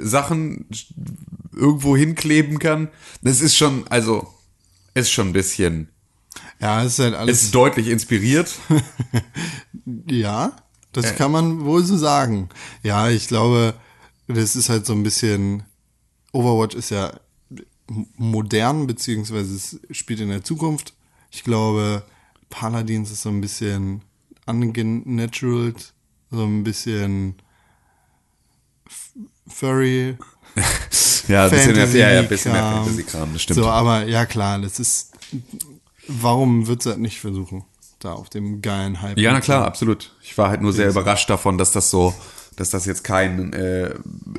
Sachen 0.00 0.66
irgendwo 1.54 1.96
hinkleben 1.96 2.58
kann. 2.58 2.88
Das 3.22 3.40
ist 3.40 3.56
schon, 3.56 3.86
also, 3.88 4.26
ist 4.94 5.10
schon 5.12 5.28
ein 5.28 5.32
bisschen, 5.32 5.88
Ja, 6.60 6.82
es 6.82 6.94
ist 6.94 6.98
halt 6.98 7.14
alles. 7.14 7.42
ist 7.44 7.54
deutlich 7.54 7.86
inspiriert. 7.88 8.52
Ja, 10.10 10.52
das 10.92 11.12
Äh. 11.12 11.14
kann 11.14 11.30
man 11.32 11.64
wohl 11.64 11.84
so 11.84 11.96
sagen. 11.96 12.48
Ja, 12.82 13.08
ich 13.10 13.28
glaube, 13.28 13.74
das 14.26 14.56
ist 14.56 14.68
halt 14.68 14.86
so 14.86 14.92
ein 14.92 15.02
bisschen. 15.02 15.64
Overwatch 16.32 16.74
ist 16.74 16.90
ja 16.90 17.12
modern, 18.16 18.86
beziehungsweise 18.86 19.54
es 19.54 19.78
spielt 19.96 20.20
in 20.20 20.30
der 20.30 20.42
Zukunft. 20.42 20.94
Ich 21.30 21.44
glaube, 21.44 22.04
Paladins 22.50 23.10
ist 23.10 23.22
so 23.22 23.28
ein 23.28 23.40
bisschen 23.40 24.02
ungenaturaled, 24.46 25.92
so 26.30 26.44
ein 26.44 26.64
bisschen 26.64 27.36
furry. 29.46 30.16
Ja, 31.26 31.44
ein 31.44 31.50
bisschen 31.50 31.74
mehr, 31.74 31.88
ja, 31.88 32.12
ja, 32.12 32.20
ein 32.20 32.28
bisschen 32.28 32.52
mehr 32.52 32.62
Fantasy-Kram. 32.62 33.32
Das 33.32 33.42
stimmt. 33.42 33.56
So, 33.56 33.66
aber 33.66 34.06
ja 34.06 34.26
klar, 34.26 34.58
das 34.60 34.78
ist. 34.78 35.12
Warum 36.06 36.66
wird 36.66 36.82
sie 36.82 36.90
das 36.90 36.98
nicht 36.98 37.18
versuchen? 37.18 37.64
Da 37.98 38.12
auf 38.12 38.28
dem 38.28 38.60
geilen 38.60 39.00
Hype. 39.00 39.16
Ja, 39.18 39.32
na 39.32 39.40
klar, 39.40 39.64
absolut. 39.64 40.14
Ich 40.22 40.36
war 40.36 40.50
halt 40.50 40.60
nur 40.60 40.74
sehr 40.74 40.90
überrascht 40.90 41.30
davon, 41.30 41.56
dass 41.56 41.72
das 41.72 41.88
so, 41.90 42.14
dass 42.60 42.70
das 42.70 42.86
jetzt 42.86 43.04
kein 43.04 43.52
äh, 43.52 43.94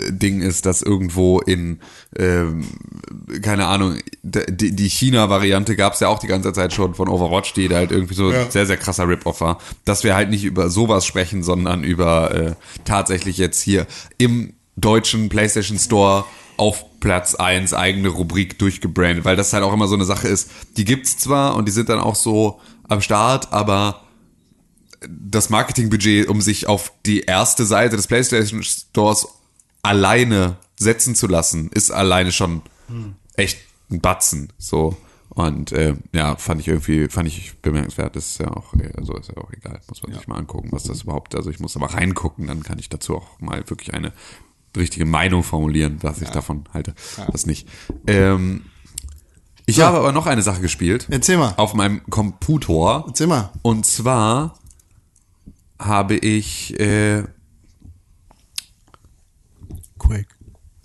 Ding 0.10 0.42
ist, 0.42 0.66
das 0.66 0.82
irgendwo 0.82 1.40
in, 1.40 1.80
ähm, 2.18 2.66
keine 3.42 3.68
Ahnung, 3.68 3.98
die, 4.24 4.76
die 4.76 4.90
China-Variante 4.90 5.76
gab 5.76 5.94
es 5.94 6.00
ja 6.00 6.08
auch 6.08 6.20
die 6.20 6.28
ganze 6.28 6.54
Zeit 6.54 6.74
schon 6.74 6.96
von 6.96 7.08
Overwatch, 7.10 7.54
die 7.54 7.68
da 7.68 7.78
halt 7.78 7.92
irgendwie 7.92 8.14
so 8.16 8.32
Ja. 8.32 8.50
sehr, 8.50 8.66
sehr 8.66 8.78
krasser 8.78 9.08
Rip-Off 9.08 9.42
war. 9.42 9.60
Dass 9.86 10.04
wir 10.04 10.16
halt 10.16 10.30
nicht 10.30 10.44
über 10.44 10.70
sowas 10.70 11.06
sprechen, 11.06 11.44
sondern 11.44 11.84
über 11.84 12.34
äh, 12.34 12.54
tatsächlich 12.86 13.38
jetzt 13.38 13.62
hier 13.62 13.86
im 14.18 14.54
deutschen 14.76 15.30
PlayStation 15.30 15.80
Store 15.80 16.26
auf 16.58 16.86
Platz 17.00 17.36
1 17.36 17.74
eigene 17.74 18.08
Rubrik 18.10 18.58
durchgebrandet, 18.60 19.26
weil 19.26 19.36
das 19.36 19.52
halt 19.54 19.64
auch 19.64 19.74
immer 19.74 19.88
so 19.88 19.96
eine 19.96 20.06
Sache 20.06 20.28
ist, 20.28 20.50
die 20.78 20.86
gibt's 20.86 21.18
zwar 21.18 21.56
und 21.56 21.68
die 21.68 21.72
sind 21.72 21.90
dann 21.90 22.00
auch 22.00 22.16
so 22.16 22.60
am 22.88 23.02
Start, 23.02 23.52
aber 23.52 24.02
das 25.10 25.50
Marketingbudget, 25.50 26.28
um 26.28 26.42
sich 26.42 26.68
auf 26.68 26.92
die 27.06 27.22
erste 27.22 27.66
Seite 27.66 27.96
des 27.96 28.08
PlayStation 28.08 28.64
Stores 28.64 29.28
alleine 29.82 30.58
setzen 30.78 31.16
zu 31.16 31.28
lassen, 31.28 31.70
ist 31.70 31.92
alleine 31.92 32.32
schon 32.32 32.62
echt 33.36 33.60
ein 33.90 34.02
Batzen. 34.02 34.52
So. 34.58 34.98
Und 35.30 35.72
äh, 35.74 35.96
ja, 36.14 36.38
fand 36.38 36.62
ich 36.62 36.68
irgendwie, 36.68 37.10
fand 37.10 37.28
ich 37.28 37.58
bemerkenswert. 37.62 38.16
Das 38.16 38.28
ist 38.28 38.40
ja 38.40 38.52
auch, 38.52 38.74
also 38.96 39.18
ist 39.18 39.30
ja 39.30 39.38
auch 39.38 39.52
egal. 39.52 39.82
Muss 39.90 40.02
man 40.04 40.14
sich 40.14 40.28
mal 40.28 40.38
angucken, 40.38 40.70
was 40.72 40.84
das 40.84 41.04
überhaupt, 41.04 41.36
also 41.36 41.50
ich 41.50 41.60
muss 41.60 41.76
aber 41.76 41.94
reingucken, 41.94 42.48
dann 42.48 42.64
kann 42.64 42.80
ich 42.80 42.90
dazu 42.90 43.18
auch 43.18 43.40
mal 43.40 43.70
wirklich 43.70 43.94
eine 43.94 44.14
richtige 44.78 45.06
Meinung 45.06 45.44
formulieren, 45.44 45.98
was 46.02 46.22
ich 46.22 46.30
davon 46.30 46.66
halte. 46.74 46.96
Das 47.32 47.46
nicht. 47.46 47.68
Ähm, 48.08 48.66
ich 49.66 49.82
habe 49.82 49.98
aber 49.98 50.12
noch 50.12 50.26
eine 50.28 50.42
Sache 50.42 50.62
gespielt. 50.62 51.08
Erzähl 51.10 51.38
mal. 51.38 51.54
Auf 51.58 51.74
meinem 51.74 52.04
Computer. 52.10 53.04
Erzähl 53.08 53.28
mal. 53.28 53.52
Und 53.62 53.86
zwar 53.86 54.60
habe 55.80 56.16
ich 56.16 56.80
äh, 56.80 57.24
Quake. 60.00 60.28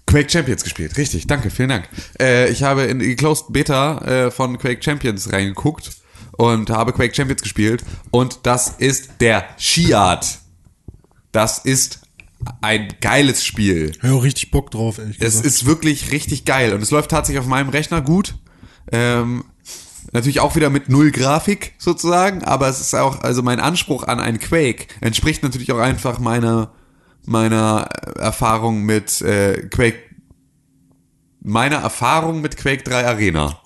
Quake 0.07 0.31
Champions 0.31 0.65
gespielt. 0.65 0.97
Richtig, 0.97 1.27
danke, 1.27 1.51
vielen 1.51 1.69
Dank. 1.69 1.89
Äh, 2.21 2.51
ich 2.51 2.63
habe 2.65 2.83
in 2.83 2.99
die 2.99 3.15
Closed 3.15 3.47
Beta 3.53 3.99
äh, 4.27 4.31
von 4.31 4.59
Quake 4.59 4.83
Champions 4.83 5.33
reingeguckt 5.33 5.91
und 6.33 6.71
habe 6.71 6.93
Quake 6.93 7.15
Champions 7.15 7.43
gespielt. 7.43 7.85
Und 8.11 8.41
das 8.45 8.71
ist 8.79 9.21
der 9.21 9.45
Shiat. 9.57 10.41
Das 11.33 11.59
ist 11.59 12.01
ein 12.61 12.89
geiles 13.01 13.45
Spiel. 13.45 13.93
Ich 13.95 14.03
habe 14.03 14.15
auch 14.15 14.25
richtig 14.25 14.51
Bock 14.51 14.71
drauf, 14.71 14.99
ehrlich 14.99 15.17
Es 15.21 15.35
gesagt. 15.35 15.47
ist 15.47 15.67
wirklich 15.67 16.11
richtig 16.11 16.45
geil 16.45 16.73
und 16.73 16.83
es 16.83 16.91
läuft 16.91 17.11
tatsächlich 17.11 17.39
auf 17.39 17.47
meinem 17.47 17.69
Rechner 17.69 18.01
gut. 18.01 18.35
Ähm, 18.91 19.45
natürlich 20.13 20.41
auch 20.41 20.57
wieder 20.57 20.71
mit 20.71 20.89
null 20.89 21.11
Grafik 21.11 21.75
sozusagen, 21.79 22.43
aber 22.45 22.69
es 22.69 22.81
ist 22.81 22.95
auch, 22.95 23.21
also 23.21 23.43
mein 23.43 23.61
Anspruch 23.61 24.05
an 24.05 24.21
ein 24.21 24.39
Quake 24.39 24.87
entspricht 25.01 25.43
natürlich 25.43 25.73
auch 25.73 25.79
einfach 25.79 26.19
meiner 26.19 26.73
meiner 27.27 27.89
Erfahrung 28.19 28.83
mit 28.85 29.21
äh, 29.23 29.69
Quake 29.69 29.99
meiner 31.43 31.77
Erfahrung 31.77 32.43
mit 32.43 32.57
Quake 32.57 32.83
3 32.83 33.07
Arena. 33.07 33.61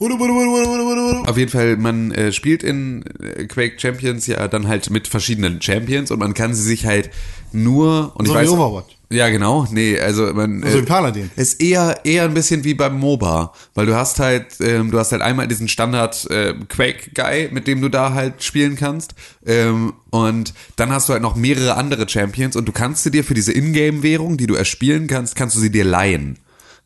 Auf 1.29 1.37
jeden 1.37 1.51
Fall, 1.51 1.77
man 1.77 2.13
äh, 2.13 2.33
spielt 2.33 2.63
in 2.63 3.05
äh, 3.21 3.47
Quake 3.47 3.81
Champions 3.81 4.27
ja 4.27 4.47
dann 4.49 4.69
halt 4.69 4.91
mit 4.91 5.09
verschiedenen 5.09 5.61
Champions 5.61 6.11
und 6.11 6.21
man 6.21 6.35
kann 6.35 6.55
sie 6.55 6.63
sich 6.63 6.87
halt 6.87 7.11
nur 7.53 8.13
und 8.15 8.27
So 8.27 8.33
ich 8.33 8.39
weiß 8.39 8.51
Overwatch. 8.51 8.94
Ja 9.11 9.29
genau 9.29 9.67
nee 9.71 9.99
also 9.99 10.33
man 10.33 10.63
So 10.63 10.79
wie 10.81 10.83
Paladin. 10.83 11.31
ist 11.37 11.63
eher 11.63 12.01
eher 12.05 12.25
ein 12.25 12.35
bisschen 12.35 12.65
wie 12.65 12.75
beim 12.75 12.99
MOBA, 12.99 13.53
weil 13.75 13.87
du 13.87 13.95
hast 13.95 14.19
halt 14.21 14.47
ähm, 14.61 14.91
du 14.91 14.99
hast 14.99 15.13
halt 15.13 15.23
einmal 15.23 15.47
diesen 15.49 15.69
Standard 15.69 16.29
äh, 16.31 16.55
Quake 16.69 17.11
Guy, 17.15 17.49
mit 17.53 17.67
dem 17.67 17.81
du 17.81 17.89
da 17.89 18.13
halt 18.13 18.43
spielen 18.43 18.77
kannst 18.77 19.15
ähm, 19.47 19.95
und 20.11 20.55
dann 20.77 20.91
hast 20.91 21.09
du 21.09 21.13
halt 21.13 21.23
noch 21.23 21.37
mehrere 21.37 21.77
andere 21.77 22.09
Champions 22.09 22.57
und 22.57 22.67
du 22.67 22.73
kannst 22.73 23.05
sie 23.05 23.11
dir 23.11 23.25
für 23.25 23.35
diese 23.35 23.53
Ingame 23.53 24.03
Währung, 24.03 24.37
die 24.37 24.47
du 24.47 24.55
erspielen 24.55 25.07
kannst, 25.07 25.37
kannst 25.37 25.57
du 25.57 25.61
sie 25.61 25.71
dir 25.71 25.85
leihen. 25.85 26.39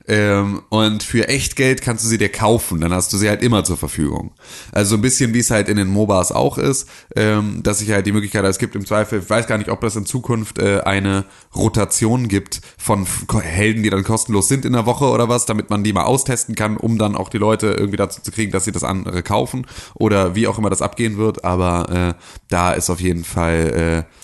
Ähm, 0.08 0.62
und 0.70 1.02
für 1.02 1.28
Echtgeld 1.28 1.82
kannst 1.82 2.02
du 2.02 2.08
sie 2.08 2.16
dir 2.16 2.30
kaufen, 2.30 2.80
dann 2.80 2.94
hast 2.94 3.12
du 3.12 3.18
sie 3.18 3.28
halt 3.28 3.42
immer 3.42 3.62
zur 3.62 3.76
Verfügung. 3.76 4.32
Also 4.72 4.90
so 4.90 4.96
ein 4.96 5.02
bisschen 5.02 5.34
wie 5.34 5.40
es 5.40 5.50
halt 5.50 5.68
in 5.68 5.76
den 5.76 5.88
MOBAs 5.88 6.32
auch 6.32 6.56
ist, 6.56 6.88
ähm, 7.14 7.62
dass 7.62 7.80
sich 7.80 7.90
halt 7.90 8.06
die 8.06 8.12
Möglichkeit, 8.12 8.42
es 8.46 8.58
gibt 8.58 8.74
im 8.74 8.86
Zweifel, 8.86 9.20
ich 9.20 9.28
weiß 9.28 9.46
gar 9.46 9.58
nicht, 9.58 9.68
ob 9.70 9.82
das 9.82 9.96
in 9.96 10.06
Zukunft 10.06 10.58
äh, 10.58 10.80
eine 10.80 11.26
Rotation 11.54 12.28
gibt 12.28 12.62
von 12.78 13.06
Helden, 13.42 13.82
die 13.82 13.90
dann 13.90 14.02
kostenlos 14.02 14.48
sind 14.48 14.64
in 14.64 14.72
der 14.72 14.86
Woche 14.86 15.04
oder 15.04 15.28
was, 15.28 15.44
damit 15.44 15.68
man 15.68 15.84
die 15.84 15.92
mal 15.92 16.04
austesten 16.04 16.54
kann, 16.54 16.78
um 16.78 16.96
dann 16.96 17.14
auch 17.14 17.28
die 17.28 17.38
Leute 17.38 17.68
irgendwie 17.68 17.98
dazu 17.98 18.22
zu 18.22 18.32
kriegen, 18.32 18.50
dass 18.50 18.64
sie 18.64 18.72
das 18.72 18.84
andere 18.84 19.22
kaufen 19.22 19.66
oder 19.94 20.34
wie 20.34 20.46
auch 20.46 20.58
immer 20.58 20.70
das 20.70 20.80
abgehen 20.80 21.18
wird. 21.18 21.44
Aber 21.44 22.14
äh, 22.16 22.22
da 22.48 22.72
ist 22.72 22.88
auf 22.88 23.00
jeden 23.00 23.24
Fall 23.24 24.06
äh, 24.06 24.14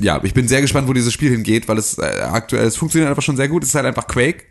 ja, 0.00 0.20
ich 0.22 0.34
bin 0.34 0.46
sehr 0.46 0.60
gespannt, 0.60 0.86
wo 0.86 0.92
dieses 0.92 1.12
Spiel 1.12 1.30
hingeht, 1.30 1.66
weil 1.66 1.78
es 1.78 1.98
äh, 1.98 2.20
aktuell, 2.22 2.66
es 2.66 2.76
funktioniert 2.76 3.10
einfach 3.10 3.24
schon 3.24 3.36
sehr 3.36 3.48
gut. 3.48 3.64
Es 3.64 3.70
ist 3.70 3.74
halt 3.74 3.86
einfach 3.86 4.06
Quake. 4.06 4.44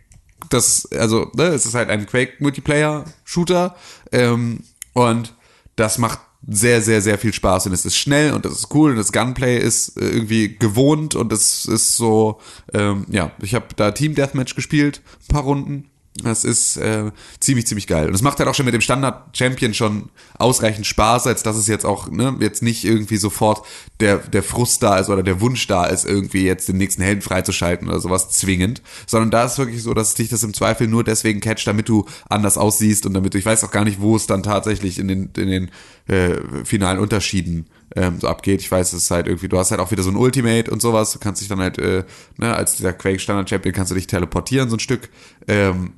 Das, 0.49 0.87
also, 0.91 1.31
ne, 1.35 1.45
es 1.45 1.65
ist 1.65 1.75
halt 1.75 1.89
ein 1.89 2.05
Quake-Multiplayer-Shooter. 2.05 3.75
Ähm, 4.11 4.63
und 4.93 5.33
das 5.75 5.97
macht 5.97 6.19
sehr, 6.47 6.81
sehr, 6.81 7.01
sehr 7.01 7.17
viel 7.17 7.33
Spaß. 7.33 7.67
Und 7.67 7.73
es 7.73 7.85
ist 7.85 7.97
schnell 7.97 8.33
und 8.33 8.45
das 8.45 8.53
ist 8.53 8.73
cool 8.73 8.91
und 8.91 8.97
das 8.97 9.11
Gunplay 9.11 9.57
ist 9.57 9.97
äh, 9.97 10.09
irgendwie 10.09 10.57
gewohnt 10.57 11.15
und 11.15 11.31
es 11.31 11.65
ist 11.65 11.95
so, 11.95 12.39
ähm, 12.73 13.05
ja, 13.09 13.31
ich 13.41 13.55
habe 13.55 13.67
da 13.75 13.91
Team 13.91 14.15
Deathmatch 14.15 14.55
gespielt, 14.55 15.01
ein 15.23 15.33
paar 15.33 15.43
Runden. 15.43 15.89
Das 16.21 16.43
ist 16.43 16.77
äh, 16.77 17.11
ziemlich, 17.39 17.65
ziemlich 17.65 17.87
geil. 17.87 18.07
Und 18.07 18.13
es 18.13 18.21
macht 18.21 18.37
halt 18.37 18.47
auch 18.47 18.53
schon 18.53 18.65
mit 18.65 18.75
dem 18.75 18.81
Standard-Champion 18.81 19.73
schon 19.73 20.09
ausreichend 20.37 20.85
Spaß, 20.85 21.25
als 21.25 21.41
dass 21.41 21.55
es 21.55 21.65
jetzt 21.65 21.85
auch, 21.85 22.07
ne, 22.07 22.35
jetzt 22.39 22.61
nicht 22.61 22.83
irgendwie 22.83 23.17
sofort 23.17 23.65
der, 23.99 24.17
der 24.17 24.43
Frust 24.43 24.83
da 24.83 24.97
ist 24.97 25.09
oder 25.09 25.23
der 25.23 25.41
Wunsch 25.41 25.65
da 25.65 25.85
ist, 25.85 26.05
irgendwie 26.05 26.45
jetzt 26.45 26.67
den 26.67 26.77
nächsten 26.77 27.01
Helden 27.01 27.21
freizuschalten 27.21 27.87
oder 27.89 27.99
sowas 27.99 28.29
zwingend. 28.29 28.83
Sondern 29.07 29.31
da 29.31 29.45
ist 29.45 29.57
wirklich 29.57 29.81
so, 29.81 29.95
dass 29.95 30.13
dich 30.13 30.29
das 30.29 30.43
im 30.43 30.53
Zweifel 30.53 30.87
nur 30.87 31.03
deswegen 31.03 31.39
catcht, 31.39 31.65
damit 31.65 31.89
du 31.89 32.05
anders 32.29 32.59
aussiehst 32.59 33.07
und 33.07 33.15
damit 33.15 33.33
du, 33.33 33.39
ich 33.39 33.45
weiß 33.45 33.63
auch 33.63 33.71
gar 33.71 33.83
nicht, 33.83 33.99
wo 33.99 34.15
es 34.15 34.27
dann 34.27 34.43
tatsächlich 34.43 34.99
in 34.99 35.07
den, 35.07 35.31
in 35.35 35.47
den 35.47 35.71
äh, 36.07 36.35
finalen 36.63 36.99
Unterschieden 36.99 37.65
ähm, 37.95 38.19
so 38.19 38.27
abgeht. 38.27 38.61
Ich 38.61 38.71
weiß, 38.71 38.93
es 38.93 39.03
ist 39.03 39.11
halt 39.11 39.25
irgendwie, 39.25 39.47
du 39.47 39.57
hast 39.57 39.71
halt 39.71 39.81
auch 39.81 39.89
wieder 39.89 40.03
so 40.03 40.11
ein 40.11 40.15
Ultimate 40.15 40.69
und 40.69 40.79
sowas. 40.79 41.11
Du 41.11 41.17
kannst 41.17 41.41
dich 41.41 41.47
dann 41.47 41.59
halt, 41.59 41.79
äh, 41.79 42.03
ne, 42.37 42.53
als 42.55 42.75
dieser 42.75 42.93
Quake 42.93 43.19
Standard 43.19 43.49
Champion 43.49 43.73
kannst 43.73 43.91
du 43.91 43.95
dich 43.95 44.05
teleportieren, 44.05 44.69
so 44.69 44.75
ein 44.75 44.79
Stück. 44.79 45.09
Ähm, 45.47 45.93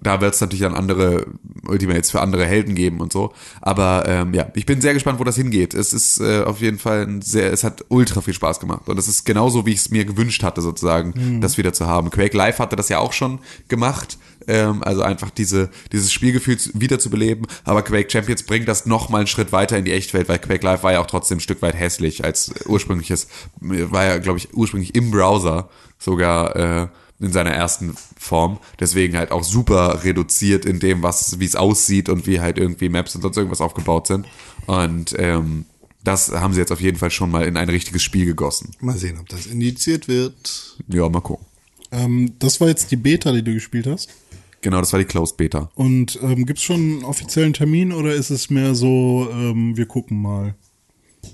da 0.00 0.20
wird 0.20 0.34
es 0.34 0.40
natürlich 0.40 0.62
dann 0.62 0.74
andere 0.74 1.26
Ultimates 1.66 2.10
für 2.10 2.20
andere 2.20 2.44
Helden 2.46 2.74
geben 2.74 3.00
und 3.00 3.12
so. 3.12 3.32
Aber 3.60 4.04
ähm, 4.06 4.32
ja, 4.32 4.46
ich 4.54 4.64
bin 4.64 4.80
sehr 4.80 4.94
gespannt, 4.94 5.18
wo 5.18 5.24
das 5.24 5.36
hingeht. 5.36 5.74
Es 5.74 5.92
ist 5.92 6.20
äh, 6.20 6.42
auf 6.44 6.60
jeden 6.60 6.78
Fall 6.78 7.02
ein 7.06 7.20
sehr, 7.22 7.52
es 7.52 7.64
hat 7.64 7.84
ultra 7.88 8.20
viel 8.20 8.34
Spaß 8.34 8.60
gemacht. 8.60 8.88
Und 8.88 8.98
es 8.98 9.08
ist 9.08 9.24
genauso, 9.24 9.66
wie 9.66 9.72
ich 9.72 9.78
es 9.80 9.90
mir 9.90 10.04
gewünscht 10.04 10.42
hatte, 10.42 10.60
sozusagen, 10.60 11.40
das 11.40 11.58
wieder 11.58 11.72
zu 11.72 11.86
haben. 11.86 12.10
Quake 12.10 12.36
Live 12.36 12.58
hatte 12.60 12.76
das 12.76 12.88
ja 12.88 12.98
auch 12.98 13.12
schon 13.12 13.40
gemacht. 13.66 14.18
Ähm, 14.46 14.82
also 14.84 15.02
einfach 15.02 15.30
diese, 15.30 15.68
dieses 15.92 16.12
Spielgefühl 16.12 16.56
zu- 16.56 16.70
wieder 16.74 16.98
zu 16.98 17.10
beleben. 17.10 17.46
Aber 17.64 17.82
Quake 17.82 18.10
Champions 18.10 18.44
bringt 18.44 18.68
das 18.68 18.86
noch 18.86 19.08
mal 19.08 19.18
einen 19.18 19.26
Schritt 19.26 19.52
weiter 19.52 19.76
in 19.76 19.84
die 19.84 19.92
Echtwelt, 19.92 20.28
weil 20.28 20.38
Quake 20.38 20.64
Live 20.64 20.84
war 20.84 20.92
ja 20.92 21.00
auch 21.00 21.06
trotzdem 21.06 21.38
ein 21.38 21.40
Stück 21.40 21.60
weit 21.60 21.74
hässlich 21.74 22.24
als 22.24 22.54
ursprüngliches, 22.66 23.26
war 23.60 24.04
ja, 24.04 24.18
glaube 24.18 24.38
ich, 24.38 24.54
ursprünglich 24.54 24.94
im 24.94 25.10
Browser 25.10 25.68
sogar 25.98 26.56
äh, 26.56 26.86
in 27.20 27.32
seiner 27.32 27.50
ersten 27.50 27.94
Form. 28.18 28.58
Deswegen 28.78 29.16
halt 29.16 29.32
auch 29.32 29.42
super 29.42 30.04
reduziert 30.04 30.64
in 30.64 30.78
dem, 30.80 31.02
was, 31.02 31.40
wie 31.40 31.44
es 31.44 31.56
aussieht 31.56 32.08
und 32.08 32.26
wie 32.26 32.40
halt 32.40 32.58
irgendwie 32.58 32.88
Maps 32.88 33.14
und 33.14 33.22
sonst 33.22 33.36
irgendwas 33.36 33.60
aufgebaut 33.60 34.06
sind. 34.06 34.26
Und 34.66 35.14
ähm, 35.18 35.64
das 36.04 36.30
haben 36.30 36.54
sie 36.54 36.60
jetzt 36.60 36.72
auf 36.72 36.80
jeden 36.80 36.98
Fall 36.98 37.10
schon 37.10 37.30
mal 37.30 37.44
in 37.44 37.56
ein 37.56 37.68
richtiges 37.68 38.02
Spiel 38.02 38.26
gegossen. 38.26 38.70
Mal 38.80 38.96
sehen, 38.96 39.18
ob 39.20 39.28
das 39.28 39.46
indiziert 39.46 40.08
wird. 40.08 40.76
Ja, 40.88 41.08
mal 41.08 41.20
gucken. 41.20 41.46
Ähm, 41.90 42.34
das 42.38 42.60
war 42.60 42.68
jetzt 42.68 42.90
die 42.90 42.96
Beta, 42.96 43.32
die 43.32 43.42
du 43.42 43.52
gespielt 43.54 43.86
hast. 43.86 44.10
Genau, 44.60 44.80
das 44.80 44.92
war 44.92 44.98
die 44.98 45.06
Closed 45.06 45.36
Beta. 45.36 45.70
Und 45.74 46.18
ähm, 46.22 46.44
gibt 46.44 46.58
es 46.58 46.64
schon 46.64 46.80
einen 46.80 47.04
offiziellen 47.04 47.52
Termin 47.52 47.92
oder 47.92 48.14
ist 48.14 48.30
es 48.30 48.50
mehr 48.50 48.74
so, 48.74 49.28
ähm, 49.32 49.76
wir 49.76 49.86
gucken 49.86 50.20
mal? 50.20 50.54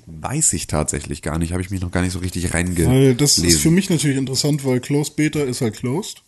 Weiß 0.06 0.52
ich 0.52 0.66
tatsächlich 0.66 1.22
gar 1.22 1.38
nicht, 1.38 1.52
habe 1.52 1.62
ich 1.62 1.70
mich 1.70 1.80
noch 1.80 1.90
gar 1.90 2.02
nicht 2.02 2.12
so 2.12 2.18
richtig 2.18 2.52
reingelesen. 2.52 2.92
Weil 2.92 3.14
das 3.14 3.38
ist 3.38 3.60
für 3.60 3.70
mich 3.70 3.88
natürlich 3.90 4.18
interessant, 4.18 4.64
weil 4.64 4.80
Closed 4.80 5.16
Beta 5.16 5.40
ist 5.40 5.60
halt 5.60 5.74
closed. 5.74 6.22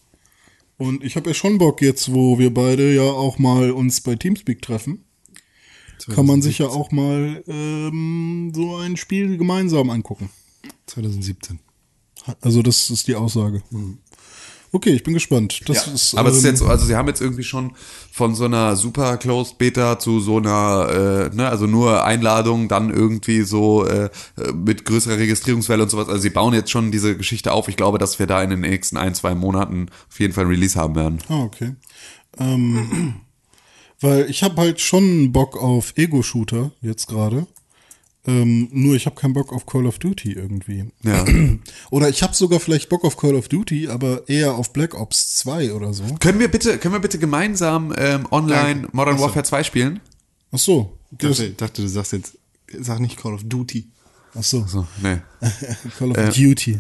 Und 0.79 1.03
ich 1.05 1.17
habe 1.17 1.31
ja 1.31 1.35
schon 1.35 1.59
Bock 1.59 1.81
jetzt, 1.83 2.13
wo 2.13 2.39
wir 2.39 2.53
beide 2.53 2.95
ja 2.95 3.03
auch 3.03 3.39
mal 3.39 3.71
uns 3.71 4.01
bei 4.01 4.15
Teamspeak 4.15 4.63
treffen. 4.63 5.05
Kann 6.15 6.27
man 6.27 6.43
sich 6.43 6.59
ja 6.59 6.69
auch 6.69 6.93
mal 6.93 7.43
ähm, 7.49 8.53
so 8.55 8.77
ein 8.77 8.97
Spiel 8.97 9.39
gemeinsam 9.39 9.91
angucken. 9.91 10.31
2017. 10.87 11.59
Also 12.41 12.63
das 12.63 12.91
ist 12.91 13.09
die 13.09 13.15
Aussage. 13.15 13.63
Okay, 14.73 14.91
ich 14.91 15.03
bin 15.05 15.15
gespannt. 15.15 15.63
Das 15.67 15.87
Ja, 15.87 15.93
ist, 15.93 16.15
aber 16.17 16.29
es 16.31 16.37
ist 16.39 16.45
ähm, 16.45 16.51
jetzt, 16.51 16.59
so- 16.61 16.67
also 16.67 16.85
sie 16.87 16.97
haben 16.97 17.09
jetzt 17.09 17.21
irgendwie 17.21 17.45
schon 17.45 17.73
von 18.13 18.35
so 18.35 18.45
einer 18.45 18.77
super 18.77 19.17
closed 19.17 19.59
Beta 19.59 19.99
zu 19.99 20.21
so 20.21 20.37
einer, 20.39 21.31
äh, 21.33 21.35
ne, 21.37 21.49
also 21.49 21.67
nur 21.67 22.05
Einladung, 22.05 22.69
dann 22.69 22.91
irgendwie 22.91 23.43
so 23.43 23.85
äh, 23.87 24.11
mit 24.55 24.85
größerer 24.85 25.19
Registrierungswelle 25.19 25.83
und 25.83 25.89
sowas. 25.91 26.09
Also 26.09 26.21
sie 26.21 26.31
bauen 26.31 26.53
jetzt 26.55 26.71
schon 26.71 26.91
diese 26.91 27.17
Geschichte 27.17 27.53
auf. 27.53 27.69
Ich 27.69 27.77
glaube, 27.77 27.99
dass 27.99 28.19
wir 28.19 28.27
da 28.27 28.43
in 28.43 28.51
den 28.51 28.61
nächsten 28.61 28.97
ein, 28.97 29.15
zwei 29.15 29.35
Monaten 29.35 29.87
auf 30.11 30.19
jeden 30.21 30.33
Fall 30.35 30.45
ein 30.45 30.51
Release 30.51 30.79
haben 30.79 30.95
werden. 30.95 31.19
Ah, 31.29 31.43
okay. 31.43 31.75
Ähm, 32.39 33.15
weil 34.01 34.29
ich 34.29 34.43
habe 34.43 34.57
halt 34.61 34.81
schon 34.81 35.33
Bock 35.33 35.57
auf 35.57 35.95
Ego-Shooter 35.97 36.73
jetzt 36.83 37.07
gerade. 37.09 37.47
Ähm, 38.29 38.69
nur 38.73 38.97
ich 38.97 39.07
habe 39.07 39.15
keinen 39.15 39.35
Bock 39.35 39.53
auf 39.53 39.67
Call 39.67 39.87
of 39.87 39.99
Duty 40.01 40.33
irgendwie. 40.33 40.87
Ja. 41.05 41.25
Oder 41.91 42.09
ich 42.09 42.23
habe 42.23 42.35
sogar 42.35 42.59
vielleicht 42.59 42.89
Bock 42.89 43.05
auf 43.05 43.17
Call 43.17 43.37
of 43.37 43.49
Duty, 43.49 43.89
aber 43.89 44.29
eher 44.29 44.55
auf 44.57 44.73
Black 44.73 44.95
Ops 44.95 45.35
2 45.37 45.73
oder 45.73 45.93
so. 45.95 46.03
können 46.19 46.41
wir 46.41 46.49
bitte, 46.49 46.79
können 46.79 46.95
wir 46.95 47.01
bitte 47.01 47.19
gemeinsam 47.19 47.95
ähm, 47.97 48.27
online 48.33 48.83
Danke. 48.83 48.89
Modern 48.97 49.15
Ach 49.15 49.19
so. 49.19 49.25
Warfare 49.27 49.45
2 49.45 49.63
spielen? 49.63 50.01
Ach 50.51 50.59
so. 50.59 50.99
Ich 51.13 51.19
dachte, 51.19 51.51
dachte, 51.51 51.83
du 51.83 51.89
sagst 51.89 52.13
jetzt, 52.15 52.37
sag 52.81 52.99
nicht 53.01 53.17
Call 53.17 53.33
of 53.35 53.45
Duty. 53.45 53.87
ach 54.35 54.43
so. 54.43 54.65
So, 54.67 54.87
nee. 55.03 55.19
Call 55.99 56.11
of 56.11 56.35
Duty. 56.35 56.79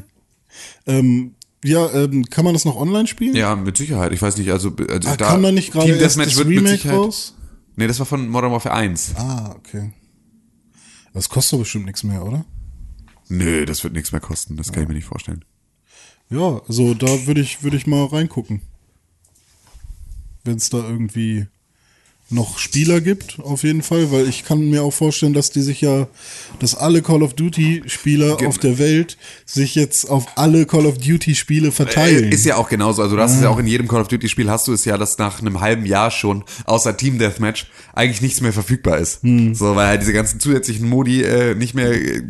Ähm, 0.86 1.34
ja, 1.64 1.88
ähm, 1.94 2.24
kann 2.24 2.44
man 2.44 2.54
das 2.54 2.64
noch 2.64 2.76
online 2.76 3.06
spielen? 3.06 3.36
Ja, 3.36 3.54
mit 3.54 3.76
Sicherheit. 3.76 4.12
Ich 4.12 4.20
weiß 4.22 4.36
nicht, 4.36 4.50
also, 4.50 4.72
also 4.88 5.16
kam 5.16 5.42
da 5.42 5.52
nicht 5.52 5.72
gerade 5.72 5.86
Team 5.86 5.94
erst 5.96 6.16
Deathmatch 6.16 6.28
das 6.30 6.38
wird 6.38 6.48
mit 6.48 6.58
Remake 6.58 6.76
Sicherheit- 6.76 6.98
raus? 6.98 7.34
Nee, 7.76 7.86
das 7.86 7.98
war 7.98 8.06
von 8.06 8.28
Modern 8.28 8.52
Warfare 8.52 8.74
1. 8.74 9.14
Ah, 9.16 9.54
okay. 9.56 9.92
Das 11.16 11.30
kostet 11.30 11.54
doch 11.54 11.60
bestimmt 11.60 11.86
nichts 11.86 12.04
mehr, 12.04 12.26
oder? 12.26 12.44
Nö, 13.30 13.64
das 13.64 13.82
wird 13.82 13.94
nichts 13.94 14.12
mehr 14.12 14.20
kosten. 14.20 14.58
Das 14.58 14.70
kann 14.70 14.82
ich 14.82 14.88
mir 14.88 14.94
nicht 14.94 15.06
vorstellen. 15.06 15.46
Ja, 16.28 16.60
also 16.68 16.92
da 16.92 17.26
würde 17.26 17.40
ich, 17.40 17.62
würde 17.62 17.78
ich 17.78 17.86
mal 17.86 18.04
reingucken. 18.04 18.60
Wenn 20.44 20.56
es 20.56 20.68
da 20.68 20.76
irgendwie 20.76 21.46
noch 22.28 22.58
Spieler 22.58 23.00
gibt, 23.00 23.38
auf 23.40 23.62
jeden 23.62 23.82
Fall, 23.82 24.10
weil 24.10 24.28
ich 24.28 24.44
kann 24.44 24.68
mir 24.68 24.82
auch 24.82 24.92
vorstellen, 24.92 25.32
dass 25.32 25.50
die 25.50 25.62
sich 25.62 25.80
ja, 25.80 26.08
dass 26.58 26.74
alle 26.74 27.00
Call 27.00 27.22
of 27.22 27.34
Duty 27.34 27.84
Spieler 27.86 28.38
auf 28.44 28.58
der 28.58 28.78
Welt 28.78 29.16
sich 29.44 29.76
jetzt 29.76 30.10
auf 30.10 30.26
alle 30.34 30.66
Call 30.66 30.86
of 30.86 30.98
Duty 30.98 31.36
Spiele 31.36 31.70
verteilen. 31.70 32.32
Äh, 32.32 32.34
Ist 32.34 32.44
ja 32.44 32.56
auch 32.56 32.68
genauso. 32.68 33.02
Also 33.02 33.14
du 33.14 33.22
hast 33.22 33.36
es 33.36 33.42
ja 33.42 33.48
auch 33.48 33.58
in 33.58 33.68
jedem 33.68 33.86
Call 33.86 34.00
of 34.00 34.08
Duty 34.08 34.28
Spiel 34.28 34.50
hast 34.50 34.66
du 34.66 34.72
es 34.72 34.84
ja, 34.84 34.98
dass 34.98 35.18
nach 35.18 35.40
einem 35.40 35.60
halben 35.60 35.86
Jahr 35.86 36.10
schon 36.10 36.42
außer 36.64 36.96
Team 36.96 37.18
Deathmatch 37.18 37.66
eigentlich 37.94 38.22
nichts 38.22 38.40
mehr 38.40 38.52
verfügbar 38.52 38.98
ist. 38.98 39.20
So, 39.22 39.76
weil 39.76 39.86
halt 39.86 40.02
diese 40.02 40.12
ganzen 40.12 40.40
zusätzlichen 40.40 40.88
Modi 40.88 41.22
äh, 41.22 41.54
nicht 41.54 41.74
mehr 41.74 41.92
äh, 41.92 42.22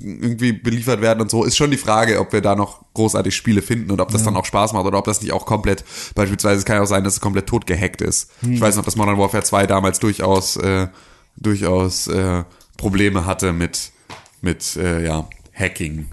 irgendwie 0.00 0.52
beliefert 0.52 1.00
werden 1.00 1.20
und 1.22 1.30
so. 1.30 1.44
Ist 1.44 1.56
schon 1.56 1.70
die 1.70 1.76
Frage, 1.78 2.20
ob 2.20 2.32
wir 2.34 2.42
da 2.42 2.54
noch 2.54 2.84
großartig 2.94 3.34
Spiele 3.34 3.62
finden 3.62 3.90
und 3.92 4.00
ob 4.00 4.10
das 4.10 4.24
dann 4.24 4.36
auch 4.36 4.44
Spaß 4.44 4.72
macht 4.72 4.84
oder 4.84 4.98
ob 4.98 5.04
das 5.04 5.22
nicht 5.22 5.32
auch 5.32 5.46
komplett, 5.46 5.84
beispielsweise 6.14 6.58
es 6.58 6.64
kann 6.64 6.76
ja 6.76 6.82
auch 6.82 6.86
sein, 6.86 7.04
dass 7.04 7.14
es 7.14 7.20
komplett 7.20 7.46
tot 7.46 7.66
gehackt 7.66 8.02
ist. 8.02 8.28
Ich 8.58 8.62
weiß 8.62 8.76
noch, 8.76 8.84
dass 8.84 8.96
Modern 8.96 9.18
Warfare 9.18 9.44
2 9.44 9.66
damals 9.66 9.98
durchaus, 9.98 10.56
äh, 10.56 10.88
durchaus 11.36 12.08
äh, 12.08 12.44
Probleme 12.76 13.24
hatte 13.26 13.52
mit, 13.52 13.92
mit 14.40 14.76
äh, 14.76 15.04
ja, 15.04 15.28
Hacking. 15.54 16.06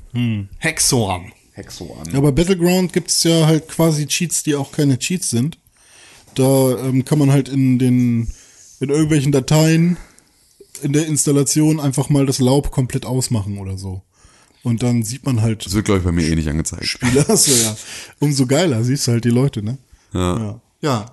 Hexorn. 0.57 1.31
Hexoan. 1.55 2.09
Ja, 2.11 2.19
bei 2.19 2.31
Battleground 2.31 2.91
gibt's 2.91 3.23
ja 3.23 3.45
halt 3.45 3.69
quasi 3.69 4.07
Cheats, 4.07 4.43
die 4.43 4.55
auch 4.55 4.73
keine 4.73 4.99
Cheats 4.99 5.29
sind. 5.29 5.57
Da 6.35 6.77
ähm, 6.77 7.05
kann 7.05 7.17
man 7.17 7.31
halt 7.31 7.47
in 7.47 7.79
den 7.79 8.29
in 8.81 8.89
irgendwelchen 8.89 9.31
Dateien 9.31 9.97
in 10.81 10.91
der 10.91 11.07
Installation 11.07 11.79
einfach 11.79 12.09
mal 12.09 12.25
das 12.25 12.39
Laub 12.39 12.71
komplett 12.71 13.05
ausmachen 13.05 13.57
oder 13.57 13.77
so. 13.77 14.01
Und 14.63 14.83
dann 14.83 15.03
sieht 15.03 15.25
man 15.25 15.41
halt 15.41 15.65
Das 15.65 15.73
wird, 15.73 15.85
glaube 15.85 15.99
ich, 15.99 16.05
bei 16.05 16.11
mir 16.11 16.27
eh 16.27 16.35
nicht 16.35 16.49
angezeigt. 16.49 16.85
Spieler. 16.85 17.29
Achso, 17.29 17.51
ja. 17.51 17.77
Umso 18.19 18.45
geiler 18.45 18.83
siehst 18.83 19.07
du 19.07 19.13
halt 19.13 19.23
die 19.23 19.29
Leute, 19.29 19.63
ne? 19.63 19.77
Ja. 20.11 20.37
Ja, 20.37 20.61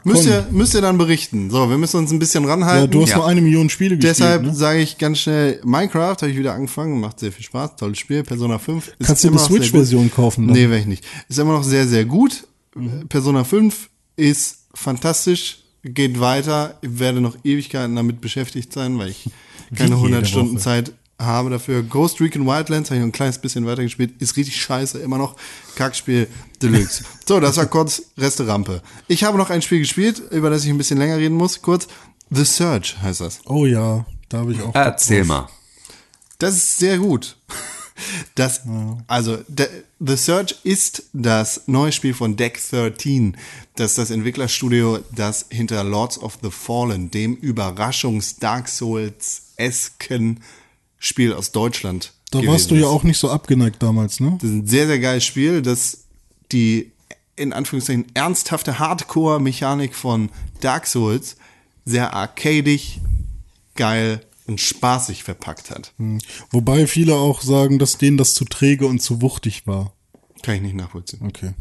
müsst 0.04 0.24
Komm. 0.24 0.32
ihr, 0.32 0.46
müsst 0.50 0.74
ihr 0.74 0.80
dann 0.80 0.98
berichten. 0.98 1.50
So, 1.50 1.68
wir 1.68 1.78
müssen 1.78 1.98
uns 1.98 2.10
ein 2.10 2.18
bisschen 2.18 2.44
ranhalten. 2.44 2.84
Ja, 2.84 2.86
du 2.86 3.02
hast 3.02 3.10
ja. 3.10 3.16
nur 3.16 3.26
eine 3.26 3.40
Million 3.40 3.68
Spiele 3.70 3.96
gespielt. 3.96 4.18
Deshalb 4.18 4.42
ne? 4.42 4.54
sage 4.54 4.80
ich 4.80 4.98
ganz 4.98 5.18
schnell, 5.18 5.60
Minecraft 5.64 6.16
habe 6.20 6.30
ich 6.30 6.38
wieder 6.38 6.54
angefangen, 6.54 7.00
macht 7.00 7.20
sehr 7.20 7.32
viel 7.32 7.44
Spaß, 7.44 7.76
tolles 7.76 7.98
Spiel, 7.98 8.22
Persona 8.22 8.58
5. 8.58 8.88
ist 8.98 9.06
Kannst 9.06 9.24
du 9.24 9.28
die 9.28 9.34
noch 9.34 9.40
sehr 9.40 9.56
Switch-Version 9.56 10.10
kaufen 10.10 10.46
dann? 10.46 10.56
Nee, 10.56 10.68
werde 10.68 10.78
ich 10.78 10.86
nicht. 10.86 11.04
Ist 11.28 11.38
immer 11.38 11.52
noch 11.52 11.64
sehr, 11.64 11.86
sehr 11.86 12.04
gut. 12.04 12.46
Mhm. 12.74 13.08
Persona 13.08 13.44
5 13.44 13.88
ist 14.16 14.66
fantastisch, 14.74 15.58
geht 15.84 16.20
weiter, 16.20 16.78
ich 16.82 16.98
werde 16.98 17.20
noch 17.20 17.36
Ewigkeiten 17.44 17.96
damit 17.96 18.20
beschäftigt 18.20 18.72
sein, 18.72 18.98
weil 18.98 19.08
ich 19.08 19.30
keine 19.74 19.90
jede 19.90 19.96
100 19.96 20.28
Stunden 20.28 20.54
Woche. 20.54 20.62
Zeit 20.62 20.92
habe 21.24 21.50
dafür. 21.50 21.82
Ghost 21.82 22.20
Recon 22.20 22.46
Wildlands 22.46 22.90
habe 22.90 22.96
ich 22.96 23.00
noch 23.00 23.08
ein 23.08 23.12
kleines 23.12 23.38
bisschen 23.38 23.66
weitergespielt, 23.66 24.20
ist 24.20 24.36
richtig 24.36 24.60
scheiße, 24.60 24.98
immer 24.98 25.18
noch 25.18 25.36
Kackspiel 25.76 26.28
Deluxe. 26.60 27.04
so, 27.26 27.40
das 27.40 27.56
war 27.56 27.66
kurz 27.66 28.02
Reste 28.18 28.46
Rampe. 28.46 28.82
Ich 29.08 29.24
habe 29.24 29.38
noch 29.38 29.50
ein 29.50 29.62
Spiel 29.62 29.78
gespielt, 29.78 30.22
über 30.30 30.50
das 30.50 30.64
ich 30.64 30.70
ein 30.70 30.78
bisschen 30.78 30.98
länger 30.98 31.16
reden 31.16 31.36
muss, 31.36 31.62
kurz. 31.62 31.88
The 32.30 32.44
Surge 32.44 32.94
heißt 33.02 33.20
das. 33.20 33.40
Oh 33.44 33.66
ja, 33.66 34.06
da 34.28 34.38
habe 34.38 34.52
ich 34.52 34.62
auch. 34.62 34.74
Erzähl 34.74 35.20
drauf. 35.20 35.28
mal. 35.28 35.48
Das 36.38 36.56
ist 36.56 36.78
sehr 36.78 36.98
gut. 36.98 37.36
Das, 38.34 38.62
also, 39.06 39.38
The 40.00 40.16
Search 40.16 40.56
ist 40.64 41.04
das 41.12 41.62
neue 41.66 41.92
Spiel 41.92 42.14
von 42.14 42.36
Deck 42.36 42.60
13. 42.70 43.36
Das 43.76 43.92
ist 43.92 43.98
das 43.98 44.10
Entwicklerstudio, 44.10 45.00
das 45.14 45.46
hinter 45.50 45.84
Lords 45.84 46.18
of 46.18 46.38
the 46.42 46.50
Fallen, 46.50 47.10
dem 47.10 47.36
Überraschungs-Dark 47.36 48.68
Souls-esken 48.68 50.40
Spiel 51.04 51.32
aus 51.32 51.50
Deutschland. 51.50 52.12
Da 52.30 52.46
warst 52.46 52.70
du 52.70 52.76
ja 52.76 52.82
ist. 52.82 52.86
auch 52.86 53.02
nicht 53.02 53.18
so 53.18 53.28
abgeneigt 53.28 53.82
damals, 53.82 54.20
ne? 54.20 54.38
Das 54.40 54.48
ist 54.48 54.56
ein 54.56 54.66
sehr, 54.68 54.86
sehr 54.86 55.00
geiles 55.00 55.24
Spiel, 55.24 55.60
das 55.60 56.04
die 56.52 56.92
in 57.34 57.52
Anführungszeichen 57.52 58.06
ernsthafte 58.14 58.78
Hardcore-Mechanik 58.78 59.96
von 59.96 60.30
Dark 60.60 60.86
Souls 60.86 61.36
sehr 61.84 62.14
arcadig, 62.14 63.00
geil 63.74 64.24
und 64.46 64.60
spaßig 64.60 65.24
verpackt 65.24 65.70
hat. 65.70 65.92
Wobei 66.50 66.86
viele 66.86 67.16
auch 67.16 67.42
sagen, 67.42 67.80
dass 67.80 67.98
denen 67.98 68.16
das 68.16 68.34
zu 68.34 68.44
träge 68.44 68.86
und 68.86 69.00
zu 69.00 69.20
wuchtig 69.22 69.66
war. 69.66 69.92
Kann 70.42 70.54
ich 70.54 70.62
nicht 70.62 70.76
nachvollziehen. 70.76 71.26
Okay. 71.26 71.54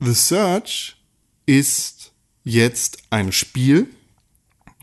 The 0.00 0.12
Search 0.12 0.96
ist 1.46 2.12
jetzt 2.44 2.98
ein 3.08 3.32
Spiel, 3.32 3.88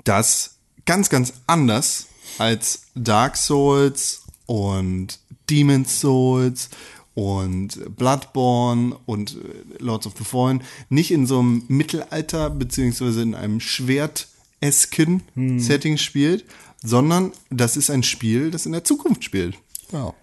das 0.05 0.57
ganz, 0.85 1.09
ganz 1.09 1.33
anders 1.45 2.07
als 2.39 2.83
Dark 2.95 3.37
Souls 3.37 4.23
und 4.45 5.19
Demon's 5.49 5.99
Souls 5.99 6.69
und 7.13 7.95
Bloodborne 7.97 8.95
und 9.05 9.35
äh, 9.35 9.83
Lords 9.83 10.07
of 10.07 10.13
the 10.17 10.23
Fallen 10.23 10.63
nicht 10.89 11.11
in 11.11 11.25
so 11.25 11.39
einem 11.39 11.63
Mittelalter 11.67 12.49
beziehungsweise 12.49 13.21
in 13.21 13.35
einem 13.35 13.59
Schwert-esken 13.59 15.23
Setting 15.59 15.97
spielt, 15.97 16.45
sondern 16.81 17.33
das 17.49 17.77
ist 17.77 17.89
ein 17.89 18.03
Spiel, 18.03 18.51
das 18.51 18.65
in 18.65 18.71
der 18.71 18.83
Zukunft 18.83 19.23
spielt. 19.23 19.57
Ja. 19.91 20.13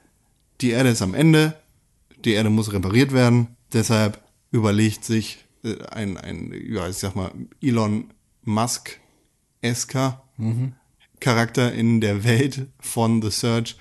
Die 0.63 0.71
Erde 0.71 0.89
ist 0.91 1.03
am 1.03 1.15
Ende, 1.15 1.55
die 2.25 2.33
Erde 2.33 2.49
muss 2.49 2.73
repariert 2.73 3.13
werden, 3.13 3.49
deshalb 3.73 4.23
überlegt 4.51 5.05
sich 5.05 5.45
äh, 5.65 5.83
ein, 5.91 6.17
ein, 6.17 6.55
ja, 6.67 6.89
ich 6.89 6.97
sag 6.97 7.15
mal, 7.15 7.31
Elon 7.61 8.11
Musk-esker 8.45 10.23
Charakter 11.27 11.73
in 11.73 12.01
der 12.01 12.23
Welt 12.23 12.69
von 12.79 13.21
The 13.21 13.33
Search. 13.33 13.75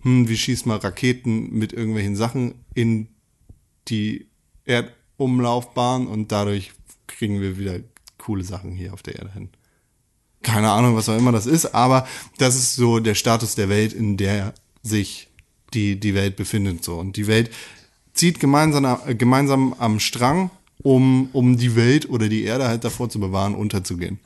Hm, 0.00 0.30
wie 0.30 0.36
schießt 0.38 0.64
man 0.64 0.78
Raketen 0.78 1.50
mit 1.52 1.74
irgendwelchen 1.74 2.16
Sachen 2.16 2.54
in 2.72 3.08
die 3.88 4.28
Erdumlaufbahn 4.64 6.06
und 6.06 6.32
dadurch 6.32 6.72
kriegen 7.06 7.42
wir 7.42 7.58
wieder 7.58 7.80
coole 8.16 8.44
Sachen 8.44 8.72
hier 8.72 8.94
auf 8.94 9.02
der 9.02 9.16
Erde 9.16 9.30
hin. 9.34 9.50
Keine 10.42 10.70
Ahnung, 10.70 10.96
was 10.96 11.10
auch 11.10 11.18
immer 11.18 11.32
das 11.32 11.44
ist, 11.44 11.74
aber 11.74 12.08
das 12.38 12.54
ist 12.54 12.76
so 12.76 12.98
der 12.98 13.14
Status 13.14 13.54
der 13.56 13.68
Welt, 13.68 13.92
in 13.92 14.16
der 14.16 14.54
sich 14.82 15.28
die, 15.74 16.00
die 16.00 16.14
Welt 16.14 16.36
befindet. 16.36 16.82
So. 16.82 16.98
Und 16.98 17.18
die 17.18 17.26
Welt 17.26 17.50
zieht 18.14 18.40
gemeinsam, 18.40 18.86
äh, 19.06 19.14
gemeinsam 19.14 19.74
am 19.74 20.00
Strang, 20.00 20.48
um, 20.78 21.28
um 21.34 21.58
die 21.58 21.76
Welt 21.76 22.08
oder 22.08 22.30
die 22.30 22.44
Erde 22.44 22.68
halt 22.68 22.84
davor 22.84 23.10
zu 23.10 23.20
bewahren, 23.20 23.54
unterzugehen. 23.54 24.18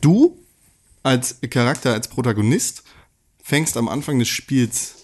Du 0.00 0.38
als 1.02 1.40
Charakter, 1.50 1.92
als 1.92 2.08
Protagonist, 2.08 2.84
fängst 3.42 3.76
am 3.76 3.88
Anfang 3.88 4.18
des 4.18 4.28
Spiels 4.28 4.94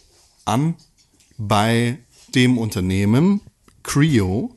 an, 0.44 0.76
bei 1.36 1.98
dem 2.34 2.58
Unternehmen 2.58 3.40
Creo 3.82 4.56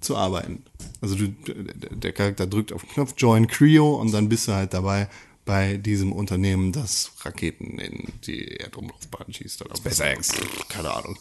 zu 0.00 0.16
arbeiten. 0.16 0.64
Also 1.00 1.14
du, 1.14 1.28
der 1.28 1.90
der 1.90 2.12
Charakter 2.12 2.46
drückt 2.46 2.72
auf 2.72 2.82
den 2.82 2.90
Knopf 2.90 3.14
Join 3.16 3.46
Creo 3.46 3.96
und 3.96 4.12
dann 4.12 4.28
bist 4.28 4.48
du 4.48 4.52
halt 4.52 4.74
dabei 4.74 5.08
bei 5.44 5.76
diesem 5.76 6.12
Unternehmen, 6.12 6.72
das 6.72 7.12
Raketen 7.22 7.78
in 7.78 8.12
die 8.26 8.46
Erdumlaufbahn 8.58 9.32
schießt. 9.32 9.64
Oder 9.64 9.76
SpaceX. 9.76 10.32
Keine 10.68 10.92
Ahnung. 10.92 11.18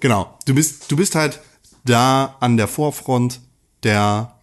Genau. 0.00 0.38
Du 0.46 0.54
bist, 0.54 0.90
du 0.90 0.96
bist 0.96 1.14
halt 1.14 1.40
da 1.84 2.36
an 2.40 2.56
der 2.56 2.68
Vorfront 2.68 3.40
der 3.82 4.33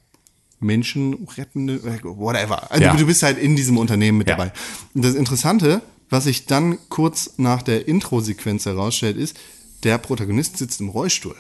menschenrettende, 0.62 1.84
whatever. 2.04 2.72
Also 2.72 2.84
Ja. 2.86 2.96
du, 2.96 3.06
bist 3.06 3.24
halt 3.24 3.38
in 3.38 3.56
diesem 3.56 3.78
Unternehmen 3.78 4.18
mit 4.20 4.30
Ja. 4.30 4.36
dabei. 4.38 4.54
Und 4.94 5.04
das 5.04 5.16
Interessante, 5.16 5.82
was 6.10 6.26
sich 6.26 6.46
dann 6.46 6.78
kurz 6.90 7.34
nach 7.38 7.62
der 7.62 7.88
Intro-Sequenz 7.88 8.66
herausstellt, 8.66 9.18
ist, 9.18 9.38
der 9.84 9.98
Protagonist 9.98 10.58
sitzt 10.58 10.80
im 10.80 10.90
Rollstuhl. 10.90 11.36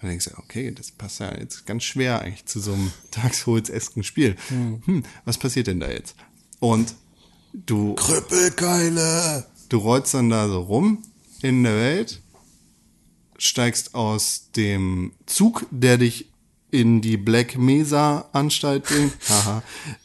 Und 0.00 0.08
denkst 0.08 0.24
du, 0.26 0.38
okay, 0.38 0.72
das 0.72 0.90
passt 0.90 1.20
ja 1.20 1.32
jetzt 1.38 1.64
ganz 1.66 1.84
schwer 1.84 2.20
eigentlich 2.22 2.46
zu 2.46 2.58
so 2.58 2.72
einem 2.72 2.90
Dark 3.12 3.34
Souls-esken 3.34 4.02
Spiel. 4.02 4.34
Hm, 4.48 5.04
was 5.24 5.38
passiert 5.38 5.68
denn 5.68 5.78
da 5.80 5.88
jetzt? 5.90 6.16
Und 6.58 6.94
du, 7.52 7.94
Krüppelkeile. 7.94 9.46
du 9.68 9.76
rollst 9.78 10.14
dann 10.14 10.30
da 10.30 10.48
so 10.48 10.60
rum 10.60 11.02
in 11.42 11.62
der 11.62 11.76
Welt, 11.76 12.20
steigst 13.38 13.94
aus 13.94 14.48
dem 14.56 15.12
Zug, 15.26 15.66
der 15.70 15.98
dich 15.98 16.31
in 16.72 17.00
die 17.00 17.16
Black 17.16 17.56
Mesa 17.56 18.28
Anstalt 18.32 18.84
bringt, 18.84 19.12
haha, 19.28 19.62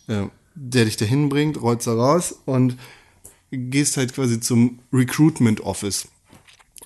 äh, 0.08 0.28
der 0.54 0.86
dich 0.86 0.98
dahin 0.98 1.30
bringt, 1.30 1.60
rollst 1.60 1.88
da 1.88 1.94
raus 1.94 2.36
und 2.46 2.78
gehst 3.50 3.98
halt 3.98 4.14
quasi 4.14 4.40
zum 4.40 4.80
Recruitment 4.94 5.62
Office 5.62 6.10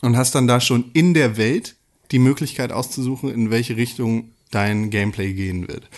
und 0.01 0.15
hast 0.15 0.35
dann 0.35 0.47
da 0.47 0.61
schon 0.61 0.91
in 0.93 1.13
der 1.13 1.35
Welt 1.35 1.75
die 2.11 2.19
Möglichkeit 2.19 2.71
auszusuchen, 2.71 3.33
in 3.33 3.49
welche 3.49 3.75
Richtung 3.75 4.31
dein 4.51 4.89
Gameplay 4.89 5.33
gehen 5.33 5.67
wird. 5.67 5.89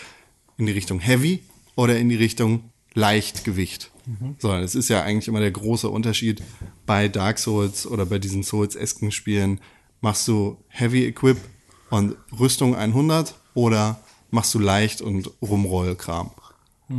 In 0.57 0.65
die 0.65 0.71
Richtung 0.71 0.99
Heavy 0.99 1.39
oder 1.75 1.97
in 1.97 2.09
die 2.09 2.15
Richtung 2.15 2.69
Leichtgewicht. 2.93 3.91
So, 4.37 4.49
das 4.49 4.75
ist 4.75 4.89
ja 4.89 5.01
eigentlich 5.01 5.27
immer 5.27 5.39
der 5.39 5.51
große 5.51 5.89
Unterschied 5.89 6.43
bei 6.85 7.07
Dark 7.07 7.39
Souls 7.39 7.87
oder 7.87 8.05
bei 8.05 8.19
diesen 8.19 8.43
Souls-esken 8.43 9.11
Spielen. 9.11 9.59
Machst 10.01 10.27
du 10.27 10.57
Heavy 10.67 11.05
Equip 11.05 11.37
und 11.89 12.15
Rüstung 12.37 12.75
100 12.75 13.33
oder 13.53 13.99
machst 14.31 14.53
du 14.53 14.59
leicht 14.59 15.01
und 15.01 15.29
Rumrollkram? 15.41 16.31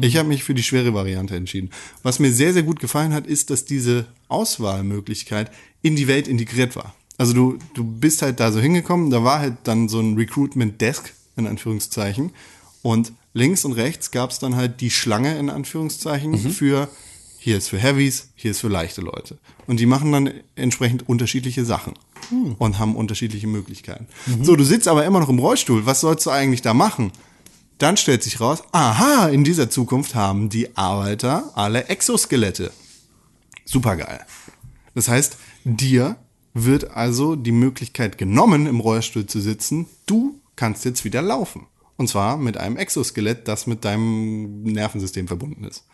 Ich 0.00 0.16
habe 0.16 0.28
mich 0.28 0.44
für 0.44 0.54
die 0.54 0.62
schwere 0.62 0.94
Variante 0.94 1.36
entschieden. 1.36 1.70
Was 2.02 2.18
mir 2.18 2.32
sehr, 2.32 2.52
sehr 2.52 2.62
gut 2.62 2.80
gefallen 2.80 3.12
hat, 3.12 3.26
ist, 3.26 3.50
dass 3.50 3.64
diese 3.64 4.06
Auswahlmöglichkeit 4.28 5.50
in 5.82 5.94
die 5.94 6.08
Welt 6.08 6.26
integriert 6.26 6.74
war. 6.74 6.94
Also 7.16 7.32
du, 7.32 7.58
du 7.74 7.84
bist 7.84 8.22
halt 8.22 8.40
da 8.40 8.50
so 8.50 8.60
hingekommen, 8.60 9.10
da 9.10 9.22
war 9.22 9.38
halt 9.38 9.56
dann 9.64 9.88
so 9.88 10.00
ein 10.00 10.16
Recruitment 10.16 10.80
Desk, 10.80 11.12
in 11.36 11.46
Anführungszeichen. 11.46 12.32
Und 12.82 13.12
links 13.34 13.64
und 13.64 13.72
rechts 13.72 14.10
gab 14.10 14.30
es 14.30 14.38
dann 14.38 14.56
halt 14.56 14.80
die 14.80 14.90
Schlange, 14.90 15.38
in 15.38 15.48
Anführungszeichen, 15.50 16.36
für 16.50 16.88
hier 17.44 17.58
ist 17.58 17.68
für 17.68 17.78
Heavies, 17.78 18.30
hier 18.36 18.52
ist 18.52 18.60
für 18.60 18.68
leichte 18.68 19.02
Leute. 19.02 19.36
Und 19.66 19.78
die 19.78 19.84
machen 19.84 20.10
dann 20.12 20.32
entsprechend 20.56 21.06
unterschiedliche 21.06 21.66
Sachen 21.66 21.92
und 22.58 22.78
haben 22.78 22.96
unterschiedliche 22.96 23.46
Möglichkeiten. 23.46 24.06
So, 24.40 24.56
du 24.56 24.64
sitzt 24.64 24.88
aber 24.88 25.04
immer 25.04 25.20
noch 25.20 25.28
im 25.28 25.38
Rollstuhl. 25.38 25.84
Was 25.84 26.00
sollst 26.00 26.24
du 26.24 26.30
eigentlich 26.30 26.62
da 26.62 26.72
machen? 26.72 27.12
Dann 27.76 27.98
stellt 27.98 28.22
sich 28.22 28.40
raus, 28.40 28.62
aha, 28.72 29.28
in 29.28 29.44
dieser 29.44 29.68
Zukunft 29.68 30.14
haben 30.14 30.48
die 30.48 30.74
Arbeiter 30.74 31.52
alle 31.54 31.84
Exoskelette. 31.88 32.72
Supergeil. 33.66 34.20
Das 34.94 35.08
heißt, 35.10 35.36
dir 35.64 36.16
wird 36.54 36.92
also 36.92 37.36
die 37.36 37.52
Möglichkeit 37.52 38.16
genommen, 38.16 38.66
im 38.66 38.80
Rollstuhl 38.80 39.26
zu 39.26 39.42
sitzen. 39.42 39.84
Du 40.06 40.40
kannst 40.56 40.86
jetzt 40.86 41.04
wieder 41.04 41.20
laufen. 41.20 41.66
Und 41.98 42.08
zwar 42.08 42.38
mit 42.38 42.56
einem 42.56 42.78
Exoskelett, 42.78 43.48
das 43.48 43.66
mit 43.66 43.84
deinem 43.84 44.62
Nervensystem 44.62 45.28
verbunden 45.28 45.64
ist. 45.64 45.84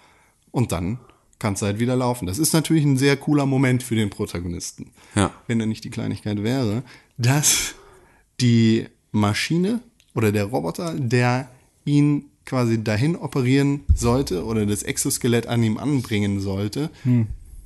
Und 0.52 0.70
dann 0.70 1.01
kannst 1.41 1.62
du 1.62 1.67
halt 1.67 1.81
wieder 1.81 1.97
laufen. 1.97 2.27
Das 2.27 2.39
ist 2.39 2.53
natürlich 2.53 2.85
ein 2.85 2.97
sehr 2.97 3.17
cooler 3.17 3.47
Moment 3.47 3.83
für 3.83 3.97
den 3.97 4.11
Protagonisten. 4.11 4.93
Ja. 5.17 5.33
Wenn 5.49 5.59
da 5.59 5.67
nicht 5.67 5.83
die 5.83 5.91
Kleinigkeit 5.91 6.45
wäre, 6.45 6.85
dass 7.19 7.75
die 8.41 8.87
Maschine 9.11 9.81
oder 10.15 10.31
der 10.31 10.45
Roboter, 10.45 10.95
der 10.95 11.51
ihn 11.85 12.27
quasi 12.47 12.83
dahin 12.83 13.17
operieren 13.17 13.81
sollte 13.95 14.45
oder 14.45 14.67
das 14.67 14.83
Exoskelett 14.83 15.47
an 15.47 15.62
ihm 15.62 15.79
anbringen 15.79 16.41
sollte, 16.41 16.91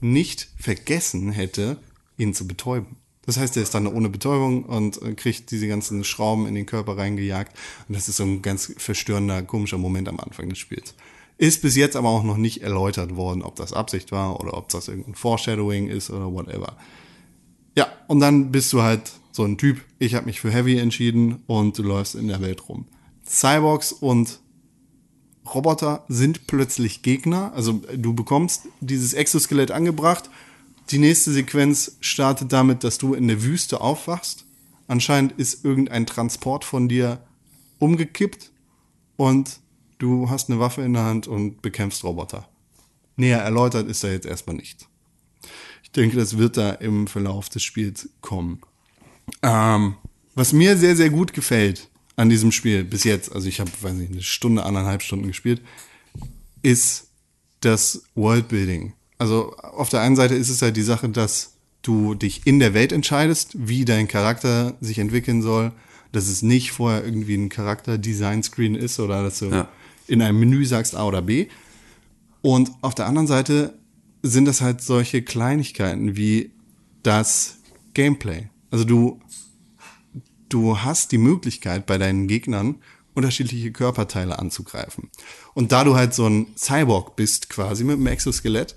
nicht 0.00 0.48
vergessen 0.58 1.32
hätte, 1.32 1.76
ihn 2.16 2.34
zu 2.34 2.46
betäuben. 2.46 2.96
Das 3.26 3.38
heißt, 3.38 3.56
er 3.56 3.62
ist 3.62 3.74
dann 3.74 3.86
ohne 3.86 4.10
Betäubung 4.10 4.64
und 4.64 5.00
äh, 5.00 5.14
kriegt 5.14 5.50
diese 5.50 5.66
ganzen 5.66 6.04
Schrauben 6.04 6.46
in 6.46 6.54
den 6.54 6.66
Körper 6.66 6.98
reingejagt. 6.98 7.56
Und 7.88 7.96
das 7.96 8.08
ist 8.08 8.16
so 8.16 8.24
ein 8.24 8.42
ganz 8.42 8.74
verstörender, 8.76 9.42
komischer 9.42 9.78
Moment 9.78 10.08
am 10.08 10.20
Anfang 10.20 10.50
des 10.50 10.58
Spiels. 10.58 10.94
Ist 11.36 11.62
bis 11.62 11.74
jetzt 11.76 11.96
aber 11.96 12.08
auch 12.08 12.22
noch 12.22 12.36
nicht 12.36 12.62
erläutert 12.62 13.16
worden, 13.16 13.42
ob 13.42 13.56
das 13.56 13.72
Absicht 13.72 14.12
war 14.12 14.40
oder 14.40 14.56
ob 14.56 14.68
das 14.68 14.88
irgendein 14.88 15.14
Foreshadowing 15.14 15.88
ist 15.88 16.10
oder 16.10 16.32
whatever. 16.32 16.76
Ja, 17.76 17.88
und 18.06 18.20
dann 18.20 18.52
bist 18.52 18.72
du 18.72 18.82
halt 18.82 19.12
so 19.32 19.42
ein 19.44 19.58
Typ. 19.58 19.80
Ich 19.98 20.14
habe 20.14 20.26
mich 20.26 20.40
für 20.40 20.50
Heavy 20.50 20.78
entschieden 20.78 21.42
und 21.46 21.76
du 21.76 21.82
läufst 21.82 22.14
in 22.14 22.28
der 22.28 22.40
Welt 22.40 22.68
rum. 22.68 22.86
Cyborgs 23.26 23.90
und 23.90 24.38
Roboter 25.52 26.04
sind 26.08 26.46
plötzlich 26.46 27.02
Gegner. 27.02 27.52
Also 27.54 27.82
du 27.96 28.14
bekommst 28.14 28.68
dieses 28.80 29.12
Exoskelett 29.12 29.72
angebracht. 29.72 30.30
Die 30.90 30.98
nächste 30.98 31.32
Sequenz 31.32 31.96
startet 32.00 32.52
damit, 32.52 32.84
dass 32.84 32.98
du 32.98 33.14
in 33.14 33.26
der 33.26 33.42
Wüste 33.42 33.80
aufwachst. 33.80 34.44
Anscheinend 34.86 35.32
ist 35.32 35.64
irgendein 35.64 36.06
Transport 36.06 36.64
von 36.64 36.88
dir 36.88 37.20
umgekippt 37.78 38.52
und 39.16 39.60
du 39.98 40.30
hast 40.30 40.50
eine 40.50 40.60
Waffe 40.60 40.82
in 40.82 40.92
der 40.92 41.04
Hand 41.04 41.26
und 41.26 41.62
bekämpfst 41.62 42.04
Roboter. 42.04 42.48
Näher 43.16 43.40
erläutert 43.40 43.88
ist 43.88 44.02
da 44.02 44.08
jetzt 44.08 44.26
erstmal 44.26 44.56
nichts. 44.56 44.86
Ich 45.82 45.90
denke, 45.92 46.16
das 46.16 46.36
wird 46.38 46.56
da 46.56 46.70
im 46.72 47.06
Verlauf 47.06 47.48
des 47.48 47.62
Spiels 47.62 48.08
kommen. 48.20 48.60
Ähm, 49.42 49.94
was 50.34 50.52
mir 50.52 50.76
sehr, 50.76 50.96
sehr 50.96 51.10
gut 51.10 51.32
gefällt 51.32 51.88
an 52.16 52.28
diesem 52.28 52.52
Spiel 52.52 52.84
bis 52.84 53.04
jetzt, 53.04 53.32
also 53.32 53.48
ich 53.48 53.60
habe, 53.60 53.70
weiß 53.80 53.94
nicht, 53.94 54.12
eine 54.12 54.22
Stunde, 54.22 54.64
anderthalb 54.64 55.02
Stunden 55.02 55.26
gespielt, 55.26 55.62
ist 56.62 57.08
das 57.60 58.04
Worldbuilding. 58.14 58.94
Also 59.18 59.54
auf 59.56 59.88
der 59.88 60.00
einen 60.00 60.16
Seite 60.16 60.34
ist 60.34 60.48
es 60.50 60.60
halt 60.62 60.76
die 60.76 60.82
Sache, 60.82 61.08
dass 61.08 61.54
du 61.82 62.14
dich 62.14 62.46
in 62.46 62.58
der 62.58 62.74
Welt 62.74 62.92
entscheidest, 62.92 63.52
wie 63.54 63.84
dein 63.84 64.08
Charakter 64.08 64.76
sich 64.80 64.98
entwickeln 64.98 65.42
soll, 65.42 65.72
dass 66.12 66.28
es 66.28 66.42
nicht 66.42 66.72
vorher 66.72 67.04
irgendwie 67.04 67.34
ein 67.34 67.48
Charakter-Design-Screen 67.48 68.74
ist 68.74 68.98
oder 69.00 69.22
dass 69.22 69.38
du 69.40 69.46
Ja. 69.50 69.68
In 70.06 70.22
einem 70.22 70.38
Menü 70.38 70.64
sagst 70.64 70.94
A 70.94 71.04
oder 71.06 71.22
B. 71.22 71.48
Und 72.42 72.70
auf 72.82 72.94
der 72.94 73.06
anderen 73.06 73.26
Seite 73.26 73.78
sind 74.22 74.46
das 74.46 74.60
halt 74.60 74.80
solche 74.80 75.22
Kleinigkeiten 75.22 76.16
wie 76.16 76.52
das 77.02 77.58
Gameplay. 77.94 78.48
Also 78.70 78.84
du, 78.84 79.20
du 80.48 80.78
hast 80.78 81.12
die 81.12 81.18
Möglichkeit 81.18 81.86
bei 81.86 81.98
deinen 81.98 82.28
Gegnern 82.28 82.76
unterschiedliche 83.14 83.72
Körperteile 83.72 84.38
anzugreifen. 84.38 85.10
Und 85.54 85.72
da 85.72 85.84
du 85.84 85.94
halt 85.94 86.14
so 86.14 86.26
ein 86.26 86.48
Cyborg 86.56 87.16
bist 87.16 87.48
quasi 87.48 87.84
mit 87.84 87.96
einem 87.96 88.08
Exoskelett, 88.08 88.74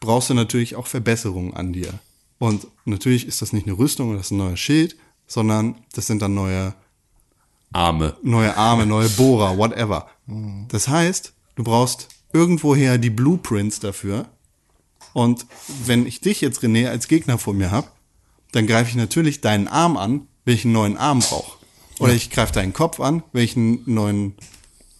brauchst 0.00 0.30
du 0.30 0.34
natürlich 0.34 0.76
auch 0.76 0.86
Verbesserungen 0.86 1.54
an 1.54 1.72
dir. 1.72 1.98
Und 2.38 2.66
natürlich 2.84 3.26
ist 3.26 3.42
das 3.42 3.52
nicht 3.52 3.66
eine 3.66 3.78
Rüstung 3.78 4.10
oder 4.10 4.18
das 4.18 4.26
ist 4.26 4.32
ein 4.32 4.38
neuer 4.38 4.56
Schild, 4.56 4.96
sondern 5.26 5.76
das 5.92 6.06
sind 6.06 6.22
dann 6.22 6.34
neue 6.34 6.74
Arme. 7.72 8.16
neue 8.22 8.56
Arme, 8.56 8.86
neue 8.86 9.08
Bohrer, 9.10 9.58
whatever. 9.58 10.08
Das 10.68 10.88
heißt, 10.88 11.32
du 11.56 11.64
brauchst 11.64 12.08
irgendwoher 12.32 12.98
die 12.98 13.10
Blueprints 13.10 13.80
dafür. 13.80 14.28
Und 15.14 15.46
wenn 15.86 16.06
ich 16.06 16.20
dich 16.20 16.40
jetzt, 16.40 16.62
René, 16.62 16.88
als 16.88 17.08
Gegner 17.08 17.38
vor 17.38 17.54
mir 17.54 17.70
habe, 17.70 17.88
dann 18.52 18.66
greife 18.66 18.90
ich 18.90 18.96
natürlich 18.96 19.40
deinen 19.40 19.68
Arm 19.68 19.96
an, 19.96 20.26
wenn 20.44 20.54
ich 20.54 20.64
einen 20.64 20.74
neuen 20.74 20.96
Arm 20.96 21.20
brauche. 21.20 21.58
Oder 21.98 22.12
ich 22.12 22.30
greife 22.30 22.52
deinen 22.52 22.72
Kopf 22.72 23.00
an, 23.00 23.22
wenn 23.32 23.42
ich 23.42 23.56
einen 23.56 23.82
neuen 23.86 24.34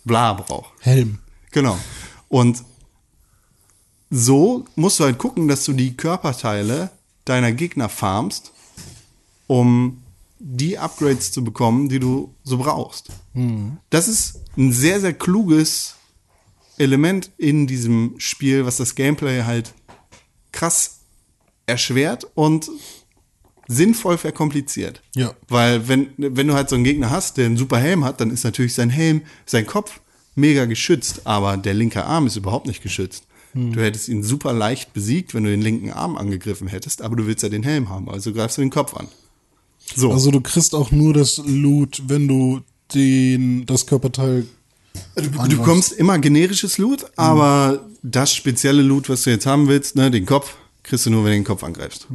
Bla 0.05 0.33
brauche. 0.33 0.73
Helm. 0.81 1.19
Genau. 1.53 1.79
Und 2.29 2.65
so 4.11 4.65
musst 4.75 4.99
du 4.99 5.05
halt 5.05 5.19
gucken, 5.19 5.49
dass 5.49 5.65
du 5.65 5.73
die 5.73 5.97
Körperteile 5.97 6.91
deiner 7.25 7.53
Gegner 7.53 7.89
farmst, 7.89 8.53
um 9.47 10.03
die 10.39 10.78
Upgrades 10.78 11.32
zu 11.32 11.43
bekommen, 11.43 11.89
die 11.89 11.98
du 11.98 12.35
so 12.44 12.59
brauchst. 12.59 13.09
Das 13.90 14.09
ist 14.09 14.40
ein 14.56 14.73
sehr, 14.73 15.01
sehr 15.01 15.12
kluges 15.12 15.97
Element 16.78 17.31
in 17.39 17.66
diesem 17.66 18.15
Spiel, 18.19 18.65
was 18.65 18.77
das 18.77 18.94
Gameplay 18.94 19.43
halt 19.43 19.74
krass 20.52 21.01
erschwert 21.66 22.27
und 22.35 22.70
sinnvoll 23.66 24.16
verkompliziert. 24.16 25.02
Ja. 25.15 25.35
Weil 25.48 25.89
wenn, 25.89 26.15
wenn 26.16 26.47
du 26.47 26.55
halt 26.55 26.69
so 26.69 26.77
einen 26.77 26.85
Gegner 26.85 27.10
hast, 27.10 27.36
der 27.36 27.47
einen 27.47 27.56
super 27.56 27.78
Helm 27.78 28.05
hat, 28.05 28.20
dann 28.20 28.31
ist 28.31 28.44
natürlich 28.44 28.74
sein 28.74 28.90
Helm, 28.90 29.23
sein 29.44 29.66
Kopf 29.66 30.01
mega 30.35 30.65
geschützt, 30.65 31.27
aber 31.27 31.56
der 31.56 31.74
linke 31.74 32.05
Arm 32.05 32.27
ist 32.27 32.36
überhaupt 32.36 32.66
nicht 32.66 32.82
geschützt. 32.82 33.24
Du 33.55 33.81
hättest 33.81 34.09
ihn 34.09 34.23
super 34.23 34.52
leicht 34.52 34.93
besiegt, 34.93 35.35
wenn 35.35 35.43
du 35.43 35.51
den 35.51 35.62
linken 35.62 35.90
Arm 35.90 36.16
angegriffen 36.16 36.69
hättest, 36.69 37.02
aber 37.02 37.16
du 37.16 37.27
willst 37.27 37.43
ja 37.43 37.48
den 37.48 37.65
Helm 37.65 37.89
haben, 37.89 38.09
also 38.09 38.32
greifst 38.32 38.56
du 38.59 38.62
den 38.62 38.70
Kopf 38.70 38.94
an. 38.94 39.09
So. 39.94 40.12
Also 40.12 40.31
du 40.31 40.40
kriegst 40.40 40.74
auch 40.74 40.90
nur 40.90 41.15
das 41.15 41.40
Loot, 41.44 42.02
wenn 42.06 42.28
du 42.28 42.60
den, 42.94 43.66
das 43.66 43.86
Körperteil. 43.86 44.47
Du, 45.15 45.23
du 45.23 45.56
bekommst 45.59 45.93
immer 45.93 46.19
generisches 46.19 46.78
Loot, 46.78 47.06
aber 47.16 47.86
das 48.02 48.35
spezielle 48.35 48.82
Loot, 48.82 49.09
was 49.09 49.23
du 49.23 49.31
jetzt 49.31 49.47
haben 49.47 49.69
willst, 49.69 49.97
ne, 49.97 50.10
den 50.10 50.27
Kopf, 50.27 50.56
kriegst 50.82 51.06
du 51.06 51.10
nur, 51.10 51.24
wenn 51.24 51.32
du 51.32 51.39
den 51.39 51.44
Kopf 51.44 51.62
angreifst. 51.62 52.06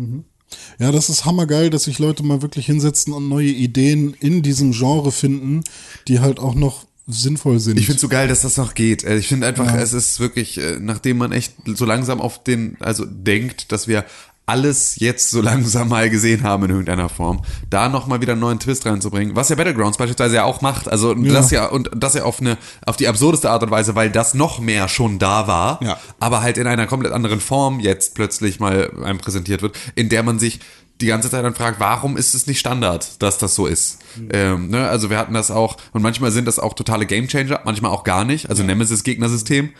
Ja, 0.80 0.92
das 0.92 1.10
ist 1.10 1.26
hammergeil, 1.26 1.70
dass 1.70 1.84
sich 1.84 2.00
Leute 2.00 2.24
mal 2.24 2.42
wirklich 2.42 2.66
hinsetzen 2.66 3.14
und 3.14 3.30
neue 3.30 3.50
Ideen 3.50 4.14
in 4.20 4.42
diesem 4.42 4.72
Genre 4.72 5.12
finden, 5.12 5.62
die 6.08 6.20
halt 6.20 6.40
auch 6.40 6.56
noch 6.56 6.86
sinnvoll 7.08 7.60
sind. 7.60 7.78
Ich 7.78 7.86
finde 7.86 8.00
so 8.00 8.08
geil, 8.08 8.28
dass 8.28 8.42
das 8.42 8.58
noch 8.58 8.76
geht. 8.76 9.04
Äh, 9.04 9.18
Ich 9.18 9.28
finde 9.28 9.48
einfach, 9.48 9.74
es 9.76 9.94
ist 9.94 10.20
wirklich, 10.20 10.58
äh, 10.58 10.78
nachdem 10.80 11.18
man 11.18 11.32
echt 11.32 11.54
so 11.66 11.86
langsam 11.86 12.22
auf 12.22 12.44
den, 12.44 12.78
also 12.80 13.06
denkt, 13.06 13.72
dass 13.72 13.88
wir 13.88 14.06
alles 14.46 14.98
jetzt 15.00 15.30
so 15.32 15.42
langsam 15.50 15.90
mal 15.90 16.10
gesehen 16.10 16.44
haben 16.44 16.64
in 16.66 16.72
irgendeiner 16.72 17.10
Form, 17.10 17.42
da 17.70 17.90
nochmal 17.90 18.22
wieder 18.22 18.34
einen 18.34 18.42
neuen 18.42 18.60
Twist 18.60 18.86
reinzubringen, 18.86 19.36
was 19.36 19.50
ja 19.50 19.56
Battlegrounds 19.56 19.98
beispielsweise 19.98 20.36
ja 20.36 20.44
auch 20.44 20.62
macht, 20.62 20.88
also 20.90 21.14
das 21.14 21.52
ja 21.52 21.68
und 21.68 21.90
das 21.96 22.14
ja 22.14 22.24
auf 22.24 22.42
eine 22.42 22.58
auf 22.86 22.98
die 22.98 23.08
absurdeste 23.08 23.50
Art 23.50 23.64
und 23.64 23.72
Weise, 23.72 23.96
weil 23.96 24.10
das 24.10 24.34
noch 24.34 24.60
mehr 24.60 24.88
schon 24.90 25.20
da 25.20 25.48
war, 25.48 25.80
Ja. 25.82 25.98
aber 26.20 26.42
halt 26.42 26.58
in 26.58 26.68
einer 26.68 26.88
komplett 26.88 27.14
anderen 27.14 27.40
Form 27.40 27.80
jetzt 27.80 28.16
plötzlich 28.16 28.60
mal 28.60 28.92
einem 29.04 29.18
präsentiert 29.20 29.62
wird, 29.62 29.76
in 29.96 30.10
der 30.10 30.24
man 30.24 30.40
sich 30.40 30.60
die 31.02 31.08
ganze 31.08 31.30
Zeit 31.30 31.44
dann 31.44 31.56
fragt, 31.56 31.80
warum 31.80 32.18
ist 32.18 32.34
es 32.36 32.46
nicht 32.46 32.60
Standard, 32.60 33.22
dass 33.22 33.38
das 33.40 33.56
so 33.56 33.66
ist? 33.66 34.00
Ähm, 34.32 34.70
ne? 34.70 34.88
Also 34.88 35.10
wir 35.10 35.18
hatten 35.18 35.34
das 35.34 35.50
auch, 35.52 35.76
und 35.92 36.02
manchmal 36.04 36.32
sind 36.32 36.46
das 36.48 36.60
auch 36.60 36.74
totale 36.76 37.06
Gamechanger, 37.08 37.62
manchmal 37.66 37.92
auch 37.92 38.04
gar 38.04 38.24
nicht. 38.26 38.50
Also 38.50 38.62
Nemesis-Gegnersystem. 38.64 39.72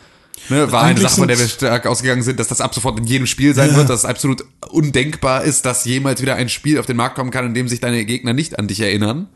Ne, 0.50 0.72
war 0.72 0.84
eine 0.84 1.00
Sache, 1.00 1.16
von 1.16 1.28
der 1.28 1.40
wir 1.40 1.48
stark 1.48 1.86
ausgegangen 1.86 2.22
sind, 2.24 2.40
dass 2.40 2.48
das 2.48 2.60
ab 2.60 2.74
sofort 2.76 3.00
in 3.00 3.06
jedem 3.06 3.28
Spiel 3.28 3.54
sein 3.56 3.70
Ja. 3.72 3.78
wird, 3.78 3.90
dass 3.90 4.00
es 4.00 4.06
absolut 4.06 4.44
undenkbar 4.70 5.44
ist, 5.44 5.66
dass 5.66 5.86
jemals 5.86 6.22
wieder 6.22 6.36
ein 6.36 6.50
Spiel 6.50 6.80
auf 6.80 6.86
den 6.86 6.98
Markt 6.98 7.16
kommen 7.16 7.32
kann, 7.32 7.46
in 7.46 7.54
dem 7.54 7.68
sich 7.68 7.80
deine 7.80 8.04
Gegner 8.06 8.34
nicht 8.34 8.60
an 8.60 8.68
dich 8.68 8.80
erinnern. 8.82 9.30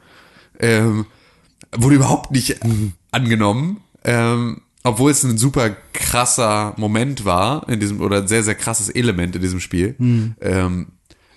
Ähm, 0.59 1.05
wurde 1.75 1.95
überhaupt 1.95 2.31
nicht 2.31 2.57
angenommen. 3.11 3.81
Ähm, 4.03 4.61
obwohl 4.83 5.11
es 5.11 5.23
ein 5.23 5.37
super 5.37 5.75
krasser 5.93 6.73
Moment 6.77 7.25
war 7.25 7.67
in 7.69 7.79
diesem, 7.79 8.01
oder 8.01 8.17
ein 8.21 8.27
sehr, 8.27 8.43
sehr 8.43 8.55
krasses 8.55 8.89
Element 8.89 9.35
in 9.35 9.41
diesem 9.41 9.59
Spiel, 9.59 9.95
ähm, 9.99 10.87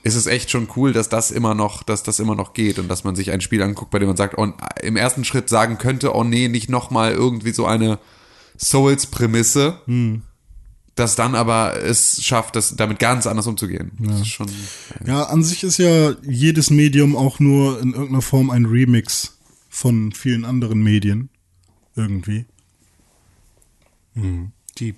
ist 0.03 0.15
es 0.15 0.27
echt 0.27 0.51
schon 0.51 0.69
cool, 0.77 0.93
dass 0.93 1.09
das 1.09 1.31
immer 1.31 1.55
noch, 1.55 1.82
dass 1.82 2.03
das 2.03 2.20
immer 2.20 2.35
noch 2.35 2.55
geht 2.55 2.78
und 2.78 2.89
dass 2.89 3.05
man 3.05 3.15
sich 3.16 3.32
ein 3.32 3.41
Spiel 3.41 3.62
anguckt, 3.62 3.91
bei 3.91 3.99
dem 3.99 4.09
man 4.09 4.16
sagt, 4.16 4.39
oh, 4.39 4.47
im 4.82 4.97
ersten 4.97 5.24
Schritt 5.24 5.49
sagen 5.49 5.78
könnte, 5.78 6.15
oh 6.15 6.24
nee, 6.24 6.49
nicht 6.49 6.70
nochmal 6.70 7.12
irgendwie 7.12 7.53
so 7.53 7.66
eine 7.66 7.99
Souls-Prämisse, 8.61 9.81
das 10.95 11.16
dann 11.16 11.35
aber 11.35 11.82
es 11.82 12.23
schafft, 12.23 12.57
das 12.57 12.77
damit 12.77 12.99
ganz 12.99 13.27
anders 13.27 13.47
umzugehen. 13.47 13.93
Das 13.99 14.20
ist 14.20 14.28
schon, 14.28 14.49
Ja, 15.07 15.24
an 15.24 15.43
sich 15.43 15.65
ist 15.65 15.78
ja 15.78 16.15
jedes 16.23 16.70
Medium 16.70 17.16
auch 17.16 17.41
nur 17.41 17.81
in 17.81 17.93
irgendeiner 17.93 18.23
Form 18.23 18.51
ein 18.51 18.66
Remix 18.66 19.39
von 19.69 20.12
vielen 20.12 20.45
anderen 20.45 20.82
Medien. 20.82 21.31
Irgendwie. 21.97 22.45
Die, 24.78 24.95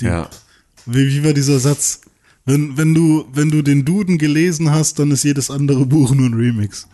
ja. 0.00 0.30
Wie, 0.86 1.08
wie 1.08 1.24
war 1.24 1.32
dieser 1.32 1.58
Satz? 1.58 2.02
Wenn, 2.44 2.76
wenn, 2.76 2.94
du, 2.94 3.26
wenn 3.32 3.50
du 3.50 3.62
den 3.62 3.84
Duden 3.84 4.18
gelesen 4.18 4.70
hast, 4.70 4.98
dann 4.98 5.10
ist 5.10 5.24
jedes 5.24 5.50
andere 5.50 5.84
Buch 5.86 6.14
nur 6.14 6.26
ein 6.26 6.34
Remix. 6.34 6.88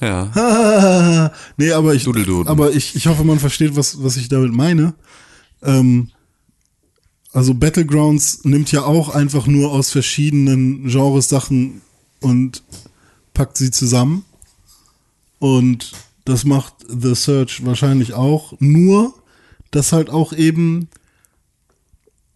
Ja. 0.00 1.32
nee, 1.56 1.72
aber 1.72 1.94
ich, 1.94 2.06
aber 2.06 2.72
ich, 2.72 2.96
ich 2.96 3.06
hoffe, 3.06 3.24
man 3.24 3.38
versteht, 3.38 3.76
was, 3.76 4.02
was 4.02 4.16
ich 4.16 4.28
damit 4.28 4.52
meine. 4.52 4.94
Ähm, 5.62 6.10
also 7.32 7.54
Battlegrounds 7.54 8.44
nimmt 8.44 8.72
ja 8.72 8.82
auch 8.84 9.08
einfach 9.10 9.46
nur 9.46 9.70
aus 9.72 9.90
verschiedenen 9.90 10.88
Genres 10.88 11.28
Sachen 11.28 11.82
und 12.20 12.62
packt 13.34 13.56
sie 13.58 13.70
zusammen. 13.70 14.24
Und 15.38 15.92
das 16.24 16.44
macht 16.44 16.74
The 16.88 17.14
Search 17.14 17.64
wahrscheinlich 17.64 18.14
auch. 18.14 18.54
Nur, 18.58 19.14
dass 19.70 19.92
halt 19.92 20.10
auch 20.10 20.32
eben 20.32 20.88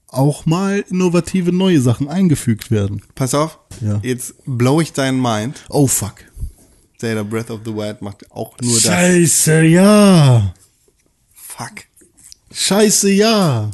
auch 0.09 0.45
mal 0.45 0.85
innovative 0.91 1.53
neue 1.53 1.81
Sachen 1.81 2.09
eingefügt 2.09 2.70
werden. 2.70 3.03
pass 3.15 3.35
auf, 3.35 3.59
Ja. 3.81 4.01
jetzt 4.03 4.35
blow 4.45 4.81
ich 4.81 4.93
deinen 4.93 5.20
Mind. 5.23 5.65
Oh 5.69 5.87
fuck. 5.87 6.24
Zelda 7.01 7.22
Breath 7.22 7.51
of 7.51 7.60
the 7.64 7.74
Wild 7.74 8.02
macht 8.02 8.31
auch 8.31 8.55
nur 8.60 8.74
das. 8.74 8.82
Scheiße, 8.82 9.62
ja. 9.62 10.55
Fuck. 11.32 11.85
Scheiße, 12.52 13.10
ja. 13.10 13.70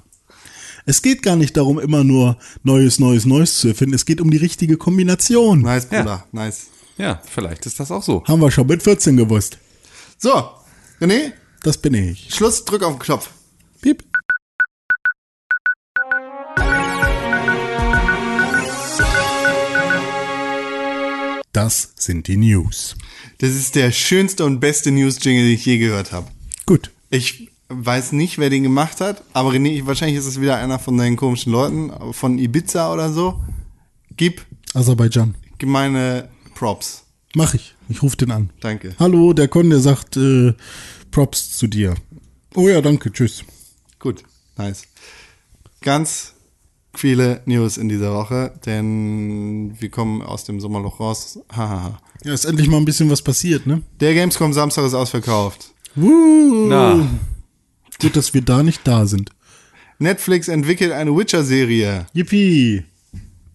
Es 0.85 1.03
geht 1.03 1.23
gar 1.25 1.35
nicht 1.35 1.57
darum, 1.57 1.81
immer 1.81 2.05
nur 2.05 2.37
Neues, 2.63 3.01
Neues, 3.01 3.27
Neues 3.27 3.59
zu 3.59 3.69
erfinden. 3.69 3.95
Es 3.97 4.07
geht 4.07 4.21
um 4.21 4.31
die 4.31 4.37
richtige 4.37 4.77
Kombination. 4.77 5.63
Nice, 5.63 5.87
Bruder, 5.87 6.25
nice. 6.31 6.67
Ja, 6.97 7.21
vielleicht 7.29 7.67
ist 7.67 7.81
das 7.81 7.91
auch 7.91 8.03
so. 8.05 8.23
Haben 8.25 8.41
wir 8.41 8.51
schon 8.53 8.69
mit 8.69 8.83
14 8.83 9.17
gewusst. 9.17 9.59
So, 10.19 10.49
René, 11.01 11.33
Das 11.63 11.77
bin 11.79 11.95
ich. 11.95 12.33
Schluss, 12.33 12.65
drück 12.65 12.85
auf 12.85 12.95
den 12.95 12.99
Knopf. 13.01 13.31
Das 21.57 21.95
sind 21.97 22.29
die 22.29 22.37
News. 22.37 22.97
Das 23.39 23.49
ist 23.49 23.77
der 23.77 23.91
schönste 23.91 24.45
und 24.45 24.61
beste 24.61 24.91
News-Jingle, 24.91 25.43
den 25.43 25.55
ich 25.55 25.65
je 25.65 25.79
gehört 25.79 26.13
habe. 26.13 26.27
Gut. 26.67 26.91
Ich 27.09 27.51
weiß 27.71 28.13
nicht, 28.13 28.37
wer 28.37 28.51
den 28.51 28.63
gemacht 28.63 29.01
hat, 29.01 29.23
aber 29.33 29.53
René, 29.53 29.87
wahrscheinlich 29.87 30.19
ist 30.19 30.27
es 30.27 30.39
wieder 30.39 30.59
einer 30.59 30.79
von 30.79 30.99
deinen 30.99 31.17
komischen 31.17 31.53
Leuten, 31.53 32.13
von 32.13 32.39
Ibiza 32.39 32.93
oder 32.93 33.11
so. 33.11 33.43
Gib, 34.19 34.45
Aserbaidschan. 34.75 35.35
gib 35.57 35.71
meine 35.71 36.29
Props. 36.55 37.05
Mach 37.35 37.55
ich. 37.55 37.75
Ich 37.89 38.03
rufe 38.03 38.19
den 38.19 38.33
an. 38.33 38.51
Danke. 38.61 38.95
Hallo, 38.99 39.33
der 39.33 39.49
Con, 39.49 39.71
der 39.71 39.81
sagt 39.81 40.19
äh, 40.19 40.53
Props 41.11 41.57
zu 41.57 41.69
dir. 41.69 41.95
Oh 42.55 42.69
ja, 42.69 42.83
danke. 42.83 43.11
Tschüss. 43.11 43.45
Gut, 43.99 44.25
nice. 44.59 44.83
Ganz 45.81 46.35
viele 46.99 47.43
News 47.47 47.77
in 47.77 47.89
dieser 47.89 48.13
Woche, 48.15 48.53
denn 48.65 49.75
wir 49.79 49.89
kommen 49.91 50.23
aus 50.23 50.45
dem 50.45 50.61
Sommerloch 50.61 51.01
raus. 51.01 51.39
Hahaha. 51.53 52.01
Ja, 52.25 52.33
ist 52.33 52.45
endlich 52.45 52.69
mal 52.69 52.79
ein 52.79 52.85
bisschen 52.85 53.11
was 53.11 53.23
passiert, 53.23 53.67
ne? 53.67 53.83
Der 54.01 54.15
Gamescom 54.15 54.53
Samstag 54.53 54.85
ist 54.85 54.95
ausverkauft. 54.95 55.73
Woo. 55.95 56.67
Na, 56.69 57.07
Gut, 58.01 58.17
dass 58.17 58.35
wir 58.35 58.43
da 58.43 58.63
nicht 58.63 58.87
da 58.87 59.07
sind. 59.07 59.31
Netflix 59.99 60.49
entwickelt 60.49 60.93
eine 60.93 61.17
Witcher-Serie. 61.17 62.07
Yippie. 62.13 62.85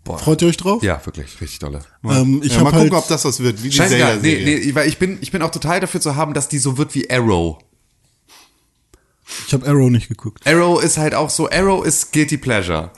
Freut 0.03 0.41
ihr 0.41 0.47
euch 0.47 0.57
drauf? 0.57 0.81
ja, 0.81 0.99
wirklich, 1.05 1.39
richtig 1.39 1.59
dolle. 1.59 1.81
Ähm, 2.03 2.41
ich 2.43 2.53
ja, 2.53 2.63
mal 2.63 2.73
halt, 2.73 2.89
gucken, 2.89 2.97
ob 2.97 3.07
das 3.07 3.23
was 3.23 3.39
wird, 3.39 3.61
wie 3.63 3.69
die 3.69 3.79
nee, 3.79 4.61
nee, 4.65 4.75
weil 4.75 4.89
ich 4.89 4.97
bin, 4.97 5.19
ich 5.21 5.31
bin 5.31 5.41
auch 5.43 5.51
total 5.51 5.79
dafür 5.79 6.01
zu 6.01 6.15
haben, 6.15 6.33
dass 6.33 6.49
die 6.49 6.57
so 6.57 6.77
wird 6.77 6.95
wie 6.95 7.09
Arrow. 7.09 7.59
ich 9.45 9.53
habe 9.53 9.67
Arrow 9.67 9.89
nicht 9.91 10.09
geguckt. 10.09 10.45
Arrow 10.45 10.81
ist 10.83 10.97
halt 10.97 11.13
auch 11.13 11.29
so, 11.29 11.49
Arrow 11.49 11.85
ist 11.85 12.11
Guilty 12.11 12.37
Pleasure. 12.37 12.91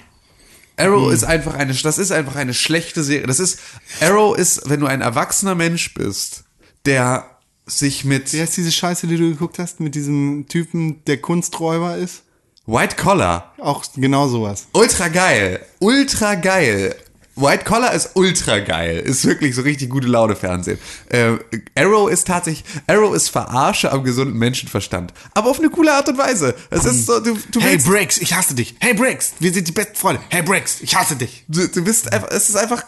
Arrow 0.77 1.11
ist 1.11 1.23
einfach 1.23 1.53
eine, 1.53 1.73
das 1.73 1.97
ist 1.97 2.11
einfach 2.11 2.35
eine 2.35 2.53
schlechte 2.53 3.03
Serie. 3.03 3.27
Das 3.27 3.39
ist, 3.39 3.59
Arrow 4.01 4.35
ist, 4.37 4.69
wenn 4.69 4.79
du 4.79 4.87
ein 4.87 5.01
erwachsener 5.01 5.55
Mensch 5.55 5.93
bist, 5.93 6.43
der 6.85 7.25
sich 7.65 8.03
mit 8.05 8.33
Wie 8.33 8.41
heißt 8.41 8.57
diese 8.57 8.71
Scheiße, 8.71 9.07
die 9.07 9.17
du 9.17 9.29
geguckt 9.29 9.59
hast, 9.59 9.79
mit 9.79 9.95
diesem 9.95 10.47
Typen, 10.47 11.03
der 11.05 11.17
Kunsträuber 11.17 11.97
ist? 11.97 12.23
White 12.65 12.95
Collar, 12.95 13.53
Auch 13.59 13.83
genau 13.95 14.27
sowas. 14.27 14.67
ultra 14.73 15.09
geil, 15.09 15.65
ultra 15.79 16.35
geil. 16.35 16.95
White 17.35 17.64
Collar 17.65 17.93
ist 17.93 18.11
ultra 18.14 18.60
geil, 18.60 18.99
ist 18.99 19.26
wirklich 19.26 19.55
so 19.55 19.64
richtig 19.64 19.89
gute 19.89 20.07
Laune 20.07 20.35
Fernsehen. 20.35 20.77
Äh, 21.10 21.38
Arrow 21.76 22.10
ist 22.10 22.27
tatsächlich, 22.27 22.64
Arrow 22.85 23.15
ist 23.15 23.30
Verarsche 23.30 23.91
am 23.91 24.03
gesunden 24.03 24.38
Menschenverstand, 24.38 25.14
aber 25.34 25.49
auf 25.49 25.60
eine 25.60 25.69
coole 25.69 25.93
Art 25.93 26.07
und 26.10 26.18
Weise. 26.18 26.53
Es 26.69 26.85
ist 26.85 27.07
so, 27.07 27.19
du, 27.19 27.38
du 27.51 27.60
Hey 27.60 27.77
Briggs, 27.77 28.19
ich 28.19 28.34
hasse 28.34 28.53
dich. 28.53 28.76
Hey 28.80 28.93
Briggs, 28.93 29.34
wir 29.39 29.51
sind 29.51 29.68
die 29.68 29.72
besten 29.72 29.95
Freunde. 29.95 30.22
Hey 30.30 30.43
Briggs, 30.43 30.81
ich 30.81 30.95
hasse 30.95 31.15
dich. 31.15 31.43
du, 31.47 31.68
du 31.68 31.84
bist 31.84 32.11
einfach, 32.14 32.30
es 32.30 32.49
ist 32.49 32.55
einfach 32.55 32.84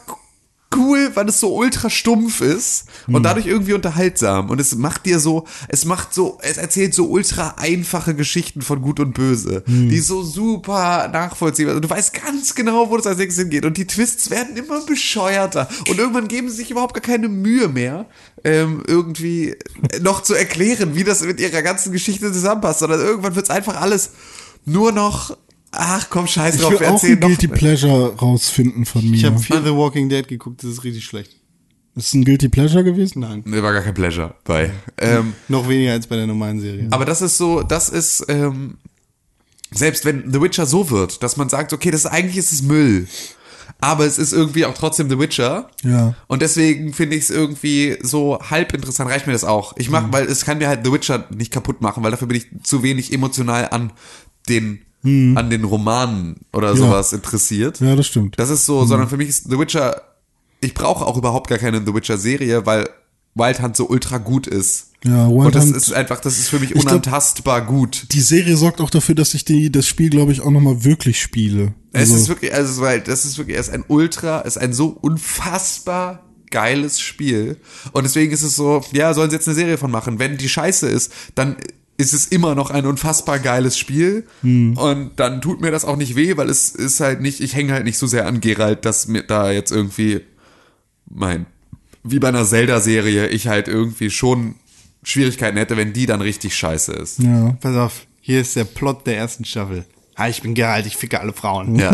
cool, 0.76 1.12
weil 1.16 1.30
es 1.30 1.40
so 1.40 1.56
ultra 1.56 1.90
stumpf 1.90 2.42
ist 2.42 2.86
und 3.08 3.24
dadurch 3.24 3.46
irgendwie 3.46 3.74
unterhaltsam. 3.74 4.50
Und 4.50 4.60
es 4.60 4.76
macht 4.76 5.06
dir 5.06 5.20
so, 5.20 5.46
es 5.68 5.86
macht 5.86 6.14
so, 6.14 6.38
es 6.42 6.58
erzählt 6.58 6.94
so 6.94 7.08
ultra 7.08 7.56
einfache 7.58 8.16
Geschichten 8.16 8.62
von 8.62 8.82
Gut 8.82 9.00
und 9.00 9.14
Böse, 9.14 9.64
die 9.68 10.00
so 10.00 10.24
super 10.24 11.08
nachvollziehbar 11.08 11.74
sind. 11.74 11.86
Du 11.86 11.90
weißt 11.90 12.14
ganz 12.14 12.56
genau, 12.56 12.90
wo 12.90 12.98
das 12.98 13.08
als 13.08 13.18
nächstes 13.18 13.44
hingeht. 13.44 13.66
Und 13.66 13.78
die 13.78 13.88
Twists 13.88 14.30
werden 14.30 14.58
immer 14.58 14.82
bescheuerter. 14.82 15.68
Und 15.90 15.98
irgendwann 15.98 16.28
geben 16.28 16.50
sie 16.50 16.58
sich 16.58 16.72
überhaupt 16.72 16.94
gar 16.94 17.02
keine 17.02 17.30
Mühe 17.30 17.68
mehr, 17.68 18.06
ähm, 18.44 18.84
irgendwie 18.88 19.56
noch 20.02 20.22
zu 20.24 20.34
erklären, 20.34 20.96
wie 20.96 21.04
das 21.04 21.24
mit 21.24 21.40
ihrer 21.40 21.62
ganzen 21.62 21.92
Geschichte 21.92 22.32
zusammenpasst, 22.32 22.80
sondern 22.80 23.00
irgendwann 23.00 23.36
wird 23.36 23.46
es 23.46 23.50
einfach 23.50 23.80
alles 23.80 24.12
nur 24.66 24.92
noch, 24.92 25.38
ach 25.78 26.10
komm, 26.10 26.28
scheiß 26.28 26.56
Ich 26.56 26.62
drauf, 26.62 26.72
will 26.72 26.80
wir 26.80 26.92
auch 26.92 27.04
ein 27.04 27.20
noch. 27.20 27.28
Guilty 27.28 27.48
Pleasure 27.48 28.16
rausfinden 28.16 28.86
von 28.86 29.10
mir. 29.10 29.16
Ich 29.16 29.26
habe 29.26 29.38
Fear 29.40 29.64
the 29.64 29.72
Walking 29.72 30.10
Dead 30.10 30.28
geguckt, 30.28 30.64
das 30.64 30.72
ist 30.72 30.84
richtig 30.84 31.06
schlecht. 31.06 31.32
ist 31.96 32.08
es 32.08 32.14
ein 32.14 32.26
Guilty 32.26 32.50
Pleasure 32.50 32.84
gewesen? 32.84 33.20
Nein. 33.22 33.44
Nee, 33.46 33.62
war 33.62 33.74
gar 33.74 33.82
kein 33.82 33.94
Pleasure 33.94 34.36
bei. 34.44 34.72
Ähm, 34.98 35.34
Noch 35.48 35.68
weniger 35.70 35.92
als 35.94 36.08
bei 36.08 36.16
der 36.16 36.28
normalen 36.28 36.60
Serie. 36.60 36.88
aber 36.92 37.06
das 37.06 37.22
ist 37.22 37.38
so, 37.38 37.64
das 37.64 37.90
ist, 37.90 38.26
ähm, 38.28 38.78
selbst 39.72 40.06
wenn 40.06 40.32
The 40.32 40.42
Witcher 40.42 40.66
so 40.66 40.90
wird, 40.90 41.22
dass 41.24 41.38
man 41.38 41.50
sagt, 41.50 41.74
okay, 41.74 41.92
das 41.92 42.02
ist, 42.02 42.12
eigentlich 42.12 42.38
ist 42.38 42.52
es 42.54 42.62
Müll. 42.62 43.08
Aber 43.82 44.06
es 44.06 44.18
ist 44.18 44.32
irgendwie 44.32 44.66
auch 44.66 44.74
trotzdem 44.74 45.10
The 45.10 45.20
Witcher. 45.20 45.70
Ja. 45.84 46.16
Und 46.28 46.42
deswegen 46.42 46.94
finde 46.94 47.18
ich 47.18 47.24
es 47.24 47.30
irgendwie 47.30 47.98
so 48.02 48.40
halb 48.40 48.74
interessant, 48.74 49.10
reicht 49.10 49.28
mir 49.28 49.34
das 49.34 49.44
auch. 49.44 49.74
Ich 49.78 49.90
mach, 49.90 50.12
weil 50.14 50.26
es 50.28 50.46
kann 50.46 50.60
mir 50.60 50.68
halt 50.70 50.86
The 50.86 50.92
Witcher 50.94 51.26
nicht 51.36 51.52
kaputt 51.52 51.82
machen, 51.82 52.02
weil 52.04 52.12
dafür 52.12 52.28
bin 52.28 52.38
ich 52.38 52.48
zu 52.64 52.84
wenig 52.84 53.12
emotional 53.12 53.68
an 53.70 53.92
den, 54.48 54.82
an 55.06 55.50
den 55.50 55.64
Romanen 55.64 56.38
oder 56.54 56.76
sowas 56.76 57.14
interessiert. 57.14 57.80
Ja, 57.80 57.96
das 57.96 58.08
stimmt. 58.08 58.38
Das 58.40 58.50
ist 58.50 58.66
so, 58.66 58.86
sondern 58.86 59.08
für 59.10 59.18
mich 59.18 59.30
ist 59.30 59.50
The 59.50 59.58
Witcher, 59.60 60.02
ich 60.62 60.74
brauche 60.74 61.06
auch 61.06 61.18
überhaupt 61.18 61.50
gar 61.50 61.58
keine 61.60 61.86
The 61.86 61.94
Witcher-Serie, 61.94 62.66
weil 62.66 62.90
Wild 63.36 63.62
Hunt 63.62 63.76
so 63.76 63.88
ultra 63.90 64.18
gut 64.18 64.48
ist. 64.48 64.92
Ja, 65.04 65.28
Wild 65.28 65.48
Und 65.48 65.56
das 65.56 65.66
Hunt- 65.66 65.76
ist 65.76 65.94
einfach, 65.94 66.20
das 66.22 66.40
ist 66.40 66.48
für 66.50 66.60
mich 66.60 66.72
Ich 66.72 66.80
glaub- 66.82 66.86
unantastbar 66.94 67.62
gut. 67.66 68.08
Die 68.14 68.22
Serie 68.22 68.56
sorgt 68.58 68.80
auch 68.82 68.90
dafür, 68.90 69.14
dass 69.14 69.34
ich 69.34 69.44
die, 69.46 69.72
das 69.72 69.86
Spiel, 69.88 70.10
glaube 70.10 70.32
ich, 70.32 70.42
auch 70.42 70.50
nochmal 70.52 70.84
wirklich 70.84 71.22
spiele. 71.22 71.74
Es 71.92 72.10
Also, 72.12 72.16
ist 72.16 72.28
wirklich, 72.30 72.54
also 72.54 72.82
weil 72.82 73.02
das 73.02 73.26
ist 73.26 73.38
wirklich, 73.38 73.58
es 73.58 73.68
ist 73.68 73.74
ein 73.74 73.84
ultra, 73.88 74.42
es 74.42 74.56
ist 74.56 74.62
ein 74.62 74.74
so 74.74 74.98
unfassbar 75.02 76.24
geiles 76.52 77.00
Spiel. 77.02 77.58
Und 77.92 78.04
deswegen 78.06 78.32
ist 78.32 78.42
es 78.42 78.56
so, 78.56 78.82
ja, 78.94 79.14
sollen 79.14 79.30
sie 79.30 79.36
jetzt 79.36 79.48
eine 79.48 79.56
Serie 79.56 79.78
von 79.78 79.92
machen. 79.92 80.20
Wenn 80.20 80.38
die 80.38 80.48
scheiße 80.50 80.88
ist, 80.88 81.12
dann 81.36 81.58
ist 81.98 82.14
es 82.14 82.26
immer 82.28 82.56
noch 82.56 82.72
ein 82.72 82.86
unfassbar 82.86 83.40
geiles 83.40 83.78
Spiel. 83.78 84.26
Und 84.44 85.12
dann 85.16 85.42
tut 85.42 85.62
mir 85.62 85.72
das 85.72 85.86
auch 85.86 85.96
nicht 85.96 86.16
weh, 86.16 86.36
weil 86.38 86.50
es 86.50 86.70
ist 86.72 87.00
halt 87.00 87.22
nicht, 87.22 87.40
ich 87.40 87.56
hänge 87.56 87.74
halt 87.74 87.86
nicht 87.86 87.98
so 87.98 88.08
sehr 88.08 88.28
an 88.28 88.42
Geralt, 88.42 88.86
dass 88.86 89.08
mir 89.08 89.24
da 89.24 89.52
jetzt 89.52 89.72
irgendwie 89.72 90.22
mein, 91.10 91.46
wie 92.04 92.20
bei 92.20 92.28
einer 92.30 92.46
Zelda-Serie, 92.46 93.28
ich 93.28 93.48
halt 93.48 93.68
irgendwie 93.68 94.10
schon 94.10 94.56
Schwierigkeiten 95.04 95.58
hätte, 95.58 95.78
wenn 95.78 95.94
die 95.94 96.06
dann 96.06 96.22
richtig 96.22 96.56
scheiße 96.56 96.92
ist. 96.94 97.20
ja. 97.20 97.56
Pass 97.62 97.76
auf, 97.76 98.06
hier 98.20 98.42
ist 98.42 98.56
der 98.56 98.66
Plot 98.66 99.06
der 99.08 99.18
ersten 99.18 99.46
Staffel. 99.46 99.86
Hi, 100.18 100.30
ich 100.30 100.42
bin 100.42 100.54
Geralt, 100.54 100.86
ich 100.86 100.98
ficke 100.98 101.20
alle 101.20 101.34
Frauen. 101.34 101.76
Ja. 101.76 101.94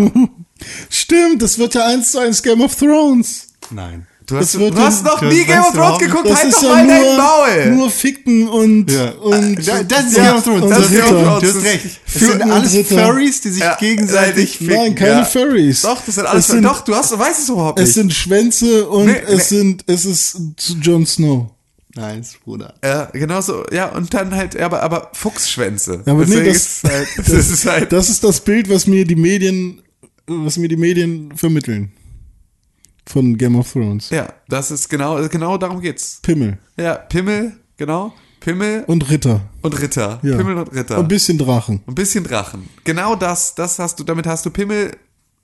Stimmt, 0.90 1.42
das 1.42 1.58
wird 1.58 1.74
ja 1.74 1.88
eins 1.88 2.12
zu 2.12 2.20
eins 2.20 2.42
Game 2.42 2.62
of 2.62 2.76
Thrones. 2.76 3.48
Nein. 3.70 4.08
Du 4.32 4.38
hast, 4.38 4.56
Das 4.56 4.62
du 4.62 4.76
hast 4.78 5.04
noch 5.06 5.22
nie 5.22 5.44
Game 5.44 5.60
of 5.60 5.74
Thrones 5.74 6.00
geguckt, 6.00 6.30
Das 6.30 6.40
halt 6.40 6.50
ist 6.50 6.58
doch 6.64 6.64
ja 6.64 6.70
mal 6.70 6.88
dein 6.88 7.02
nur, 7.04 7.18
Maul! 7.18 7.76
nur 7.76 7.90
Ficken 7.92 8.48
und, 8.48 8.92
Ja. 8.92 9.12
und 9.12 9.68
Da, 9.68 9.84
das 9.84 10.06
ist 10.08 10.18
ja, 10.18 10.24
Game 10.24 10.36
of 10.38 10.44
Thrones. 10.44 10.70
Das 10.70 10.80
ist 10.80 10.92
Game 10.92 11.04
of. 11.04 11.10
Thrones. 11.10 11.42
Du 11.42 11.48
hast 11.60 11.66
recht. 11.66 11.86
Es 12.08 12.14
sind 12.22 12.42
alles 12.42 12.74
Ritter. 12.74 13.06
Furries, 13.06 13.42
die 13.42 13.50
sich 13.50 13.62
Ja, 13.62 13.76
gegenseitig 13.80 14.58
ficken. 14.58 14.76
Nein, 14.76 14.96
keine 14.96 15.12
Ja. 15.12 15.26
Furries. 15.26 15.82
Doch, 15.82 16.02
das 16.06 16.16
sind 16.16 16.26
alles. 16.26 16.46
Es 16.46 16.52
sind, 16.52 16.64
doch, 16.64 16.82
du 16.82 16.96
hast, 16.96 17.18
weißt 17.20 17.44
es 17.44 17.50
überhaupt 17.50 17.78
nicht. 17.80 17.90
es 17.90 17.94
sind 17.96 18.14
Schwänze 18.14 18.88
und 18.90 19.06
Nee, 19.08 19.22
es 19.28 19.52
nee. 19.52 19.58
sind, 19.58 19.84
es 19.88 20.06
ist 20.06 20.38
zu 20.58 20.74
Jon 20.82 21.06
Snow. 21.06 21.48
Nice, 21.94 22.36
Bruder. 22.46 22.74
ja, 22.82 23.10
genau 23.12 23.42
so. 23.42 23.66
Ja, 23.70 23.88
und 23.90 24.14
dann 24.14 24.34
halt, 24.34 24.58
aber, 24.58 24.82
aber 24.82 25.10
Fuchsschwänze. 25.12 26.04
Ja, 26.06 26.14
aber 26.14 26.26
nee, 26.26 26.46
das, 26.46 26.56
ist 26.58 26.84
halt, 26.86 27.08
das, 27.18 27.26
das, 27.34 27.50
ist 27.50 27.66
halt. 27.66 27.92
das 27.92 28.10
ist 28.10 28.24
das 28.24 28.40
Bild, 28.40 28.70
was 28.70 28.88
mir 28.88 29.04
die 29.04 29.18
Medien, 29.18 29.82
was 30.26 30.56
mir 30.58 30.70
die 30.70 30.78
Medien 30.78 31.34
vermitteln. 31.36 31.92
Von 33.12 33.38
Game 33.38 33.56
of 33.58 33.72
Thrones. 33.72 34.10
ja, 34.10 34.28
das 34.48 34.72
ist 34.72 34.90
genau, 34.90 35.28
genau 35.28 35.58
darum 35.58 35.82
geht's. 35.82 36.20
Pimmel. 36.22 36.58
Ja, 36.78 36.96
Pimmel, 36.96 37.54
genau. 37.78 38.14
Pimmel 38.40 38.84
Und 38.88 39.10
Ritter. 39.10 39.42
und 39.62 39.80
Ritter. 39.82 40.20
Ja. 40.24 40.38
Pimmel 40.38 40.58
und 40.58 40.74
Ritter. 40.74 40.98
Und 40.98 41.06
ein 41.06 41.08
bisschen 41.08 41.38
Drachen. 41.38 41.82
Ein 41.88 41.94
bisschen 41.96 42.24
Drachen. 42.24 42.68
Genau 42.84 43.16
das, 43.16 43.54
das 43.56 43.78
hast 43.80 44.00
du, 44.00 44.04
damit 44.04 44.26
hast 44.26 44.46
du 44.46 44.50
Pimmel, 44.50 44.92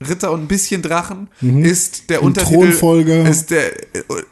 Ritter 0.00 0.30
und 0.32 0.42
ein 0.44 0.48
bisschen 0.48 0.80
Drachen 0.82 1.28
ist 1.40 2.08
der 2.08 2.22
Und 2.22 2.38
Untertitel 2.38 2.70
Thronfolger. 2.70 3.28
ist 3.28 3.50
der 3.50 3.72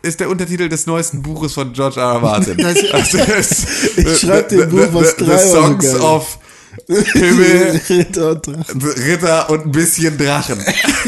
ist 0.03 0.21
der 0.21 0.29
Untertitel 0.31 0.69
des 0.69 0.87
neuesten 0.87 1.23
Buches 1.23 1.55
von 1.55 1.73
George 1.73 2.01
R. 2.01 2.15
R. 2.15 2.21
Martin. 2.21 2.65
Also 2.93 3.19
Ich 3.97 4.19
schreib 4.21 4.49
dem 4.49 4.69
Buch, 4.71 4.89
was 4.93 5.17
the, 5.19 5.25
the 5.25 5.31
Euro 5.33 5.39
Songs 5.49 5.95
of 6.01 6.39
Pimmel, 6.87 7.81
Ritter 7.89 8.31
und 8.31 8.47
Drachen. 8.47 8.83
Ritter 8.83 9.51
und 9.51 9.67
ein 9.67 9.73
bisschen 9.73 10.19
Drachen. 10.19 10.59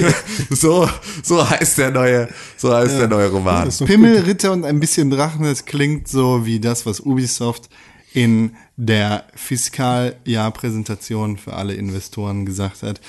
so 0.51 0.89
so 1.23 1.49
heißt 1.49 1.79
der 1.79 1.91
neue 1.91 2.29
so 2.57 2.75
heißt 2.75 2.99
der 2.99 3.09
neue 3.09 3.29
Roman. 3.29 3.71
Pimmel, 3.85 4.21
Ritter 4.21 4.53
und 4.53 4.65
ein 4.65 4.81
bisschen 4.81 5.11
Drachen, 5.11 5.45
das 5.45 5.65
klingt 5.65 6.09
so 6.09 6.47
wie 6.47 6.61
das, 6.61 6.87
was 6.87 7.01
Ubisoft 7.01 7.69
in 8.13 8.57
der 8.77 9.25
Fiskaljahrpräsentation 9.35 11.37
für 11.37 11.55
alle 11.55 11.75
Investoren 11.75 12.47
gesagt 12.47 12.83
hat. 12.83 13.01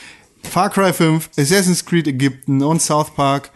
Far 0.44 0.70
Cry 0.70 0.94
5, 0.94 1.30
Assassin's 1.38 1.86
Creed 1.86 2.08
Ägypten 2.08 2.64
und 2.64 2.82
South 2.82 3.14
Park, 3.16 3.52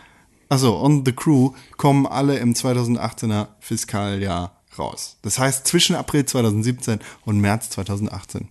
also 0.49 0.77
und 0.77 1.05
The 1.05 1.13
Crew 1.13 1.53
kommen 1.77 2.05
alle 2.05 2.37
im 2.37 2.53
2018er 2.53 3.47
Fiskaljahr 3.59 4.61
raus. 4.77 5.17
Das 5.21 5.39
heißt 5.39 5.67
zwischen 5.67 5.95
April 5.95 6.25
2017 6.25 6.99
und 7.25 7.39
März 7.39 7.69
2018. 7.71 8.47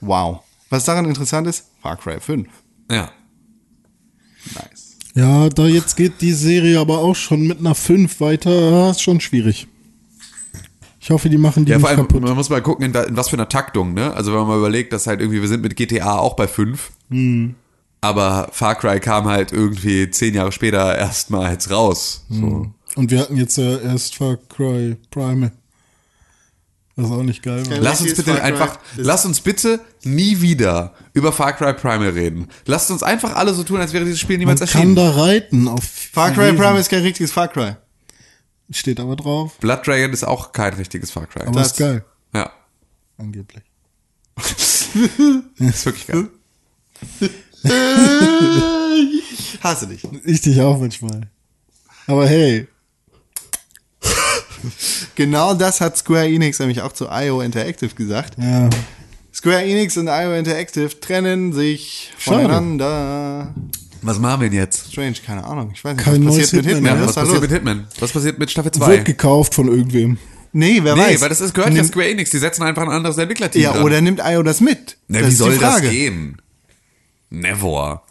Wow. 0.00 0.40
Was 0.70 0.84
daran 0.84 1.04
interessant 1.06 1.46
ist, 1.46 1.66
Far 1.80 1.96
Cry 1.96 2.20
5. 2.20 2.48
Ja. 2.90 3.10
Nice. 4.54 4.96
Ja, 5.14 5.48
da 5.48 5.66
jetzt 5.66 5.96
geht 5.96 6.20
die 6.20 6.32
Serie 6.32 6.78
aber 6.78 6.98
auch 6.98 7.16
schon 7.16 7.46
mit 7.46 7.58
einer 7.58 7.74
5 7.74 8.20
weiter. 8.20 8.90
Ist 8.90 9.02
schon 9.02 9.20
schwierig. 9.20 9.66
Ich 11.00 11.10
hoffe, 11.10 11.28
die 11.30 11.38
machen 11.38 11.64
die 11.64 11.70
Ja, 11.70 11.76
nicht 11.76 11.82
vor 11.82 11.90
allem, 11.90 12.06
kaputt. 12.08 12.22
man 12.22 12.34
muss 12.34 12.50
mal 12.50 12.60
gucken, 12.60 12.84
in, 12.86 12.92
da, 12.92 13.04
in 13.04 13.16
was 13.16 13.28
für 13.28 13.36
einer 13.36 13.48
Taktung, 13.48 13.94
ne? 13.94 14.12
Also 14.12 14.32
wenn 14.32 14.40
man 14.40 14.48
mal 14.48 14.58
überlegt, 14.58 14.92
dass 14.92 15.06
halt 15.06 15.20
irgendwie, 15.20 15.40
wir 15.40 15.48
sind 15.48 15.62
mit 15.62 15.76
GTA 15.76 16.18
auch 16.18 16.34
bei 16.34 16.48
5. 16.48 16.90
Hm. 17.10 17.54
Aber 18.00 18.48
Far 18.52 18.74
Cry 18.74 18.98
kam 19.00 19.26
halt 19.26 19.52
irgendwie 19.52 20.10
zehn 20.10 20.34
Jahre 20.34 20.52
später 20.52 20.96
erstmals 20.98 21.70
raus. 21.70 22.24
So. 22.28 22.42
Hm. 22.42 22.74
Und 22.96 23.10
wir 23.10 23.20
hatten 23.20 23.36
jetzt 23.36 23.56
ja 23.56 23.78
erst 23.78 24.16
Far 24.16 24.36
Cry 24.48 24.96
Primal. 26.96 27.10
Was 27.10 27.18
auch 27.18 27.22
nicht 27.22 27.42
geil 27.42 27.64
war. 27.70 27.78
Lass 27.78 28.00
uns 28.00 28.14
bitte 28.14 28.42
einfach, 28.42 28.76
ist- 28.96 29.04
lass 29.06 29.24
uns 29.26 29.40
bitte 29.40 29.80
nie 30.04 30.40
wieder 30.40 30.94
über 31.12 31.30
Far 31.32 31.52
Cry 31.52 31.74
Primal 31.74 32.08
reden. 32.08 32.48
Lasst 32.64 32.90
uns 32.90 33.02
einfach 33.02 33.34
alle 33.36 33.52
so 33.54 33.62
tun, 33.64 33.78
als 33.80 33.92
wäre 33.92 34.04
dieses 34.04 34.18
Spiel 34.20 34.36
Man 34.38 34.40
niemals 34.54 34.60
kann 34.60 34.68
erschienen. 34.68 34.96
da 34.96 35.10
reiten 35.10 35.68
auf 35.68 35.84
Far 35.84 36.30
Cry 36.32 36.46
Wesen. 36.46 36.56
Prime 36.56 36.78
ist 36.78 36.88
kein 36.88 37.02
richtiges 37.02 37.32
Far 37.32 37.48
Cry. 37.48 37.76
Steht 38.70 38.98
aber 38.98 39.14
drauf. 39.14 39.58
Blood 39.58 39.86
Dragon 39.86 40.12
ist 40.12 40.24
auch 40.26 40.52
kein 40.52 40.72
richtiges 40.74 41.10
Far 41.10 41.26
Cry. 41.26 41.42
Aber 41.46 41.60
ist 41.60 41.76
geil. 41.76 42.04
ja, 42.34 42.50
Angeblich. 43.18 43.62
ist 45.58 45.86
wirklich 45.86 46.06
geil. 46.06 46.28
Hasse 49.62 49.86
dich. 49.86 50.02
Ich 50.24 50.40
dich 50.40 50.60
auch 50.60 50.78
manchmal. 50.78 51.28
Aber 52.06 52.26
hey, 52.26 52.68
Genau 55.14 55.54
das 55.54 55.80
hat 55.80 55.96
Square 55.96 56.26
Enix 56.28 56.58
nämlich 56.58 56.82
auch 56.82 56.92
zu 56.92 57.06
IO 57.10 57.40
Interactive 57.40 57.94
gesagt. 57.94 58.34
ja. 58.38 58.68
Square 59.34 59.64
Enix 59.64 59.96
und 59.98 60.08
IO 60.08 60.32
Interactive 60.34 60.98
trennen 60.98 61.52
sich 61.52 62.10
Schade. 62.18 62.42
voneinander. 62.44 63.54
Was 64.00 64.18
machen 64.18 64.40
wir 64.40 64.48
denn 64.48 64.58
jetzt? 64.58 64.90
Strange, 64.92 65.16
keine 65.26 65.44
Ahnung. 65.44 65.72
Ich 65.74 65.84
weiß 65.84 65.94
nicht, 65.94 66.04
Kein 66.04 66.26
was 66.26 66.36
passiert 66.38 66.52
mit 66.54 66.64
Hitman 66.64 66.84
Hitman. 66.84 67.00
Ja, 67.02 67.06
was 67.08 67.14
passiert 67.14 67.32
los? 67.34 67.40
mit 67.42 67.50
Hitman? 67.50 67.86
Was 68.00 68.12
passiert 68.12 68.38
mit 68.38 68.50
Staffel 68.50 68.72
2? 68.72 68.86
Wird 68.88 69.04
gekauft 69.04 69.54
von 69.54 69.68
irgendwem. 69.68 70.16
Nee, 70.52 70.80
wer 70.82 70.94
Nee, 70.96 71.02
weiß. 71.02 71.20
weil 71.20 71.28
das 71.28 71.42
ist, 71.42 71.52
gehört 71.52 71.74
ja 71.74 71.82
Nimm- 71.82 71.88
Square 71.88 72.08
Enix, 72.08 72.30
die 72.30 72.38
setzen 72.38 72.62
einfach 72.62 72.82
ein 72.82 72.88
anderes 72.88 73.18
Entwicklerteam 73.18 73.60
Ja, 73.62 73.72
dran. 73.72 73.82
oder 73.82 74.00
nimmt 74.00 74.22
IO 74.24 74.42
das 74.42 74.62
mit? 74.62 74.96
Na, 75.08 75.18
das 75.18 75.26
wie 75.28 75.32
ist 75.32 75.38
soll 75.38 75.52
die 75.52 75.58
das 75.60 75.80
gehen? 75.82 76.40
Never. 77.28 78.02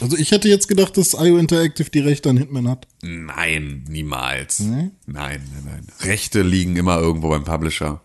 Also 0.00 0.16
ich 0.16 0.32
hätte 0.32 0.48
jetzt 0.48 0.68
gedacht, 0.68 0.96
dass 0.96 1.14
IO 1.14 1.38
Interactive 1.38 1.88
die 1.90 2.00
Rechte 2.00 2.30
an 2.30 2.36
Hitman 2.36 2.68
hat. 2.68 2.88
Nein, 3.02 3.84
niemals. 3.88 4.60
Nein, 4.60 4.92
nein, 5.06 5.40
nein. 5.64 5.86
Rechte 6.00 6.42
liegen 6.42 6.76
immer 6.76 6.98
irgendwo 6.98 7.28
beim 7.28 7.44
Publisher. 7.44 8.00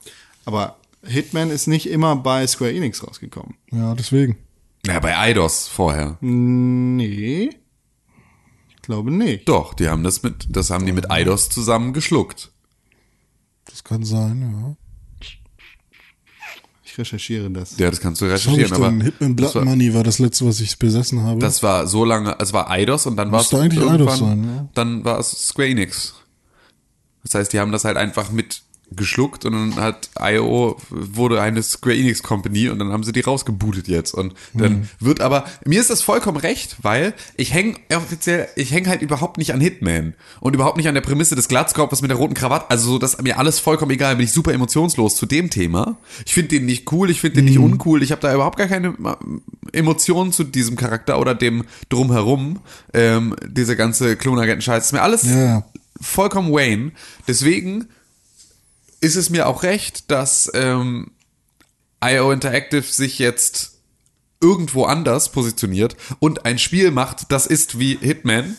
Aber 0.45 0.77
Hitman 1.03 1.49
ist 1.49 1.67
nicht 1.67 1.89
immer 1.89 2.15
bei 2.15 2.45
Square 2.45 2.73
Enix 2.73 3.05
rausgekommen. 3.05 3.55
Ja, 3.71 3.95
deswegen. 3.95 4.37
Ja, 4.85 4.99
bei 4.99 5.17
Eidos 5.17 5.67
vorher. 5.67 6.17
Nee. 6.21 7.49
Ich 8.69 8.81
glaube 8.81 9.11
nicht. 9.11 9.47
Doch, 9.47 9.73
die 9.73 9.89
haben 9.89 10.03
das 10.03 10.23
mit, 10.23 10.47
das 10.49 10.69
haben 10.69 10.85
die 10.85 10.91
mit 10.91 11.11
Eidos 11.11 11.49
zusammen 11.49 11.93
geschluckt. 11.93 12.51
Das 13.65 13.83
kann 13.83 14.03
sein, 14.03 14.41
ja. 14.41 14.75
Recherchiere 16.99 17.49
das. 17.49 17.77
Ja, 17.77 17.89
das 17.89 17.99
kannst 17.99 18.21
du 18.21 18.25
recherchieren, 18.25 18.73
aber? 18.73 18.91
Hitman 18.91 19.35
Blood 19.35 19.55
war, 19.55 19.65
Money 19.65 19.93
war 19.93 20.03
das 20.03 20.19
letzte, 20.19 20.45
was 20.45 20.59
ich 20.59 20.77
besessen 20.77 21.23
habe. 21.23 21.39
das 21.39 21.63
war 21.63 21.87
so 21.87 22.05
lange, 22.05 22.35
es 22.39 22.53
war 22.53 22.69
Eidos 22.69 23.05
und 23.05 23.15
dann 23.15 23.31
war 23.31 23.41
es 23.41 23.53
eigentlich 23.53 23.79
irgendwann, 23.79 24.01
Eidos 24.01 24.19
sein, 24.19 24.43
ja. 24.43 24.69
dann 24.73 25.05
war 25.05 25.19
es 25.19 25.31
Square 25.47 25.69
Enix. 25.69 26.13
Das 27.23 27.35
heißt, 27.35 27.53
die 27.53 27.59
haben 27.59 27.71
das 27.71 27.85
halt 27.85 27.97
einfach 27.97 28.31
mit 28.31 28.61
geschluckt 28.95 29.45
und 29.45 29.53
dann 29.53 29.75
hat 29.75 30.09
IO 30.19 30.77
wurde 30.89 31.41
eine 31.41 31.61
Square 31.61 31.95
Enix 31.95 32.23
Company 32.23 32.69
und 32.69 32.79
dann 32.79 32.91
haben 32.91 33.03
sie 33.03 33.11
die 33.11 33.19
rausgebootet 33.21 33.87
jetzt 33.87 34.13
und 34.13 34.33
dann 34.53 34.71
Hm. 34.71 34.89
wird 34.99 35.21
aber 35.21 35.45
mir 35.65 35.79
ist 35.79 35.89
das 35.89 36.01
vollkommen 36.01 36.37
recht, 36.37 36.77
weil 36.81 37.13
ich 37.37 37.53
häng 37.53 37.77
offiziell 37.95 38.47
ich 38.55 38.71
häng 38.71 38.87
halt 38.87 39.01
überhaupt 39.01 39.37
nicht 39.37 39.53
an 39.53 39.61
Hitman 39.61 40.15
und 40.39 40.53
überhaupt 40.55 40.77
nicht 40.77 40.87
an 40.87 40.95
der 40.95 41.01
Prämisse 41.01 41.35
des 41.35 41.47
Glatzkopfes 41.47 42.01
mit 42.01 42.09
der 42.09 42.17
roten 42.17 42.33
Krawatte, 42.33 42.69
also 42.71 42.91
so 42.93 42.97
das 42.99 43.13
ist 43.15 43.21
mir 43.21 43.37
alles 43.37 43.59
vollkommen 43.59 43.91
egal, 43.91 44.15
bin 44.15 44.25
ich 44.25 44.31
super 44.31 44.53
emotionslos 44.53 45.15
zu 45.15 45.25
dem 45.25 45.49
Thema. 45.49 45.97
Ich 46.25 46.33
finde 46.33 46.49
den 46.49 46.65
nicht 46.65 46.91
cool, 46.91 47.09
ich 47.09 47.21
finde 47.21 47.35
den 47.37 47.45
nicht 47.45 47.55
Hm. 47.57 47.63
uncool, 47.65 48.01
ich 48.03 48.11
habe 48.11 48.21
da 48.21 48.33
überhaupt 48.33 48.57
gar 48.57 48.67
keine 48.67 48.89
äh, 48.89 49.77
Emotionen 49.77 50.31
zu 50.31 50.43
diesem 50.43 50.75
Charakter 50.75 51.19
oder 51.19 51.35
dem 51.35 51.63
drumherum, 51.89 52.59
ähm, 52.93 53.35
diese 53.47 53.75
ganze 53.75 54.15
Klonagenten-Scheiß, 54.15 54.85
ist 54.85 54.91
mir 54.93 55.01
alles 55.01 55.23
Ja. 55.25 55.63
vollkommen 56.01 56.51
Wayne. 56.51 56.91
Deswegen 57.27 57.87
ist 59.01 59.15
es 59.15 59.29
mir 59.29 59.47
auch 59.47 59.63
recht, 59.63 60.11
dass 60.11 60.51
ähm, 60.53 61.11
IO 62.03 62.31
Interactive 62.31 62.83
sich 62.83 63.19
jetzt 63.19 63.79
irgendwo 64.41 64.85
anders 64.85 65.31
positioniert 65.31 65.95
und 66.19 66.45
ein 66.45 66.59
Spiel 66.59 66.91
macht, 66.91 67.31
das 67.31 67.45
ist 67.45 67.79
wie 67.79 67.97
Hitman, 67.97 68.55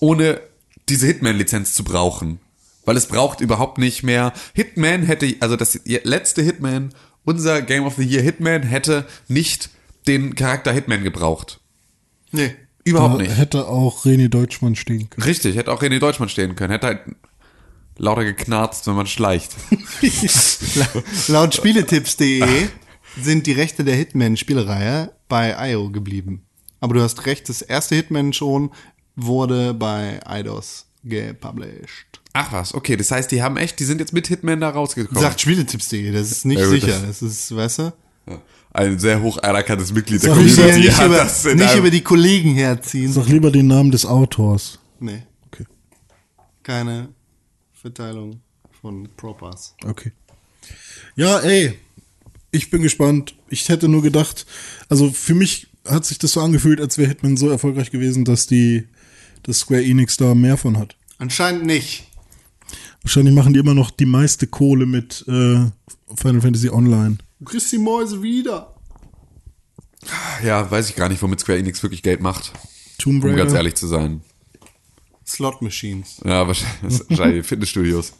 ohne 0.00 0.40
diese 0.88 1.06
Hitman-Lizenz 1.06 1.74
zu 1.74 1.84
brauchen. 1.84 2.40
Weil 2.84 2.96
es 2.96 3.06
braucht 3.06 3.40
überhaupt 3.40 3.78
nicht 3.78 4.02
mehr. 4.02 4.32
Hitman 4.54 5.02
hätte, 5.02 5.34
also 5.40 5.56
das 5.56 5.78
letzte 5.84 6.42
Hitman, 6.42 6.94
unser 7.24 7.60
Game 7.60 7.84
of 7.84 7.96
the 7.96 8.04
Year 8.04 8.22
Hitman 8.22 8.62
hätte 8.62 9.06
nicht 9.26 9.70
den 10.06 10.34
Charakter 10.34 10.72
Hitman 10.72 11.02
gebraucht. 11.02 11.60
Nee. 12.32 12.54
Überhaupt 12.84 13.16
Da 13.16 13.22
nicht. 13.22 13.36
Hätte 13.36 13.68
auch 13.68 14.06
René 14.06 14.28
Deutschmann 14.28 14.74
stehen 14.74 15.10
können. 15.10 15.24
Richtig, 15.24 15.56
hätte 15.56 15.70
auch 15.72 15.82
René 15.82 15.98
Deutschmann 15.98 16.30
stehen 16.30 16.56
können. 16.56 16.70
Hätte 16.70 16.86
halt 16.86 17.00
lauter 17.98 18.24
geknarzt, 18.24 18.86
wenn 18.86 18.94
man 18.94 19.06
schleicht. 19.06 19.54
Laut 21.28 21.54
Spieletipps.de 21.54 22.68
sind 23.20 23.46
die 23.46 23.52
Rechte 23.52 23.84
der 23.84 23.96
Hitman-Spielereihe 23.96 25.12
bei 25.28 25.70
IO 25.72 25.90
geblieben. 25.90 26.44
Aber 26.80 26.94
du 26.94 27.02
hast 27.02 27.26
recht, 27.26 27.48
das 27.48 27.62
erste 27.62 27.96
Hitman 27.96 28.32
schon 28.32 28.70
wurde 29.16 29.74
bei 29.74 30.20
Eidos 30.26 30.86
gepublished. 31.04 32.06
Ach 32.32 32.52
was, 32.52 32.72
okay, 32.74 32.96
das 32.96 33.10
heißt, 33.10 33.30
die 33.32 33.42
haben 33.42 33.56
echt, 33.56 33.80
die 33.80 33.84
sind 33.84 33.98
jetzt 34.00 34.12
mit 34.12 34.28
Hitman 34.28 34.60
da 34.60 34.70
rausgekommen. 34.70 35.20
Sagt 35.20 35.40
Spieletipps.de, 35.40 36.12
das 36.12 36.30
ist 36.30 36.44
nicht 36.44 36.60
Ja, 36.60 36.66
gut, 36.66 36.74
sicher. 36.80 37.00
das- 37.00 37.20
Das 37.20 37.22
ist, 37.22 37.54
weißt 37.54 37.78
du? 37.80 37.92
Ein 38.70 38.98
sehr 38.98 39.20
hoch 39.22 39.38
anerkanntes 39.38 39.92
Mitglied 39.92 40.22
der 40.22 40.34
Sag 40.34 40.38
will 40.38 40.46
ja 40.48 40.54
Community 40.56 40.80
nicht, 40.86 40.98
hat 40.98 41.06
über, 41.06 41.16
das 41.16 41.44
in 41.46 41.58
nicht 41.58 41.74
über 41.74 41.90
die 41.90 42.02
Kollegen 42.02 42.54
herziehen. 42.54 43.10
Sag 43.12 43.26
lieber 43.28 43.50
den 43.50 43.66
Namen 43.66 43.90
des 43.90 44.04
Autors. 44.06 44.78
Nee, 45.00 45.22
Okay. 45.50 45.64
keine 46.62 47.08
Verteilung 47.92 48.40
von 48.80 49.08
Propers. 49.16 49.74
Okay. 49.84 50.12
Ja, 51.16 51.38
ey. 51.40 51.78
Ich 52.50 52.70
bin 52.70 52.82
gespannt. 52.82 53.34
Ich 53.48 53.68
hätte 53.68 53.88
nur 53.88 54.02
gedacht, 54.02 54.46
also 54.88 55.10
für 55.10 55.34
mich 55.34 55.68
hat 55.86 56.04
sich 56.04 56.18
das 56.18 56.32
so 56.32 56.40
angefühlt, 56.40 56.80
als 56.80 56.98
wäre 56.98 57.08
Hitman 57.08 57.36
so 57.36 57.48
erfolgreich 57.50 57.90
gewesen, 57.90 58.24
dass 58.24 58.46
die, 58.46 58.86
dass 59.42 59.60
Square 59.60 59.84
Enix 59.84 60.16
da 60.16 60.34
mehr 60.34 60.56
von 60.56 60.78
hat. 60.78 60.96
Anscheinend 61.18 61.64
nicht. 61.66 62.06
Wahrscheinlich 63.02 63.34
machen 63.34 63.52
die 63.54 63.60
immer 63.60 63.74
noch 63.74 63.90
die 63.90 64.06
meiste 64.06 64.46
Kohle 64.46 64.86
mit 64.86 65.24
äh, 65.28 65.66
Final 66.14 66.40
Fantasy 66.40 66.68
Online. 66.70 67.18
Du 67.38 67.44
kriegst 67.46 67.70
die 67.72 67.78
Mäuse 67.78 68.22
wieder. 68.22 68.74
Ja, 70.44 70.70
weiß 70.70 70.90
ich 70.90 70.96
gar 70.96 71.08
nicht, 71.08 71.22
womit 71.22 71.40
Square 71.40 71.58
Enix 71.58 71.82
wirklich 71.82 72.02
Geld 72.02 72.20
macht. 72.20 72.52
Tomb 72.98 73.22
Um 73.24 73.30
Raider. 73.30 73.44
ganz 73.44 73.52
ehrlich 73.54 73.74
zu 73.74 73.86
sein. 73.86 74.22
Slot 75.28 75.62
Machines. 75.62 76.20
Ja, 76.24 76.46
wahrscheinlich, 76.46 77.00
wahrscheinlich 77.10 77.46
Fitnessstudios. 77.46 78.12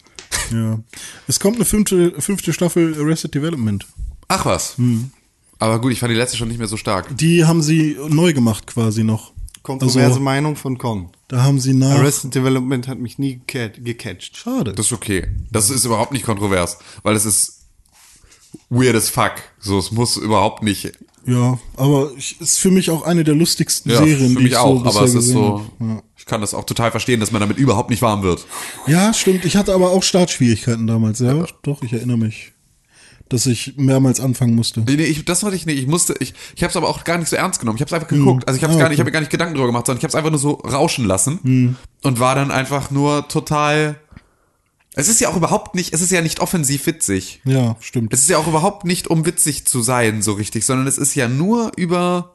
Ja. 0.52 0.78
Es 1.26 1.40
kommt 1.40 1.56
eine 1.56 1.64
fünfte, 1.64 2.20
fünfte 2.20 2.52
Staffel 2.52 2.94
Arrested 3.00 3.34
Development. 3.34 3.86
Ach 4.28 4.44
was. 4.46 4.76
Hm. 4.78 5.10
Aber 5.58 5.80
gut, 5.80 5.92
ich 5.92 6.00
fand 6.00 6.12
die 6.12 6.16
letzte 6.16 6.36
schon 6.36 6.48
nicht 6.48 6.58
mehr 6.58 6.68
so 6.68 6.76
stark. 6.76 7.16
Die 7.16 7.44
haben 7.44 7.62
sie 7.62 7.96
neu 8.08 8.32
gemacht 8.32 8.66
quasi 8.66 9.02
noch. 9.04 9.32
Kontroverse 9.62 10.06
Also, 10.06 10.20
Meinung 10.20 10.54
von 10.56 10.78
Con. 10.78 11.10
da 11.28 11.42
haben 11.42 11.58
sie 11.60 11.74
nach. 11.74 11.98
Arrested 11.98 12.34
Development 12.34 12.86
hat 12.88 12.98
mich 12.98 13.18
nie 13.18 13.40
gecat- 13.46 13.80
gecatcht. 13.82 14.36
Schade. 14.36 14.72
Das 14.72 14.86
ist 14.86 14.92
okay. 14.92 15.26
Das 15.50 15.68
ist 15.70 15.84
überhaupt 15.84 16.12
nicht 16.12 16.24
kontrovers, 16.24 16.78
weil 17.02 17.16
es 17.16 17.24
ist 17.26 17.57
weird 18.70 18.94
as 18.96 19.08
fuck. 19.08 19.32
So, 19.58 19.78
es 19.78 19.90
muss 19.92 20.16
überhaupt 20.16 20.62
nicht. 20.62 20.92
ja, 21.26 21.58
aber 21.76 22.10
ich, 22.16 22.40
ist 22.40 22.58
für 22.58 22.70
mich 22.70 22.90
auch 22.90 23.02
eine 23.02 23.24
der 23.24 23.34
lustigsten 23.34 23.90
Ja, 23.90 23.98
Serien, 23.98 24.32
für 24.32 24.36
die 24.38 24.42
mich 24.44 24.52
ich 24.52 24.56
auch, 24.58 24.82
so 24.84 24.88
aber 24.90 25.04
es 25.06 25.14
ist 25.14 25.28
so. 25.28 25.62
habe. 25.78 26.02
Ich 26.16 26.26
kann 26.26 26.40
das 26.40 26.52
auch 26.54 26.64
total 26.64 26.90
verstehen, 26.90 27.20
dass 27.20 27.30
man 27.32 27.40
damit 27.40 27.56
überhaupt 27.58 27.90
nicht 27.90 28.02
warm 28.02 28.22
wird. 28.22 28.44
Ja. 28.86 29.06
ja, 29.06 29.14
stimmt. 29.14 29.44
Ich 29.44 29.56
hatte 29.56 29.72
aber 29.72 29.90
auch 29.92 30.02
Startschwierigkeiten 30.02 30.86
damals. 30.86 31.20
Ja, 31.20 31.44
doch, 31.62 31.82
ich 31.82 31.92
erinnere 31.92 32.18
mich. 32.18 32.52
Dass 33.30 33.44
ich 33.44 33.74
mehrmals 33.76 34.20
anfangen 34.20 34.54
musste. 34.54 34.80
Nee, 34.80 34.96
nee, 34.96 35.04
ich, 35.04 35.22
das 35.26 35.42
hatte 35.42 35.54
ich 35.54 35.66
nicht. 35.66 35.78
Ich 35.78 35.86
musste, 35.86 36.14
ich, 36.18 36.32
ich 36.56 36.62
habe 36.62 36.70
es 36.70 36.76
aber 36.76 36.88
auch 36.88 37.04
gar 37.04 37.18
nicht 37.18 37.28
so 37.28 37.36
ernst 37.36 37.60
genommen. 37.60 37.76
Ich 37.76 37.82
habe 37.82 37.88
es 37.88 37.92
einfach 37.92 38.08
geguckt. 38.08 38.48
Also 38.48 38.56
ich 38.56 38.64
habe 38.64 38.72
Ah, 38.74 38.78
gar 38.78 38.88
nicht, 38.88 38.94
ich 38.94 38.96
okay. 38.96 39.00
habe 39.02 39.08
mir 39.10 39.12
gar 39.12 39.20
nicht 39.20 39.30
Gedanken 39.30 39.54
drüber 39.54 39.66
gemacht, 39.66 39.84
sondern 39.84 39.98
ich 39.98 40.04
habe 40.04 40.08
es 40.10 40.14
einfach 40.14 40.30
nur 40.30 40.38
so 40.38 40.52
rauschen 40.52 41.04
lassen 41.04 41.76
und 42.02 42.20
war 42.20 42.34
dann 42.34 42.50
einfach 42.50 42.90
nur 42.90 43.28
total. 43.28 43.96
Es 44.98 45.08
ist 45.08 45.20
ja 45.20 45.28
auch 45.28 45.36
überhaupt 45.36 45.74
nicht, 45.76 45.94
es 45.94 46.00
ist 46.00 46.10
ja 46.10 46.20
nicht 46.20 46.40
offensiv 46.40 46.84
witzig. 46.86 47.40
Ja, 47.44 47.76
stimmt. 47.80 48.12
Es 48.12 48.20
ist 48.22 48.28
ja 48.30 48.36
auch 48.38 48.48
überhaupt 48.48 48.84
nicht, 48.84 49.06
um 49.08 49.24
witzig 49.24 49.64
zu 49.64 49.80
sein, 49.80 50.22
so 50.22 50.32
richtig, 50.32 50.66
sondern 50.66 50.86
es 50.88 50.98
ist 50.98 51.14
ja 51.14 51.28
nur 51.28 51.70
über 51.76 52.34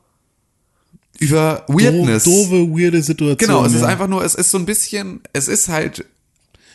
über 1.20 1.64
Weirdness. 1.68 2.24
Do 2.24 2.32
doofe, 2.32 2.70
weirde 2.72 3.04
Situation. 3.04 3.38
genau, 3.38 3.66
es 3.66 3.74
ist 3.74 3.82
ja. 3.82 3.88
einfach 3.88 4.08
nur, 4.08 4.24
es 4.24 4.34
ist 4.34 4.50
so 4.50 4.58
ein 4.58 4.66
bisschen, 4.66 5.22
es 5.34 5.48
ist 5.48 5.70
halt, 5.70 6.06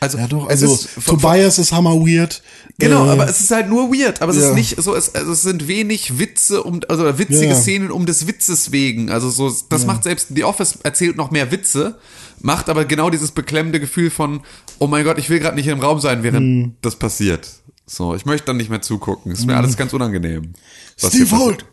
also, 0.01 0.16
Ja, 0.19 0.28
doch, 0.28 0.48
also 0.48 0.73
ist 0.74 0.89
von- 0.90 1.19
Tobias 1.19 1.59
ist 1.59 1.73
hammer 1.73 1.94
weird. 1.97 2.43
Genau, 2.78 3.06
Äh, 3.06 3.10
aber 3.10 3.28
es 3.28 3.40
ist 3.40 3.51
halt 3.51 3.69
nur 3.69 3.90
weird, 3.93 4.23
aber 4.23 4.31
es 4.31 4.39
ja. 4.39 4.51
ist 4.51 4.55
nicht 4.55 4.81
so, 4.81 4.94
es, 4.94 5.15
also 5.15 5.32
es 5.32 5.43
sind 5.43 5.66
wenig 5.66 6.19
Witze 6.20 6.62
um, 6.62 6.81
also 6.89 7.19
witzige 7.19 7.47
Ja. 7.47 7.55
Szenen 7.56 7.90
um 7.90 8.06
des 8.06 8.28
Witzes 8.28 8.70
wegen. 8.70 9.10
Also 9.10 9.28
so, 9.31 9.52
das 9.70 9.86
macht 9.86 10.05
selbst 10.05 10.28
The 10.35 10.44
Office 10.44 10.78
erzählt 10.85 11.16
noch 11.16 11.32
mehr 11.32 11.51
Witze, 11.51 11.98
macht 12.40 12.69
aber 12.69 12.85
genau 12.85 13.10
dieses 13.10 13.32
beklemmende 13.32 13.81
Gefühl 13.81 14.10
von, 14.10 14.43
oh 14.78 14.86
mein 14.86 15.05
Gott, 15.05 15.19
ich 15.19 15.28
will 15.31 15.39
gerade 15.39 15.56
nicht 15.56 15.66
im 15.66 15.81
Raum 15.81 16.01
sein, 16.01 16.23
während 16.23 16.65
Hm. 16.65 16.74
das 16.81 16.97
passiert. 16.97 17.48
So, 17.86 18.15
ich 18.15 18.27
möchte 18.27 18.47
dann 18.47 18.59
nicht 18.59 18.69
mehr 18.70 18.82
zugucken. 18.82 19.32
Ist 19.32 19.47
mir 19.47 19.56
alles 19.56 19.77
ganz 19.77 19.93
unangenehm. 19.94 20.52
was 21.01 21.12
Steve. 21.12 21.31
Holt. 21.39 21.65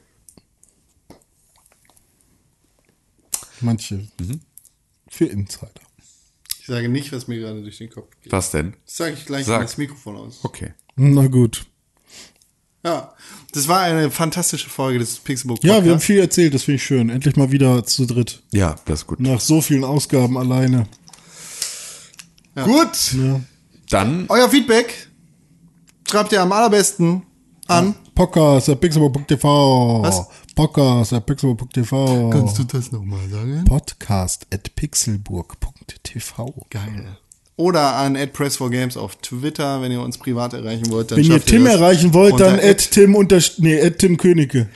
Manche. 3.61 4.07
Mhm. 4.19 4.41
Für 5.09 5.25
Insider. 5.25 5.71
Ich 6.59 6.67
sage 6.67 6.89
nicht, 6.89 7.11
was 7.11 7.27
mir 7.27 7.39
gerade 7.39 7.61
durch 7.61 7.77
den 7.77 7.89
Kopf 7.89 8.09
geht. 8.21 8.31
Was 8.31 8.51
denn? 8.51 8.75
Das 8.85 8.97
sage 8.97 9.13
ich 9.13 9.25
gleich 9.25 9.45
Sag. 9.45 9.61
das 9.61 9.77
Mikrofon 9.77 10.15
aus. 10.17 10.39
Okay. 10.43 10.73
Na 10.95 11.27
gut. 11.27 11.65
Ja, 12.85 13.11
das 13.51 13.67
war 13.67 13.81
eine 13.81 14.11
fantastische 14.11 14.69
Folge 14.69 14.99
des 14.99 15.17
Pixelbook 15.17 15.63
Ja, 15.63 15.83
wir 15.83 15.91
haben 15.91 15.99
viel 15.99 16.19
erzählt, 16.19 16.53
das 16.53 16.63
finde 16.63 16.75
ich 16.75 16.83
schön. 16.83 17.09
Endlich 17.09 17.35
mal 17.35 17.51
wieder 17.51 17.83
zu 17.83 18.05
dritt. 18.05 18.43
Ja, 18.51 18.75
das 18.85 18.99
ist 18.99 19.07
gut. 19.07 19.19
Nach 19.19 19.39
so 19.39 19.59
vielen 19.59 19.83
Ausgaben 19.83 20.37
alleine. 20.37 20.85
Gut. 22.53 23.13
Ja. 23.13 23.41
Dann, 23.89 24.25
Euer 24.29 24.49
Feedback 24.49 25.09
schreibt 26.07 26.31
ihr 26.31 26.41
am 26.43 26.51
allerbesten 26.51 27.23
an. 27.67 27.95
Podcast, 28.13 28.67
der 28.67 28.75
pixelbook.tv. 28.75 30.03
Was? 30.03 30.27
Podcast, 30.53 31.11
der 31.11 31.21
pixelbook.tv. 31.21 32.29
das 32.71 32.91
nochmal 32.91 33.27
sagen? 33.29 33.65
Podcast 33.65 34.45
at 34.53 34.75
pixelburg.tv. 34.75 36.65
Geil. 36.69 37.17
Oder 37.57 37.95
an 37.95 38.17
@press4games 38.17 38.97
auf 38.97 39.15
Twitter, 39.17 39.81
wenn 39.81 39.89
ihr 39.91 40.01
uns 40.01 40.17
privat 40.17 40.53
erreichen 40.53 40.89
wollt. 40.89 41.11
Dann 41.11 41.19
Wenn 41.19 41.31
ihr 41.31 41.43
Tim 41.43 41.63
das 41.63 41.75
erreichen 41.75 42.13
wollt, 42.13 42.33
unter 42.33 42.47
dann 42.57 42.59
at 42.59 42.91
Tim 42.91 43.15
unter, 43.15 43.39
nee, 43.59 43.81
at 43.81 43.99
Tim 43.99 44.17
Königke. 44.17 44.67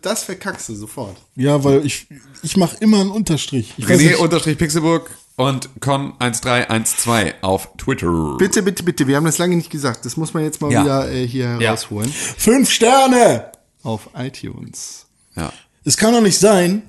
Das 0.00 0.24
verkackst 0.24 0.70
du 0.70 0.74
sofort. 0.74 1.16
Ja, 1.36 1.62
weil 1.62 1.84
ich, 1.84 2.06
ich 2.42 2.56
mache 2.56 2.76
immer 2.80 3.00
einen 3.00 3.10
Unterstrich. 3.10 3.74
Ich 3.76 3.86
weiß 3.86 4.00
René 4.00 4.16
unterstrich 4.16 4.56
Pixelburg 4.56 5.10
und 5.36 5.68
Con1312 5.80 7.34
auf 7.42 7.68
Twitter. 7.76 8.36
Bitte, 8.38 8.62
bitte, 8.62 8.82
bitte. 8.82 9.06
Wir 9.06 9.16
haben 9.16 9.24
das 9.26 9.38
lange 9.38 9.56
nicht 9.56 9.70
gesagt. 9.70 10.04
Das 10.04 10.16
muss 10.16 10.32
man 10.34 10.44
jetzt 10.44 10.60
mal 10.60 10.72
Ja. 10.72 10.84
wieder 10.84 11.12
äh, 11.12 11.26
hier 11.26 11.58
Ja. 11.60 11.70
rausholen. 11.72 12.10
Fünf 12.10 12.70
Sterne! 12.70 13.52
Auf 13.82 14.08
iTunes. 14.16 15.06
Ja. 15.36 15.52
Es 15.84 15.96
kann 15.96 16.12
doch 16.14 16.20
nicht 16.20 16.38
sein, 16.38 16.82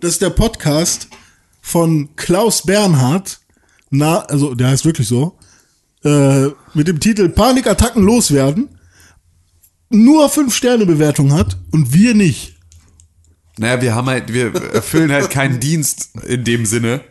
dass 0.00 0.18
der 0.18 0.30
Podcast 0.30 1.08
von 1.60 2.08
Klaus 2.16 2.62
Bernhard, 2.62 3.39
na, 3.90 4.20
also 4.20 4.54
der 4.54 4.68
heißt 4.68 4.84
wirklich 4.84 5.08
so, 5.08 5.38
äh, 6.04 6.46
mit 6.74 6.88
dem 6.88 7.00
Titel 7.00 7.28
Panikattacken 7.28 8.02
loswerden, 8.02 8.68
nur 9.90 10.28
fünf 10.28 10.54
Sterne 10.54 10.86
Bewertung 10.86 11.32
hat 11.32 11.58
und 11.72 11.92
wir 11.92 12.14
nicht. 12.14 12.56
Naja, 13.58 13.82
wir 13.82 13.94
haben 13.94 14.08
halt, 14.08 14.32
wir 14.32 14.54
erfüllen 14.72 15.12
halt 15.12 15.30
keinen 15.30 15.60
Dienst 15.60 16.10
in 16.26 16.44
dem 16.44 16.64
Sinne. 16.64 17.02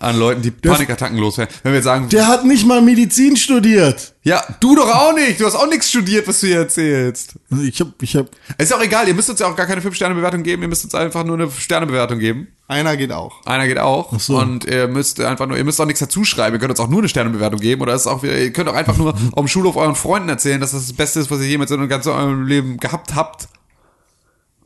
An 0.00 0.18
Leuten, 0.18 0.42
die 0.42 0.50
Panikattacken 0.50 1.18
loswerden. 1.18 1.54
Wenn 1.62 1.72
wir 1.72 1.76
jetzt 1.78 1.84
sagen, 1.84 2.08
Der 2.08 2.28
hat 2.28 2.44
nicht 2.44 2.66
mal 2.66 2.80
Medizin 2.82 3.36
studiert. 3.36 4.14
ja, 4.22 4.42
du 4.60 4.74
doch 4.76 4.88
auch 4.94 5.14
nicht, 5.14 5.40
du 5.40 5.46
hast 5.46 5.54
auch 5.54 5.68
nichts 5.68 5.88
studiert, 5.88 6.28
was 6.28 6.40
du 6.40 6.46
hier 6.48 6.58
erzählst. 6.58 7.34
Ich 7.62 7.80
hab, 7.80 7.88
ich 8.02 8.16
hab, 8.16 8.26
Ist 8.58 8.72
auch 8.72 8.82
egal, 8.82 9.08
ihr 9.08 9.14
müsst 9.14 9.30
uns 9.30 9.40
ja 9.40 9.46
auch 9.46 9.56
gar 9.56 9.66
keine 9.66 9.80
5-Sterne-Bewertung 9.80 10.42
geben, 10.42 10.62
ihr 10.62 10.68
müsst 10.68 10.84
uns 10.84 10.94
einfach 10.94 11.24
nur 11.24 11.36
eine 11.38 11.50
Sterne-Bewertung 11.50 12.18
geben. 12.18 12.48
Einer 12.70 12.98
geht 12.98 13.12
auch. 13.12 13.46
Einer 13.46 13.66
geht 13.66 13.78
auch. 13.78 14.18
so. 14.20 14.36
Und 14.38 14.66
ihr 14.66 14.88
müsst 14.88 15.20
einfach 15.20 15.46
nur, 15.46 15.56
ihr 15.56 15.64
müsst 15.64 15.80
auch 15.80 15.86
nichts 15.86 16.00
dazu 16.00 16.24
schreiben. 16.24 16.54
Ihr 16.56 16.60
könnt 16.60 16.70
uns 16.70 16.80
auch 16.80 16.88
nur 16.88 16.98
eine 16.98 17.08
Sternebewertung 17.08 17.58
geben. 17.60 17.80
Oder 17.80 17.94
ist 17.94 18.06
auch, 18.06 18.22
ihr 18.22 18.52
könnt 18.52 18.68
auch 18.68 18.74
einfach 18.74 18.94
nur 18.98 19.14
auf 19.14 19.44
dem 19.44 19.48
Schulhof 19.48 19.76
euren 19.76 19.94
Freunden 19.94 20.28
erzählen, 20.28 20.60
dass 20.60 20.72
das 20.72 20.86
das 20.86 20.92
Beste 20.94 21.18
ist, 21.20 21.30
was 21.30 21.40
ihr 21.40 21.46
jemals 21.48 21.70
in 21.70 21.78
eurem 21.78 21.88
ganzen 21.88 22.10
eurem 22.10 22.46
Leben 22.46 22.76
gehabt 22.76 23.14
habt. 23.14 23.48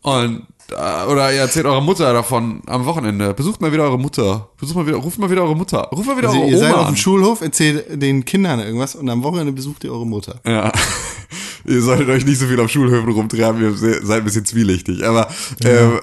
Und, 0.03 0.47
äh, 0.71 1.07
oder 1.07 1.33
ihr 1.33 1.41
erzählt 1.41 1.67
eurer 1.67 1.81
Mutter 1.81 2.13
davon 2.13 2.63
am 2.67 2.85
Wochenende. 2.87 3.35
Besucht 3.35 3.61
mal 3.61 3.73
wieder 3.73 3.85
eure 3.85 3.99
Mutter. 3.99 4.49
Besucht 4.59 4.77
mal 4.77 4.87
wieder, 4.87 4.97
ruft 4.99 5.19
mal 5.19 5.31
wieder 5.31 5.43
eure 5.43 5.57
Mutter. 5.57 5.79
Ruft 5.93 6.07
mal 6.07 6.17
wieder 6.17 6.29
Also 6.29 6.41
eure 6.41 6.51
ihr 6.51 6.57
Oma 6.59 6.67
seid 6.67 6.75
auf 6.77 6.87
dem 6.89 6.97
Schulhof, 6.97 7.41
erzählt 7.41 8.03
den 8.03 8.25
Kindern 8.25 8.61
irgendwas 8.61 8.95
und 8.97 9.09
am 9.09 9.23
Wochenende 9.23 9.53
besucht 9.53 9.85
ihr 9.85 9.93
eure 9.93 10.07
Mutter. 10.07 10.41
Ja. 10.47 10.73
ihr 11.67 11.83
solltet 11.83 12.09
euch 12.09 12.25
nicht 12.25 12.39
so 12.39 12.47
viel 12.47 12.59
auf 12.61 12.71
Schulhöfen 12.71 13.11
rumtreiben, 13.13 13.63
ihr 13.63 13.73
se- 13.75 14.05
seid 14.05 14.19
ein 14.19 14.25
bisschen 14.25 14.45
zwielichtig. 14.45 15.05
Aber, 15.07 15.29
ähm, 15.65 16.01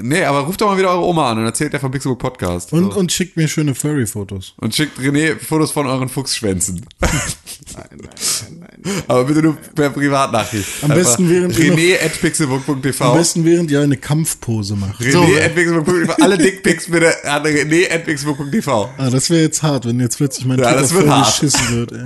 nee, 0.00 0.24
aber 0.24 0.40
ruft 0.40 0.60
doch 0.60 0.68
mal 0.68 0.78
wieder 0.78 0.90
eure 0.90 1.04
Oma 1.04 1.32
an 1.32 1.38
und 1.38 1.44
erzählt 1.44 1.72
der 1.72 1.80
vom 1.80 1.90
Pixelbook 1.90 2.20
Podcast. 2.20 2.72
und, 2.72 2.94
und 2.94 3.10
schickt 3.10 3.36
mir 3.36 3.48
schöne 3.48 3.74
Furry-Fotos. 3.74 4.54
Und 4.58 4.74
schickt 4.76 4.98
René 5.00 5.36
Fotos 5.38 5.72
von 5.72 5.86
euren 5.88 6.08
Fuchsschwänzen. 6.08 6.86
Nein, 7.00 7.10
nein, 7.74 8.58
nein. 8.60 8.61
Aber 9.08 9.24
bitte 9.24 9.42
nur 9.42 9.56
per 9.74 9.90
Privatnachricht. 9.90 10.66
Am 10.82 10.90
besten 10.90 11.30
während 11.30 11.58
ihr 11.58 11.70
noch- 11.70 11.76
René 11.78 12.04
at 12.04 12.20
pixelbook.tv. 12.20 13.04
Am 13.04 13.16
besten, 13.18 13.44
während 13.44 13.70
ihr 13.70 13.80
eine 13.80 13.96
Kampfpose 13.96 14.74
macht. 14.76 15.00
René 15.00 15.44
at 15.44 15.54
pixelbook.tv. 15.54 16.14
Alle 16.22 16.38
Dickpics 16.38 16.90
bitte 16.90 17.24
an 17.24 17.42
René 17.44 17.90
at 17.92 18.04
pixelbook.tv. 18.04 18.90
Ah, 18.98 19.10
das 19.10 19.30
wäre 19.30 19.42
jetzt 19.42 19.62
hart, 19.62 19.86
wenn 19.86 20.00
jetzt 20.00 20.16
plötzlich 20.16 20.44
mein 20.46 20.58
Ja, 20.58 20.72
Twitter 20.72 20.88
voll 20.88 21.08
hart. 21.08 21.40
geschissen 21.40 21.76
wird. 21.76 21.92
Ey. 21.92 21.98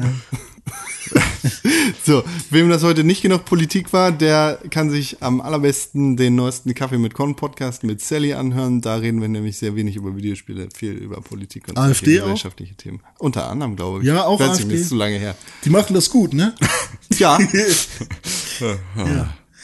So, 2.05 2.25
wem 2.51 2.69
das 2.69 2.83
heute 2.83 3.05
nicht 3.05 3.23
genug 3.23 3.45
Politik 3.45 3.93
war, 3.93 4.13
der 4.13 4.59
kann 4.71 4.91
sich 4.91 5.23
am 5.23 5.41
allerbesten 5.41 6.17
den 6.17 6.35
neuesten 6.35 6.75
Kaffee 6.75 6.99
mit 6.99 7.15
Con 7.15 7.37
Podcast 7.37 7.85
mit 7.85 8.01
Sally 8.01 8.35
anhören. 8.35 8.81
Da 8.81 8.97
reden 8.97 9.21
wir 9.21 9.29
nämlich 9.29 9.57
sehr 9.57 9.77
wenig 9.77 9.97
über 9.97 10.17
Videospiele, 10.17 10.69
viel 10.75 10.93
über 10.93 11.21
Politik 11.21 11.69
und 11.69 11.79
AfD 11.79 12.07
solche 12.07 12.23
auch? 12.23 12.25
gesellschaftliche 12.27 12.75
Themen. 12.75 13.01
Unter 13.19 13.49
anderem, 13.49 13.77
glaube 13.77 14.01
ich. 14.01 14.07
Ja, 14.07 14.25
auch 14.25 14.41
ich, 14.41 14.47
AfD. 14.47 14.75
Ist 14.75 14.91
zu 14.91 14.97
lange 14.97 15.19
her. 15.19 15.37
Die 15.65 15.71
machen 15.71 15.95
das 15.95 16.11
gut, 16.11 16.33
ne? 16.35 16.55
Ja, 17.19 17.39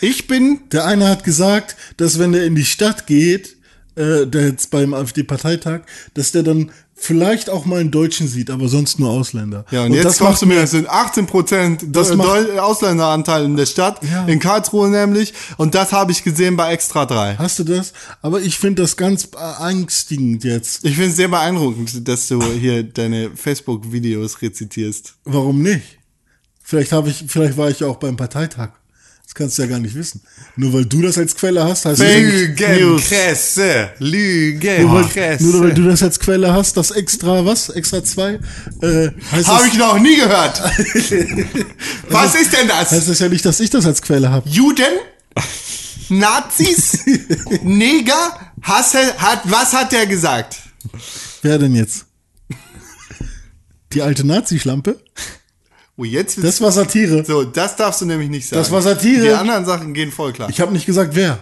ich 0.01 0.27
bin 0.27 0.61
Der 0.71 0.87
eine 0.87 1.09
hat 1.09 1.25
gesagt, 1.25 1.77
dass 1.97 2.19
wenn 2.19 2.33
der 2.33 2.45
in 2.45 2.55
die 2.55 2.65
Stadt 2.65 3.07
geht, 3.07 3.57
äh, 3.95 4.27
der 4.27 4.49
jetzt 4.49 4.71
beim 4.71 4.95
AfD-Parteitag, 4.95 5.83
dass 6.15 6.33
der 6.33 6.43
dann 6.43 6.71
vielleicht 7.05 7.51
auch 7.51 7.65
mal 7.65 7.81
einen 7.81 7.91
Deutschen 7.91 8.29
sieht, 8.29 8.51
aber 8.51 8.69
sonst 8.69 8.99
nur 8.99 9.11
Ausländer. 9.11 9.65
Ja, 9.71 9.85
und, 9.85 9.93
jetzt 9.93 10.05
das 10.05 10.19
kommst 10.19 10.33
macht 10.33 10.43
du 10.43 10.47
mir, 10.47 10.63
es 10.63 10.71
sind 10.71 10.89
18 10.89 11.27
Prozent 11.27 11.97
Ausländeranteil 11.97 13.45
in 13.45 13.57
der 13.57 13.67
Stadt, 13.67 14.01
Ja. 14.05 14.25
in 14.27 14.39
Karlsruhe 14.39 14.89
nämlich. 14.89 15.35
Und 15.57 15.75
das 15.75 15.93
habe 15.93 16.13
ich 16.13 16.23
gesehen 16.23 16.57
bei 16.57 16.73
Extra 16.73 17.05
3. 17.07 17.37
Hast 17.37 17.59
du 17.59 17.65
das? 17.65 17.93
Aber 18.23 18.41
ich 18.41 18.59
finde 18.59 18.83
das 18.83 18.97
ganz 18.97 19.29
ängstigend 19.61 20.45
jetzt. 20.45 20.85
Ich 20.85 20.95
finde 20.95 21.11
es 21.11 21.17
sehr 21.17 21.29
beeindruckend, 21.29 22.07
dass 22.07 22.29
du 22.29 22.43
hier 22.43 22.83
deine 22.83 23.31
Facebook-Videos 23.35 24.43
rezitierst. 24.43 25.15
Warum 25.25 25.63
nicht? 25.63 25.99
Vielleicht 26.63 26.93
habe 26.93 27.11
ich, 27.11 27.25
vielleicht 27.27 27.57
war 27.57 27.69
ich 27.69 27.81
ja 27.81 27.89
auch 27.89 27.97
beim 27.97 28.17
Parteitag. 28.17 28.71
Das 29.25 29.35
kannst 29.35 29.57
du 29.57 29.63
ja 29.63 29.69
gar 29.69 29.79
nicht 29.79 29.95
wissen. 29.95 30.21
Nur 30.57 30.73
weil 30.75 30.85
du 30.85 31.01
das 31.01 31.17
als 31.17 31.35
Quelle 31.35 31.65
hast, 31.65 31.87
heißt 31.87 32.01
das 32.01 32.07
ja 32.07 32.19
nicht- 32.21 32.61
Lügenkresse. 32.99 33.91
nur, 35.41 35.53
nur 35.53 35.61
weil 35.65 35.75
du 35.75 35.85
das 35.85 36.03
als 36.03 36.21
Quelle 36.21 36.53
hast, 36.53 36.77
das 36.77 36.91
extra 36.91 37.45
was? 37.47 37.71
Extra 37.71 38.05
zwei? 38.05 38.41
Äh, 38.83 39.09
Habe 39.47 39.67
ich 39.69 39.75
noch 39.79 39.99
nie 39.99 40.17
gehört. 40.17 40.61
Was 42.11 42.35
ist 42.35 42.53
denn 42.53 42.69
das? 42.69 42.91
heißt 42.91 43.09
das 43.09 43.19
ja 43.21 43.29
nicht, 43.31 43.45
dass 43.47 43.59
ich 43.61 43.71
das 43.71 43.87
als 43.87 44.03
Quelle 44.03 44.29
habe. 44.31 44.47
Juden? 44.51 44.85
Nazis? 46.11 46.99
Neger? 47.63 48.39
Hasse, 48.61 49.15
hat, 49.19 49.41
was 49.51 49.73
hat 49.73 49.93
der 49.93 50.07
gesagt? 50.07 50.59
Wer 51.41 51.59
denn 51.59 51.75
jetzt? 51.75 52.05
Die 53.95 54.03
alte 54.03 54.27
Nazi-Schlampe? 54.27 55.01
Oh, 55.97 56.05
jetzt 56.05 56.43
Das 56.43 56.61
war 56.61 56.73
Satire. 56.73 57.25
so, 57.25 57.45
das 57.45 57.77
darfst 57.77 58.01
du 58.01 58.07
nämlich 58.07 58.29
nicht 58.31 58.49
sagen. 58.49 58.61
Das 58.63 58.71
war 58.71 58.81
Satire. 58.83 59.23
Die 59.25 59.31
anderen 59.31 59.65
Sachen 59.67 59.93
gehen 59.95 60.11
voll 60.11 60.33
klar. 60.33 60.49
Ich 60.51 60.61
habe 60.61 60.73
nicht 60.73 60.87
gesagt, 60.87 61.15
wer. 61.15 61.39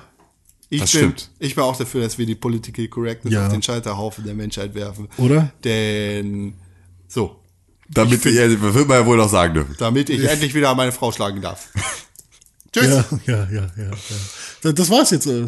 Ich 0.69 0.81
Das 0.81 0.93
bin, 0.93 1.01
stimmt. 1.01 1.31
Ich 1.39 1.55
bin 1.55 1.65
auch 1.65 1.77
dafür, 1.77 2.03
dass 2.03 2.19
wir 2.19 2.27
die 2.27 2.35
Political 2.35 2.89
Correctness 2.89 3.33
Ja. 3.35 3.47
auf 3.47 3.53
den 3.53 3.63
Scheiterhaufen 3.63 4.25
der 4.25 4.35
Menschheit 4.35 4.75
werfen. 4.75 5.09
Oder? 5.19 5.51
Denn, 5.65 6.55
so, 7.09 7.37
Damit 7.89 8.25
wir, 8.25 8.61
wird 8.75 8.89
man 8.89 8.99
ja 9.01 9.07
wohl 9.07 9.17
noch 9.17 9.29
sagen 9.29 9.55
dürfen. 9.55 9.75
damit 9.79 10.11
ich 10.11 10.25
endlich 10.29 10.55
wieder 10.55 10.75
meine 10.75 10.93
Frau 10.93 11.11
schlagen 11.13 11.41
darf. 11.41 11.69
Tschüss. 12.73 12.85
Ja, 12.87 13.05
ja, 13.27 13.49
ja, 13.53 13.67
ja. 13.77 13.91
ja. 14.63 14.73
Das- 14.73 14.91
war's 14.91 15.11
jetzt. 15.11 15.27
äh. 15.27 15.47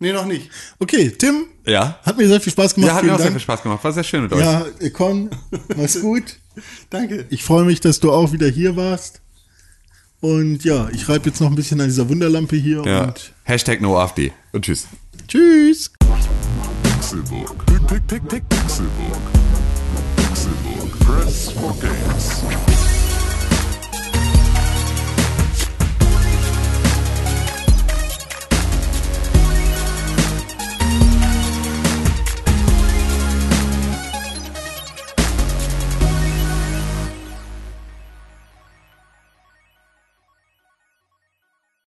Nee, 0.00 0.12
noch 0.12 0.24
nicht. 0.26 0.48
Okay, 0.78 1.10
Tim. 1.10 1.44
Ja? 1.66 1.98
Hat 2.04 2.16
mir 2.16 2.26
sehr 2.28 2.40
viel 2.40 2.52
Spaß 2.52 2.74
gemacht. 2.74 2.88
Ja, 2.88 2.94
hat 2.94 3.02
mir 3.02 3.08
Vielen 3.08 3.14
auch 3.14 3.18
sehr 3.18 3.26
Dank. 3.26 3.34
viel 3.36 3.42
Spaß 3.42 3.62
gemacht. 3.62 3.84
War 3.84 3.92
sehr 3.92 4.04
schön 4.04 4.22
mit 4.22 4.32
euch. 4.32 4.40
Ja, 4.40 4.64
Con, 4.94 5.28
mach's 5.76 6.00
gut. 6.00 6.36
Danke. 6.90 7.26
Ich 7.30 7.42
freue 7.44 7.64
mich, 7.64 7.80
dass 7.80 8.00
du 8.00 8.12
auch 8.12 8.32
wieder 8.32 8.48
hier 8.48 8.76
warst. 8.76 9.20
Und 10.20 10.64
ja, 10.64 10.88
ich 10.92 11.08
reibe 11.08 11.28
jetzt 11.28 11.40
noch 11.40 11.48
ein 11.48 11.54
bisschen 11.54 11.80
an 11.80 11.86
dieser 11.88 12.08
Wunderlampe 12.08 12.56
hier 12.56 12.82
Ja. 12.84 13.04
und 13.04 13.32
Hashtag 13.44 13.80
no 13.80 13.98
AfD. 13.98 14.32
Und 14.52 14.64
tschüss. 14.64 14.86
tschüss. 15.28 15.92
Pixelbook. 16.82 17.64
Pick, 17.66 17.86
pick, 17.86 18.06
pick, 18.06 18.28
pick, 18.28 18.48
Pixelbook. 18.48 19.18
Pixelbook. 20.16 20.98
Press 21.00 21.50
for 21.52 21.72
games. 21.80 22.67